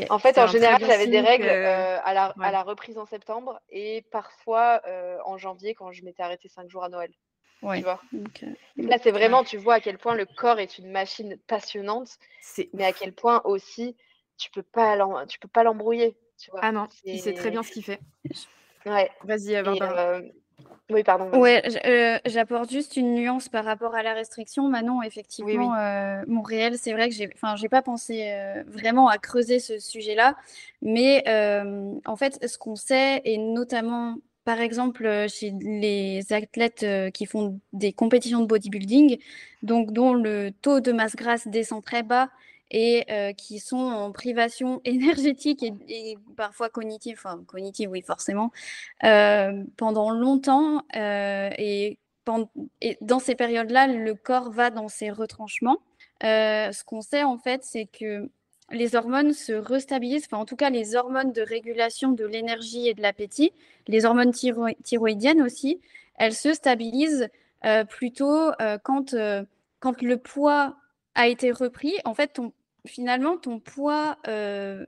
En 0.09 0.19
fait, 0.19 0.37
en 0.37 0.47
général, 0.47 0.83
j'avais 0.85 1.07
des 1.07 1.21
règles 1.21 1.49
à, 1.49 2.13
la, 2.13 2.33
à, 2.39 2.51
la, 2.51 2.63
reprise 2.63 2.97
en 2.97 3.05
septembre 3.05 3.59
et 3.69 4.03
parfois 4.11 4.81
en 5.25 5.37
janvier 5.37 5.73
quand 5.73 5.91
je 5.91 6.03
m'étais 6.03 6.23
arrêtée 6.23 6.49
cinq 6.49 6.69
jours 6.69 6.83
à 6.83 6.89
Noël. 6.89 7.11
Tu 7.61 7.81
vois 7.81 7.99
là, 8.77 8.97
c'est 9.01 9.11
vraiment, 9.11 9.43
tu 9.43 9.57
vois 9.57 9.75
à 9.75 9.79
quel 9.79 9.97
point 9.97 10.15
le 10.15 10.25
corps 10.25 10.59
est 10.59 10.77
une 10.77 10.91
machine 10.91 11.37
passionnante, 11.47 12.17
mais 12.73 12.85
à 12.85 12.93
quel 12.93 13.13
point 13.13 13.41
aussi 13.45 13.95
tu 14.37 14.49
peux 14.51 14.63
pas 14.63 14.97
tu 15.27 15.39
peux 15.39 15.47
pas 15.47 15.63
l'embrouiller. 15.63 16.17
Ah 16.61 16.71
non, 16.71 16.87
il 17.05 17.19
sait 17.19 17.33
très 17.33 17.51
bien 17.51 17.63
ce 17.63 17.71
qu'il 17.71 17.83
fait. 17.83 17.99
Ouais. 18.85 19.09
Vas-y, 19.23 19.61
Barbara. 19.63 20.21
Oui, 20.91 21.03
pardon. 21.03 21.31
Ouais, 21.39 21.63
euh, 21.85 22.19
j'apporte 22.25 22.69
juste 22.69 22.95
une 22.95 23.15
nuance 23.15 23.49
par 23.49 23.65
rapport 23.65 23.95
à 23.95 24.03
la 24.03 24.13
restriction. 24.13 24.67
Manon, 24.67 25.01
effectivement, 25.01 25.73
euh, 25.75 26.21
mon 26.27 26.43
réel, 26.43 26.77
c'est 26.77 26.93
vrai 26.93 27.09
que 27.09 27.15
j'ai, 27.15 27.27
enfin, 27.33 27.55
j'ai 27.55 27.69
pas 27.69 27.81
pensé 27.81 28.31
euh, 28.31 28.63
vraiment 28.67 29.07
à 29.07 29.17
creuser 29.17 29.59
ce 29.59 29.79
sujet-là, 29.79 30.35
mais 30.83 31.23
en 32.05 32.15
fait, 32.15 32.45
ce 32.47 32.57
qu'on 32.59 32.75
sait, 32.75 33.21
et 33.25 33.39
notamment, 33.39 34.17
par 34.43 34.61
exemple, 34.61 35.25
chez 35.27 35.55
les 35.59 36.31
athlètes 36.31 36.85
qui 37.13 37.25
font 37.25 37.59
des 37.73 37.91
compétitions 37.91 38.41
de 38.41 38.45
bodybuilding, 38.45 39.17
donc 39.63 39.91
dont 39.91 40.13
le 40.13 40.51
taux 40.61 40.81
de 40.81 40.91
masse 40.91 41.15
grasse 41.15 41.47
descend 41.47 41.83
très 41.83 42.03
bas 42.03 42.29
et 42.71 43.05
qui 43.37 43.59
sont 43.59 43.77
en 43.77 44.11
privation 44.11 44.81
énergétique 44.85 45.63
et, 45.63 46.17
parfois 46.35 46.69
cognitive, 46.69 47.15
enfin 47.17 47.41
cognitive 47.47 47.89
oui 47.91 48.01
forcément, 48.01 48.51
pendant 49.01 50.11
longtemps 50.11 50.83
et, 50.93 51.97
dans 53.01 53.19
ces 53.19 53.35
périodes-là, 53.35 53.87
le 53.87 54.15
corps 54.15 54.51
va 54.51 54.71
dans 54.71 54.87
ses 54.87 55.11
retranchements. 55.11 55.77
ce 56.21 56.83
qu'on 56.83 57.01
sait 57.01 57.23
en 57.23 57.37
fait, 57.37 57.63
c'est 57.63 57.85
que 57.85 58.29
les 58.71 58.95
hormones 58.95 59.33
se 59.33 59.53
restabilisent, 59.53 60.25
enfin 60.25 60.41
en 60.41 60.45
tout 60.45 60.55
cas 60.55 60.71
les 60.71 60.95
hormones 60.95 61.31
de 61.31 61.43
régulation 61.43 62.11
de 62.13 62.25
l'énergie 62.25 62.87
et 62.87 62.95
de 62.95 63.01
l'appétit, 63.01 63.53
les 63.87 64.05
hormones 64.05 64.31
thyroïdiennes 64.31 65.43
aussi, 65.43 65.79
elles 66.15 66.33
se 66.33 66.53
stabilisent 66.53 67.29
plutôt 67.89 68.51
quand, 68.83 69.15
quand 69.79 70.01
le 70.01 70.17
poids 70.17 70.75
a 71.15 71.27
été 71.27 71.51
repris, 71.51 71.93
en 72.05 72.13
fait, 72.13 72.39
finalement, 72.85 73.37
ton 73.37 73.59
poids 73.59 74.17
euh, 74.27 74.85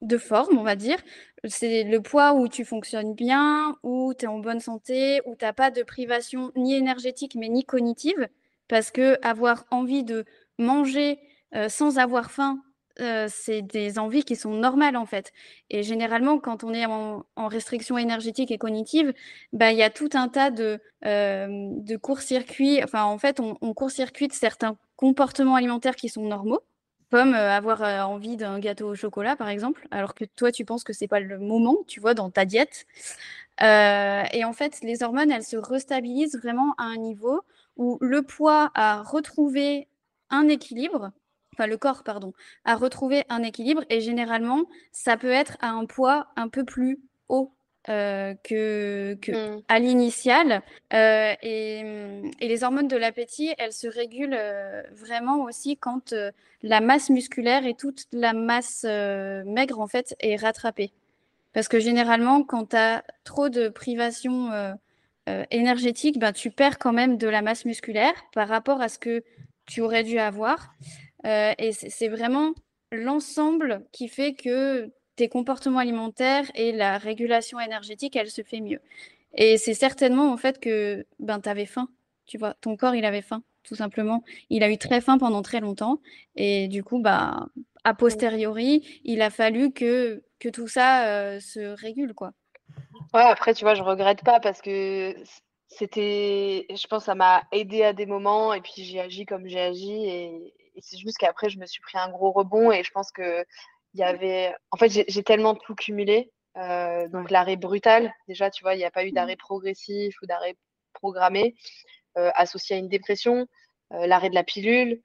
de 0.00 0.18
forme, 0.18 0.58
on 0.58 0.62
va 0.62 0.76
dire, 0.76 0.98
c'est 1.44 1.84
le 1.84 2.00
poids 2.00 2.34
où 2.34 2.48
tu 2.48 2.64
fonctionnes 2.64 3.14
bien, 3.14 3.76
où 3.82 4.14
tu 4.18 4.24
es 4.24 4.28
en 4.28 4.38
bonne 4.38 4.60
santé, 4.60 5.20
où 5.26 5.36
tu 5.36 5.44
n'as 5.44 5.52
pas 5.52 5.70
de 5.70 5.82
privation 5.82 6.52
ni 6.56 6.74
énergétique, 6.74 7.34
mais 7.36 7.48
ni 7.48 7.64
cognitive, 7.64 8.28
parce 8.68 8.90
que 8.90 9.18
avoir 9.26 9.64
envie 9.70 10.04
de 10.04 10.24
manger 10.58 11.18
euh, 11.54 11.68
sans 11.68 11.98
avoir 11.98 12.30
faim, 12.30 12.62
euh, 13.00 13.26
c'est 13.30 13.62
des 13.62 13.98
envies 13.98 14.24
qui 14.24 14.36
sont 14.36 14.54
normales 14.54 14.96
en 14.96 15.06
fait. 15.06 15.32
Et 15.70 15.82
généralement, 15.82 16.38
quand 16.38 16.64
on 16.64 16.74
est 16.74 16.86
en, 16.86 17.24
restriction 17.36 17.96
énergétique 17.98 18.50
et 18.50 18.58
cognitive, 18.58 19.12
bah, 19.52 19.72
il 19.72 19.78
y 19.78 19.82
a 19.82 19.90
tout 19.90 20.10
un 20.14 20.28
tas 20.28 20.50
de, 20.50 20.80
de 21.02 21.96
court-circuits. 21.96 22.82
Enfin, 22.82 23.04
en 23.04 23.18
fait, 23.18 23.40
on, 23.40 23.54
court-circuite 23.74 24.32
certains 24.32 24.76
comportements 24.96 25.54
alimentaires 25.54 25.96
qui 25.96 26.08
sont 26.08 26.26
normaux, 26.26 26.60
comme 27.10 27.34
avoir 27.34 27.82
envie 28.08 28.36
d'un 28.36 28.58
gâteau 28.58 28.88
au 28.88 28.94
chocolat, 28.94 29.36
par 29.36 29.48
exemple, 29.48 29.86
alors 29.90 30.14
que 30.14 30.24
toi, 30.24 30.52
tu 30.52 30.64
penses 30.64 30.84
que 30.84 30.92
c'est 30.92 31.08
pas 31.08 31.20
le 31.20 31.38
moment, 31.38 31.76
tu 31.86 32.00
vois, 32.00 32.14
dans 32.14 32.30
ta 32.30 32.44
diète. 32.44 32.86
et 33.60 34.44
en 34.44 34.52
fait, 34.52 34.80
les 34.82 35.02
hormones, 35.02 35.30
elles 35.30 35.44
se 35.44 35.56
restabilisent 35.56 36.36
vraiment 36.36 36.74
à 36.78 36.84
un 36.84 36.96
niveau 36.96 37.42
où 37.76 37.98
le 38.00 38.22
poids 38.22 38.70
a 38.74 39.02
retrouvé 39.02 39.88
un 40.30 40.48
équilibre, 40.48 41.12
enfin 41.58 41.66
le 41.66 41.76
corps, 41.76 42.04
pardon, 42.04 42.32
a 42.64 42.76
retrouvé 42.76 43.24
un 43.28 43.42
équilibre, 43.42 43.82
et 43.90 44.00
généralement, 44.00 44.64
ça 44.92 45.16
peut 45.16 45.30
être 45.30 45.56
à 45.60 45.70
un 45.70 45.86
poids 45.86 46.28
un 46.36 46.48
peu 46.48 46.64
plus 46.64 47.00
haut 47.28 47.52
euh, 47.88 48.34
que, 48.44 49.14
mmh. 49.14 49.62
à 49.68 49.78
l'initial. 49.78 50.62
Euh, 50.92 51.34
et, 51.42 51.82
les 52.40 52.62
hormones 52.62 52.88
de 52.88 52.96
l'appétit, 52.96 53.54
elles 53.56 53.72
se 53.72 53.88
régulent 53.88 54.36
euh, 54.36 54.82
vraiment 54.92 55.44
aussi 55.44 55.78
quand 55.78 56.14
la 56.62 56.80
masse 56.80 57.08
musculaire 57.08 57.64
et 57.64 57.74
toute 57.74 58.04
la 58.12 58.34
masse 58.34 58.84
maigre 58.84 59.80
en 59.80 59.86
fait 59.86 60.14
est 60.20 60.36
rattrapée. 60.36 60.92
Parce 61.54 61.68
que 61.68 61.80
généralement, 61.80 62.42
quand 62.42 62.70
tu 62.70 62.76
as 62.76 63.02
trop 63.24 63.48
de 63.48 63.68
privation 63.68 64.50
énergétique, 65.50 66.18
ben, 66.18 66.32
tu 66.32 66.50
perds 66.50 66.78
quand 66.78 66.92
même 66.92 67.16
de 67.16 67.28
la 67.28 67.42
masse 67.42 67.64
musculaire 67.64 68.14
par 68.32 68.48
rapport 68.48 68.82
à 68.82 68.88
ce 68.88 68.98
que 68.98 69.24
tu 69.64 69.80
aurais 69.80 70.04
dû 70.04 70.18
avoir. 70.18 70.74
Et 71.24 71.72
c'est 71.72 72.08
vraiment 72.08 72.54
l'ensemble 72.92 73.84
qui 73.92 74.08
fait 74.08 74.34
que 74.34 74.90
tes 75.16 75.28
comportements 75.28 75.80
alimentaires 75.80 76.50
et 76.54 76.72
la 76.72 76.96
régulation 76.96 77.58
énergétique, 77.60 78.16
elle 78.16 78.30
se 78.30 78.42
fait 78.42 78.60
mieux. 78.60 78.80
Et 79.34 79.58
c'est 79.58 79.74
certainement 79.74 80.32
en 80.32 80.36
fait 80.36 80.60
que 80.60 81.04
ben, 81.18 81.40
tu 81.40 81.48
avais 81.48 81.66
faim, 81.66 81.88
tu 82.26 82.38
vois, 82.38 82.54
ton 82.60 82.76
corps, 82.76 82.94
il 82.94 83.04
avait 83.04 83.22
faim, 83.22 83.42
tout 83.64 83.74
simplement. 83.74 84.22
Il 84.48 84.62
a 84.62 84.70
eu 84.70 84.78
très 84.78 85.00
faim 85.00 85.18
pendant 85.18 85.42
très 85.42 85.60
longtemps. 85.60 86.00
Et 86.36 86.68
du 86.68 86.84
coup, 86.84 87.00
bah, 87.00 87.48
a 87.84 87.94
posteriori, 87.94 89.00
il 89.04 89.22
a 89.22 89.30
fallu 89.30 89.72
que, 89.72 90.22
que 90.38 90.48
tout 90.48 90.68
ça 90.68 91.06
euh, 91.08 91.40
se 91.40 91.60
régule, 91.80 92.14
quoi. 92.14 92.32
Ouais, 93.14 93.22
après, 93.22 93.54
tu 93.54 93.64
vois, 93.64 93.74
je 93.74 93.82
regrette 93.82 94.22
pas 94.22 94.40
parce 94.40 94.60
que 94.60 95.14
c'était, 95.68 96.66
je 96.70 96.86
pense, 96.86 97.04
ça 97.04 97.14
m'a 97.14 97.42
aidé 97.50 97.82
à 97.82 97.92
des 97.92 98.06
moments 98.06 98.52
et 98.52 98.60
puis 98.60 98.84
j'ai 98.84 99.00
agi 99.00 99.26
comme 99.26 99.46
j'ai 99.46 99.60
agi 99.60 100.06
et, 100.06 100.54
c'est 100.82 100.98
juste 100.98 101.18
qu'après 101.18 101.50
je 101.50 101.58
me 101.58 101.66
suis 101.66 101.80
pris 101.80 101.98
un 101.98 102.10
gros 102.10 102.32
rebond 102.32 102.72
et 102.72 102.82
je 102.84 102.90
pense 102.90 103.10
que 103.10 103.44
il 103.94 104.00
y 104.00 104.04
avait, 104.04 104.54
en 104.70 104.76
fait, 104.76 104.90
j'ai 104.90 105.22
tellement 105.22 105.54
tout 105.54 105.74
cumulé. 105.74 106.30
Euh, 106.56 107.08
donc 107.08 107.30
l'arrêt 107.30 107.56
brutal, 107.56 108.12
déjà, 108.26 108.50
tu 108.50 108.62
vois, 108.62 108.74
il 108.74 108.78
n'y 108.78 108.84
a 108.84 108.90
pas 108.90 109.04
eu 109.04 109.12
d'arrêt 109.12 109.34
mmh. 109.34 109.38
progressif 109.38 110.16
ou 110.22 110.26
d'arrêt 110.26 110.56
programmé 110.92 111.54
euh, 112.16 112.30
associé 112.34 112.76
à 112.76 112.78
une 112.78 112.88
dépression, 112.88 113.46
euh, 113.92 114.06
l'arrêt 114.06 114.30
de 114.30 114.34
la 114.34 114.44
pilule 114.44 115.00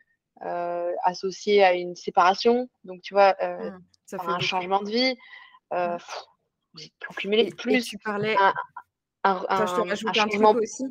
associé 1.05 1.63
à 1.63 1.73
une 1.73 1.95
séparation. 1.95 2.67
Donc 2.83 3.01
tu 3.01 3.13
vois, 3.13 3.33
mmh, 3.41 3.79
ça 4.05 4.19
fait 4.19 4.27
un 4.27 4.39
changement 4.39 4.81
de 4.81 4.89
vie. 4.89 5.15
Mmh. 5.71 5.97
j'ai 6.75 6.91
tout 6.99 7.13
cumulé. 7.13 7.49
plus 7.51 7.85
tu 7.85 7.97
parlais. 7.99 8.35
Un, 9.23 9.39
je 9.39 9.73
te 9.73 9.87
rajoute 9.87 10.17
un, 10.17 10.27
truc 10.27 10.61
aussi. 10.61 10.83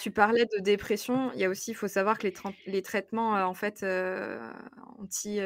Tu 0.00 0.10
parlais 0.10 0.46
de 0.46 0.60
dépression. 0.60 1.30
Il 1.34 1.40
y 1.40 1.44
a 1.44 1.48
aussi, 1.48 1.72
il 1.72 1.74
faut 1.74 1.88
savoir 1.88 2.18
que 2.18 2.26
les, 2.26 2.34
les 2.66 2.82
traitements 2.82 3.32
en 3.32 3.54
fait 3.54 3.84
anti, 4.98 5.40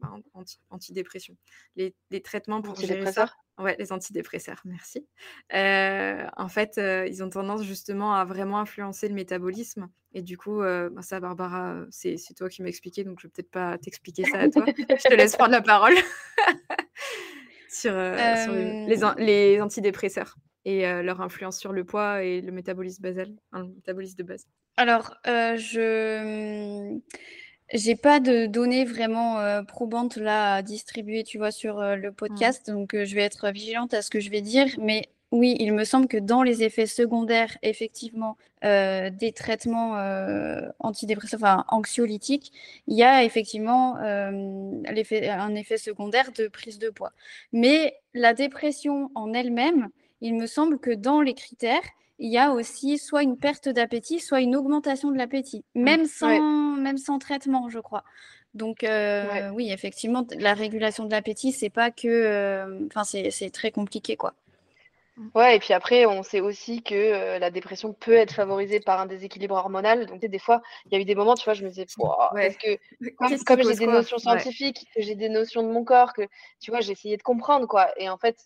bah, 0.00 0.12
anti, 0.34 0.58
antidépression, 0.70 1.36
les, 1.76 1.94
les 2.10 2.22
traitements 2.22 2.62
pour 2.62 2.76
gérer 2.76 3.12
ça, 3.12 3.30
Ouais, 3.58 3.74
les 3.78 3.90
antidépresseurs, 3.90 4.60
merci. 4.66 5.06
en 5.50 6.48
fait, 6.48 6.78
ils 7.08 7.22
ont 7.22 7.30
tendance 7.30 7.62
justement 7.62 8.14
à 8.14 8.24
vraiment 8.24 8.58
influencer 8.58 9.08
le 9.08 9.14
métabolisme. 9.14 9.88
Et 10.12 10.22
du 10.22 10.36
coup, 10.36 10.60
bah, 10.60 11.02
ça, 11.02 11.20
Barbara, 11.20 11.84
c'est 11.90 12.16
toi 12.36 12.48
qui 12.48 12.62
m'as 12.62 12.68
expliqué, 12.68 13.04
donc 13.04 13.20
je 13.20 13.26
vais 13.26 13.30
peut-être 13.30 13.50
pas 13.50 13.78
t'expliquer 13.78 14.24
ça 14.24 14.40
à 14.40 14.48
toi. 14.50 14.64
je 14.66 15.08
te 15.08 15.14
laisse 15.14 15.36
prendre 15.36 15.52
la 15.52 15.62
parole 15.62 15.94
sur, 17.70 17.92
les, 17.94 18.96
les, 19.18 19.60
antidépresseurs 19.62 20.36
et 20.66 20.82
leur 21.02 21.20
influence 21.20 21.58
sur 21.58 21.72
le 21.72 21.84
poids 21.84 22.22
et 22.22 22.40
le 22.40 22.52
métabolisme 22.52 23.02
basal, 23.02 23.32
hein, 23.52 23.62
le 23.62 23.74
métabolisme 23.74 24.16
de 24.18 24.24
base. 24.24 24.46
Alors, 24.76 25.14
je 25.24 27.00
j'ai 27.72 27.96
pas 27.96 28.20
de 28.20 28.46
données 28.46 28.84
vraiment 28.84 29.40
euh, 29.40 29.62
probantes 29.62 30.16
là 30.16 30.54
à 30.54 30.62
distribuer, 30.62 31.24
tu 31.24 31.38
vois, 31.38 31.50
sur 31.50 31.80
euh, 31.80 31.96
le 31.96 32.10
mmh. 32.10 32.14
podcast, 32.14 32.70
donc 32.70 32.94
euh, 32.94 33.04
je 33.04 33.14
vais 33.14 33.22
être 33.22 33.50
vigilante 33.50 33.92
à 33.92 34.02
ce 34.02 34.10
que 34.10 34.20
je 34.20 34.30
vais 34.30 34.40
dire. 34.40 34.68
Mais 34.78 35.08
oui, 35.32 35.56
il 35.58 35.72
me 35.72 35.84
semble 35.84 36.06
que 36.06 36.16
dans 36.16 36.44
les 36.44 36.62
effets 36.62 36.86
secondaires, 36.86 37.58
effectivement, 37.62 38.36
des 38.62 39.32
traitements 39.34 39.94
antidépresseurs, 40.78 41.40
enfin 41.40 41.64
anxiolytiques, 41.68 42.52
il 42.86 42.96
y 42.96 43.02
a 43.02 43.24
effectivement 43.24 43.96
un 43.96 45.54
effet 45.54 45.78
secondaire 45.78 46.30
de 46.32 46.46
prise 46.46 46.78
de 46.78 46.90
poids. 46.90 47.12
Mais 47.52 47.96
la 48.14 48.34
dépression 48.34 49.10
en 49.16 49.32
elle-même, 49.34 49.90
il 50.20 50.34
me 50.34 50.46
semble 50.46 50.78
que 50.78 50.90
dans 50.90 51.20
les 51.20 51.34
critères, 51.34 51.82
il 52.18 52.30
y 52.30 52.38
a 52.38 52.52
aussi 52.52 52.98
soit 52.98 53.22
une 53.22 53.36
perte 53.36 53.68
d'appétit, 53.68 54.20
soit 54.20 54.40
une 54.40 54.56
augmentation 54.56 55.10
de 55.10 55.18
l'appétit, 55.18 55.64
mmh, 55.74 55.82
même, 55.82 56.06
sans, 56.06 56.76
même 56.76 56.98
sans 56.98 57.18
traitement, 57.18 57.68
je 57.68 57.78
crois. 57.78 58.04
Donc, 58.54 58.84
euh, 58.84 59.50
oui, 59.50 59.70
effectivement, 59.70 60.26
la 60.38 60.54
régulation 60.54 61.04
de 61.04 61.10
l'appétit, 61.10 61.52
c'est 61.52 61.68
pas 61.68 61.90
que. 61.90 62.08
Euh, 62.08 62.86
enfin, 62.86 63.04
c'est 63.04 63.50
très 63.50 63.70
compliqué, 63.70 64.16
quoi. 64.16 64.34
Mmh. 65.16 65.28
Ouais, 65.34 65.56
et 65.56 65.58
puis 65.58 65.72
après, 65.72 66.04
on 66.04 66.22
sait 66.22 66.40
aussi 66.40 66.82
que 66.82 66.94
euh, 66.94 67.38
la 67.38 67.50
dépression 67.50 67.94
peut 67.94 68.14
être 68.14 68.34
favorisée 68.34 68.80
par 68.80 69.00
un 69.00 69.06
déséquilibre 69.06 69.54
hormonal. 69.54 70.06
Donc, 70.06 70.20
des 70.20 70.38
fois, 70.38 70.60
il 70.84 70.92
y 70.92 70.96
a 70.96 71.00
eu 71.00 71.06
des 71.06 71.14
moments, 71.14 71.34
tu 71.34 71.44
vois, 71.44 71.54
je 71.54 71.64
me 71.64 71.70
disais, 71.70 71.86
parce 71.86 72.56
que 72.56 72.78
comme, 73.46 73.62
j'ai 73.62 73.74
des 73.74 73.86
notions 73.86 74.18
scientifiques, 74.18 74.86
que 74.94 75.02
j'ai 75.02 75.14
des 75.14 75.30
notions 75.30 75.62
de 75.62 75.68
mon 75.68 75.84
corps, 75.84 76.12
que 76.12 76.22
tu 76.60 76.70
vois, 76.70 76.80
j'ai 76.80 76.92
essayé 76.92 77.16
de 77.16 77.22
comprendre, 77.22 77.66
quoi. 77.66 77.88
Et 77.98 78.10
en 78.10 78.18
fait, 78.18 78.36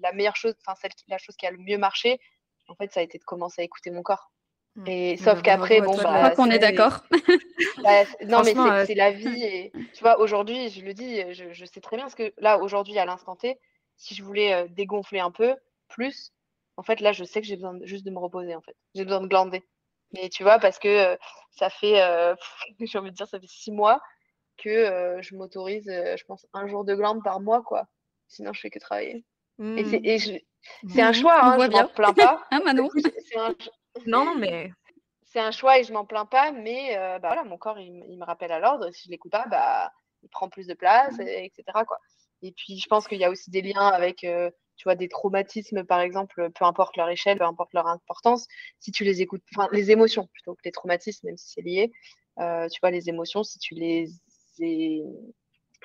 la 0.00 0.12
meilleure 0.12 0.36
chose, 0.36 0.54
enfin, 0.66 0.78
la 1.08 1.18
chose 1.18 1.36
qui 1.36 1.46
a 1.46 1.50
le 1.50 1.58
mieux 1.58 1.78
marché, 1.78 2.18
en 2.68 2.74
fait, 2.74 2.90
ça 2.90 3.00
a 3.00 3.02
été 3.02 3.18
de 3.18 3.24
commencer 3.24 3.60
à 3.60 3.64
écouter 3.64 3.90
mon 3.90 4.02
corps. 4.02 4.30
Mmh. 4.76 4.84
Et 4.86 5.16
sauf 5.18 5.34
bah, 5.34 5.42
qu'après, 5.42 5.82
bon, 5.82 5.94
bah, 5.96 5.98
je 5.98 6.02
crois 6.02 6.30
qu'on 6.30 6.50
est 6.50 6.58
d'accord. 6.58 7.00
Bah, 7.82 8.04
non, 8.26 8.42
mais 8.44 8.56
euh, 8.56 8.84
c'est 8.86 8.94
la 8.94 9.10
vie. 9.10 9.42
Et 9.42 9.72
tu 9.92 10.02
vois, 10.02 10.20
aujourd'hui, 10.20 10.68
je 10.68 10.84
le 10.84 10.94
dis, 10.94 11.20
je, 11.32 11.64
sais 11.64 11.80
très 11.80 11.96
bien 11.96 12.04
parce 12.04 12.14
que 12.14 12.32
là, 12.38 12.58
aujourd'hui, 12.58 12.98
à 12.98 13.04
l'instant 13.04 13.34
T, 13.34 13.58
si 14.02 14.14
je 14.14 14.22
voulais 14.22 14.52
euh, 14.52 14.68
dégonfler 14.68 15.20
un 15.20 15.30
peu 15.30 15.54
plus, 15.88 16.32
en 16.76 16.82
fait, 16.82 17.00
là, 17.00 17.12
je 17.12 17.24
sais 17.24 17.40
que 17.40 17.46
j'ai 17.46 17.56
besoin 17.56 17.78
juste 17.82 18.04
de 18.04 18.10
me 18.10 18.18
reposer. 18.18 18.54
En 18.54 18.60
fait, 18.60 18.76
j'ai 18.94 19.04
besoin 19.04 19.20
de 19.20 19.28
glander. 19.28 19.62
Mais 20.12 20.28
tu 20.28 20.42
vois, 20.42 20.58
parce 20.58 20.78
que 20.78 20.88
euh, 20.88 21.16
ça 21.50 21.70
fait, 21.70 22.02
j'ai 22.80 22.98
envie 22.98 23.10
de 23.10 23.16
dire, 23.16 23.28
ça 23.28 23.40
fait 23.40 23.46
six 23.46 23.72
mois 23.72 24.00
que 24.58 25.18
je 25.20 25.34
m'autorise, 25.34 25.86
je 25.86 26.24
pense, 26.24 26.46
un 26.52 26.66
jour 26.66 26.84
de 26.84 26.94
glande 26.94 27.22
par 27.22 27.40
mois, 27.40 27.62
quoi. 27.62 27.86
Sinon, 28.28 28.52
je 28.52 28.60
fais 28.60 28.70
que 28.70 28.78
travailler. 28.78 29.24
Et, 29.58 29.62
mmh. 29.62 30.00
et 30.04 30.18
je, 30.18 30.32
c'est 30.88 31.02
un 31.02 31.12
choix, 31.12 31.44
hein, 31.44 31.58
je 31.58 31.70
m'en 31.70 31.88
plains 31.88 32.12
pas. 32.12 32.42
hein, 32.50 32.60
Manon 32.64 32.88
un... 33.36 33.54
Non, 34.06 34.34
mais 34.34 34.70
c'est 35.24 35.40
un 35.40 35.50
choix 35.50 35.78
et 35.78 35.84
je 35.84 35.92
m'en 35.92 36.04
plains 36.04 36.26
pas, 36.26 36.52
mais 36.52 36.96
euh, 36.96 37.18
bah, 37.18 37.28
voilà, 37.28 37.44
mon 37.44 37.58
corps 37.58 37.78
il, 37.78 38.18
me 38.18 38.24
rappelle 38.24 38.52
à 38.52 38.60
l'ordre. 38.60 38.90
Si 38.92 39.04
je 39.06 39.10
l'écoute 39.10 39.32
pas, 39.32 39.46
bah, 39.48 39.92
il 40.22 40.28
prend 40.28 40.48
plus 40.48 40.66
de 40.66 40.74
place, 40.74 41.18
et, 41.18 41.46
etc. 41.46 41.64
Quoi. 41.86 41.98
Et 42.42 42.52
puis 42.52 42.78
je 42.78 42.86
pense 42.88 43.08
qu'il 43.08 43.18
y 43.18 43.24
a 43.24 43.30
aussi 43.30 43.50
des 43.50 43.62
liens 43.62 43.86
avec, 43.88 44.24
euh, 44.24 44.50
tu 44.76 44.84
vois, 44.84 44.94
des 44.94 45.08
traumatismes 45.08 45.84
par 45.84 46.00
exemple, 46.00 46.50
peu 46.50 46.64
importe 46.64 46.96
leur 46.96 47.08
échelle, 47.08 47.38
peu 47.38 47.44
importe 47.44 47.72
leur 47.72 47.86
importance. 47.86 48.46
Si 48.80 48.92
tu 48.92 49.04
les 49.04 49.22
écoutes, 49.22 49.42
enfin 49.54 49.68
les 49.72 49.90
émotions 49.90 50.28
plutôt 50.32 50.54
que 50.54 50.62
les 50.64 50.72
traumatismes, 50.72 51.26
même 51.28 51.36
si 51.36 51.52
c'est 51.52 51.62
lié. 51.62 51.92
Euh, 52.40 52.68
tu 52.68 52.80
vois, 52.80 52.90
les 52.90 53.08
émotions, 53.08 53.44
si 53.44 53.58
tu 53.58 53.74
les 53.74 54.08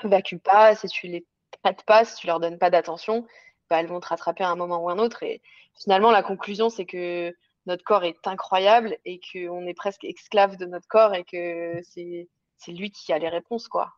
évacues 0.04 0.40
pas, 0.40 0.76
si 0.76 0.88
tu 0.88 1.08
les 1.08 1.26
traites 1.64 1.84
pas, 1.84 2.06
si 2.06 2.16
tu 2.16 2.28
leur 2.28 2.40
donnes 2.40 2.58
pas 2.58 2.70
d'attention, 2.70 3.26
bah, 3.70 3.80
elles 3.80 3.88
vont 3.88 4.00
te 4.00 4.08
rattraper 4.08 4.44
à 4.44 4.50
un 4.50 4.56
moment 4.56 4.84
ou 4.84 4.90
un 4.90 4.98
autre. 5.00 5.24
Et 5.24 5.42
finalement, 5.80 6.12
la 6.12 6.24
conclusion, 6.24 6.70
c'est 6.70 6.86
que 6.86 7.36
notre 7.66 7.84
corps 7.84 8.06
est 8.06 8.26
incroyable 8.26 8.98
et 9.06 9.20
qu'on 9.20 9.66
est 9.68 9.74
presque 9.74 10.06
esclave 10.06 10.58
de 10.58 10.66
notre 10.66 10.88
corps 10.88 11.14
et 11.14 11.26
que 11.26 11.82
c'est 11.84 12.72
lui 12.72 12.92
qui 12.92 13.12
a 13.14 13.20
les 13.20 13.30
réponses, 13.30 13.68
quoi. 13.68 13.94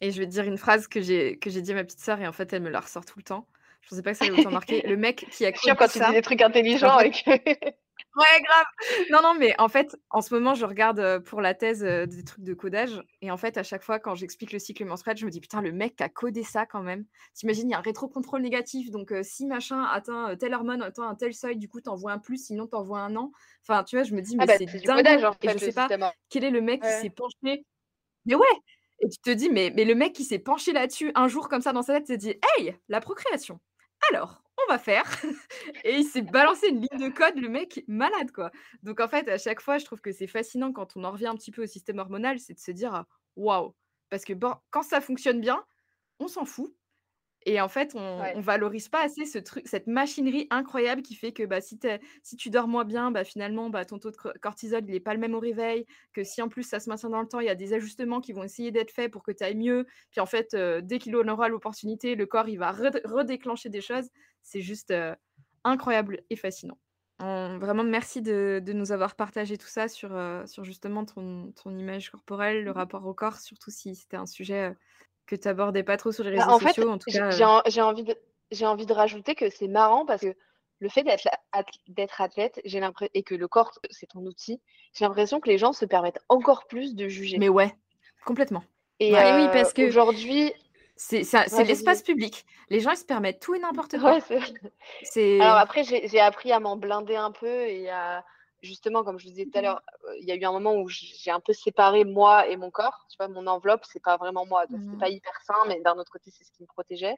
Et 0.00 0.10
je 0.10 0.18
vais 0.18 0.26
te 0.26 0.30
dire 0.30 0.44
une 0.44 0.58
phrase 0.58 0.86
que 0.86 1.00
j'ai 1.00 1.36
dit 1.36 1.72
à 1.72 1.74
ma 1.74 1.84
petite 1.84 2.00
sœur 2.00 2.20
et 2.20 2.26
en 2.26 2.32
fait, 2.32 2.52
elle 2.52 2.62
me 2.62 2.70
la 2.70 2.80
ressort 2.80 3.04
tout 3.04 3.18
le 3.18 3.24
temps. 3.24 3.46
Je 3.82 3.86
ne 3.86 3.90
pensais 3.90 4.02
pas 4.02 4.12
que 4.12 4.18
ça 4.18 4.24
allait 4.24 4.40
autant 4.40 4.50
marquer. 4.50 4.82
Le 4.86 4.96
mec 4.96 5.26
qui 5.30 5.46
a 5.46 5.52
sûr 5.56 5.76
quand 5.76 5.88
tu 5.88 5.98
dis 5.98 6.12
des 6.12 6.22
trucs 6.22 6.42
intelligents 6.42 6.98
et 7.00 7.10
que... 7.10 7.30
Ouais, 8.16 8.42
grave. 8.42 8.64
Non, 9.10 9.20
non, 9.22 9.34
mais 9.38 9.54
en 9.60 9.68
fait, 9.68 9.96
en 10.10 10.22
ce 10.22 10.34
moment, 10.34 10.54
je 10.54 10.64
regarde 10.64 11.20
pour 11.20 11.40
la 11.40 11.54
thèse 11.54 11.82
des 11.82 12.24
trucs 12.24 12.42
de 12.42 12.54
codage. 12.54 13.00
Et 13.22 13.30
en 13.30 13.36
fait, 13.36 13.56
à 13.58 13.62
chaque 13.62 13.82
fois, 13.82 14.00
quand 14.00 14.16
j'explique 14.16 14.52
le 14.52 14.58
cycle 14.58 14.84
menstruel, 14.84 15.16
je 15.16 15.24
me 15.24 15.30
dis, 15.30 15.40
putain, 15.40 15.60
le 15.60 15.70
mec 15.70 15.94
qui 15.94 16.02
a 16.02 16.08
codé 16.08 16.42
ça 16.42 16.66
quand 16.66 16.82
même. 16.82 17.04
T'imagines, 17.34 17.68
il 17.68 17.72
y 17.72 17.74
a 17.74 17.78
un 17.78 17.82
rétrocontrôle 17.82 18.42
négatif. 18.42 18.90
Donc, 18.90 19.12
si 19.22 19.46
machin 19.46 19.84
atteint 19.84 20.34
telle 20.36 20.54
hormone, 20.54 20.82
atteint 20.82 21.08
un 21.08 21.14
tel 21.14 21.32
seuil, 21.32 21.58
du 21.58 21.68
coup, 21.68 21.80
t'envoies 21.80 22.12
un 22.12 22.18
plus, 22.18 22.46
sinon 22.46 22.66
t'envoies 22.66 23.00
un 23.00 23.14
an. 23.14 23.30
Enfin, 23.62 23.84
tu 23.84 23.96
vois, 23.96 24.04
je 24.04 24.14
me 24.14 24.20
dis, 24.20 24.36
ah 24.40 24.46
mais 24.46 24.58
c'est 24.58 24.64
dingue. 24.64 24.96
Codage, 24.96 25.24
en 25.24 25.32
fait, 25.32 25.46
et 25.46 25.52
je 25.52 25.58
sais 25.58 25.72
pas 25.72 25.88
hein. 25.90 26.12
quel 26.28 26.44
est 26.44 26.50
le 26.50 26.60
mec 26.60 26.82
qui 26.82 26.88
s'est 26.88 27.10
penché. 27.10 27.64
Mais 28.24 28.34
ouais, 28.34 28.46
et 29.00 29.08
tu 29.08 29.18
te 29.18 29.30
dis, 29.30 29.48
mais, 29.50 29.70
le 29.70 29.94
mec 29.94 30.12
qui 30.12 30.24
s'est 30.24 30.38
penché 30.38 30.72
là-dessus 30.72 31.12
un 31.14 31.28
jour 31.28 31.48
comme 31.48 31.62
ça 31.62 31.72
dans 31.72 31.82
sa 31.82 31.94
tête, 31.94 32.06
s'est 32.06 32.16
dit, 32.16 32.34
hey, 32.56 32.76
la 32.88 33.00
procréation. 33.00 33.60
Alors, 34.10 34.42
on 34.64 34.72
va 34.72 34.78
faire? 34.78 35.04
et 35.84 35.96
il 35.96 36.04
s'est 36.04 36.22
balancé 36.22 36.68
une 36.68 36.80
ligne 36.80 37.08
de 37.08 37.14
code, 37.14 37.36
le 37.36 37.48
mec 37.48 37.84
malade, 37.86 38.32
quoi. 38.32 38.50
Donc 38.82 39.00
en 39.00 39.08
fait, 39.08 39.28
à 39.28 39.38
chaque 39.38 39.60
fois, 39.60 39.78
je 39.78 39.84
trouve 39.84 40.00
que 40.00 40.12
c'est 40.12 40.26
fascinant 40.26 40.72
quand 40.72 40.96
on 40.96 41.04
en 41.04 41.12
revient 41.12 41.26
un 41.26 41.36
petit 41.36 41.50
peu 41.50 41.62
au 41.62 41.66
système 41.66 41.98
hormonal, 41.98 42.38
c'est 42.38 42.54
de 42.54 42.58
se 42.58 42.70
dire 42.72 43.04
waouh. 43.36 43.74
Parce 44.10 44.24
que 44.24 44.32
quand 44.70 44.82
ça 44.82 45.00
fonctionne 45.00 45.40
bien, 45.40 45.64
on 46.18 46.28
s'en 46.28 46.44
fout. 46.44 46.74
Et 47.46 47.60
en 47.60 47.68
fait, 47.68 47.94
on, 47.94 48.18
ne 48.36 48.42
valorise 48.42 48.88
pas 48.88 49.04
assez 49.04 49.24
ce 49.24 49.38
truc, 49.38 49.66
cette 49.66 49.86
machinerie 49.86 50.46
incroyable 50.50 51.02
qui 51.02 51.14
fait 51.14 51.32
que 51.32 51.44
bah, 51.44 51.60
si, 51.60 51.78
si 52.22 52.36
tu 52.36 52.50
dors 52.50 52.66
moins 52.66 52.84
bien, 52.84 53.10
bah, 53.10 53.24
finalement, 53.24 53.70
bah, 53.70 53.84
ton 53.84 53.98
taux 53.98 54.10
de 54.10 54.16
cortisol, 54.40 54.82
il 54.86 54.92
n'est 54.92 55.00
pas 55.00 55.14
le 55.14 55.20
même 55.20 55.34
au 55.34 55.40
réveil. 55.40 55.86
Que 56.12 56.24
si 56.24 56.42
en 56.42 56.48
plus 56.48 56.64
ça 56.64 56.80
se 56.80 56.90
maintient 56.90 57.10
dans 57.10 57.22
le 57.22 57.28
temps, 57.28 57.40
il 57.40 57.46
y 57.46 57.50
a 57.50 57.54
des 57.54 57.72
ajustements 57.74 58.20
qui 58.20 58.32
vont 58.32 58.42
essayer 58.42 58.70
d'être 58.70 58.90
faits 58.90 59.10
pour 59.10 59.22
que 59.22 59.30
tu 59.30 59.44
ailles 59.44 59.56
mieux. 59.56 59.86
Puis 60.10 60.20
en 60.20 60.26
fait, 60.26 60.54
dès 60.82 60.98
qu'il 60.98 61.14
aura 61.16 61.48
l'opportunité, 61.48 62.16
le 62.16 62.26
corps, 62.26 62.48
il 62.48 62.58
va 62.58 62.72
redéclencher 62.72 63.68
des 63.68 63.80
choses. 63.80 64.10
C'est 64.42 64.60
juste 64.60 64.92
incroyable 65.64 66.22
et 66.30 66.36
fascinant. 66.36 66.78
vraiment, 67.20 67.84
merci 67.84 68.20
de, 68.20 68.60
nous 68.66 68.92
avoir 68.92 69.14
partagé 69.14 69.56
tout 69.56 69.68
ça 69.68 69.86
sur, 69.88 70.10
sur 70.46 70.64
justement 70.64 71.04
ton, 71.04 71.52
ton, 71.52 71.76
image 71.76 72.10
corporelle, 72.10 72.64
le 72.64 72.72
mmh 72.72 72.74
rapport 72.74 73.06
au 73.06 73.14
corps, 73.14 73.38
surtout 73.38 73.70
si 73.70 73.94
c'était 73.94 74.16
un 74.16 74.26
sujet 74.26 74.74
que 75.28 75.36
tu 75.36 75.46
abordais 75.46 75.84
pas 75.84 75.96
trop 75.96 76.10
sur 76.10 76.24
les 76.24 76.36
bah, 76.36 76.46
réseaux 76.46 76.66
sociaux. 76.66 76.90
en 76.90 76.98
tout 76.98 77.10
cas, 77.10 77.26
euh. 77.26 77.60
j'ai 77.66 77.82
envie 77.82 78.02
de 78.02 78.16
j'ai 78.50 78.66
envie 78.66 78.86
de 78.86 78.92
rajouter 78.94 79.34
que 79.34 79.50
c'est 79.50 79.68
marrant 79.68 80.06
parce 80.06 80.22
que 80.22 80.34
le 80.80 80.88
fait 80.88 81.02
d'être 81.02 81.28
d'être 81.88 82.20
athlète, 82.20 82.60
j'ai 82.64 82.80
l'impression 82.80 83.10
et 83.14 83.22
que 83.22 83.34
le 83.34 83.46
corps 83.46 83.78
c'est 83.90 84.06
ton 84.06 84.20
outil, 84.20 84.60
j'ai 84.94 85.04
l'impression 85.04 85.38
que 85.38 85.48
les 85.48 85.58
gens 85.58 85.72
se 85.72 85.84
permettent 85.84 86.20
encore 86.28 86.66
plus 86.66 86.96
de 86.96 87.08
juger. 87.08 87.38
Mais 87.38 87.50
ouais, 87.50 87.74
complètement. 88.24 88.64
Et, 89.00 89.12
oui, 89.12 89.18
euh, 89.18 89.48
parce 89.52 89.72
que 89.72 89.86
aujourd'hui, 89.86 90.52
c'est 90.96 91.22
l'espace 91.64 92.02
public. 92.02 92.44
Les 92.70 92.80
gens 92.80 92.90
ils 92.90 92.96
se 92.96 93.04
permettent 93.04 93.40
tout 93.40 93.54
et 93.54 93.60
n'importe 93.60 93.98
quoi. 93.98 94.18
Ouais, 94.30 95.40
Alors 95.40 95.58
après, 95.58 95.84
j'ai 95.84 96.20
appris 96.20 96.52
à 96.52 96.58
m'en 96.58 96.76
blinder 96.76 97.16
un 97.16 97.32
peu 97.32 97.66
et 97.66 97.90
à 97.90 98.24
justement, 98.62 99.04
comme 99.04 99.18
je 99.18 99.24
vous 99.24 99.30
disais 99.30 99.46
tout 99.46 99.58
à 99.58 99.62
l'heure, 99.62 99.82
euh, 100.04 100.14
il 100.20 100.26
y 100.26 100.32
a 100.32 100.34
eu 100.34 100.44
un 100.44 100.52
moment 100.52 100.74
où 100.74 100.88
j'ai 100.88 101.30
un 101.30 101.40
peu 101.40 101.52
séparé 101.52 102.04
moi 102.04 102.48
et 102.48 102.56
mon 102.56 102.70
corps. 102.70 103.06
Tu 103.10 103.16
vois, 103.18 103.28
mon 103.28 103.46
enveloppe, 103.46 103.84
c'est 103.84 104.02
pas 104.02 104.16
vraiment 104.16 104.46
moi. 104.46 104.66
Donc, 104.66 104.80
c'est 104.90 104.98
pas 104.98 105.08
mmh. 105.08 105.14
hyper 105.14 105.40
sain, 105.46 105.54
mais 105.66 105.80
d'un 105.80 105.96
autre 105.96 106.10
côté, 106.10 106.30
c'est 106.30 106.44
ce 106.44 106.50
qui 106.52 106.62
me 106.62 106.66
protégeait. 106.66 107.16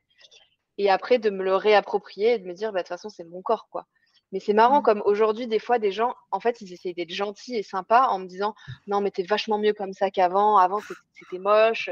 Et 0.78 0.91
après, 0.91 1.18
de 1.18 1.30
me 1.30 1.43
le 1.43 1.57
réapproprier 1.57 2.34
et 2.34 2.38
de 2.38 2.47
me 2.47 2.55
dire, 2.55 2.72
bah, 2.72 2.78
de 2.80 2.84
toute 2.84 2.88
façon, 2.88 3.09
c'est 3.09 3.24
mon 3.24 3.43
corps, 3.43 3.68
quoi. 3.70 3.86
Mais 4.32 4.41
c'est 4.41 4.53
marrant 4.53 4.80
Mmh. 4.80 4.84
comme 4.84 5.03
aujourd'hui, 5.05 5.47
des 5.47 5.59
fois, 5.59 5.78
des 5.78 5.93
gens, 5.93 6.14
en 6.30 6.41
fait, 6.41 6.61
ils 6.61 6.72
essayent 6.72 6.95
d'être 6.95 7.11
gentils 7.11 7.57
et 7.57 7.62
sympas 7.62 8.07
en 8.09 8.18
me 8.18 8.26
disant 8.26 8.55
non, 8.86 9.01
mais 9.01 9.11
t'es 9.11 9.24
vachement 9.24 9.59
mieux 9.59 9.72
comme 9.72 9.93
ça 9.93 10.11
qu'avant. 10.11 10.57
Avant, 10.57 10.80
c'était 10.80 11.01
c'était 11.12 11.38
moche. 11.38 11.91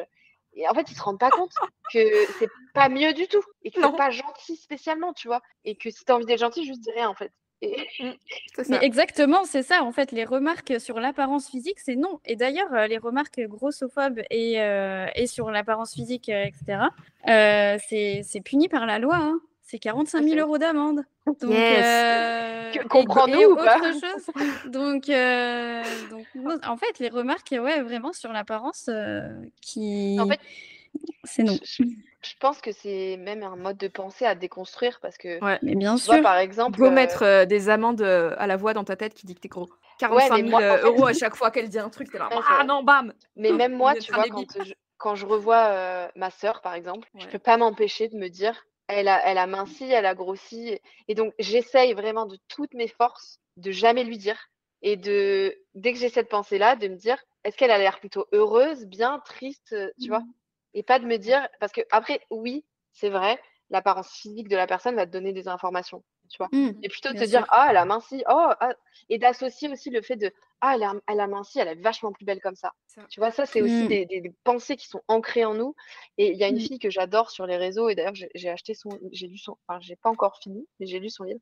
Et 0.54 0.68
en 0.68 0.74
fait, 0.74 0.90
ils 0.90 0.96
se 0.96 1.02
rendent 1.02 1.18
pas 1.18 1.30
compte 1.30 1.52
que 1.92 1.98
c'est 2.38 2.48
pas 2.74 2.88
mieux 2.88 3.12
du 3.12 3.28
tout 3.28 3.42
et 3.62 3.70
que 3.70 3.80
c'est 3.80 3.96
pas 3.96 4.10
gentil 4.10 4.56
spécialement, 4.56 5.12
tu 5.12 5.28
vois. 5.28 5.40
Et 5.64 5.76
que 5.76 5.90
si 5.90 6.04
t'as 6.04 6.14
envie 6.14 6.26
d'être 6.26 6.40
gentil, 6.40 6.64
juste 6.64 6.80
dis 6.80 6.90
rien 6.90 7.08
en 7.08 7.14
fait. 7.14 7.32
Et... 7.60 7.76
C'est 8.54 8.68
Mais 8.68 8.78
exactement, 8.82 9.44
c'est 9.44 9.62
ça. 9.64 9.82
En 9.82 9.90
fait, 9.92 10.12
les 10.12 10.24
remarques 10.24 10.80
sur 10.80 11.00
l'apparence 11.00 11.48
physique, 11.48 11.80
c'est 11.80 11.96
non. 11.96 12.20
Et 12.24 12.36
d'ailleurs, 12.36 12.72
euh, 12.72 12.86
les 12.86 12.98
remarques 12.98 13.40
grossophobes 13.40 14.20
et, 14.30 14.60
euh, 14.60 15.06
et 15.16 15.26
sur 15.26 15.50
l'apparence 15.50 15.92
physique, 15.94 16.28
euh, 16.28 16.44
etc., 16.44 16.84
euh, 17.28 17.76
c'est 17.88 18.20
c'est 18.24 18.40
puni 18.40 18.68
par 18.68 18.86
la 18.86 18.98
loi. 18.98 19.16
hein. 19.16 19.40
C'est 19.62 19.78
45 19.78 20.22
000 20.22 20.34
Ok. 20.34 20.40
euros 20.40 20.58
d'amende. 20.58 21.02
Donc, 21.26 21.50
Yes. 21.50 21.84
euh, 21.84 22.72
comprends-nous 22.88 23.50
ou 23.50 23.54
pas? 23.56 23.76
autre 23.76 23.92
chose. 23.92 24.30
Donc, 24.64 25.08
donc, 26.10 26.26
en 26.66 26.76
fait, 26.78 26.98
les 27.00 27.08
remarques, 27.10 27.50
ouais, 27.52 27.82
vraiment 27.82 28.12
sur 28.14 28.32
l'apparence, 28.32 28.88
qui, 29.60 30.16
En 30.20 30.26
fait, 30.26 30.40
c'est 31.24 31.42
non. 31.42 31.58
je, 31.62 31.82
je 32.22 32.34
pense 32.40 32.60
que 32.60 32.72
c'est 32.72 33.16
même 33.16 33.42
un 33.42 33.56
mode 33.56 33.76
de 33.76 33.88
pensée 33.88 34.24
à 34.24 34.34
déconstruire 34.34 34.98
parce 35.00 35.16
que 35.18 35.42
Ouais. 35.44 35.58
Mais 35.62 35.74
bien 35.74 35.96
tu 35.96 36.04
vois, 36.04 36.14
sûr. 36.16 36.22
par 36.22 36.36
exemple, 36.38 36.78
Go 36.78 36.86
euh, 36.86 36.90
mettre 36.90 37.22
euh, 37.22 37.44
des 37.44 37.68
amendes 37.68 38.02
euh, 38.02 38.34
à 38.38 38.46
la 38.46 38.56
voix 38.56 38.74
dans 38.74 38.84
ta 38.84 38.96
tête 38.96 39.14
qui 39.14 39.26
dit 39.26 39.34
que 39.34 39.40
t'es 39.40 39.48
gros. 39.48 39.68
45 39.98 40.34
mais 40.36 40.48
000 40.48 40.50
moi, 40.50 40.58
en 40.58 40.76
fait- 40.76 40.82
euros 40.84 41.06
à 41.06 41.12
chaque 41.14 41.36
fois 41.36 41.50
qu'elle 41.50 41.68
dit 41.68 41.78
un 41.78 41.90
truc, 41.90 42.10
t'es 42.10 42.18
là. 42.18 42.28
Ouais, 42.28 42.42
ah 42.48 42.64
non, 42.64 42.82
bam 42.82 43.12
Mais 43.36 43.52
même 43.52 43.72
moi, 43.76 43.94
tu 43.96 44.12
vois, 44.12 44.26
quand 44.28 44.44
je, 44.64 44.72
quand 44.96 45.14
je 45.14 45.26
revois 45.26 45.66
euh, 45.68 46.08
ma 46.16 46.30
sœur, 46.30 46.60
par 46.60 46.74
exemple, 46.74 47.08
je 47.16 47.24
Ouais. 47.24 47.30
peux 47.30 47.38
pas 47.38 47.56
m'empêcher 47.56 48.08
de 48.08 48.16
me 48.16 48.28
dire, 48.28 48.64
elle 48.88 49.08
a, 49.08 49.20
elle 49.24 49.38
a 49.38 49.46
minci, 49.46 49.84
elle 49.90 50.06
a 50.06 50.14
grossi. 50.14 50.78
Et 51.08 51.14
donc, 51.14 51.34
j'essaye 51.38 51.92
vraiment 51.94 52.26
de 52.26 52.38
toutes 52.48 52.74
mes 52.74 52.88
forces 52.88 53.38
de 53.56 53.70
jamais 53.70 54.04
lui 54.04 54.18
dire. 54.18 54.38
Et 54.82 54.96
de, 54.96 55.56
dès 55.74 55.92
que 55.92 55.98
j'ai 55.98 56.08
cette 56.08 56.28
pensée-là, 56.28 56.76
de 56.76 56.86
me 56.88 56.96
dire, 56.96 57.18
est-ce 57.44 57.56
qu'elle 57.56 57.70
a 57.72 57.78
l'air 57.78 57.98
plutôt 57.98 58.26
heureuse, 58.32 58.86
bien, 58.86 59.20
triste, 59.24 59.72
euh, 59.72 59.90
tu 60.00 60.08
vois? 60.08 60.22
Et 60.78 60.84
pas 60.84 61.00
de 61.00 61.06
me 61.06 61.16
dire, 61.18 61.48
parce 61.58 61.72
que 61.72 61.80
après, 61.90 62.20
oui, 62.30 62.64
c'est 62.92 63.10
vrai, 63.10 63.40
l'apparence 63.68 64.12
physique 64.12 64.46
de 64.46 64.54
la 64.54 64.68
personne 64.68 64.94
va 64.94 65.06
te 65.06 65.10
donner 65.10 65.32
des 65.32 65.48
informations, 65.48 66.04
tu 66.28 66.38
vois? 66.38 66.48
Mm. 66.52 66.70
Et 66.82 66.88
plutôt 66.88 67.12
de 67.12 67.18
te 67.18 67.24
dire, 67.24 67.44
ah, 67.50 67.68
elle 67.70 67.76
a 67.76 67.84
minci, 67.84 68.22
oh, 68.28 68.50
ah, 68.60 68.74
et 69.08 69.18
d'associer 69.18 69.68
aussi 69.70 69.90
le 69.90 70.02
fait 70.02 70.16
de, 70.16 70.32
ah, 70.60 70.72
elle 70.74 70.82
a, 70.82 70.92
elle 71.06 71.20
a 71.20 71.26
minci, 71.28 71.58
elle 71.60 71.68
est 71.68 71.74
vachement 71.80 72.12
plus 72.12 72.24
belle 72.24 72.40
comme 72.40 72.56
ça. 72.56 72.72
Ça. 72.88 73.02
Tu 73.08 73.20
vois, 73.20 73.30
ça, 73.30 73.46
c'est 73.46 73.62
aussi 73.62 73.84
Mm. 73.84 73.88
des, 73.88 74.06
des- 74.06 74.20
des 74.20 74.32
pensées 74.44 74.76
qui 74.76 74.86
sont 74.88 75.00
ancrées 75.06 75.44
en 75.44 75.54
nous. 75.54 75.74
Et 76.18 76.32
il 76.32 76.36
y 76.36 76.42
a 76.44 76.48
une 76.48 76.56
Mm. 76.56 76.60
fille 76.60 76.78
que 76.80 76.90
j'adore 76.90 77.30
sur 77.30 77.46
les 77.46 77.56
réseaux, 77.56 77.88
et 77.88 77.94
d'ailleurs, 77.94 78.14
j'ai 78.34 78.48
acheté 78.48 78.74
son, 78.74 78.90
j'ai 79.12 79.28
lu 79.28 79.38
son, 79.38 79.56
enfin, 79.66 79.78
j'ai 79.80 79.94
pas 79.96 80.10
encore 80.10 80.38
fini, 80.42 80.66
mais 80.80 80.86
j'ai 80.86 80.98
lu 80.98 81.10
son 81.10 81.24
livre. 81.24 81.40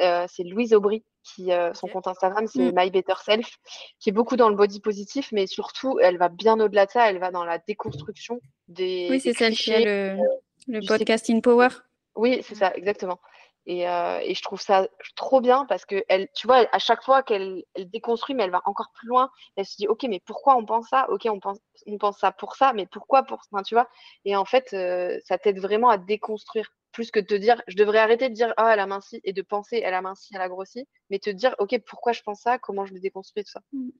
euh, 0.00 0.26
c'est 0.28 0.44
Louise 0.44 0.72
Aubry, 0.74 1.04
qui, 1.24 1.50
euh, 1.52 1.74
son 1.74 1.88
compte 1.88 2.06
Instagram, 2.06 2.46
c'est. 2.46 2.70
My 2.72 2.90
Better 2.90 3.14
Self, 3.24 3.56
qui 3.98 4.10
est 4.10 4.12
beaucoup 4.12 4.36
dans 4.36 4.48
le 4.48 4.54
body 4.54 4.80
positif, 4.80 5.32
mais 5.32 5.46
surtout, 5.48 5.98
elle 6.00 6.16
va 6.18 6.28
bien 6.28 6.58
au-delà 6.60 6.86
de 6.86 6.90
ça, 6.92 7.10
elle 7.10 7.18
va 7.18 7.32
dans 7.32 7.44
la 7.44 7.58
déconstruction 7.58 8.40
des, 8.68 9.08
Oui, 9.10 9.20
c'est 9.20 9.32
celle 9.32 9.54
qui 9.56 9.72
a 9.74 9.80
le, 9.80 10.16
le 10.68 10.80
du 10.80 10.86
sexe. 10.86 10.98
podcast 10.98 11.30
In 11.30 11.40
Power. 11.40 11.68
Oui, 12.14 12.40
c'est 12.42 12.54
ça, 12.54 12.72
exactement. 12.74 13.18
Et, 13.66 13.88
euh, 13.88 14.20
et 14.22 14.34
je 14.34 14.42
trouve 14.42 14.60
ça 14.60 14.88
trop 15.16 15.40
bien 15.40 15.66
parce 15.66 15.84
que 15.84 16.04
elle, 16.08 16.28
tu 16.34 16.46
vois, 16.46 16.66
à 16.72 16.78
chaque 16.78 17.02
fois 17.02 17.22
qu'elle 17.22 17.64
elle 17.74 17.90
déconstruit, 17.90 18.34
mais 18.34 18.44
elle 18.44 18.50
va 18.50 18.62
encore 18.64 18.90
plus 18.94 19.08
loin. 19.08 19.30
Elle 19.56 19.66
se 19.66 19.76
dit, 19.76 19.88
ok, 19.88 20.04
mais 20.08 20.20
pourquoi 20.20 20.56
on 20.56 20.64
pense 20.64 20.88
ça? 20.88 21.08
Ok, 21.10 21.26
on 21.28 21.40
pense, 21.40 21.58
on 21.86 21.98
pense 21.98 22.18
ça 22.18 22.30
pour 22.32 22.54
ça, 22.54 22.72
mais 22.72 22.86
pourquoi 22.86 23.24
pour 23.24 23.42
ça? 23.44 23.62
Tu 23.64 23.74
vois? 23.74 23.88
Et 24.24 24.36
en 24.36 24.44
fait, 24.44 24.72
euh, 24.72 25.18
ça 25.24 25.38
t'aide 25.38 25.60
vraiment 25.60 25.88
à 25.88 25.98
déconstruire 25.98 26.70
plus 26.92 27.10
que 27.10 27.20
de 27.20 27.26
te 27.26 27.34
dire, 27.34 27.60
je 27.66 27.76
devrais 27.76 27.98
arrêter 27.98 28.28
de 28.30 28.34
dire, 28.34 28.54
ah, 28.56 28.72
elle 28.72 28.80
a 28.80 28.86
minci 28.86 29.20
et 29.22 29.32
de 29.32 29.42
penser, 29.42 29.82
elle 29.84 29.94
a 29.94 30.00
minci, 30.00 30.34
elle 30.34 30.40
a 30.40 30.48
grossi, 30.48 30.88
mais 31.10 31.18
te 31.18 31.28
dire, 31.28 31.54
ok, 31.58 31.78
pourquoi 31.86 32.12
je 32.12 32.22
pense 32.22 32.40
ça? 32.40 32.58
Comment 32.58 32.86
je 32.86 32.94
le 32.94 33.00
déconstruis, 33.00 33.44
tout 33.44 33.50
ça? 33.50 33.60
Mm. 33.72 33.90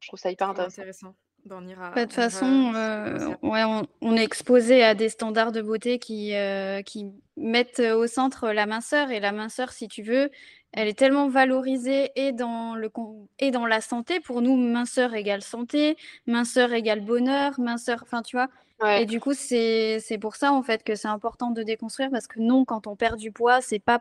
Je 0.00 0.08
trouve 0.08 0.18
ça 0.18 0.30
hyper 0.32 0.48
intéressant. 0.48 1.14
Bah, 1.46 1.58
on 1.60 1.66
ira, 1.66 1.90
Bah, 1.94 2.04
De 2.06 2.10
toute 2.10 2.18
on 2.18 2.22
façon, 2.22 2.72
euh, 2.74 3.18
ça. 3.18 3.38
ouais, 3.42 3.64
on, 3.64 3.82
on 4.02 4.16
est 4.16 4.24
exposé 4.24 4.82
à 4.84 4.94
des 4.94 5.08
standards 5.08 5.52
de 5.52 5.62
beauté 5.62 5.98
qui, 5.98 6.34
euh, 6.34 6.82
qui 6.82 7.06
mettent 7.36 7.80
au 7.80 8.06
centre 8.06 8.50
la 8.50 8.66
minceur. 8.66 9.10
Et 9.10 9.20
la 9.20 9.32
minceur, 9.32 9.72
si 9.72 9.88
tu 9.88 10.02
veux, 10.02 10.30
elle 10.72 10.86
est 10.88 10.98
tellement 10.98 11.28
valorisée 11.28 12.10
et 12.14 12.32
dans 12.32 12.74
le, 12.74 12.88
con- 12.88 13.28
et 13.38 13.50
dans 13.50 13.66
la 13.66 13.80
santé. 13.80 14.20
Pour 14.20 14.42
nous, 14.42 14.56
minceur 14.56 15.14
égale 15.14 15.42
santé, 15.42 15.96
minceur 16.26 16.72
égale 16.72 17.00
bonheur, 17.00 17.58
minceur, 17.58 18.00
enfin, 18.02 18.22
tu 18.22 18.36
vois. 18.36 18.48
Ouais, 18.80 19.02
Et 19.02 19.06
du 19.06 19.18
coup, 19.20 19.34
c'est, 19.34 19.98
c'est 20.00 20.18
pour 20.18 20.36
ça, 20.36 20.52
en 20.52 20.62
fait, 20.62 20.84
que 20.84 20.94
c'est 20.94 21.08
important 21.08 21.50
de 21.50 21.62
déconstruire 21.62 22.10
parce 22.10 22.26
que 22.26 22.40
non, 22.40 22.64
quand 22.64 22.86
on 22.86 22.96
perd 22.96 23.18
du 23.18 23.32
poids, 23.32 23.60
c'est 23.60 23.78
pas 23.78 24.00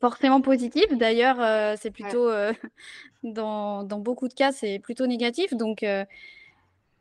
forcément 0.00 0.40
positif. 0.40 0.84
D'ailleurs, 0.92 1.40
euh, 1.40 1.74
c'est 1.80 1.90
plutôt, 1.90 2.28
euh, 2.28 2.52
dans, 3.22 3.84
dans 3.84 3.98
beaucoup 3.98 4.28
de 4.28 4.34
cas, 4.34 4.52
c'est 4.52 4.78
plutôt 4.78 5.06
négatif. 5.06 5.54
Donc, 5.54 5.82
euh, 5.82 6.04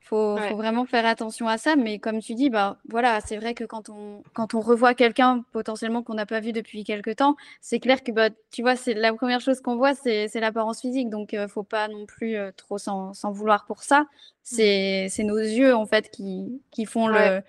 faut, 0.02 0.39
Ouais. 0.39 0.50
faut 0.50 0.56
vraiment 0.56 0.86
faire 0.86 1.06
attention 1.06 1.47
à 1.47 1.58
ça. 1.58 1.76
Mais 1.76 2.00
comme 2.00 2.20
tu 2.20 2.34
dis, 2.36 2.50
bah, 2.50 2.78
voilà, 2.89 3.22
c'est 3.22 3.38
vrai 3.38 3.54
que 3.54 3.64
quand 3.64 3.89
on, 3.89 4.24
quand 4.34 4.54
on 4.56 4.60
revoit 4.62 4.93
quelqu'un 4.95 5.43
potentiellement 5.52 6.04
qu'on 6.04 6.14
n'a 6.16 6.26
pas 6.26 6.39
vu 6.39 6.52
depuis 6.54 6.84
quelque 6.84 7.12
temps, 7.12 7.36
c'est 7.62 7.80
clair 7.80 8.04
que 8.04 8.12
bah, 8.12 8.30
tu 8.52 8.62
vois, 8.62 8.76
c'est 8.76 8.93
la 8.93 9.14
première 9.14 9.41
chose 9.41 9.62
qu'on 9.62 9.76
voit, 9.78 9.93
c'est 9.95 10.28
c'est 10.28 10.39
l'apparence 10.39 10.82
physique. 10.82 11.10
Donc, 11.10 11.34
euh, 11.34 11.47
faut 11.47 11.64
pas 11.64 11.88
non 11.88 12.06
plus 12.06 12.36
euh, 12.38 12.52
trop 12.56 12.78
s'en 12.78 13.12
vouloir 13.32 13.66
pour 13.66 13.84
ça. 13.84 14.06
C'est 14.43 15.08
c'est 15.10 15.24
nos 15.24 15.38
yeux, 15.38 15.76
en 15.76 15.86
fait, 15.86 16.10
qui, 16.12 16.62
qui 16.72 16.86
font 16.86 17.08
le 17.08 17.41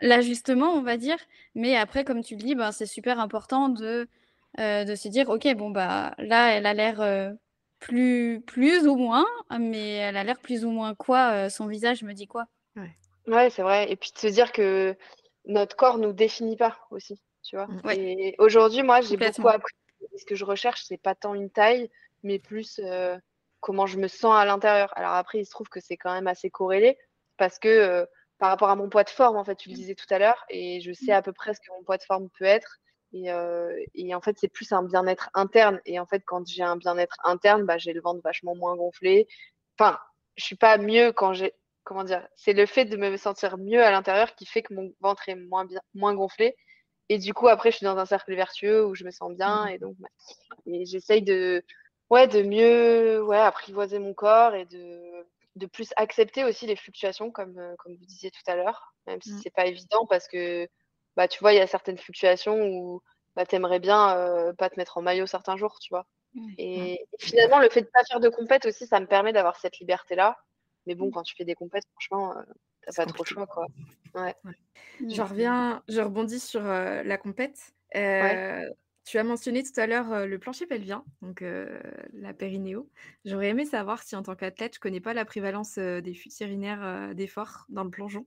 l'ajustement, 0.00 0.72
on 0.74 0.82
va 0.82 0.96
dire. 0.96 1.16
Mais 1.54 1.76
après, 1.76 2.04
comme 2.04 2.22
tu 2.22 2.36
le 2.36 2.42
dis, 2.42 2.54
ben, 2.54 2.72
c'est 2.72 2.86
super 2.86 3.20
important 3.20 3.68
de, 3.68 4.08
euh, 4.60 4.84
de 4.84 4.94
se 4.94 5.08
dire, 5.08 5.28
OK, 5.30 5.46
bon, 5.56 5.70
bah, 5.70 6.14
là, 6.18 6.50
elle 6.52 6.66
a 6.66 6.74
l'air 6.74 7.00
euh, 7.00 7.32
plus, 7.84 8.40
plus 8.46 8.86
ou 8.86 8.96
moins, 8.96 9.26
mais 9.58 9.96
elle 9.96 10.16
a 10.16 10.24
l'air 10.24 10.38
plus 10.38 10.64
ou 10.64 10.70
moins 10.70 10.94
quoi, 10.94 11.32
euh, 11.32 11.48
son 11.50 11.66
visage 11.66 12.02
me 12.02 12.14
dit 12.14 12.26
quoi. 12.26 12.46
Ouais, 13.26 13.50
c'est 13.50 13.62
vrai. 13.62 13.90
Et 13.90 13.96
puis 13.96 14.10
de 14.12 14.18
se 14.18 14.26
dire 14.26 14.52
que 14.52 14.96
notre 15.46 15.76
corps 15.76 15.98
nous 15.98 16.12
définit 16.12 16.56
pas 16.56 16.78
aussi, 16.90 17.20
tu 17.42 17.56
vois. 17.56 17.66
Mm. 17.66 17.80
Ouais. 17.84 17.98
Et 17.98 18.34
aujourd'hui, 18.38 18.82
moi, 18.82 19.00
j'ai 19.00 19.16
beaucoup 19.16 19.48
appris. 19.48 19.74
Ce 20.16 20.24
que 20.24 20.34
je 20.34 20.44
recherche, 20.44 20.84
c'est 20.84 21.00
pas 21.00 21.14
tant 21.14 21.34
une 21.34 21.50
taille, 21.50 21.90
mais 22.22 22.38
plus 22.38 22.80
euh, 22.82 23.16
comment 23.60 23.86
je 23.86 23.98
me 23.98 24.08
sens 24.08 24.34
à 24.34 24.44
l'intérieur. 24.44 24.92
Alors 24.96 25.12
après, 25.12 25.38
il 25.38 25.46
se 25.46 25.50
trouve 25.50 25.68
que 25.68 25.80
c'est 25.80 25.96
quand 25.96 26.12
même 26.12 26.26
assez 26.26 26.50
corrélé 26.50 26.98
parce 27.36 27.58
que 27.58 27.68
euh, 27.68 28.06
par 28.38 28.50
rapport 28.50 28.68
à 28.68 28.76
mon 28.76 28.88
poids 28.88 29.04
de 29.04 29.10
forme, 29.10 29.36
en 29.36 29.44
fait, 29.44 29.56
tu 29.56 29.70
le 29.70 29.74
disais 29.74 29.94
tout 29.94 30.06
à 30.10 30.18
l'heure, 30.18 30.44
et 30.50 30.80
je 30.80 30.92
sais 30.92 31.12
à 31.12 31.22
peu 31.22 31.32
près 31.32 31.54
ce 31.54 31.60
que 31.60 31.72
mon 31.76 31.82
poids 31.82 31.96
de 31.96 32.02
forme 32.02 32.28
peut 32.38 32.44
être. 32.44 32.78
Et, 33.14 33.32
euh, 33.32 33.72
et 33.94 34.14
en 34.14 34.20
fait, 34.20 34.36
c'est 34.38 34.48
plus 34.48 34.72
un 34.72 34.82
bien-être 34.84 35.30
interne. 35.34 35.80
Et 35.86 36.00
en 36.00 36.06
fait, 36.06 36.22
quand 36.26 36.46
j'ai 36.48 36.62
un 36.64 36.76
bien-être 36.76 37.16
interne, 37.24 37.64
bah, 37.64 37.78
j'ai 37.78 37.94
le 37.94 38.02
ventre 38.02 38.20
vachement 38.24 38.54
moins 38.56 38.76
gonflé. 38.76 39.28
Enfin, 39.78 39.98
je 40.36 40.44
suis 40.44 40.56
pas 40.56 40.78
mieux 40.78 41.12
quand 41.12 41.32
j'ai. 41.34 41.54
Comment 41.84 42.04
dire? 42.04 42.26
C'est 42.36 42.54
le 42.54 42.66
fait 42.66 42.86
de 42.86 42.96
me 42.96 43.16
sentir 43.18 43.58
mieux 43.58 43.82
à 43.84 43.90
l'intérieur 43.92 44.34
qui 44.34 44.46
fait 44.46 44.62
que 44.62 44.74
mon 44.74 44.92
ventre 45.00 45.28
est 45.28 45.36
moins 45.36 45.64
bien, 45.66 45.80
moins 45.94 46.14
gonflé. 46.14 46.56
Et 47.10 47.18
du 47.18 47.34
coup, 47.34 47.48
après, 47.48 47.70
je 47.70 47.76
suis 47.78 47.84
dans 47.86 47.98
un 47.98 48.06
cercle 48.06 48.34
vertueux 48.34 48.86
où 48.86 48.94
je 48.94 49.04
me 49.04 49.10
sens 49.10 49.32
bien. 49.36 49.66
Et 49.66 49.78
donc, 49.78 49.94
bah, 49.98 50.08
et 50.66 50.86
j'essaye 50.86 51.22
de, 51.22 51.62
ouais, 52.10 52.26
de 52.28 52.42
mieux, 52.42 53.22
ouais, 53.24 53.38
apprivoiser 53.38 53.98
mon 53.98 54.14
corps 54.14 54.54
et 54.54 54.66
de, 54.66 55.00
de 55.56 55.66
plus 55.66 55.90
accepter 55.96 56.44
aussi 56.44 56.66
les 56.66 56.76
fluctuations, 56.76 57.30
comme, 57.30 57.58
euh, 57.58 57.74
comme 57.78 57.94
vous 57.96 58.06
disiez 58.06 58.30
tout 58.30 58.42
à 58.50 58.56
l'heure, 58.56 58.94
même 59.06 59.20
si 59.22 59.32
Mm. 59.34 59.40
c'est 59.42 59.50
pas 59.54 59.66
évident 59.66 60.06
parce 60.08 60.28
que, 60.28 60.68
bah, 61.16 61.28
tu 61.28 61.38
vois, 61.40 61.52
il 61.52 61.56
y 61.56 61.60
a 61.60 61.66
certaines 61.66 61.98
fluctuations 61.98 62.60
où 62.60 63.02
bah, 63.36 63.46
t'aimerais 63.46 63.80
bien 63.80 64.16
euh, 64.16 64.52
pas 64.52 64.70
te 64.70 64.78
mettre 64.78 64.98
en 64.98 65.02
maillot 65.02 65.26
certains 65.26 65.56
jours, 65.56 65.78
tu 65.80 65.90
vois. 65.90 66.06
Ouais. 66.34 66.54
Et, 66.58 66.92
et 66.94 67.06
finalement, 67.18 67.60
le 67.60 67.68
fait 67.68 67.82
de 67.82 67.86
pas 67.86 68.04
faire 68.08 68.20
de 68.20 68.28
compète 68.28 68.66
aussi, 68.66 68.86
ça 68.86 69.00
me 69.00 69.06
permet 69.06 69.32
d'avoir 69.32 69.56
cette 69.56 69.78
liberté-là. 69.78 70.36
Mais 70.86 70.94
bon, 70.94 71.10
quand 71.10 71.22
tu 71.22 71.34
fais 71.36 71.44
des 71.44 71.54
compètes, 71.54 71.84
franchement, 71.92 72.36
euh, 72.36 72.42
t'as 72.82 73.04
pas 73.04 73.12
trop 73.12 73.24
le 73.24 73.28
choix, 73.28 73.46
quoi. 73.46 73.66
Ouais. 74.14 74.34
Je 75.08 75.22
reviens, 75.22 75.82
je 75.88 76.00
rebondis 76.00 76.40
sur 76.40 76.64
euh, 76.64 77.02
la 77.02 77.16
compète. 77.16 77.72
Euh, 77.96 78.68
Tu 79.06 79.18
as 79.18 79.24
mentionné 79.24 79.62
tout 79.62 79.78
à 79.78 79.86
l'heure 79.86 80.12
euh, 80.12 80.26
le 80.26 80.38
plancher 80.38 80.66
pelvien, 80.66 81.04
donc 81.20 81.42
euh, 81.42 81.78
la 82.14 82.32
périnéo. 82.32 82.88
J'aurais 83.26 83.48
aimé 83.48 83.66
savoir 83.66 84.02
si 84.02 84.16
en 84.16 84.22
tant 84.22 84.34
qu'athlète, 84.34 84.76
je 84.76 84.80
connais 84.80 85.00
pas 85.00 85.12
la 85.12 85.26
prévalence 85.26 85.76
euh, 85.76 86.00
des 86.00 86.14
fuites 86.14 86.40
urinaires 86.40 86.82
euh, 86.82 87.12
d'effort 87.12 87.66
dans 87.68 87.84
le 87.84 87.90
plongeon. 87.90 88.26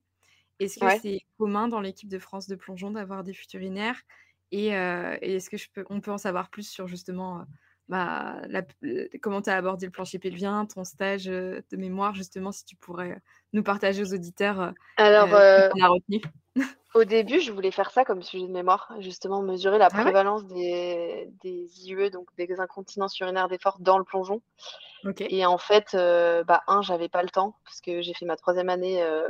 Est-ce 0.60 0.78
que 0.78 0.88
Ouais. 0.88 1.02
c'est 1.02 1.20
commun 1.38 1.68
dans 1.68 1.82
l'équipe 1.82 2.10
de 2.10 2.20
France 2.20 2.48
de 2.48 2.56
plongeon 2.56 2.92
d'avoir 2.92 3.24
des 3.24 3.34
fuites 3.34 3.54
urinaires 3.54 4.02
Et, 4.52 4.76
euh, 4.76 5.18
et 5.22 5.36
est-ce 5.36 5.50
que 5.50 5.58
je 5.58 5.70
peux, 5.74 5.86
on 5.90 6.02
peut 6.02 6.12
en 6.12 6.18
savoir 6.18 6.50
plus 6.50 6.68
sur 6.70 6.88
justement 6.88 7.46
bah, 7.90 8.42
la- 8.48 8.64
le- 8.82 9.10
comment 9.22 9.42
tu 9.42 9.50
as 9.50 9.56
abordé 9.56 9.86
le 9.86 9.92
plancher 9.92 10.20
pelvien, 10.20 10.66
ton 10.66 10.84
stage 10.84 11.28
euh, 11.28 11.62
de 11.72 11.78
mémoire, 11.78 12.16
justement, 12.16 12.52
si 12.52 12.66
tu 12.66 12.76
pourrais 12.76 13.12
euh, 13.12 13.20
nous 13.54 13.64
partager 13.64 14.02
aux 14.02 14.14
auditeurs 14.14 14.62
euh, 14.62 14.72
Alors, 14.98 15.34
euh, 15.34 15.40
euh, 15.40 15.70
ce 15.70 15.70
qu'on 15.70 15.84
a 15.84 15.88
retenu? 15.90 16.22
Au 16.94 17.04
début, 17.04 17.40
je 17.42 17.52
voulais 17.52 17.70
faire 17.72 17.92
ça 17.92 18.06
comme 18.06 18.24
sujet 18.24 18.48
de 18.48 18.52
mémoire, 18.52 18.92
justement 19.00 19.42
mesurer 19.44 19.78
la 19.78 19.90
Ah 19.92 20.04
ouais? 20.04 20.04
prévalence 20.04 20.46
des, 20.48 21.30
des 21.44 21.70
IUE, 21.88 22.10
donc 22.10 22.28
des 22.38 22.60
incontinences 22.60 23.20
urinaires 23.20 23.50
d'effort 23.50 23.78
dans 23.80 23.98
le 24.00 24.04
plongeon. 24.04 24.42
Et 25.20 25.46
en 25.46 25.58
fait, 25.58 25.94
euh, 25.94 26.44
bah, 26.44 26.64
un, 26.68 26.82
j'avais 26.82 27.10
pas 27.10 27.22
le 27.22 27.30
temps, 27.30 27.56
parce 27.66 27.82
que 27.82 28.02
j'ai 28.02 28.14
fait 28.14 28.26
ma 28.26 28.36
troisième 28.36 28.70
année, 28.70 29.04
euh, 29.04 29.28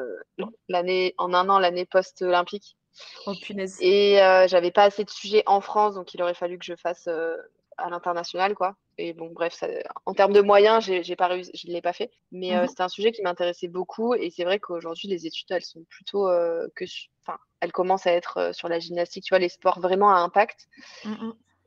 l'année 0.69 1.13
en 1.17 1.33
un 1.33 1.49
an, 1.49 1.59
l'année 1.59 1.85
post-olympique. 1.85 2.77
Oh 3.25 3.35
punaise. 3.41 3.77
Et 3.81 4.21
euh, 4.21 4.47
j'avais 4.47 4.71
pas 4.71 4.83
assez 4.83 5.03
de 5.03 5.09
sujets 5.09 5.43
en 5.45 5.61
France, 5.61 5.95
donc 5.95 6.13
il 6.13 6.21
aurait 6.21 6.33
fallu 6.33 6.57
que 6.57 6.65
je 6.65 6.75
fasse 6.75 7.07
euh, 7.07 7.35
à 7.77 7.89
l'international, 7.89 8.55
quoi. 8.55 8.75
Et 8.97 9.13
bon, 9.13 9.29
bref, 9.31 9.53
ça, 9.53 9.67
en 10.05 10.13
termes 10.13 10.33
de 10.33 10.41
moyens, 10.41 10.83
j'ai, 10.83 11.15
pas 11.15 11.27
réussi, 11.27 11.51
je 11.53 11.67
ne 11.67 11.73
l'ai 11.73 11.81
pas 11.81 11.93
fait. 11.93 12.11
Mais 12.31 12.55
euh, 12.55 12.63
Mhm. 12.63 12.67
c'était 12.67 12.83
un 12.83 12.89
sujet 12.89 13.11
qui 13.11 13.21
m'intéressait 13.21 13.67
beaucoup. 13.67 14.15
Et 14.15 14.31
c'est 14.31 14.43
vrai 14.43 14.59
qu'aujourd'hui, 14.59 15.07
les 15.07 15.27
études, 15.27 15.51
elles 15.51 15.63
sont 15.63 15.83
plutôt 15.89 16.27
euh, 16.27 16.67
que, 16.75 16.85
enfin, 17.21 17.37
elles 17.59 17.71
commencent 17.71 18.07
à 18.07 18.13
être 18.13 18.37
euh, 18.37 18.53
sur 18.53 18.69
la 18.69 18.79
gymnastique, 18.79 19.23
tu 19.23 19.29
vois, 19.33 19.39
les 19.39 19.49
sports 19.49 19.79
vraiment 19.79 20.09
à 20.09 20.17
impact. 20.17 20.67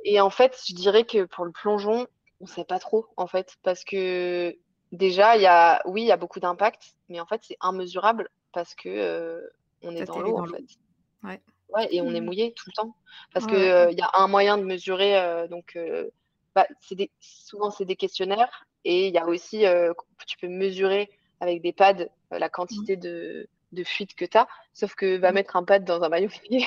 Et 0.04 0.20
en 0.20 0.30
fait, 0.30 0.58
je 0.66 0.74
dirais 0.74 1.04
que 1.04 1.24
pour 1.24 1.44
le 1.44 1.52
plongeon, 1.52 2.06
on 2.40 2.46
sait 2.46 2.64
pas 2.64 2.78
trop, 2.78 3.06
en 3.16 3.26
fait, 3.26 3.56
parce 3.62 3.84
que 3.84 4.56
déjà, 4.92 5.36
il 5.36 5.42
y 5.42 5.46
a, 5.46 5.82
oui, 5.84 6.02
il 6.02 6.06
y 6.06 6.12
a 6.12 6.16
beaucoup 6.16 6.40
d'impact, 6.40 6.94
mais 7.08 7.20
en 7.20 7.26
fait, 7.26 7.42
c'est 7.44 7.58
immesurable 7.62 8.28
parce 8.52 8.74
que 8.74 8.88
euh, 8.88 9.40
on 9.82 9.94
est 9.94 10.04
dans 10.04 10.20
l'eau, 10.20 10.38
en 10.38 10.46
fait. 10.46 10.64
Ouais. 11.22 11.40
Ouais, 11.74 11.88
et 11.90 12.00
on 12.00 12.10
est 12.14 12.20
Mhm. 12.20 12.26
mouillé 12.26 12.52
tout 12.54 12.64
le 12.68 12.72
temps. 12.72 12.94
Parce 13.32 13.46
Ouais, 13.46 13.52
que 13.52 13.56
ouais. 13.56 13.70
euh, 13.70 13.90
il 13.92 13.98
y 13.98 14.02
a 14.02 14.10
un 14.14 14.28
moyen 14.28 14.58
de 14.58 14.64
mesurer, 14.64 15.18
euh, 15.18 15.46
donc 15.48 15.76
euh, 15.76 16.08
bah, 16.54 16.66
des, 16.90 17.10
souvent 17.20 17.70
c'est 17.70 17.84
des 17.84 17.96
questionnaires, 17.96 18.66
et 18.84 19.08
il 19.08 19.14
y 19.14 19.18
a 19.18 19.26
aussi, 19.26 19.64
tu 20.26 20.36
peux 20.38 20.48
mesurer 20.48 21.10
avec 21.40 21.62
des 21.62 21.72
pads 21.72 22.06
la 22.30 22.48
quantité 22.48 22.96
de, 22.96 23.48
de 23.72 23.84
fuite 23.84 24.14
que 24.14 24.24
tu 24.24 24.36
as, 24.36 24.48
sauf 24.72 24.94
que 24.94 25.16
va 25.16 25.28
Mhm. 25.28 25.34
mettre 25.34 25.56
un 25.56 25.64
pad 25.64 25.84
dans 25.84 26.02
un 26.02 26.08
maillot 26.08 26.28
mouillé, 26.50 26.64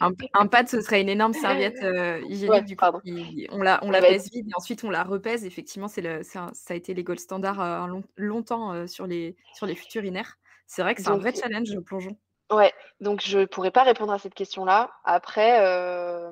Un, 0.00 0.12
un 0.34 0.46
pad, 0.46 0.68
ce 0.68 0.80
serait 0.80 1.00
une 1.00 1.08
énorme 1.08 1.32
serviette 1.32 1.76
euh, 1.82 2.20
hygiénique, 2.28 2.52
Ouais, 2.52 2.62
du 2.62 2.76
coup, 2.76 3.00
qui- 3.04 3.48
on 3.52 3.58
la, 3.62 3.78
on 3.82 3.90
pèse 3.90 4.30
vide 4.32 4.48
et 4.48 4.54
ensuite 4.56 4.84
on 4.84 4.90
la 4.90 5.04
repèse. 5.04 5.44
Effectivement, 5.44 5.88
c'est 5.88 6.00
le, 6.02 6.20
un- 6.34 6.50
ça 6.54 6.74
a 6.74 6.76
été 6.76 6.94
les 6.94 7.04
gold 7.04 7.20
standards 7.20 7.60
euh, 7.60 7.78
un 7.80 7.86
long- 7.88 8.04
longtemps 8.16 8.72
euh, 8.72 8.86
sur 8.86 9.06
les, 9.06 9.36
sur 9.52 9.66
les 9.66 9.74
futs 9.74 9.98
urinaires. 9.98 10.38
C'est 10.66 10.82
vrai 10.82 10.94
que 10.94 11.02
c'est 11.02 11.08
un 11.08 11.18
vrai 11.18 11.32
challenge, 11.34 11.70
le 11.74 11.82
plongeon. 11.82 12.16
Ouais, 12.50 12.72
donc 13.00 13.20
je 13.22 13.44
pourrais 13.46 13.70
pas 13.70 13.82
répondre 13.82 14.12
à 14.12 14.18
cette 14.18 14.34
question-là. 14.34 14.90
Après, 15.04 15.64
euh, 15.64 16.30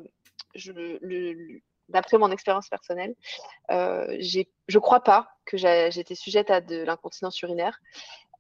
d'après 1.89 2.19
mon 2.19 2.31
expérience 2.31 2.69
personnelle, 2.69 3.15
euh, 3.71 4.17
je 4.21 4.79
crois 4.79 5.01
pas 5.01 5.29
que 5.45 5.57
j'ai- 5.57 5.91
j'étais 5.91 6.15
sujette 6.15 6.51
à 6.51 6.61
de 6.61 6.83
l'incontinence 6.83 7.41
urinaire 7.43 7.79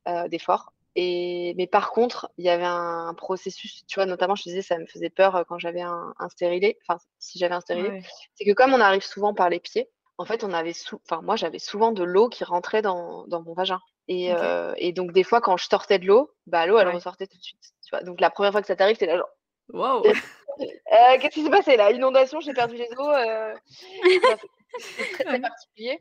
euh, 0.09 0.29
d'effort. 0.29 0.73
Et, 0.95 1.55
mais 1.57 1.67
par 1.67 1.91
contre, 1.93 2.31
il 2.37 2.45
y 2.45 2.51
avait 2.51 2.67
un 2.67 3.15
processus, 3.17 3.85
tu 3.87 3.95
vois, 3.95 4.05
notamment, 4.05 4.35
je 4.35 4.43
te 4.43 4.49
disais, 4.51 4.61
ça 4.63 4.77
me 4.79 4.87
faisait 4.87 5.09
peur 5.09 5.45
quand 5.49 5.59
j'avais 5.59 5.81
un, 5.81 6.13
un 6.19 6.29
stérilet, 6.29 6.77
enfin, 6.87 7.01
si 7.19 7.39
j'avais 7.39 7.55
un 7.55 7.61
stérilet, 7.61 7.89
Ouais. 7.89 8.03
c'est 8.35 8.45
que 8.45 8.53
comme 8.53 8.75
on 8.75 8.81
arrive 8.81 9.03
souvent 9.03 9.33
par 9.33 9.49
les 9.49 9.61
pieds, 9.61 9.89
en 10.19 10.27
fait, 10.27 10.45
on 10.45 10.53
avait 10.53 10.75
sou- 10.75 11.01
enfin, 11.09 11.23
moi, 11.23 11.37
j'avais 11.37 11.59
souvent 11.59 11.93
de 11.93 12.03
l'eau 12.05 12.29
qui 12.29 12.45
rentrait 12.45 12.83
dans, 12.83 13.27
dans 13.27 13.43
mon 13.43 13.55
vagin. 13.55 13.81
Et, 14.09 14.33
euh, 14.35 14.75
et 14.77 14.93
donc, 14.93 15.13
des 15.13 15.23
fois, 15.25 15.41
quand 15.41 15.57
je 15.57 15.67
sortais 15.69 15.99
de 15.99 16.07
l'eau, 16.07 16.33
bah, 16.47 16.67
l'eau, 16.67 16.79
elle 16.79 16.89
Ouais. 16.89 16.95
ressortait 16.95 17.27
tout 17.27 17.39
de 17.39 17.43
suite. 17.43 17.63
Tu 17.85 17.91
vois 17.91 18.03
donc, 18.03 18.21
la 18.21 18.31
première 18.31 18.53
fois 18.53 18.61
que 18.61 18.67
ça 18.67 18.77
t'arrive, 18.77 18.97
t'es 18.97 19.07
là, 19.07 19.17
genre, 19.17 19.31
Wow! 19.73 20.03
Euh, 20.61 21.19
qu'est-ce 21.19 21.35
qui 21.35 21.43
s'est 21.43 21.51
passé? 21.51 21.77
Là? 21.77 21.91
Inondation, 21.93 22.41
j'ai 22.41 22.53
perdu 22.53 22.77
les 22.77 22.89
os. 22.95 23.17
euh, 23.17 23.55
c'est 24.79 25.09
très, 25.11 25.25
très 25.25 25.41
particulier. 25.41 25.99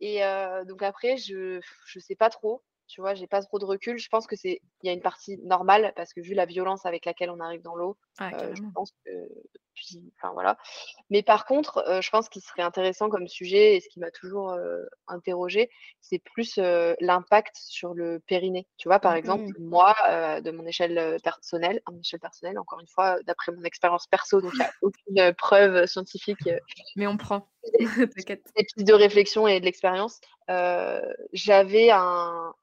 Et 0.00 0.20
donc 0.66 0.82
après, 0.82 1.16
je 1.16 1.60
je 1.86 1.98
sais 2.00 2.16
pas 2.16 2.28
trop. 2.28 2.60
Tu 2.86 3.00
vois, 3.00 3.14
j'ai 3.14 3.26
pas 3.26 3.42
trop 3.42 3.58
de 3.58 3.64
recul. 3.64 3.98
Je 3.98 4.08
pense 4.08 4.26
que 4.26 4.36
c'est 4.36 4.60
il 4.82 4.86
y 4.86 4.90
a 4.90 4.92
une 4.92 5.00
partie 5.02 5.38
normale 5.44 5.92
parce 5.96 6.12
que 6.12 6.20
vu 6.20 6.34
la 6.34 6.46
violence 6.46 6.84
avec 6.86 7.04
laquelle 7.06 7.30
on 7.30 7.40
arrive 7.40 7.62
dans 7.62 7.74
l'eau, 7.74 7.96
Ah, 8.18 8.30
euh, 8.34 8.54
je 8.54 8.62
pense 8.74 8.92
que 9.04 9.10
puis 9.74 10.12
enfin 10.16 10.32
voilà. 10.32 10.56
Mais 11.10 11.22
par 11.22 11.46
contre, 11.46 11.78
euh, 11.88 12.00
je 12.00 12.10
pense 12.10 12.28
qu'il 12.28 12.42
serait 12.42 12.62
intéressant 12.62 13.08
comme 13.08 13.26
sujet 13.26 13.74
et 13.76 13.80
ce 13.80 13.88
qui 13.88 14.00
m'a 14.00 14.10
toujours 14.10 14.50
euh, 14.52 14.84
interrogée, 15.08 15.68
c'est 16.00 16.20
plus 16.20 16.58
euh, 16.58 16.94
l'impact 17.00 17.56
sur 17.56 17.94
le 17.94 18.20
périnée. 18.20 18.66
Tu 18.76 18.88
vois, 18.88 19.00
par 19.00 19.12
Mhm. 19.12 19.18
exemple, 19.18 19.44
moi, 19.58 19.94
de 20.40 20.50
mon 20.50 20.64
échelle 20.66 21.18
personnelle, 21.22 21.80
à 21.86 21.90
mon 21.90 22.00
échelle 22.00 22.20
personnelle, 22.20 22.58
encore 22.58 22.80
une 22.80 22.86
fois, 22.88 23.18
d'après 23.24 23.52
mon 23.52 23.62
expérience 23.64 24.06
perso, 24.06 24.40
donc 24.40 24.52
il 24.54 24.58
n'y 24.60 24.64
a 24.64 24.72
aucune 24.82 25.34
preuve 25.34 25.86
scientifique 25.86 26.48
Mais 26.96 27.06
on 27.06 27.16
prend. 27.16 27.48
T'inquiète. 28.16 28.44
des 28.56 28.64
pistes 28.64 28.86
de 28.86 28.92
réflexion 28.94 29.48
et 29.48 29.58
de 29.58 29.64
l'expérience, 29.64 30.20
j'avais 31.32 31.90
un, 31.90 32.54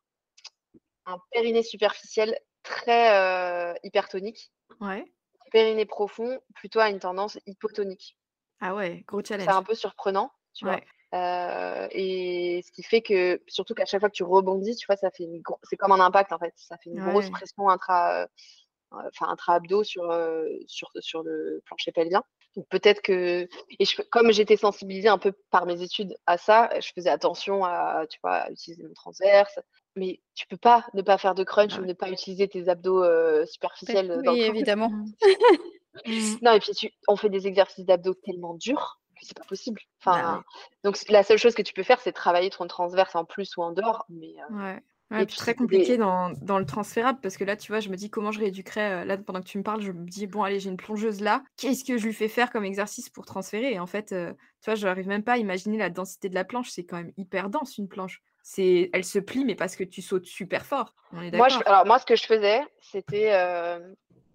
un 1.06 1.18
périnée 1.32 1.64
superficiel 1.64 2.38
très 2.64 3.16
euh, 3.18 3.74
hypertonique, 3.84 4.52
Ouais. 4.80 5.06
périnée 5.52 5.86
profond 5.86 6.40
plutôt 6.56 6.80
à 6.80 6.90
une 6.90 7.00
tendance 7.00 7.40
hypotonique. 7.46 8.18
Ah 8.60 8.76
ouais, 8.76 9.04
gros 9.08 9.22
C'est 9.24 9.34
un 9.36 9.46
challenge. 9.46 9.66
peu 9.66 9.76
surprenant, 9.76 10.32
tu 10.54 10.66
vois. 10.66 10.80
Euh, 11.14 11.88
et 11.92 12.62
ce 12.66 12.72
qui 12.72 12.84
fait 12.84 13.02
que, 13.02 13.42
surtout 13.48 13.74
qu'à 13.74 13.86
chaque 13.86 14.00
fois 14.00 14.10
que 14.10 14.16
tu 14.16 14.24
rebondis, 14.24 14.76
tu 14.78 14.86
vois, 14.86 14.96
ça 14.96 15.12
fait 15.12 15.24
une 15.24 15.42
gro- 15.42 15.60
c'est 15.64 15.76
comme 15.76 15.92
un 15.92 16.00
impact 16.00 16.32
en 16.32 16.40
fait, 16.40 16.54
ça 16.56 16.78
fait 16.78 16.90
une 16.90 17.00
grosse 17.12 17.30
pression 17.32 17.70
intra, 17.70 18.22
euh, 18.24 18.28
enfin 18.92 19.28
intra-abdo 19.30 19.84
sur, 19.84 20.10
euh, 20.12 20.46
sur, 20.68 20.92
sur 21.00 21.24
le 21.24 21.62
plancher 21.66 21.92
pelvien. 21.92 22.24
Donc 22.56 22.68
peut-être 22.70 23.02
que, 23.02 23.48
et 23.80 23.86
je, 23.86 24.02
comme 24.04 24.32
j'étais 24.32 24.58
sensibilisée 24.58 25.08
un 25.08 25.18
peu 25.18 25.32
par 25.50 25.66
mes 25.66 25.82
études 25.82 26.16
à 26.26 26.38
ça, 26.38 26.70
je 26.82 26.92
faisais 26.94 27.10
attention 27.10 27.64
à, 27.64 28.06
tu 28.10 28.20
vois, 28.22 28.36
à 28.36 28.52
utiliser 28.52 28.84
mon 28.84 28.94
transverse. 28.94 29.60
Mais 29.96 30.22
tu 30.36 30.48
peux 30.48 30.58
pas 30.58 30.86
ne 30.94 31.02
pas 31.02 31.18
faire 31.18 31.36
de 31.36 31.44
crunch 31.44 31.74
Ah 31.76 31.82
ou 31.82 31.86
ne 31.86 31.94
pas 31.94 32.10
utiliser 32.10 32.48
tes 32.48 32.70
abdos 32.70 33.04
euh, 33.04 33.46
superficiels 33.46 34.22
dans 34.24 34.34
Oui, 34.34 34.40
le 34.40 34.46
évidemment. 34.46 34.90
Mm. 34.90 35.06
Mm. 36.08 36.38
non, 36.42 36.54
et 36.54 36.60
puis 36.62 36.72
tu, 36.72 36.90
on 37.10 37.18
fait 37.18 37.30
des 37.30 37.48
exercices 37.48 37.86
d'abdos 37.86 38.14
tellement 38.14 38.54
durs 38.54 39.02
que 39.20 39.28
c'est 39.28 39.38
pas 39.38 39.44
possible. 39.44 39.82
Bah 40.06 40.12
Enfin, 40.14 40.44
donc 40.84 40.98
la 41.10 41.24
seule 41.24 41.38
chose 41.38 41.54
que 41.54 41.62
tu 41.62 41.74
peux 41.74 41.84
faire, 41.84 42.00
c'est 42.02 42.12
travailler 42.14 42.50
ton 42.50 42.66
transverse 42.68 43.16
en 43.16 43.26
plus 43.26 43.56
ou 43.58 43.62
en 43.62 43.72
dehors. 43.72 44.06
Mais 44.10 44.34
euh, 44.40 44.56
Ouais. 44.56 44.82
Ouais, 45.12 45.26
puis 45.26 45.36
très 45.36 45.56
compliqué 45.56 45.94
des- 45.94 45.98
dans, 45.98 46.32
dans 46.42 46.58
le 46.58 46.66
transférable 46.66 47.20
parce 47.22 47.38
que 47.38 47.44
là, 47.44 47.56
tu 47.58 47.72
vois, 47.72 47.80
je 47.82 47.90
me 47.90 47.96
dis 47.96 48.10
comment 48.10 48.32
je 48.32 48.40
rééduquerais. 48.40 49.02
euh, 49.02 49.06
Là, 49.06 49.18
pendant 49.18 49.42
que 49.42 49.48
tu 49.48 49.58
me 49.58 49.64
parles, 49.64 49.82
je 49.82 49.92
me 49.92 50.06
dis, 50.06 50.26
bon, 50.28 50.44
allez, 50.44 50.60
j'ai 50.60 50.70
une 50.70 50.78
plongeuse 50.78 51.22
là. 51.22 51.44
Qu'est-ce 51.58 51.84
que 51.84 51.98
je 51.98 52.06
lui 52.06 52.14
fais 52.14 52.28
faire 52.28 52.52
comme 52.52 52.64
exercice 52.66 53.10
pour 53.10 53.26
transférer? 53.26 53.74
Et 53.74 53.80
en 53.80 53.88
fait, 53.88 54.12
euh, 54.12 54.32
tu 54.62 54.66
vois, 54.66 54.76
je 54.76 54.86
n'arrive 54.88 55.08
même 55.08 55.24
pas 55.24 55.34
à 55.34 55.38
imaginer 55.38 55.78
la 55.78 55.90
densité 55.90 56.30
de 56.30 56.36
la 56.36 56.46
planche. 56.46 56.70
C'est 56.70 56.86
quand 56.86 56.98
même 56.98 57.12
hyper 57.18 57.50
dense, 57.50 57.78
une 57.78 57.88
planche. 57.88 58.22
C'est, 58.44 58.90
Elle 58.94 59.04
se 59.04 59.20
plie, 59.20 59.46
mais 59.46 59.56
parce 59.56 59.76
que 59.76 59.84
tu 59.84 60.02
sautes 60.02 60.26
super 60.26 60.66
fort. 60.66 60.96
On 61.14 61.22
est 61.22 61.36
moi, 61.36 61.50
je, 61.50 61.60
alors 61.66 61.86
moi, 61.86 62.00
ce 62.00 62.06
que 62.06 62.16
je 62.16 62.24
faisais, 62.24 62.62
c'était, 62.82 63.34
euh, 63.34 63.80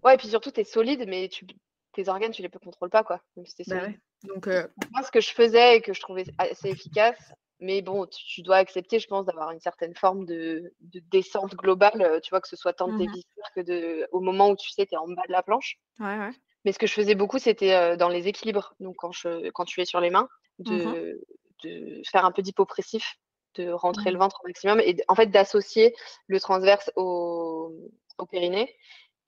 ouais, 0.03 0.15
et 0.15 0.17
puis 0.17 0.27
surtout, 0.27 0.51
t'es 0.51 0.63
solide, 0.63 1.05
mais 1.07 1.27
tu, 1.27 1.45
tes 1.93 2.07
organes, 2.07 2.31
tu 2.31 2.41
les 2.41 2.49
contrôles 2.49 2.89
pas, 2.89 3.03
quoi. 3.03 3.21
Même 3.35 3.45
si 3.45 3.55
t'es 3.55 3.63
Bah 3.67 3.75
solide. 3.79 3.99
ouais. 4.23 4.33
Donc, 4.33 4.47
euh, 4.47 4.67
Moi, 4.91 5.03
ce 5.03 5.11
que 5.11 5.21
je 5.21 5.29
faisais 5.31 5.77
et 5.77 5.81
que 5.81 5.93
je 5.93 6.01
trouvais 6.01 6.25
assez 6.37 6.69
efficace, 6.69 7.33
mais 7.59 7.81
bon, 7.81 8.05
tu, 8.07 8.23
tu 8.25 8.41
dois 8.41 8.57
accepter, 8.57 8.99
je 8.99 9.07
pense, 9.07 9.25
d'avoir 9.25 9.51
une 9.51 9.59
certaine 9.59 9.95
forme 9.95 10.25
de, 10.25 10.73
de 10.81 10.99
descente 11.11 11.55
globale, 11.55 12.01
euh, 12.01 12.19
tu 12.19 12.29
vois, 12.31 12.41
que 12.41 12.47
ce 12.47 12.55
soit 12.55 12.73
tant 12.73 12.89
de 12.89 12.93
tes 12.93 13.07
viscères 13.07 13.51
que 13.55 13.61
de, 13.61 14.07
au 14.11 14.19
moment 14.21 14.49
où 14.51 14.55
tu 14.55 14.69
sais, 14.71 14.85
tu 14.85 14.93
es 14.95 14.97
en 14.97 15.07
bas 15.07 15.23
de 15.27 15.31
la 15.33 15.43
planche. 15.43 15.77
ouais, 15.99 16.17
ouais. 16.17 16.31
Mais 16.65 16.71
ce 16.71 16.79
que 16.79 16.87
je 16.87 16.93
faisais 16.93 17.15
beaucoup, 17.15 17.39
c'était 17.39 17.73
euh, 17.73 17.95
dans 17.95 18.09
les 18.09 18.27
équilibres. 18.27 18.73
Donc, 18.79 18.95
quand, 18.97 19.11
je, 19.11 19.49
quand 19.51 19.65
tu 19.65 19.81
es 19.81 19.85
sur 19.85 19.99
les 20.01 20.09
mains, 20.09 20.27
Mhm. 20.65 20.95
de, 20.95 21.21
de 21.63 22.01
faire 22.11 22.25
un 22.25 22.31
peu 22.31 22.41
d'hypopressif, 22.41 23.15
de 23.55 23.69
rentrer 23.71 24.11
le 24.11 24.17
Mhm. 24.17 24.19
ventre 24.19 24.39
au 24.43 24.47
maximum 24.47 24.79
et 24.79 24.97
en 25.07 25.15
fait 25.15 25.27
d'associer 25.27 25.95
le 26.27 26.39
transverse 26.39 26.91
au, 26.95 27.71
au 28.17 28.25
périnée 28.25 28.75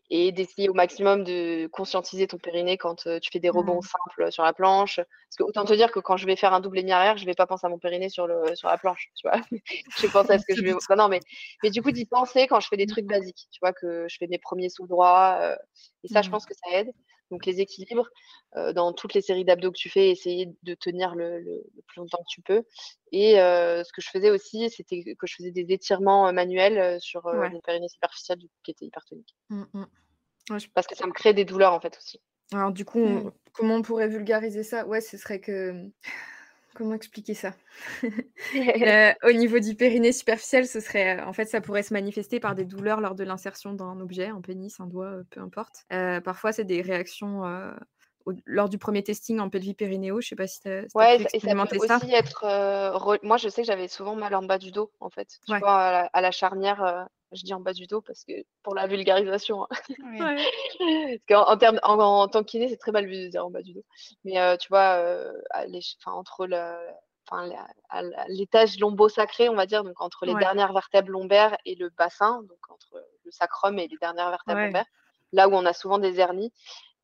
et 0.09 0.31
d'essayer 0.31 0.69
au 0.69 0.73
maximum 0.73 1.23
de 1.23 1.67
conscientiser 1.67 2.27
ton 2.27 2.37
périnée 2.37 2.77
quand 2.77 3.05
euh, 3.07 3.19
tu 3.19 3.29
fais 3.31 3.39
des 3.39 3.49
rebonds 3.49 3.81
Mhm. 3.81 3.81
simples 3.81 4.31
sur 4.31 4.43
la 4.43 4.53
planche. 4.53 4.95
Parce 4.97 5.35
que 5.37 5.43
autant 5.43 5.65
te 5.65 5.73
dire 5.73 5.91
que 5.91 5.99
quand 5.99 6.17
je 6.17 6.25
vais 6.25 6.35
faire 6.35 6.53
un 6.53 6.59
double 6.61 6.79
demi 6.79 6.91
arrière, 6.91 7.17
je 7.17 7.25
vais 7.25 7.35
pas 7.35 7.45
penser 7.47 7.67
à 7.67 7.69
mon 7.69 7.77
périnée 7.79 8.09
sur, 8.09 8.27
le, 8.27 8.55
sur 8.55 8.67
la 8.69 8.77
planche, 8.77 9.09
tu 9.15 9.27
vois. 9.27 9.39
je 9.95 10.05
vais 10.05 10.09
penser 10.09 10.33
à 10.33 10.39
ce 10.39 10.45
que 10.47 10.55
je 10.55 10.63
vais. 10.63 10.73
Bah 10.89 10.95
non, 10.95 11.07
mais, 11.09 11.21
mais 11.63 11.69
du 11.69 11.81
coup, 11.83 11.91
d'y 11.91 12.05
penser 12.05 12.47
quand 12.47 12.59
je 12.59 12.67
fais 12.67 12.77
des 12.77 12.87
trucs 12.87 13.05
basiques, 13.07 13.47
tu 13.51 13.59
vois, 13.61 13.73
que 13.73 14.07
je 14.09 14.17
fais 14.17 14.27
mes 14.27 14.39
premiers 14.39 14.69
sauts 14.69 14.87
droits. 14.87 15.37
euh, 15.41 15.55
et 16.03 16.07
ça, 16.07 16.21
je 16.21 16.29
Mhm. 16.29 16.29
pense 16.29 16.45
que 16.45 16.53
ça 16.55 16.71
aide. 16.79 16.91
Donc, 17.31 17.45
les 17.45 17.61
équilibres, 17.61 18.09
euh, 18.55 18.73
dans 18.73 18.91
toutes 18.93 19.13
les 19.13 19.21
séries 19.21 19.45
d'abdos 19.45 19.71
que 19.71 19.77
tu 19.77 19.89
fais, 19.89 20.09
essayer 20.09 20.49
de 20.63 20.73
tenir 20.73 21.15
le, 21.15 21.39
le- 21.39 21.63
le 21.75 21.81
plus 21.87 21.99
longtemps 21.99 22.17
que 22.19 22.29
tu 22.33 22.41
peux. 22.41 22.63
Et 23.11 23.39
euh, 23.39 23.83
ce 23.83 23.91
que 23.93 24.01
je 24.01 24.09
faisais 24.09 24.31
aussi, 24.31 24.69
c'était 24.69 25.03
que 25.03 25.27
je 25.27 25.35
faisais 25.35 25.51
des 25.51 25.71
étirements 25.73 26.27
euh, 26.27 26.31
manuels 26.31 26.99
sur 27.01 27.25
euh, 27.27 27.39
Ouais. 27.39 27.49
mon 27.49 27.59
périnée 27.61 27.87
superficiel 27.89 28.37
du 28.39 28.47
coup, 28.47 28.55
qui 28.63 28.71
était 28.71 28.85
hypertonique. 28.85 29.35
Mm, 29.49 29.63
mm. 29.73 29.85
Ouais, 30.51 30.59
je- 30.59 30.69
Parce 30.73 30.87
que 30.87 30.95
ça 30.95 31.05
me 31.05 31.11
crée 31.11 31.33
des 31.33 31.45
douleurs 31.45 31.73
en 31.73 31.79
fait 31.79 31.95
aussi. 31.97 32.19
Alors, 32.51 32.71
du 32.71 32.83
coup, 32.85 32.99
on- 32.99 33.25
Mm. 33.25 33.31
comment 33.53 33.75
on 33.75 33.81
pourrait 33.83 34.07
vulgariser 34.07 34.63
ça? 34.63 34.87
Ouais, 34.87 35.01
ce 35.01 35.17
serait 35.17 35.39
que. 35.39 35.91
Comment 36.79 36.93
expliquer 36.95 37.33
ça? 37.33 37.53
Euh, 38.55 39.11
au 39.23 39.31
niveau 39.33 39.59
du 39.59 39.75
périnée 39.75 40.13
superficiel, 40.13 40.65
ce 40.65 40.79
serait, 40.79 41.19
euh, 41.19 41.25
en 41.25 41.33
fait, 41.33 41.45
ça 41.45 41.59
pourrait 41.59 41.83
se 41.83 41.93
manifester 41.93 42.39
par 42.39 42.55
des 42.55 42.63
douleurs 42.63 43.01
lors 43.01 43.13
de 43.13 43.23
l'insertion 43.25 43.73
d'un 43.73 43.99
objet, 43.99 44.27
un 44.27 44.39
pénis, 44.39 44.79
un 44.79 44.87
doigt, 44.87 45.07
euh, 45.07 45.23
peu 45.29 45.41
importe. 45.41 45.83
Euh, 45.91 46.21
parfois, 46.21 46.53
c'est 46.53 46.63
des 46.63 46.81
réactions 46.81 47.45
euh, 47.45 47.71
au- 48.25 48.31
lors 48.45 48.69
du 48.69 48.77
premier 48.77 49.03
testing 49.03 49.39
en 49.39 49.49
pelvis 49.49 49.73
périnéo. 49.73 50.21
Je 50.21 50.29
sais 50.29 50.35
pas 50.37 50.47
si 50.47 50.61
tu 50.61 50.69
as, 50.69 50.81
Ouais, 50.81 50.87
pu 50.87 50.95
ça- 50.95 51.11
et 51.11 51.17
ça 51.17 51.27
expérimenter 51.35 51.77
peut 51.77 51.87
ça. 51.87 51.97
aussi 51.97 52.13
être. 52.13 52.45
re- 52.45 53.19
Moi, 53.23 53.35
je 53.37 53.49
sais 53.49 53.61
que 53.61 53.67
j'avais 53.67 53.89
souvent 53.89 54.15
mal 54.15 54.33
en 54.33 54.41
bas 54.43 54.57
du 54.57 54.71
dos, 54.71 54.89
en 55.01 55.09
fait. 55.09 55.27
Tu 55.45 55.51
Ouais. 55.51 55.59
vois, 55.59 55.75
à 55.77 55.91
la, 55.91 56.09
à 56.13 56.21
la 56.21 56.31
charnière, 56.31 57.07
je 57.31 57.43
dis 57.43 57.53
en 57.53 57.59
bas 57.59 57.73
du 57.73 57.85
dos 57.87 58.01
parce 58.01 58.23
que 58.23 58.33
pour 58.63 58.73
la 58.75 58.87
vulgarisation. 58.87 59.63
hein. 59.63 59.67
Oui. 59.99 60.19
Parce 61.19 61.25
qu'en 61.27 61.51
en, 61.51 61.57
termes- 61.57 61.79
en, 61.83 61.97
en 61.99 62.27
tant 62.27 62.43
que 62.43 62.49
kiné, 62.49 62.67
c'est 62.69 62.77
très 62.77 62.91
mal 62.91 63.05
vu 63.05 63.15
de 63.25 63.27
dire 63.27 63.45
en 63.45 63.51
bas 63.51 63.61
du 63.61 63.73
dos. 63.73 63.83
Mais 64.23 64.39
euh, 64.39 64.57
tu 64.57 64.67
vois, 64.69 64.95
euh, 64.97 65.31
entre 66.05 66.47
l'étage 68.29 68.79
lombo-sacré, 68.79 69.49
on 69.49 69.55
va 69.55 69.65
dire, 69.65 69.83
donc 69.83 69.99
entre 70.01 70.25
les 70.25 70.33
Ouais. 70.33 70.39
dernières 70.39 70.73
vertèbres 70.73 71.09
lombaires 71.11 71.57
et 71.65 71.75
le 71.75 71.89
bassin, 71.89 72.41
donc 72.43 72.57
entre 72.69 73.03
le 73.23 73.31
sacrum 73.31 73.77
et 73.79 73.87
les 73.87 73.97
dernières 73.97 74.29
vertèbres 74.29 74.59
Ouais. 74.59 74.65
lombaires, 74.65 74.85
là 75.31 75.47
où 75.47 75.53
on 75.53 75.65
a 75.65 75.73
souvent 75.73 75.99
des 75.99 76.19
hernies. 76.19 76.51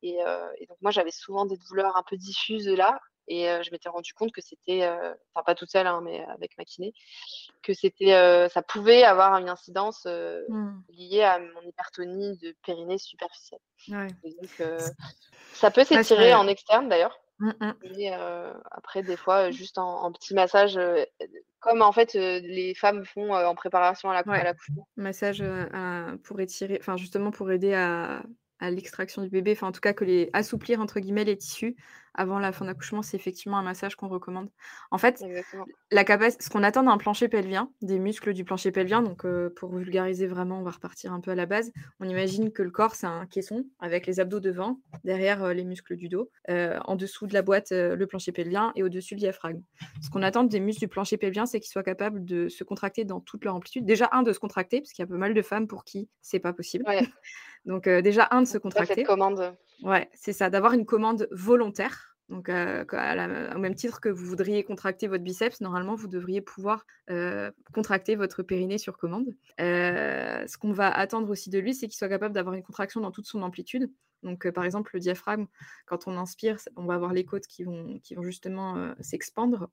Et, 0.02 0.22
euh, 0.24 0.48
et 0.58 0.66
donc 0.66 0.78
moi, 0.82 0.90
j'avais 0.90 1.10
souvent 1.10 1.46
des 1.46 1.56
douleurs 1.56 1.96
un 1.96 2.02
peu 2.02 2.16
diffuses 2.16 2.68
là, 2.68 2.98
Et 3.28 3.46
je 3.62 3.70
m'étais 3.72 3.88
rendu 3.88 4.12
compte 4.14 4.32
que 4.32 4.40
c'était, 4.40 4.88
enfin 5.34 5.44
pas 5.44 5.54
toute 5.54 5.70
seule, 5.70 5.86
hein, 5.86 6.00
mais 6.02 6.24
avec 6.26 6.56
ma 6.58 6.64
kiné, 6.64 6.92
que 7.62 7.72
c'était, 7.74 8.48
ça 8.48 8.62
pouvait 8.62 9.02
avoir 9.04 9.36
une 9.38 9.48
incidence 9.48 10.06
Mmh. 10.06 10.80
liée 10.90 11.22
à 11.22 11.38
mon 11.38 11.62
hypertonie 11.62 12.38
de 12.38 12.54
périnée 12.64 12.98
superficielle. 12.98 13.60
Ouais. 13.88 14.08
Et 14.24 14.30
donc, 14.34 14.62
ça 15.52 15.70
peut 15.70 15.84
s'étirer 15.84 16.34
en 16.34 16.46
externe 16.48 16.88
d'ailleurs. 16.88 17.18
Mmh 17.38 17.50
mh. 17.60 17.72
Mais 17.94 18.12
après, 18.70 19.02
des 19.02 19.16
fois, 19.16 19.50
juste 19.50 19.78
en, 19.78 20.02
en 20.04 20.12
petit 20.12 20.34
massage, 20.34 20.78
comme 21.60 21.82
en 21.82 21.92
fait 21.92 22.14
les 22.14 22.74
femmes 22.74 23.04
font 23.04 23.34
en 23.34 23.54
préparation 23.54 24.10
à 24.10 24.14
la- 24.14 24.20
à 24.20 24.24
Ouais. 24.24 24.44
l'accouchement. 24.44 24.86
Massage, 24.96 25.42
heu, 25.42 25.68
à 25.74 26.12
pour 26.24 26.40
étirer 26.40 26.78
enfin 26.80 26.96
justement 26.96 27.30
pour 27.30 27.50
aider 27.50 27.74
à 27.74 28.22
à 28.60 28.70
l'extraction 28.70 29.22
du 29.22 29.28
bébé, 29.30 29.52
enfin 29.52 29.68
en 29.68 29.72
tout 29.72 29.80
cas 29.80 29.92
que 29.92 30.04
les 30.04 30.30
«assouplir» 30.32 30.80
entre 30.80 31.00
guillemets 31.00 31.24
les 31.24 31.36
tissus 31.38 31.76
avant 32.14 32.38
la 32.38 32.52
fin 32.52 32.64
d'accouchement, 32.64 33.02
c'est 33.02 33.16
effectivement 33.16 33.58
un 33.58 33.62
massage 33.62 33.96
qu'on 33.96 34.08
recommande. 34.08 34.50
En 34.90 34.98
fait, 34.98 35.24
Exactement. 35.24 35.68
la 35.92 36.04
capac 36.04 36.34
ce 36.42 36.50
qu'on 36.50 36.64
attend 36.64 36.82
d'un 36.82 36.98
plancher 36.98 37.28
pelvien, 37.28 37.70
des 37.80 37.98
muscles 38.00 38.32
du 38.34 38.44
plancher 38.44 38.72
pelvien, 38.72 39.02
donc 39.02 39.24
heu, 39.24 39.52
pour 39.54 39.74
vulgariser 39.76 40.26
vraiment, 40.26 40.60
on 40.60 40.62
va 40.64 40.72
repartir 40.72 41.12
un 41.12 41.20
peu 41.20 41.30
à 41.30 41.34
la 41.36 41.46
base. 41.46 41.70
On 42.00 42.08
imagine 42.08 42.52
que 42.52 42.62
le 42.62 42.70
corps, 42.72 42.96
c'est 42.96 43.06
un 43.06 43.26
caisson 43.26 43.66
avec 43.78 44.06
les 44.06 44.18
abdos 44.18 44.40
devant, 44.40 44.80
derrière, 45.04 45.44
heu, 45.44 45.52
les 45.52 45.64
muscles 45.64 45.94
du 45.96 46.08
dos, 46.08 46.30
heu, 46.50 46.74
en 46.86 46.96
dessous 46.96 47.26
de 47.28 47.34
la 47.34 47.42
boîte, 47.42 47.70
le 47.72 48.04
plancher 48.06 48.32
pelvien 48.32 48.72
et 48.74 48.82
au-dessus 48.82 49.14
le 49.14 49.20
diaphragme. 49.20 49.62
Ce 50.00 50.10
qu'on 50.10 50.22
attend 50.22 50.44
des 50.44 50.60
muscles 50.60 50.80
du 50.80 50.88
plancher 50.88 51.18
pelvien, 51.18 51.46
c'est 51.46 51.60
qu'ils 51.60 51.70
soient 51.70 51.82
capables 51.84 52.24
de 52.24 52.48
se 52.48 52.64
contracter 52.64 53.04
dans 53.04 53.20
toute 53.20 53.44
leur 53.44 53.54
amplitude. 53.54 53.84
Déjà 53.84 54.08
un 54.12 54.22
de 54.22 54.32
se 54.32 54.40
contracter, 54.40 54.80
parce 54.80 54.92
qu'il 54.92 55.02
y 55.02 55.06
a 55.06 55.08
pas 55.08 55.16
mal 55.16 55.34
de 55.34 55.42
femmes 55.42 55.68
pour 55.68 55.84
qui 55.84 56.08
c'est 56.20 56.40
pas 56.40 56.52
possible. 56.52 56.86
Ouais. 56.86 57.02
Donc 57.66 57.86
heu, 57.88 58.00
déjà 58.02 58.28
un 58.30 58.42
de 58.42 58.46
se 58.46 58.58
contracter. 58.58 58.94
cette 58.94 59.06
commande. 59.06 59.56
Ouais, 59.82 60.08
c'est 60.14 60.32
ça, 60.32 60.50
d'avoir 60.50 60.72
une 60.72 60.86
commande 60.86 61.28
volontaire. 61.32 62.16
Donc, 62.28 62.48
la 62.48 62.84
au 63.54 63.58
même 63.60 63.76
titre 63.76 64.00
que 64.00 64.08
vous 64.08 64.24
voudriez 64.26 64.64
contracter 64.64 65.06
votre 65.06 65.22
biceps, 65.22 65.60
normalement, 65.60 65.94
vous 65.94 66.08
devriez 66.08 66.40
pouvoir, 66.40 66.84
heu, 67.08 67.52
contracter 67.72 68.16
votre 68.16 68.42
périnée 68.42 68.78
sur 68.78 68.98
commande. 68.98 69.28
Ce 69.58 70.58
qu'on 70.58 70.72
va 70.72 70.90
attendre 70.90 71.30
aussi 71.30 71.50
de 71.50 71.58
lui, 71.60 71.74
c'est 71.74 71.86
qu'il 71.86 71.96
soit 71.96 72.08
capable 72.08 72.34
d'avoir 72.34 72.54
une 72.56 72.64
contraction 72.64 73.00
dans 73.00 73.12
toute 73.12 73.26
son 73.26 73.42
amplitude. 73.42 73.92
Donc, 74.24 74.50
par 74.50 74.64
exemple, 74.64 74.90
le 74.94 75.00
diaphragme, 75.00 75.46
quand 75.86 76.08
on 76.08 76.16
inspire, 76.16 76.58
on 76.76 76.86
va 76.86 76.94
avoir 76.94 77.12
les 77.12 77.24
côtes 77.24 77.46
qui 77.46 77.62
vont 77.62 78.00
qui 78.00 78.14
vont 78.16 78.22
justement, 78.22 78.94
s'expandre. 79.00 79.70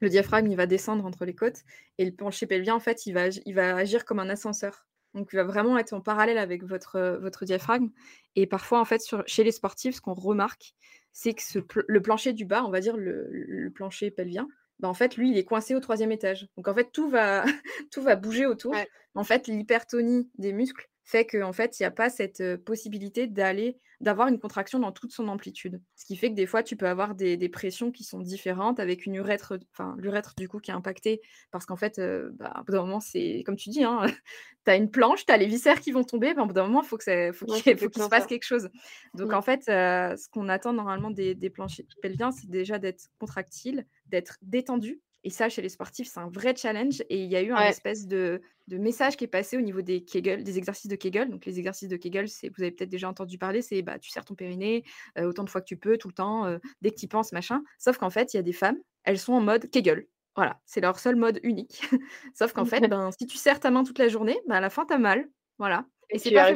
Le 0.00 0.10
diaphragme, 0.10 0.50
il 0.50 0.56
va 0.56 0.66
descendre 0.66 1.06
entre 1.06 1.24
les 1.24 1.34
côtes 1.34 1.62
et 1.98 2.04
le 2.04 2.12
plancher 2.12 2.46
pelvien, 2.46 2.74
en 2.74 2.80
fait, 2.80 3.06
il 3.06 3.14
va 3.14 3.28
il 3.28 3.54
va 3.54 3.76
agir 3.76 4.04
comme 4.04 4.20
un 4.20 4.30
ascenseur. 4.30 4.86
Donc 5.14 5.30
il 5.32 5.36
va 5.36 5.44
vraiment 5.44 5.76
être 5.78 5.92
en 5.92 6.00
parallèle 6.00 6.38
avec 6.38 6.62
votre, 6.64 6.96
heu, 6.98 7.18
votre 7.20 7.44
diaphragme 7.44 7.90
et 8.36 8.46
parfois, 8.46 8.80
en 8.80 8.84
fait, 8.84 9.00
sur 9.00 9.22
chez 9.26 9.44
les 9.44 9.52
sportifs, 9.52 9.96
ce 9.96 10.00
qu'on 10.00 10.14
remarque, 10.14 10.74
c'est 11.12 11.34
que 11.34 11.42
ce 11.42 11.58
le 11.88 12.02
plancher 12.02 12.32
du 12.32 12.44
bas, 12.44 12.64
on 12.64 12.70
va 12.70 12.80
dire 12.80 12.96
le 12.96 13.28
le 13.30 13.70
plancher 13.70 14.10
pelvien, 14.10 14.46
bah, 14.78 14.88
en 14.88 14.94
fait, 14.94 15.16
lui, 15.16 15.30
il 15.30 15.38
est 15.38 15.44
coincé 15.44 15.74
au 15.74 15.80
troisième 15.80 16.12
étage. 16.12 16.46
Donc 16.56 16.68
en 16.68 16.74
fait, 16.74 16.90
tout 16.92 17.08
va 17.08 17.44
tout 17.92 18.02
va 18.02 18.16
bouger 18.16 18.46
autour. 18.46 18.74
Ouais. 18.74 18.86
En 19.14 19.24
fait, 19.24 19.48
l'hypertonie 19.48 20.30
des 20.38 20.52
muscles 20.52 20.88
fait 21.04 21.26
qu'en 21.26 21.52
fait, 21.52 21.80
il 21.80 21.82
y 21.82 21.86
a 21.86 21.90
pas 21.90 22.08
cette, 22.10 22.40
heu, 22.40 22.58
possibilité 22.58 23.26
d'aller 23.26 23.78
d'avoir 24.00 24.28
une 24.28 24.38
contraction 24.38 24.78
dans 24.78 24.92
toute 24.92 25.12
son 25.12 25.28
amplitude. 25.28 25.82
Ce 25.96 26.04
qui 26.06 26.16
fait 26.16 26.30
que 26.30 26.34
des 26.34 26.46
fois, 26.46 26.62
tu 26.62 26.76
peux 26.76 26.88
avoir 26.88 27.14
des 27.14 27.36
des 27.36 27.48
pressions 27.48 27.90
qui 27.92 28.04
sont 28.04 28.18
différentes 28.20 28.80
avec 28.80 29.06
une 29.06 29.14
urètre, 29.14 29.58
enfin 29.72 29.94
l'urètre 29.98 30.34
du 30.38 30.48
coup 30.48 30.58
qui 30.58 30.70
est 30.70 30.74
impactée 30.74 31.20
parce 31.50 31.66
qu'en 31.66 31.76
fait, 31.76 31.98
heu, 31.98 32.30
bah, 32.34 32.54
au 32.60 32.64
bout 32.64 32.72
d'un 32.72 32.80
moment, 32.82 33.00
c'est 33.00 33.42
comme 33.44 33.56
tu 33.56 33.68
dis, 33.70 33.84
hein, 33.84 34.02
tu 34.64 34.70
as 34.70 34.76
une 34.76 34.90
planche, 34.90 35.26
tu 35.26 35.32
as 35.32 35.36
les 35.36 35.46
viscères 35.46 35.80
qui 35.80 35.92
vont 35.92 36.04
tomber, 36.04 36.34
bah, 36.34 36.42
au 36.42 36.46
bout 36.46 36.52
d'un 36.54 36.66
moment, 36.66 36.82
faut 36.82 36.96
que 36.96 37.04
ça 37.04 37.32
faut 37.32 37.46
Ouais, 37.46 37.60
qu'il 37.62 37.76
c'est 37.76 37.76
faut 37.76 37.90
qu'il 37.90 38.02
se 38.02 38.08
passe 38.08 38.26
quelque 38.26 38.44
chose. 38.44 38.70
Donc 39.14 39.32
en 39.32 39.42
fait, 39.42 39.60
heu, 39.68 40.16
ce 40.16 40.28
qu'on 40.30 40.48
attend 40.48 40.72
normalement 40.72 41.10
des 41.10 41.34
des 41.34 41.50
planchers 41.50 41.86
pelviens, 42.00 42.30
c'est 42.32 42.48
déjà 42.50 42.78
d'être 42.78 43.08
contractile, 43.18 43.86
d'être 44.06 44.38
détendu 44.42 45.00
et 45.24 45.30
ça, 45.30 45.48
chez 45.48 45.62
les 45.62 45.68
sportifs, 45.68 46.08
c'est 46.08 46.20
un 46.20 46.28
vrai 46.30 46.54
challenge 46.56 47.02
et 47.10 47.22
il 47.22 47.30
y 47.30 47.36
a 47.36 47.42
eu 47.42 47.52
un 47.52 47.64
espèce 47.64 48.06
de 48.06 48.40
de 48.68 48.78
message 48.78 49.16
qui 49.16 49.24
est 49.24 49.26
passé 49.26 49.56
au 49.56 49.60
niveau 49.60 49.82
des 49.82 50.04
Kegel, 50.04 50.44
des 50.44 50.56
exercices 50.56 50.88
de 50.90 50.94
Kegel. 50.96 51.28
Donc 51.30 51.44
les 51.44 51.58
exercices 51.58 51.88
de 51.88 51.96
Kegel, 51.96 52.26
vous 52.26 52.62
avez 52.62 52.70
peut-être 52.70 52.88
déjà 52.88 53.08
entendu 53.08 53.36
parler, 53.36 53.62
c'est, 53.62 53.82
bah, 53.82 53.98
tu 53.98 54.10
serres 54.10 54.24
ton 54.24 54.36
périnée, 54.36 54.84
heu, 55.18 55.26
autant 55.26 55.42
de 55.44 55.50
fois 55.50 55.60
que 55.60 55.66
tu 55.66 55.76
peux, 55.76 55.98
tout 55.98 56.06
le 56.08 56.14
temps, 56.14 56.46
heu, 56.46 56.60
dès 56.80 56.90
que 56.90 56.96
tu 56.96 57.08
penses, 57.08 57.32
machin. 57.32 57.62
Sauf 57.78 57.98
qu'en 57.98 58.10
fait, 58.10 58.32
il 58.32 58.36
y 58.36 58.40
a 58.40 58.42
des 58.42 58.52
femmes, 58.52 58.78
elles 59.04 59.18
sont 59.18 59.32
en 59.32 59.40
mode 59.40 59.68
Kegel. 59.70 60.06
Voilà, 60.36 60.60
c'est 60.66 60.80
leur 60.80 60.98
seul 61.00 61.16
mode 61.16 61.40
unique. 61.42 61.82
Sauf 62.34 62.52
qu'en 62.52 62.64
fait, 62.64 62.86
ben, 62.86 63.10
si 63.18 63.26
tu 63.26 63.36
serres 63.36 63.58
ta 63.60 63.70
main 63.72 63.82
toute 63.82 63.98
la 63.98 64.08
journée, 64.08 64.38
bah, 64.46 64.56
à 64.56 64.60
la 64.60 64.70
fin, 64.70 64.86
tu 64.86 64.94
as 64.94 64.98
mal. 64.98 65.28
Voilà 65.58 65.86
et 66.10 66.18
Et 66.18 66.18
c'est 66.18 66.32
pas 66.32 66.46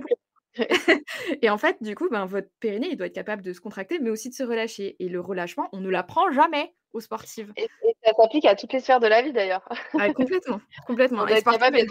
et 1.42 1.50
en 1.50 1.58
fait, 1.58 1.82
du 1.82 1.94
coup, 1.94 2.08
ben, 2.10 2.26
votre 2.26 2.48
périnée, 2.60 2.88
il 2.90 2.96
doit 2.96 3.06
être 3.06 3.14
capable 3.14 3.42
de 3.42 3.52
se 3.52 3.60
contracter, 3.60 3.98
mais 3.98 4.10
aussi 4.10 4.28
de 4.30 4.34
se 4.34 4.42
relâcher 4.44 4.96
et 5.00 5.08
le 5.08 5.20
relâchement, 5.20 5.68
on 5.72 5.80
ne 5.80 5.90
l'apprend 5.90 6.30
jamais 6.30 6.74
aux 6.94 7.00
sportives. 7.02 7.54
Et 7.56 7.68
et 7.82 7.96
ça 8.04 8.12
s'applique 8.14 8.44
à 8.46 8.56
toutes 8.56 8.72
les 8.72 8.80
sphères 8.80 9.00
de 9.00 9.06
la 9.06 9.22
vie 9.22 9.32
d'ailleurs. 9.32 9.68
Ah 9.96 10.10
complètement, 10.10 10.60
complètement 10.86 11.26
On 11.26 11.28
et 11.28 11.42
capable 11.44 11.78
et 11.78 11.84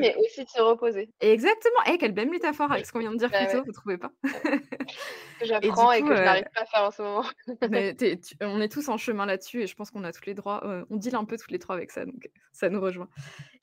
mais 0.00 0.16
aussi 0.16 0.44
de 0.44 0.48
se 0.50 0.60
reposer. 0.62 1.12
Exactement! 1.20 1.80
Eh, 1.86 1.98
quelle 1.98 2.12
belle 2.12 2.30
métaphore 2.30 2.70
avec 2.70 2.86
ce 2.86 2.92
qu'on 2.92 3.00
vient 3.00 3.10
de 3.12 3.16
dire 3.18 3.32
Bah 3.32 3.34
plus 3.34 3.48
ouais. 3.48 3.58
tôt, 3.58 3.64
vous 3.64 3.72
trouvez 3.72 3.98
pas? 3.98 4.12
Et 5.40 5.46
j'apprends 5.46 5.92
et 5.92 6.02
coup, 6.02 6.04
que 6.04 6.14
je 6.16 6.22
heu 6.22 6.22
n'arrive 6.22 6.44
pas 6.54 6.62
à 6.62 6.66
faire 6.66 6.84
en 6.84 6.90
ce 6.90 7.02
moment. 7.02 7.24
mais 7.66 7.94
tu 7.96 8.16
on 8.40 8.60
est 8.60 8.68
tous 8.72 8.88
en 8.88 8.96
chemin 8.96 9.26
là-dessus 9.26 9.62
et 9.62 9.66
je 9.66 9.74
pense 9.74 9.90
qu'on 9.90 10.04
a 10.04 10.12
tous 10.12 10.24
les 10.26 10.34
droits, 10.34 10.62
heu, 10.66 10.86
on 10.90 10.96
deal 10.96 11.14
un 11.16 11.24
peu 11.24 11.36
toutes 11.36 11.50
les 11.50 11.58
3 11.58 11.74
avec 11.76 11.90
ça, 11.90 12.06
donc 12.06 12.30
ça 12.52 12.70
nous 12.70 12.80
rejoint. 12.80 13.08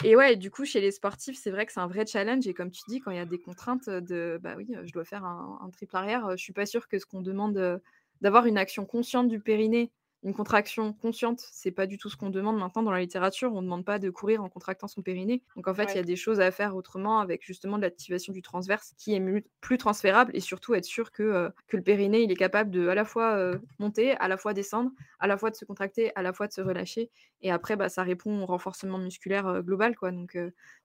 Et 0.03 0.15
ouais, 0.17 0.35
du 0.37 0.51
coup, 0.51 0.65
chez 0.65 0.81
les 0.81 0.91
sportifs, 0.91 1.37
c'est 1.39 1.51
vrai 1.51 1.65
que 1.67 1.73
c'est 1.73 1.79
un 1.81 1.87
vrai 1.87 2.05
challenge 2.07 2.47
et 2.47 2.55
comme 2.55 2.71
tu 2.71 2.83
dis, 2.87 2.99
quand 3.01 3.11
il 3.11 3.17
y 3.17 3.21
a 3.21 3.25
des 3.27 3.39
contraintes, 3.41 3.89
de 3.89 4.39
bah 4.41 4.55
oui, 4.57 4.67
je 4.85 4.91
dois 4.93 5.05
faire 5.05 5.25
un 5.25 5.59
un 5.61 5.69
triple 5.71 5.95
arrière, 5.97 6.27
heu, 6.29 6.37
je 6.37 6.43
suis 6.43 6.53
pas 6.53 6.65
sûre 6.65 6.87
que 6.89 6.99
ce 6.99 7.05
qu'on 7.05 7.21
demande, 7.21 7.81
d'avoir 8.21 8.47
une 8.47 8.57
action 8.57 8.85
consciente 8.87 9.29
du 9.29 9.39
périnée, 9.41 9.91
une 10.23 10.33
contraction 10.33 10.91
consciente, 10.93 11.39
c'est 11.51 11.71
pas 11.71 11.85
du 11.85 11.97
tout 11.99 12.09
ce 12.09 12.17
qu'on 12.17 12.31
demande 12.31 12.57
maintenant 12.57 12.81
dans 12.81 12.91
la 12.91 12.99
littérature. 13.01 13.53
On 13.53 13.61
demande 13.61 13.85
pas 13.85 13.99
de 13.99 14.09
courir 14.09 14.43
en 14.43 14.49
contractant 14.49 14.87
son 14.87 15.03
périnée. 15.03 15.43
Donc 15.55 15.67
en 15.67 15.75
fait, 15.75 15.93
il 15.93 15.97
y 15.97 15.99
a 15.99 16.03
des 16.03 16.15
choses 16.15 16.39
à 16.39 16.49
faire 16.51 16.75
autrement 16.75 17.19
avec 17.19 17.45
justement 17.45 17.77
de 17.77 17.83
l'activation 17.83 18.33
du 18.33 18.41
transverse 18.41 18.93
qui 18.97 19.13
est 19.13 19.21
plus 19.61 19.77
transférable 19.77 20.31
et 20.35 20.39
surtout 20.39 20.73
être 20.73 20.85
sûr 20.85 21.11
que, 21.11 21.51
que 21.67 21.77
le 21.77 21.83
périnée, 21.83 22.21
il 22.23 22.31
est 22.31 22.35
capable 22.35 22.71
de 22.71 22.87
à 22.87 22.95
la 22.95 23.05
fois, 23.05 23.37
heu, 23.37 23.61
monter, 23.77 24.11
à 24.17 24.27
la 24.27 24.37
fois 24.37 24.53
descendre, 24.53 24.91
à 25.19 25.27
la 25.27 25.37
fois 25.37 25.51
de 25.51 25.55
se 25.55 25.65
contracter, 25.65 26.11
à 26.15 26.23
la 26.23 26.33
fois 26.33 26.47
de 26.47 26.53
se 26.53 26.61
relâcher 26.61 27.11
et 27.41 27.51
après, 27.51 27.75
bah, 27.75 27.89
ça 27.89 28.01
répond 28.03 28.41
au 28.41 28.45
renforcement 28.47 28.97
musculaire, 28.97 29.47
heu, 29.47 29.61
global 29.61 29.95
quoi. 29.95 30.11
Donc 30.11 30.31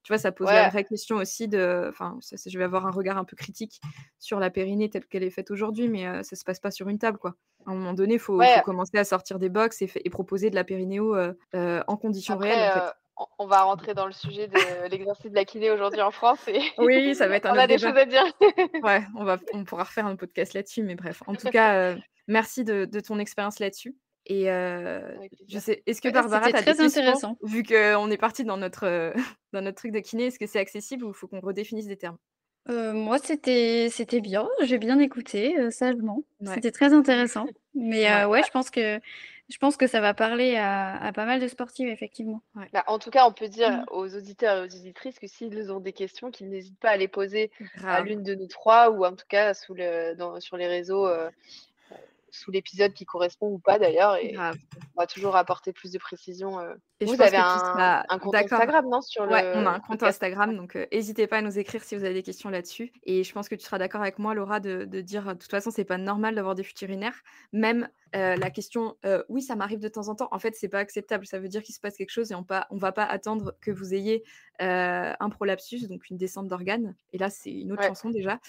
tu 0.02 0.12
vois, 0.12 0.18
ça 0.18 0.32
pose 0.32 0.52
la 0.52 0.64
vraie 0.64 0.84
question 0.84 1.16
aussi 1.16 1.48
de 1.48 1.86
enfin, 1.88 2.18
je 2.20 2.58
vais 2.58 2.64
avoir 2.64 2.86
un 2.86 2.90
regard 2.90 3.18
un 3.18 3.24
peu 3.24 3.36
critique 3.36 3.80
sur 4.18 4.40
la 4.40 4.50
périnée 4.50 4.90
telle 4.90 5.06
qu'elle 5.06 5.22
est 5.22 5.30
faite 5.30 5.50
aujourd'hui, 5.50 5.88
mais 5.88 6.22
ça 6.24 6.36
se 6.36 6.44
passe 6.44 6.60
pas 6.60 6.70
sur 6.70 6.88
une 6.88 6.98
table 6.98 7.18
quoi. 7.18 7.36
À 7.66 7.70
un 7.72 7.74
moment 7.74 7.92
donné, 7.94 8.18
faut 8.18 8.46
faut 8.46 8.60
Ouais. 8.60 8.60
commencer 8.60 8.96
à 8.98 9.04
sortir 9.04 9.38
des 9.38 9.48
box 9.50 9.82
et 9.82 10.10
proposer 10.10 10.50
de 10.50 10.54
la 10.54 10.64
périnéo, 10.64 11.14
heu 11.16 11.38
heu, 11.54 11.82
en 11.86 11.96
conditions 11.96 12.36
réelles 12.38 12.62
en 12.62 12.68
Après, 12.68 12.70
fait. 12.70 12.84
heu, 12.88 12.92
on 13.38 13.46
va 13.46 13.62
rentrer 13.62 13.92
dans 13.94 14.06
le 14.06 14.12
sujet 14.12 14.48
de 14.48 14.56
l'exercice 14.88 15.30
de 15.30 15.36
la 15.36 15.44
kiné 15.44 15.70
aujourd'hui 15.70 16.00
en 16.00 16.10
France 16.10 16.46
et 16.48 16.60
Oui, 16.78 17.14
ça 17.14 17.28
va 17.28 17.36
être 17.36 17.46
un 17.46 17.54
on 17.54 17.58
a 17.58 17.66
des 17.66 17.78
débat. 17.78 17.88
choses 17.90 17.96
à 17.96 18.04
dire. 18.06 18.24
Ouais, 18.82 19.02
on 19.16 19.24
va 19.24 19.38
on 19.52 19.64
pourra 19.64 19.84
refaire 19.84 20.06
un 20.06 20.16
podcast 20.16 20.54
là-dessus, 20.54 20.82
mais 20.82 20.94
bref. 20.94 21.22
En 21.26 21.36
tout 21.36 21.48
cas, 21.48 21.96
merci 22.28 22.64
de 22.64 22.86
de 22.86 23.00
ton 23.00 23.18
expérience 23.18 23.58
là-dessus 23.58 23.96
et 24.26 24.44
je 24.46 25.58
sais 25.58 25.82
est-ce 25.86 26.00
que 26.00 26.08
Ouais, 26.08 26.12
Barbara, 26.12 26.50
tu 26.50 26.56
as 26.56 26.62
très 26.62 26.80
intéressant. 26.80 27.36
Vu 27.42 27.62
qu'on 27.62 28.10
est 28.10 28.16
parti 28.18 28.44
dans 28.44 28.56
notre, 28.56 29.12
dans 29.52 29.60
notre 29.62 29.76
truc 29.78 29.92
de 29.92 30.00
kiné, 30.00 30.26
est-ce 30.26 30.38
que 30.38 30.46
c'est 30.46 30.58
accessible 30.60 31.04
ou 31.04 31.12
faut 31.12 31.28
qu'on 31.28 31.40
redéfinisse 31.40 31.86
des 31.86 31.96
termes? 31.98 32.18
Heu, 32.70 32.92
moi, 32.94 33.18
c'était 33.18 33.88
c'était 33.90 34.20
bien, 34.20 34.48
j'ai 34.62 34.78
bien 34.78 34.98
écouté, 34.98 35.58
heu, 35.58 35.70
sagement. 35.70 36.24
Ouais. 36.40 36.62
C'était 36.62 36.70
très 36.72 36.92
intéressant. 36.94 37.50
Mais 37.74 38.08
Ouais. 38.08 38.24
heu, 38.24 38.26
ouais, 38.28 38.42
je 38.42 38.50
pense 38.50 38.70
que 38.70 39.00
je 39.48 39.58
pense 39.58 39.76
que 39.76 39.86
ça 39.86 40.00
va 40.00 40.14
parler 40.14 40.56
à 40.56 40.96
à 41.02 41.12
pas 41.12 41.26
mal 41.26 41.40
de 41.40 41.48
sportives, 41.48 41.88
effectivement. 41.88 42.42
Ouais. 42.54 42.72
Bah, 42.72 42.84
en 42.86 43.00
tout 43.00 43.10
cas, 43.10 43.26
on 43.26 43.32
peut 43.32 43.48
dire 43.48 43.72
Mmh. 43.72 43.84
aux 43.88 44.14
auditeurs 44.16 44.58
et 44.58 44.60
aux 44.60 44.76
auditrices 44.76 45.18
que 45.18 45.26
s'ils 45.26 45.72
ont 45.72 45.80
des 45.80 45.92
questions, 45.92 46.30
qu'ils 46.30 46.48
n'hésitent 46.48 46.78
pas 46.78 46.90
à 46.90 46.96
les 46.96 47.08
poser 47.08 47.50
à 47.88 48.00
Grave. 48.00 48.00
l'une 48.00 48.22
de 48.22 48.34
nous 48.36 48.46
3 48.46 48.90
ou 48.90 49.04
en 49.04 49.16
tout 49.16 49.26
cas 49.28 49.54
sous 49.54 49.74
le 49.74 50.14
dans 50.14 50.38
sur 50.40 50.56
les 50.56 50.68
réseaux, 50.68 51.08
heu, 51.08 51.30
sous 52.32 52.50
l'épisode 52.50 52.92
qui 52.92 53.04
correspond 53.06 53.48
ou 53.48 53.58
pas 53.58 53.78
d'ailleurs 53.78 54.16
et 54.16 54.34
Grave. 54.34 54.56
on 54.96 55.00
va 55.00 55.06
toujours 55.06 55.36
apporter 55.36 55.72
plus 55.72 55.92
de 55.92 55.98
précisions. 55.98 56.58
Et 57.00 57.06
je 57.06 57.10
Vous 57.10 57.22
avez 57.22 57.36
un 57.38 58.18
compte. 58.18 58.34
Instagram, 58.36 58.84
non, 58.90 59.00
sur 59.00 59.24
Ouais, 59.30 59.44
on 59.54 59.64
a 59.66 59.70
un 59.70 59.74
le 59.74 59.80
compte? 59.80 60.02
Instagram, 60.02 60.56
donc 60.56 60.76
heu, 60.76 60.86
hésitez 60.90 61.26
pas 61.26 61.38
à 61.38 61.42
nous 61.42 61.58
écrire 61.58 61.82
si 61.82 61.96
vous 61.96 62.04
avez 62.04 62.14
des 62.14 62.22
questions 62.22 62.48
là-dessus 62.50 62.92
et 63.04 63.24
je 63.24 63.32
pense 63.32 63.48
que 63.48 63.54
tu 63.54 63.64
seras 63.64 63.78
d'accord 63.78 64.02
avec 64.02 64.18
moi, 64.18 64.34
Laura, 64.34 64.60
de 64.60 64.84
de 64.84 65.00
dire, 65.00 65.24
de 65.24 65.32
toute 65.40 65.50
façon, 65.50 65.70
c'est 65.70 65.84
pas 65.84 65.98
normal 65.98 66.34
d'avoir 66.34 66.54
des 66.54 66.62
fuites 66.62 66.80
urinaires. 66.82 67.22
Même, 67.52 67.88
heu, 68.14 68.34
la 68.36 68.50
question, 68.50 68.96
«Oui, 69.28 69.40
ça 69.42 69.56
m'arrive 69.56 69.78
de 69.80 69.88
temps 69.88 70.08
en 70.08 70.14
temps», 70.14 70.28
en 70.30 70.38
fait, 70.38 70.54
c'est 70.56 70.68
pas 70.68 70.78
acceptable. 70.78 71.26
Ça 71.26 71.38
veut 71.38 71.48
dire 71.48 71.62
qu'il 71.62 71.74
se 71.74 71.80
passe 71.80 71.96
quelque 71.96 72.10
chose 72.10 72.32
et 72.32 72.34
on 72.34 72.44
pas 72.44 72.66
on 72.70 72.76
va 72.76 72.92
pas 72.92 73.04
attendre 73.04 73.54
que 73.62 73.70
vous 73.70 73.94
ayez, 73.94 74.22
un 74.58 75.30
prolapsus, 75.30 75.88
donc 75.88 76.10
une 76.10 76.18
descente 76.18 76.46
d'organes 76.48 76.94
et 77.12 77.18
là, 77.18 77.30
c'est 77.30 77.50
une 77.52 77.72
autre 77.72 77.82
Ouais. 77.82 77.88
chanson 77.88 78.10
déjà, 78.10 78.40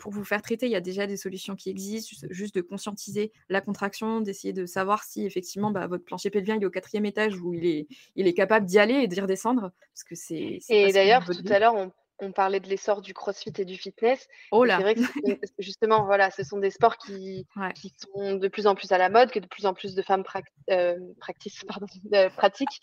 pour 0.00 0.10
vous 0.12 0.24
faire 0.24 0.42
traiter. 0.42 0.66
Il 0.66 0.72
y 0.72 0.76
a 0.76 0.80
déjà 0.80 1.06
des 1.06 1.16
solutions 1.16 1.54
qui 1.56 1.70
existent, 1.70 2.26
juste 2.30 2.54
de 2.56 2.60
conscientiser 2.60 3.13
la 3.48 3.60
contraction, 3.60 4.20
d'essayer 4.20 4.52
de 4.52 4.66
savoir 4.66 5.04
si 5.04 5.26
effectivement, 5.26 5.70
bah, 5.70 5.86
votre 5.86 6.04
plancher 6.04 6.30
pelvien, 6.30 6.56
il 6.56 6.62
est 6.62 6.66
au 6.66 6.70
4e 6.70 7.06
étage 7.06 7.40
ou 7.40 7.54
il 7.54 7.66
est 7.66 7.86
il 8.16 8.26
est 8.26 8.34
capable 8.34 8.66
d'y 8.66 8.78
aller 8.78 8.94
et 8.94 9.08
d'y 9.08 9.20
redescendre 9.20 9.72
parce 9.92 10.04
que 10.04 10.14
c'est 10.14 10.60
Et 10.68 10.92
d'ailleurs, 10.92 11.24
tout 11.24 11.52
à 11.52 11.58
l'heure, 11.58 11.74
on 11.74 11.92
on 12.24 12.32
parlait 12.32 12.60
de 12.60 12.68
l'essor 12.68 13.02
du 13.02 13.14
crossfit 13.14 13.52
et 13.58 13.64
du 13.64 13.76
fitness. 13.76 14.26
Oh 14.50 14.64
là! 14.64 14.76
c'est 14.76 14.82
vrai 14.82 14.94
que 14.94 15.00
justement, 15.58 16.04
voilà, 16.04 16.30
ce 16.30 16.42
sont 16.42 16.58
des 16.58 16.70
sports 16.70 16.96
qui, 16.96 17.46
Ouais. 17.56 17.72
qui 17.74 17.92
sont 17.98 18.34
de 18.36 18.48
plus 18.48 18.66
en 18.66 18.74
plus 18.74 18.90
à 18.92 18.98
la 18.98 19.08
mode, 19.10 19.30
que 19.30 19.38
de 19.38 19.46
plus 19.46 19.66
en 19.66 19.74
plus 19.74 19.94
de 19.94 20.02
femmes 20.02 20.24
euh, 20.70 20.96
pardon, 21.68 21.86
euh, 22.14 22.30
pratiquent. 22.30 22.80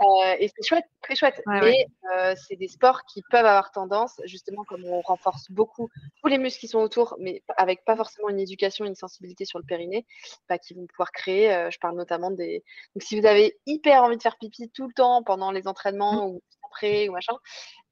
Euh, 0.00 0.36
et 0.38 0.48
c'est 0.48 0.66
chouette, 0.66 0.84
très 1.02 1.16
chouette. 1.16 1.42
Ouais, 1.46 1.60
Mais 1.60 1.66
ouais. 1.66 1.86
euh, 2.16 2.34
c'est 2.46 2.56
des 2.56 2.68
sports 2.68 3.02
qui 3.04 3.22
peuvent 3.30 3.44
avoir 3.44 3.70
tendance, 3.72 4.20
justement, 4.24 4.64
comme 4.64 4.84
on 4.84 5.00
renforce 5.00 5.50
beaucoup 5.50 5.88
tous 6.22 6.28
les 6.28 6.38
muscles 6.38 6.60
qui 6.60 6.68
sont 6.68 6.78
autour, 6.78 7.16
mais 7.18 7.42
avec 7.56 7.84
pas 7.84 7.96
forcément 7.96 8.28
une 8.28 8.40
éducation, 8.40 8.84
une 8.84 8.94
sensibilité 8.94 9.44
sur 9.44 9.58
le 9.58 9.64
périnée, 9.64 10.06
bah, 10.48 10.58
qui 10.58 10.74
vont 10.74 10.86
pouvoir 10.86 11.10
créer, 11.12 11.68
je 11.70 11.78
parle 11.78 11.96
notamment 11.96 12.30
des... 12.30 12.62
Donc 12.94 13.02
si 13.02 13.18
vous 13.18 13.26
avez 13.26 13.58
hyper 13.66 14.02
envie 14.04 14.16
de 14.16 14.22
faire 14.22 14.36
pipi 14.38 14.70
tout 14.70 14.86
le 14.86 14.92
temps 14.94 15.22
pendant 15.24 15.50
les 15.50 15.64
Mmh. 15.64 15.68
entraînements 15.68 16.26
ou 16.28 16.42
après 16.66 17.08
ou 17.08 17.12
machin, 17.12 17.34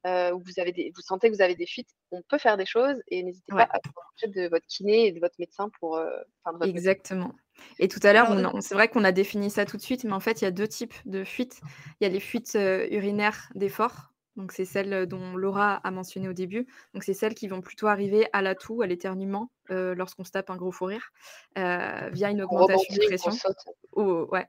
euh, 0.06 0.32
ou 0.32 0.42
vous, 0.44 0.58
avez 0.60 0.72
des, 0.72 0.92
vous 0.94 1.02
sentez 1.02 1.30
que 1.30 1.34
vous 1.36 1.42
avez 1.42 1.54
des 1.54 1.66
fuites, 1.66 1.90
on 2.10 2.22
peut 2.22 2.38
faire 2.38 2.56
des 2.56 2.66
choses 2.66 2.96
et 3.08 3.22
n'hésitez 3.22 3.52
Ouais. 3.52 3.66
pas 3.66 3.70
à 3.72 3.80
vous 3.84 3.92
rapprocher 3.96 4.28
de 4.28 4.48
votre 4.48 4.66
kiné 4.66 5.06
et 5.06 5.12
de 5.12 5.20
votre 5.20 5.36
médecin 5.38 5.70
pour... 5.80 5.96
euh, 5.96 6.10
enfin, 6.44 6.54
de 6.54 6.58
votre 6.58 6.72
médecin. 6.72 6.90
Exactement. 6.90 7.34
Et 7.78 7.88
tout 7.88 8.00
à 8.02 8.12
l'heure, 8.12 8.30
on 8.30 8.60
c'est 8.60 8.74
vrai 8.74 8.88
qu'on 8.88 9.04
a 9.04 9.12
défini 9.12 9.50
ça 9.50 9.64
tout 9.64 9.76
de 9.76 9.82
suite, 9.82 10.04
mais 10.04 10.12
en 10.12 10.20
fait, 10.20 10.40
il 10.40 10.44
y 10.44 10.48
a 10.48 10.50
deux 10.50 10.66
types 10.66 10.94
de 11.04 11.22
fuites. 11.22 11.60
Il 12.00 12.04
y 12.04 12.06
a 12.06 12.08
les 12.10 12.20
fuites 12.20 12.56
euh, 12.56 12.86
urinaires 12.90 13.50
d'effort. 13.54 14.11
Donc, 14.36 14.52
c'est 14.52 14.64
celles 14.64 15.06
dont 15.06 15.36
Laura 15.36 15.74
a 15.74 15.90
mentionné 15.90 16.28
au 16.28 16.32
début. 16.32 16.66
Donc, 16.94 17.04
c'est 17.04 17.14
celles 17.14 17.34
qui 17.34 17.48
vont 17.48 17.60
plutôt 17.60 17.86
arriver 17.86 18.26
à 18.32 18.42
la 18.42 18.54
toux, 18.54 18.82
à 18.82 18.86
l'éternuement, 18.86 19.50
euh, 19.70 19.94
lorsqu'on 19.94 20.24
se 20.24 20.30
tape 20.30 20.50
un 20.50 20.56
gros 20.56 20.72
fou 20.72 20.86
rire, 20.86 21.12
euh, 21.58 22.08
via 22.12 22.30
une 22.30 22.40
On 22.42 22.44
augmentation 22.44 22.94
de 22.94 23.06
pression. 23.06 23.32
Ou, 23.94 24.02
ouais, 24.32 24.46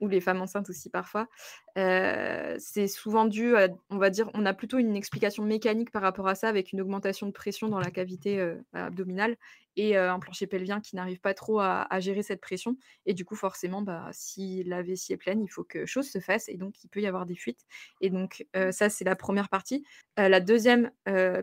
ou 0.00 0.08
les 0.08 0.22
femmes 0.22 0.40
enceintes 0.40 0.70
aussi 0.70 0.88
parfois. 0.88 1.28
Euh, 1.76 2.56
c'est 2.58 2.88
souvent 2.88 3.26
dû 3.26 3.56
à, 3.56 3.68
on 3.90 3.98
va 3.98 4.08
dire, 4.08 4.30
on 4.32 4.46
a 4.46 4.54
plutôt 4.54 4.78
une 4.78 4.96
explication 4.96 5.42
mécanique 5.42 5.90
par 5.90 6.02
rapport 6.02 6.28
à 6.28 6.34
ça, 6.34 6.48
avec 6.48 6.72
une 6.72 6.80
augmentation 6.80 7.26
de 7.26 7.32
pression 7.32 7.68
dans 7.68 7.80
la 7.80 7.90
cavité 7.90 8.54
abdominale 8.72 9.36
et 9.76 9.96
un 9.96 10.18
plancher 10.18 10.46
pelvien 10.46 10.80
qui 10.80 10.96
n'arrive 10.96 11.20
pas 11.20 11.34
trop 11.34 11.60
à, 11.60 11.86
gérer 12.00 12.22
cette 12.22 12.40
pression. 12.40 12.76
Et 13.04 13.14
du 13.14 13.24
coup, 13.24 13.36
forcément, 13.36 13.82
bah, 13.82 14.08
si 14.12 14.64
la 14.64 14.82
vessie 14.82 15.12
est 15.12 15.16
pleine, 15.16 15.42
il 15.42 15.48
faut 15.48 15.64
que 15.64 15.86
chose 15.86 16.08
se 16.08 16.18
fasse 16.18 16.48
et 16.48 16.56
donc 16.56 16.82
il 16.84 16.88
peut 16.88 17.00
y 17.00 17.06
avoir 17.06 17.26
des 17.26 17.36
fuites. 17.36 17.64
Et 18.00 18.10
donc, 18.10 18.46
ça, 18.70 18.88
c'est 18.88 19.04
la 19.04 19.16
première 19.16 19.48
partie. 19.48 19.84
La 20.16 20.40
deuxième 20.40 20.90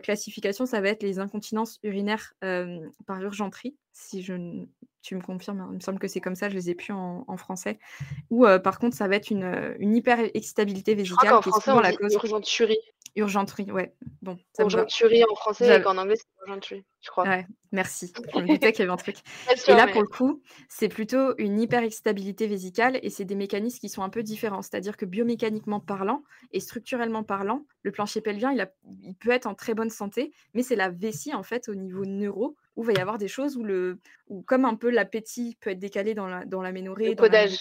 classification, 0.02 0.66
ça 0.66 0.80
va 0.80 0.88
être 0.88 1.02
les 1.02 1.18
incontinences 1.18 1.78
urinaires 1.82 2.34
par 2.40 3.20
urgenterie. 3.22 3.76
Si 3.96 4.22
je, 4.22 4.34
tu 5.02 5.14
me 5.14 5.20
confirmes, 5.20 5.60
hein, 5.60 5.68
il 5.70 5.76
me 5.76 5.80
semble 5.80 6.00
que 6.00 6.08
c'est 6.08 6.20
comme 6.20 6.34
ça, 6.34 6.48
je 6.48 6.54
les 6.56 6.68
ai 6.68 6.74
plus 6.74 6.92
en, 6.92 7.24
en 7.28 7.36
français. 7.36 7.78
Ou 8.28 8.44
euh, 8.44 8.58
par 8.58 8.80
contre, 8.80 8.96
ça 8.96 9.06
va 9.06 9.14
être 9.14 9.30
une, 9.30 9.44
euh, 9.44 9.72
une 9.78 9.94
hyper-excitabilité 9.94 10.96
Je 11.04 11.14
crois 11.14 11.22
vésicale 11.30 11.42
qui 11.42 11.48
est 11.48 11.52
français, 11.52 11.64
souvent 11.70 11.78
on 11.78 11.80
la 11.80 11.90
dit 11.92 11.96
cause 11.98 12.12
urgenturie. 12.14 12.78
urgenterie. 13.14 13.70
Ouais, 13.70 13.94
bon, 14.20 14.36
ça. 14.52 14.64
Urgenturie 14.64 15.22
en 15.30 15.34
français 15.36 15.78
et 15.78 15.82
qu'en 15.82 15.96
anglais, 15.96 16.16
c'est 16.16 16.26
urgenturie, 16.44 16.84
je 17.02 17.10
crois. 17.10 17.22
Ouais, 17.24 17.46
merci. 17.70 18.12
Je 18.34 18.40
me 18.40 18.48
doutais 18.48 18.72
qu'il 18.72 18.80
y 18.80 18.82
avait 18.82 18.92
un 18.92 18.96
truc. 18.96 19.16
Et 19.68 19.74
là, 19.74 19.86
mais- 19.86 19.92
pour 19.92 20.02
le 20.02 20.08
coup, 20.08 20.42
c'est 20.68 20.88
plutôt 20.88 21.36
une 21.38 21.60
hyperexcitabilité 21.60 22.48
vésicale 22.48 22.98
et 23.00 23.10
c'est 23.10 23.24
des 23.24 23.36
mécanismes 23.36 23.78
qui 23.78 23.88
sont 23.88 24.02
un 24.02 24.10
peu 24.10 24.24
différents. 24.24 24.62
C'est-à-dire 24.62 24.96
que 24.96 25.04
biomécaniquement 25.06 25.78
parlant 25.78 26.24
et 26.50 26.58
structurellement 26.58 27.22
parlant, 27.22 27.64
le 27.82 27.92
plancher 27.92 28.20
pelvien, 28.20 28.50
il, 28.50 28.60
a- 28.60 28.72
il 29.04 29.14
peut 29.14 29.30
être 29.30 29.46
en 29.46 29.54
très 29.54 29.74
bonne 29.74 29.90
santé, 29.90 30.32
mais 30.52 30.64
c'est 30.64 30.74
la 30.76 30.90
vessie, 30.90 31.32
en 31.32 31.44
fait, 31.44 31.68
au 31.68 31.76
niveau 31.76 32.04
neuro, 32.04 32.56
où 32.76 32.82
il 32.82 32.86
va 32.86 32.92
y 32.92 32.98
avoir 32.98 33.18
des 33.18 33.28
choses 33.28 33.56
où, 33.56 33.64
le, 33.64 33.98
où 34.28 34.42
comme 34.42 34.64
un 34.64 34.74
peu 34.74 34.90
l'appétit 34.90 35.56
peut 35.60 35.70
être 35.70 35.78
décalé 35.78 36.14
dans 36.14 36.26
la, 36.26 36.44
dans 36.44 36.62
l'aménorrhée, 36.62 37.10
Le 37.10 37.14
dans 37.14 37.24
codage. 37.24 37.56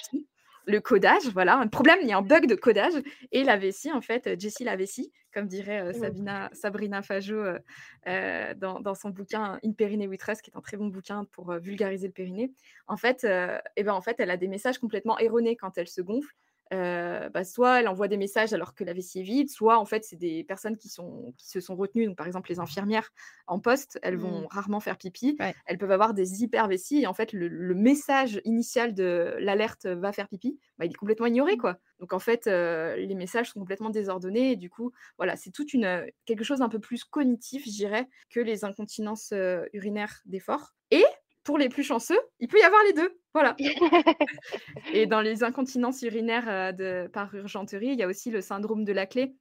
le 0.66 0.80
codage, 0.80 1.28
voilà, 1.34 1.58
un 1.58 1.68
problème, 1.68 2.00
il 2.02 2.08
y 2.08 2.14
a 2.14 2.18
un 2.18 2.22
bug 2.22 2.48
de 2.48 2.56
codage. 2.56 2.94
Et 3.32 3.44
la 3.44 3.58
vessie, 3.58 3.92
en 3.92 4.02
fait, 4.02 4.28
euh, 4.28 4.36
Jessie 4.40 4.64
la 4.64 4.76
vessie, 4.76 5.12
comme 5.34 5.48
dirait 5.48 5.82
euh. 5.82 5.94
Sabina, 5.94 6.50
Sabrina 6.54 7.02
Fajo 7.02 7.36
euh, 7.36 7.60
euh, 8.08 8.54
dans, 8.56 8.80
dans 8.80 8.96
son 8.96 9.10
bouquin 9.10 9.60
In 9.64 9.72
Périnée 9.74 10.08
with 10.08 10.24
Us, 10.28 10.42
qui 10.42 10.52
est 10.52 10.58
un 10.58 10.62
très 10.62 10.78
bon 10.78 10.88
bouquin 10.88 11.26
pour 11.26 11.54
vulgariser 11.54 12.08
le 12.08 12.14
périnée. 12.14 12.52
En 12.88 12.98
fait, 12.98 13.28
eh 13.76 13.84
ben, 13.84 13.94
en 13.94 14.02
fait, 14.02 14.20
elle 14.20 14.32
a 14.32 14.38
des 14.38 14.48
messages 14.48 14.78
complètement 14.78 15.20
erronés 15.20 15.56
quand 15.56 15.78
elle 15.78 15.88
se 15.88 16.02
gonfle. 16.02 16.34
Euh, 16.74 17.30
bah, 17.30 17.44
soit 17.44 17.80
elle 17.82 17.88
envoie 17.88 18.08
des 18.08 18.18
messages 18.18 18.52
alors 18.54 18.74
que 18.74 18.84
la 18.84 18.94
vessie 18.94 19.20
est 19.20 19.24
vide, 19.24 19.50
soit 19.50 19.78
en 19.78 19.86
fait 19.86 20.04
c'est 20.04 20.16
des 20.16 20.44
personnes 20.44 20.76
qui, 20.78 20.90
sont, 20.90 21.34
qui 21.38 21.48
se 21.48 21.60
sont 21.60 21.76
retenues, 21.76 22.08
donc 22.08 22.18
par 22.18 22.26
exemple 22.28 22.50
les 22.50 22.60
infirmières 22.60 23.12
en 23.48 23.60
poste, 23.60 24.00
elles 24.02 24.18
vont 24.18 24.48
rarement 24.48 24.80
faire 24.80 24.98
pipi, 24.98 25.38
Ouais. 25.40 25.56
elles 25.66 25.78
peuvent 25.78 25.92
avoir 25.92 26.14
des 26.14 26.42
hyper-vessies 26.44 27.02
et 27.02 27.08
en 27.08 27.14
fait 27.14 27.32
le, 27.34 27.48
le 27.48 27.76
message 27.76 28.42
initial 28.46 28.94
de 28.94 29.36
l'alerte 29.40 29.86
va 29.86 30.12
faire 30.14 30.28
pipi, 30.28 30.60
bah, 30.80 30.86
il 30.86 30.92
est 30.92 30.96
complètement 30.96 31.28
ignoré 31.28 31.58
quoi. 31.58 31.78
Donc 32.00 32.14
en 32.14 32.20
fait 32.20 32.48
euh, 32.48 32.96
les 32.96 33.16
messages 33.16 33.52
sont 33.52 33.60
complètement 33.60 33.90
désordonnés 33.90 34.52
et 34.54 34.56
du 34.56 34.70
coup 34.70 34.92
voilà 35.18 35.36
c'est 35.36 35.52
toute 35.52 35.74
une 35.74 36.06
quelque 36.26 36.44
chose 36.44 36.62
un 36.62 36.70
peu 36.70 36.80
plus 36.80 37.04
cognitif 37.04 37.66
je 37.66 37.72
dirais 37.72 38.08
que 38.30 38.40
les 38.40 38.66
incontinences 38.66 39.32
euh, 39.34 39.66
urinaires 39.74 40.22
d'effort. 40.26 40.74
Et 40.92 41.06
pour 41.44 41.58
les 41.58 41.70
plus 41.70 41.84
chanceux, 41.84 42.20
il 42.40 42.48
peut 42.48 42.60
y 42.60 42.64
avoir 42.64 42.82
les 42.84 42.94
deux. 42.94 43.18
Voilà. 43.34 43.56
Et 44.94 45.06
dans 45.06 45.22
les 45.22 45.44
incontinences 45.44 46.02
urinaires 46.02 46.48
euh, 46.48 46.72
de, 46.72 47.08
par 47.08 47.34
urgenterie, 47.36 47.88
il 47.88 48.00
y 48.00 48.04
a 48.04 48.08
aussi 48.08 48.32
le 48.32 48.42
syndrome 48.42 48.84
de 48.86 48.94
la 48.94 49.06
clé. 49.06 49.36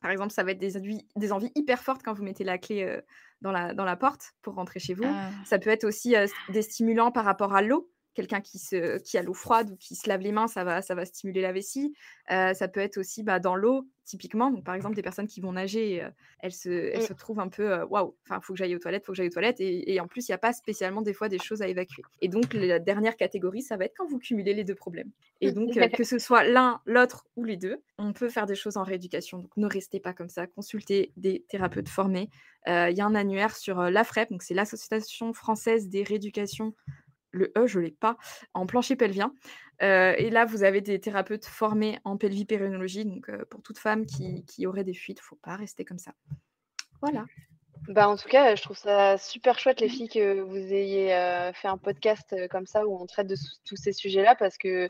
Par 0.00 0.10
exemple, 0.10 0.32
ça 0.32 0.42
va 0.42 0.50
être 0.50 0.58
des, 0.58 0.76
envies- 0.76 1.06
des 1.16 1.32
envies 1.32 1.52
hyper 1.54 1.82
fortes 1.82 2.02
quand 2.02 2.12
vous 2.12 2.24
mettez 2.24 2.44
la 2.44 2.58
clé 2.58 2.82
euh, 2.82 3.00
dans, 3.40 3.52
la, 3.52 3.72
dans 3.74 3.84
la 3.84 3.96
porte 3.96 4.32
pour 4.42 4.54
rentrer 4.54 4.80
chez 4.80 4.94
vous. 4.94 5.04
Ah. 5.06 5.30
Ça 5.44 5.58
peut 5.58 5.70
être 5.70 5.84
aussi 5.84 6.16
euh, 6.16 6.26
des 6.48 6.62
stimulants 6.62 7.12
par 7.12 7.24
rapport 7.24 7.54
à 7.54 7.62
l'eau. 7.62 7.90
Quelqu'un 8.14 8.40
qui, 8.40 8.58
se, 8.58 8.98
qui 8.98 9.18
a 9.18 9.22
l'eau 9.22 9.34
froide 9.34 9.70
ou 9.70 9.76
qui 9.76 9.94
se 9.94 10.08
lave 10.08 10.20
les 10.20 10.32
mains, 10.32 10.48
ça 10.48 10.64
va, 10.64 10.82
ça 10.82 10.94
va 10.94 11.04
stimuler 11.04 11.40
la 11.40 11.52
vessie. 11.52 11.94
Euh, 12.30 12.54
ça 12.54 12.68
peut 12.68 12.80
être 12.80 12.98
aussi 12.98 13.22
bah, 13.22 13.38
dans 13.38 13.56
l'eau, 13.56 13.86
typiquement. 14.04 14.50
Donc, 14.50 14.64
par 14.64 14.74
exemple, 14.74 14.94
des 14.94 15.02
personnes 15.02 15.26
qui 15.26 15.40
vont 15.40 15.52
nager, 15.52 16.02
euh, 16.02 16.10
elles, 16.40 16.52
se, 16.52 16.68
elles 16.68 17.02
Mm. 17.02 17.06
se 17.06 17.12
trouvent 17.12 17.40
un 17.40 17.48
peu 17.48 17.70
euh, 17.72 17.86
waouh, 17.86 18.16
enfin, 18.24 18.40
il 18.40 18.44
faut 18.44 18.52
que 18.52 18.58
j'aille 18.58 18.74
aux 18.74 18.78
toilettes, 18.78 19.02
il 19.04 19.06
faut 19.06 19.12
que 19.12 19.16
j'aille 19.16 19.28
aux 19.28 19.32
toilettes. 19.32 19.60
Et, 19.60 19.92
et 19.92 20.00
en 20.00 20.06
plus, 20.06 20.28
il 20.28 20.30
n'y 20.30 20.34
a 20.34 20.38
pas 20.38 20.52
spécialement 20.52 21.02
des 21.02 21.12
fois 21.12 21.28
des 21.28 21.38
choses 21.38 21.62
à 21.62 21.68
évacuer. 21.68 22.02
Et 22.20 22.28
donc, 22.28 22.54
la 22.54 22.78
dernière 22.78 23.16
catégorie, 23.16 23.62
ça 23.62 23.76
va 23.76 23.84
être 23.84 23.94
quand 23.96 24.06
vous 24.06 24.18
cumulez 24.18 24.54
les 24.54 24.64
deux 24.64 24.74
problèmes. 24.74 25.10
Et 25.40 25.52
donc, 25.52 25.76
euh, 25.76 25.88
que 25.88 26.04
ce 26.04 26.18
soit 26.18 26.44
l'un, 26.44 26.80
l'autre 26.86 27.26
ou 27.36 27.44
les 27.44 27.56
deux, 27.56 27.82
on 27.98 28.12
peut 28.12 28.28
faire 28.28 28.46
des 28.46 28.54
choses 28.54 28.76
en 28.76 28.84
rééducation. 28.84 29.38
Donc, 29.38 29.56
ne 29.56 29.66
restez 29.66 30.00
pas 30.00 30.12
comme 30.12 30.28
ça. 30.28 30.46
Consultez 30.46 31.12
des 31.16 31.44
thérapeutes 31.48 31.88
formés. 31.88 32.30
Il 32.68 32.94
y 32.96 33.00
a 33.00 33.06
un 33.06 33.16
annuaire 33.16 33.56
sur 33.56 33.82
l'AFREP, 33.90 34.30
donc 34.30 34.44
c'est 34.44 34.54
l'Association 34.54 35.32
française 35.32 35.88
des 35.88 36.04
rééducations. 36.04 36.74
Le 37.32 37.50
E, 37.58 37.66
je 37.66 37.78
ne 37.78 37.84
l'ai 37.84 37.90
pas, 37.90 38.16
en 38.54 38.66
plancher 38.66 38.94
pelvien. 38.94 39.34
Euh, 39.82 40.14
et 40.16 40.30
là, 40.30 40.44
vous 40.44 40.62
avez 40.62 40.80
des 40.80 41.00
thérapeutes 41.00 41.46
formés 41.46 41.98
en 42.04 42.16
pelvipérinologie. 42.16 43.04
Donc, 43.04 43.28
euh, 43.28 43.44
pour 43.50 43.62
toute 43.62 43.78
femme 43.78 44.06
qui, 44.06 44.44
qui 44.44 44.66
aurait 44.66 44.84
des 44.84 44.94
fuites, 44.94 45.18
il 45.18 45.22
ne 45.22 45.26
faut 45.26 45.38
pas 45.42 45.56
rester 45.56 45.84
comme 45.84 45.98
ça. 45.98 46.12
Voilà. 47.00 47.24
Bah, 47.88 48.08
en 48.08 48.16
tout 48.16 48.28
cas, 48.28 48.54
je 48.54 48.62
trouve 48.62 48.76
ça 48.76 49.18
super 49.18 49.58
chouette, 49.58 49.80
les 49.80 49.88
filles, 49.88 50.08
que 50.08 50.40
vous 50.40 50.56
ayez 50.56 51.12
euh, 51.14 51.52
fait 51.52 51.66
un 51.66 51.78
podcast 51.78 52.32
comme 52.48 52.64
ça 52.66 52.86
où 52.86 52.96
on 52.96 53.06
traite 53.06 53.26
de 53.26 53.34
tous 53.64 53.74
ces 53.74 53.92
sujets-là 53.92 54.36
parce 54.36 54.56
que 54.56 54.88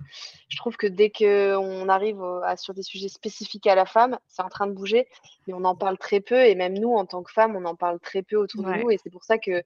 je 0.48 0.56
trouve 0.58 0.76
que 0.76 0.86
dès 0.86 1.10
qu'on 1.10 1.88
arrive 1.88 2.20
au- 2.20 2.42
à, 2.42 2.58
sur 2.58 2.74
des 2.74 2.82
sujets 2.82 3.08
spécifiques 3.08 3.66
à 3.66 3.74
la 3.76 3.86
femme, 3.86 4.18
c'est 4.28 4.42
en 4.42 4.50
train 4.50 4.66
de 4.66 4.72
bouger, 4.72 5.08
mais 5.46 5.54
on 5.54 5.64
en 5.64 5.74
parle 5.74 5.96
très 5.96 6.20
peu 6.20 6.44
et 6.44 6.54
même 6.54 6.76
nous, 6.78 6.92
en 6.92 7.06
tant 7.06 7.22
que 7.22 7.32
femmes, 7.32 7.56
on 7.56 7.64
en 7.64 7.76
parle 7.76 7.98
très 7.98 8.22
peu 8.22 8.36
autour 8.36 8.62
Ouais. 8.66 8.76
de 8.76 8.82
nous 8.82 8.90
et 8.90 8.98
c'est 9.02 9.08
pour 9.10 9.24
ça 9.24 9.38
que, 9.38 9.62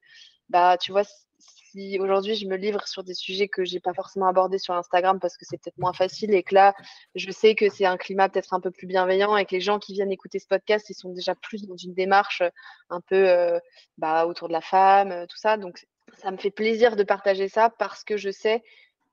bah, 0.48 0.76
tu 0.78 0.92
vois, 0.92 1.02
si 1.38 1.98
aujourd'hui 2.00 2.34
je 2.34 2.46
me 2.46 2.56
livre 2.56 2.86
sur 2.86 3.04
des 3.04 3.14
sujets 3.14 3.48
que 3.48 3.64
j'ai 3.64 3.80
pas 3.80 3.92
forcément 3.94 4.26
abordés 4.26 4.58
sur 4.58 4.74
Instagram 4.74 5.20
parce 5.20 5.36
que 5.36 5.44
c'est 5.44 5.58
peut-être 5.58 5.78
moins 5.78 5.92
facile 5.92 6.34
et 6.34 6.42
que 6.42 6.54
là, 6.54 6.74
je 7.14 7.30
sais 7.30 7.54
que 7.54 7.68
c'est 7.68 7.84
un 7.84 7.96
climat 7.96 8.28
peut-être 8.28 8.54
un 8.54 8.60
peu 8.60 8.70
plus 8.70 8.86
bienveillant 8.86 9.36
et 9.36 9.44
que 9.44 9.54
les 9.54 9.60
gens 9.60 9.78
qui 9.78 9.92
viennent 9.92 10.12
écouter 10.12 10.38
ce 10.38 10.46
podcast, 10.46 10.88
ils 10.90 10.94
sont 10.94 11.12
déjà 11.12 11.34
plus 11.34 11.66
dans 11.66 11.76
une 11.76 11.94
démarche 11.94 12.42
un 12.90 13.00
peu 13.00 13.28
euh, 13.28 13.58
bah, 13.98 14.26
autour 14.26 14.48
de 14.48 14.52
la 14.52 14.60
femme, 14.60 15.12
euh, 15.12 15.26
tout 15.26 15.36
ça. 15.36 15.56
Donc, 15.56 15.86
ça 16.18 16.30
me 16.30 16.36
fait 16.36 16.50
plaisir 16.50 16.96
de 16.96 17.02
partager 17.02 17.48
ça 17.48 17.70
parce 17.70 18.04
que 18.04 18.16
je 18.16 18.30
sais 18.30 18.62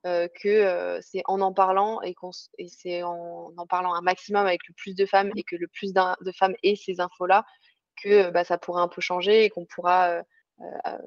euh, 0.06 0.28
que 0.42 0.48
euh, 0.48 1.00
c'est 1.00 1.22
en 1.24 1.40
en 1.40 1.54
parlant 1.54 2.02
et, 2.02 2.14
et 2.58 2.68
c'est 2.68 3.02
en 3.02 3.52
en 3.56 3.66
parlant 3.66 3.94
un 3.94 4.02
maximum 4.02 4.46
avec 4.46 4.60
le 4.68 4.74
plus 4.74 4.94
de 4.94 5.06
femmes 5.06 5.30
et 5.34 5.42
que 5.42 5.56
le 5.56 5.66
plus 5.66 5.94
de 5.94 6.32
femmes 6.32 6.54
aient 6.62 6.76
ces 6.76 7.00
infos-là 7.00 7.46
que 8.02 8.26
euh, 8.26 8.30
bah, 8.30 8.44
ça 8.44 8.58
pourra 8.58 8.82
un 8.82 8.88
peu 8.88 9.00
changer 9.00 9.44
et 9.44 9.50
qu'on 9.50 9.64
pourra 9.64 10.22
euh, 10.60 10.98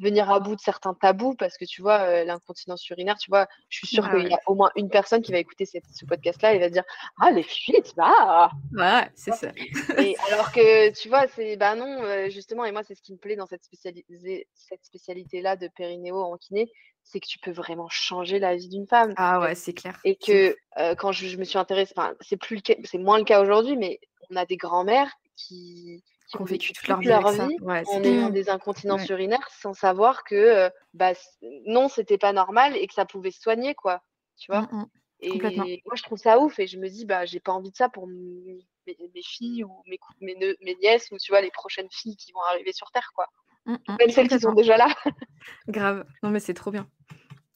venir 0.00 0.30
à 0.30 0.38
bout 0.40 0.54
de 0.54 0.60
certains 0.60 0.94
tabous 0.94 1.34
parce 1.34 1.58
que 1.58 1.64
tu 1.64 1.82
vois, 1.82 2.00
euh, 2.02 2.24
l'incontinence 2.24 2.88
urinaire, 2.88 3.16
tu 3.18 3.28
vois, 3.30 3.46
je 3.68 3.78
suis 3.78 3.88
sûre 3.88 4.04
Ah 4.08 4.14
qu'il 4.16 4.28
y 4.28 4.32
a 4.32 4.38
au 4.46 4.54
moins 4.54 4.70
une 4.76 4.88
personne 4.88 5.20
qui 5.20 5.32
va 5.32 5.38
écouter 5.38 5.66
cette- 5.66 5.84
ce 5.92 6.04
podcast-là 6.06 6.54
et 6.54 6.58
va 6.60 6.70
dire 6.70 6.84
Ah, 7.20 7.30
les 7.32 7.42
fuites, 7.42 7.92
bah 7.96 8.50
Ouais, 8.72 9.10
c'est 9.16 9.32
ça. 9.32 9.50
et 10.08 10.16
alors 10.30 10.52
que 10.52 10.90
tu 10.92 11.08
vois, 11.08 11.26
c'est 11.28 11.56
bah 11.56 11.74
non, 11.74 12.02
euh, 12.04 12.28
justement, 12.30 12.64
et 12.64 12.72
moi, 12.72 12.82
c'est 12.84 12.94
ce 12.94 13.02
qui 13.02 13.12
me 13.12 13.18
plaît 13.18 13.36
dans 13.36 13.46
cette, 13.46 13.64
spécialisée- 13.64 14.46
cette 14.54 14.84
spécialité-là 14.84 15.56
de 15.56 15.68
périnéo 15.68 16.20
en 16.22 16.36
kiné, 16.36 16.70
c'est 17.02 17.18
que 17.20 17.26
tu 17.26 17.38
peux 17.40 17.50
vraiment 17.50 17.88
changer 17.90 18.38
la 18.38 18.54
vie 18.56 18.68
d'une 18.68 18.86
femme. 18.86 19.12
Ah 19.16 19.40
ouais, 19.40 19.54
c'est 19.56 19.74
clair. 19.74 19.98
Et 20.04 20.16
que 20.16 20.56
quand 20.96 21.12
je, 21.12 21.26
je 21.26 21.36
me 21.36 21.44
suis 21.44 21.58
intéressée, 21.58 21.92
enfin, 21.96 22.14
c'est 22.20 22.36
plus 22.36 22.60
c'est 22.84 22.98
moins 22.98 23.18
le 23.18 23.24
cas 23.24 23.42
aujourd'hui, 23.42 23.76
mais 23.76 23.98
on 24.30 24.36
a 24.36 24.46
des 24.46 24.56
grands-mères 24.56 25.10
qui, 25.36 26.02
qui 26.36 26.42
ont 26.42 26.44
vécu 26.44 26.72
toute 26.72 26.88
leur 26.88 27.00
vie. 27.00 27.08
Ouais, 27.60 27.82
en 27.86 28.02
ayant 28.02 28.30
des 28.30 28.48
incontinences 28.48 29.08
urinaires 29.08 29.48
sans 29.50 29.74
savoir 29.74 30.24
que 30.24 30.34
euh, 30.34 30.70
bah, 30.92 31.12
non, 31.66 31.88
c'était 31.88 32.18
pas 32.18 32.32
normal 32.32 32.76
et 32.76 32.86
que 32.86 32.94
ça 32.94 33.04
pouvait 33.04 33.30
se 33.30 33.40
soigner, 33.40 33.74
quoi. 33.74 34.02
Tu 34.36 34.50
vois? 34.50 34.62
Mm, 34.62 34.76
mm. 34.76 35.66
et 35.66 35.82
moi, 35.86 35.94
je 35.94 36.02
trouve 36.02 36.18
ça 36.18 36.38
ouf 36.38 36.58
et 36.58 36.66
je 36.66 36.78
me 36.78 36.88
dis, 36.88 37.04
bah, 37.04 37.24
j'ai 37.24 37.40
pas 37.40 37.52
envie 37.52 37.70
de 37.70 37.76
ça 37.76 37.88
pour, 37.88 38.06
mes, 38.08 38.58
mes 38.86 39.22
filles 39.22 39.64
ou 39.64 39.82
mes, 40.20 40.74
nièces 40.82 41.10
ou 41.12 41.18
tu 41.18 41.32
vois 41.32 41.40
les 41.40 41.50
prochaines 41.50 41.88
filles 41.90 42.16
qui 42.16 42.32
vont 42.32 42.42
arriver 42.50 42.72
sur 42.72 42.90
Terre, 42.90 43.10
quoi. 43.14 43.28
Mmh, 43.66 43.76
mmh, 43.88 43.96
Même 43.98 44.10
celles 44.10 44.28
qui 44.28 44.40
sont 44.40 44.52
déjà 44.52 44.76
là. 44.76 44.88
Grave. 45.68 46.04
Non, 46.22 46.30
mais 46.30 46.40
c'est 46.40 46.54
trop 46.54 46.70
bien. 46.70 46.86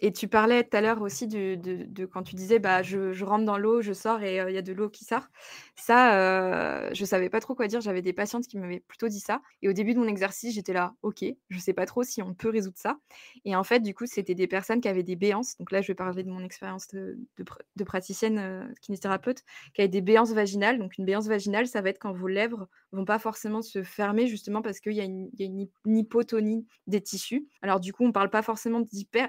Et 0.01 0.13
tu 0.13 0.29
parlais 0.29 0.63
tout 0.65 0.77
à 0.77 0.81
l'heure 0.81 1.03
aussi 1.03 1.27
de 1.27 2.05
quand 2.07 2.23
tu 2.23 2.35
disais: 2.37 2.59
«Bah, 2.59 2.83
je 2.83 3.25
rentre 3.25 3.45
dans 3.45 3.59
l'eau, 3.59 3.83
je 3.83 3.93
sors 3.93 4.23
et 4.23 4.37
il 4.49 4.55
y 4.55 4.59
a 4.59 4.63
de 4.63 4.73
l'eau 4.73 4.89
qui 4.91 5.05
sort». 5.05 5.29
Ça, 5.77 6.93
je 6.95 7.05
savais 7.05 7.29
pas 7.31 7.41
trop 7.41 7.55
quoi 7.55 7.67
dire. 7.69 7.81
J'avais 7.81 8.03
des 8.03 8.13
patientes 8.13 8.47
qui 8.47 8.59
m'avaient 8.59 8.81
plutôt 8.81 9.09
dit 9.09 9.21
ça 9.21 9.41
et 9.63 9.69
au 9.69 9.73
début 9.73 9.95
de 9.95 9.99
mon 9.99 10.07
exercice, 10.09 10.55
j'étais 10.55 10.73
là: 10.73 10.95
«OK, 11.03 11.25
je 11.51 11.59
sais 11.59 11.73
pas 11.73 11.87
trop 11.87 12.03
si 12.05 12.23
on 12.23 12.35
peut 12.35 12.49
résoudre 12.51 12.77
ça» 12.79 12.99
et 13.45 13.57
en 13.57 13.65
fait, 13.65 13.81
du 13.81 13.95
coup, 13.95 14.07
c'était 14.07 14.35
des 14.35 14.47
personnes 14.47 14.81
qui 14.81 14.89
avaient 14.89 15.03
des 15.03 15.17
béances. 15.17 15.57
Donc 15.59 15.73
là, 15.73 15.81
je 15.83 15.89
vais 15.89 15.95
parler 15.95 16.23
de 16.25 16.31
mon 16.31 16.45
expérience 16.45 16.89
de 16.89 17.19
de 17.37 17.43
pr 17.45 17.59
de 17.77 17.85
praticienne, 17.85 18.39
heu, 18.39 18.75
kinésithérapeute, 18.83 19.43
qui 19.75 19.81
avait 19.81 19.89
des 19.89 20.01
béances 20.01 20.33
vaginales. 20.33 20.79
Donc 20.79 20.99
une 20.99 21.05
béance 21.05 21.27
vaginale, 21.29 21.67
ça 21.67 21.81
va 21.83 21.91
être 21.91 21.99
quand 21.99 22.13
vos 22.13 22.29
lèvres 22.29 22.69
vont 22.93 23.05
pas 23.05 23.19
forcément 23.19 23.63
se 23.63 23.83
fermer 23.83 24.27
justement 24.27 24.63
parce 24.63 24.81
qu'il 24.81 24.93
y 24.93 24.97
y 24.97 25.01
a 25.01 25.05
une 25.05 25.29
hy 25.39 25.71
une 25.87 25.97
hypotonie 25.99 26.67
des 26.87 27.01
tissus. 27.03 27.49
Alors 27.63 27.81
du 27.81 27.93
coup, 27.93 28.05
on 28.05 28.13
parle 28.13 28.31
pas 28.31 28.43
forcément 28.43 28.81
d'hyper 28.81 29.29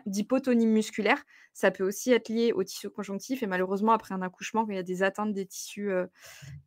musculaire, 0.65 1.23
ça 1.53 1.71
peut 1.71 1.83
aussi 1.85 2.11
être 2.13 2.29
lié 2.29 2.53
au 2.53 2.63
tissu 2.63 2.89
conjonctif 2.89 3.43
et 3.43 3.47
malheureusement 3.47 3.91
après 3.93 4.13
un 4.15 4.21
accouchement, 4.21 4.65
quand 4.65 4.71
il 4.71 4.75
y 4.75 4.79
a 4.79 4.83
des 4.83 5.03
atteintes 5.03 5.33
des 5.33 5.45
tissus, 5.45 5.89
heu, 5.91 6.09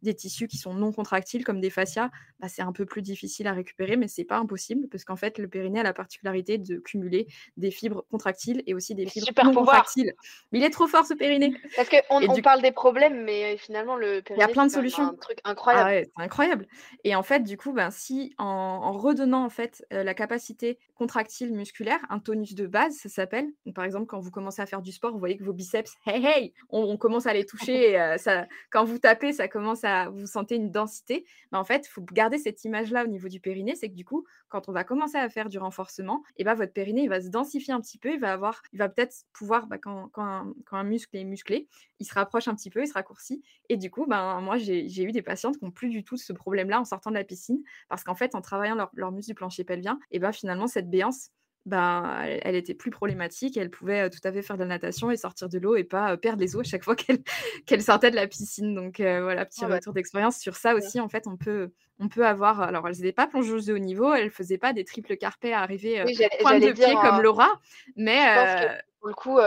des 0.03 0.15
tissus 0.15 0.49
qui 0.49 0.59
sont 0.59 0.75
non 0.75 0.93
contractiles 0.93 1.45
comme 1.45 1.61
des 1.61 1.71
fascias, 1.71 2.11
bah, 2.41 2.49
c'est 2.49 2.63
un 2.63 2.73
peu 2.73 2.87
plus 2.87 3.03
difficile 3.03 3.47
à 3.49 3.53
récupérer 3.55 3.97
mais 3.97 4.09
c'est 4.09 4.25
pas 4.25 4.39
impossible 4.39 4.89
parce 4.91 5.05
qu'en 5.05 5.17
fait, 5.17 5.39
le 5.39 5.49
périnée 5.49 5.81
a 5.81 5.85
la 5.85 5.95
particularité 5.95 6.59
de 6.59 6.79
cumuler 6.79 7.29
des 7.59 7.71
fibres 7.73 8.05
contractiles 8.11 8.63
et 8.67 8.75
aussi 8.75 8.95
des 8.97 9.07
fibres 9.07 9.29
Super 9.29 9.45
non 9.45 9.57
pouvoir. 9.57 9.97
contractiles. 9.97 10.15
Mais 10.53 10.61
il 10.61 10.65
est 10.65 10.71
trop 10.71 10.89
fort 10.89 11.07
ce 11.07 11.15
périnée! 11.15 11.59
Parce 11.77 11.89
qu'on 11.89 12.23
on 12.29 12.41
du 12.41 12.43
parle 12.43 12.63
des 12.63 12.73
problèmes, 12.73 13.25
mais 13.25 13.57
finalement, 13.57 13.97
le 13.97 14.21
Il 14.37 14.41
y 14.41 14.43
a 14.43 14.49
périnée, 14.49 14.49
plein 14.49 14.67
de 14.67 14.71
solutions. 14.73 15.11
un 15.11 15.15
truc 15.21 15.39
Ah 15.73 15.87
ouais, 15.87 16.05
c'est 16.17 16.23
incroyable 16.23 16.67
et 17.05 17.15
en 17.17 17.23
fait, 17.23 17.41
du 17.43 17.57
coup, 17.59 17.73
ben, 17.73 17.91
si 17.91 18.35
en 18.39 18.45
en 18.47 18.93
redonnant 18.93 19.45
en 19.45 19.51
fait, 19.51 19.85
heu, 19.93 20.03
la 20.05 20.15
capacité 20.15 20.79
contractile 20.95 21.53
musculaire, 21.55 22.01
un 22.11 22.21
tonus 22.21 22.55
de 22.55 22.67
base, 22.67 22.97
ça 22.97 23.09
s'appelle. 23.11 23.49
Par 23.83 23.87
exemple, 23.87 24.07
quand 24.07 24.21
vous 24.21 24.31
commencez 24.31 24.63
à 24.63 24.67
faire 24.67 24.81
du 24.81 24.93
sport, 24.93 25.11
vous 25.11 25.19
voyez 25.19 25.37
que 25.37 25.43
vos 25.43 25.53
biceps, 25.53 25.97
hey 26.07 26.25
hey, 26.25 26.55
on 26.69 26.97
commence 26.97 27.27
à 27.27 27.35
les 27.35 27.45
toucher 27.45 27.99
heu, 27.99 28.17
ça 28.17 28.47
quand 28.71 28.85
vous 28.85 29.01
tapez, 29.01 29.33
ça 29.33 29.49
commence 29.49 29.83
à 29.83 30.09
vous 30.09 30.25
sentez 30.25 30.55
une 30.55 30.71
densité. 30.71 31.25
Bah, 31.51 31.59
en 31.59 31.65
fait, 31.65 31.89
il 31.89 31.91
faut 31.91 32.01
garder 32.01 32.39
cette 32.39 32.63
image-là 32.63 33.03
au 33.03 33.09
niveau 33.09 33.27
du 33.27 33.41
périnée. 33.41 33.75
C'est 33.75 33.89
que 33.89 33.97
du 33.97 34.05
coup, 34.05 34.25
quand 34.49 34.69
on 34.69 34.73
va 34.73 34.85
commencer 34.85 35.17
à 35.19 35.29
faire 35.29 35.49
du 35.49 35.59
renforcement 35.59 36.23
et 36.37 36.45
bah, 36.45 36.55
votre 36.55 36.73
périnée, 36.73 37.03
il 37.03 37.09
va 37.09 37.21
se 37.21 37.27
densifier 37.27 37.75
un 37.75 37.81
petit 37.81 37.99
peu, 37.99 38.13
il 38.13 38.21
va 38.21 38.33
avoir 38.33 38.63
il 38.73 38.79
va 38.79 38.89
peut-être 38.89 39.25
pouvoir, 39.33 39.67
bah, 39.67 39.79
quand 39.79 40.13
un 40.15 40.85
muscle 40.85 41.17
est 41.17 41.25
musclé, 41.25 41.67
il 41.99 42.07
se 42.07 42.15
rapproche 42.15 42.47
un 42.47 42.55
petit 42.55 42.71
peu, 42.71 42.83
il 42.83 42.87
se 42.87 42.95
raccourcit 42.95 43.43
et 43.69 43.77
du 43.77 43.91
coup, 43.91 44.07
ben, 44.07 44.41
moi, 44.43 44.59
j'ai 44.59 45.03
eu 45.03 45.11
des 45.11 45.23
patientes 45.23 45.59
qui 45.59 45.65
ont 45.65 45.73
plus 45.73 45.89
du 45.89 46.05
tout 46.05 46.17
ce 46.17 46.33
problème-là 46.33 46.81
en 46.81 46.85
sortant 46.85 47.11
de 47.11 47.17
la 47.17 47.25
piscine 47.25 47.65
parce 47.89 48.05
qu'en 48.05 48.15
fait, 48.15 48.37
en 48.37 48.43
travaillant 48.43 48.77
leur 48.77 48.93
leur 48.95 49.11
muscle 49.11 49.31
du 49.31 49.35
plancher 49.35 49.65
pelvien 49.65 49.99
et 50.13 50.21
ben, 50.21 50.31
finalement, 50.31 50.69
cette 50.69 50.89
béance, 50.89 51.31
ben, 51.67 52.21
elle 52.25 52.41
elle 52.45 52.55
était 52.57 52.75
plus 52.75 52.91
problématique 52.91 53.57
elle 53.57 53.71
pouvait, 53.71 54.05
heu, 54.07 54.11
tout 54.11 54.21
à 54.25 54.33
fait 54.33 54.43
faire 54.43 54.57
de 54.57 54.63
la 54.63 54.69
natation 54.69 55.11
et 55.11 55.17
sortir 55.17 55.49
de 55.49 55.59
l'eau 55.59 55.77
et 55.77 55.85
pas, 55.85 56.13
heu, 56.15 56.17
perdre 56.17 56.41
les 56.41 56.57
os 56.57 56.67
à 56.67 56.71
chaque 56.71 56.85
fois 56.85 56.97
qu'elle 56.97 57.23
qu'elle 57.67 57.83
sortait 57.83 58.11
de 58.11 58.17
la 58.17 58.27
piscine. 58.27 58.75
Donc 58.75 59.01
heu, 59.01 59.23
voilà, 59.23 59.47
petit 59.47 59.65
Ah 59.65 59.67
retour 59.67 59.93
d'expérience 59.93 60.39
sur 60.39 60.57
ça 60.57 60.75
aussi. 60.75 61.01
En 61.01 61.09
fait, 61.09 61.27
on 61.27 61.37
peut 61.37 61.73
on 61.99 62.09
peut 62.09 62.27
avoir 62.27 62.61
alors 62.63 62.89
elles 62.89 62.99
étaient 63.01 63.13
pas 63.13 63.27
plongeuses 63.29 63.67
de 63.67 63.75
haut 63.75 63.79
niveau, 63.79 64.13
elles 64.15 64.31
faisaient 64.31 64.59
pas 64.59 64.73
des 64.73 64.85
triples 64.85 65.17
carpés 65.17 65.53
à 65.53 65.61
arriver, 65.61 66.05
Oui, 66.05 66.17
pointe 66.39 66.61
de 66.61 66.73
pied 66.73 66.99
comme 66.99 67.21
heu 67.21 67.23
Laura, 67.23 67.61
mais 67.97 68.19
je 68.19 68.29
pense 68.33 68.55
que 68.55 68.65
heu 68.65 68.83
pour 69.01 69.09
le 69.09 69.15
coup, 69.15 69.39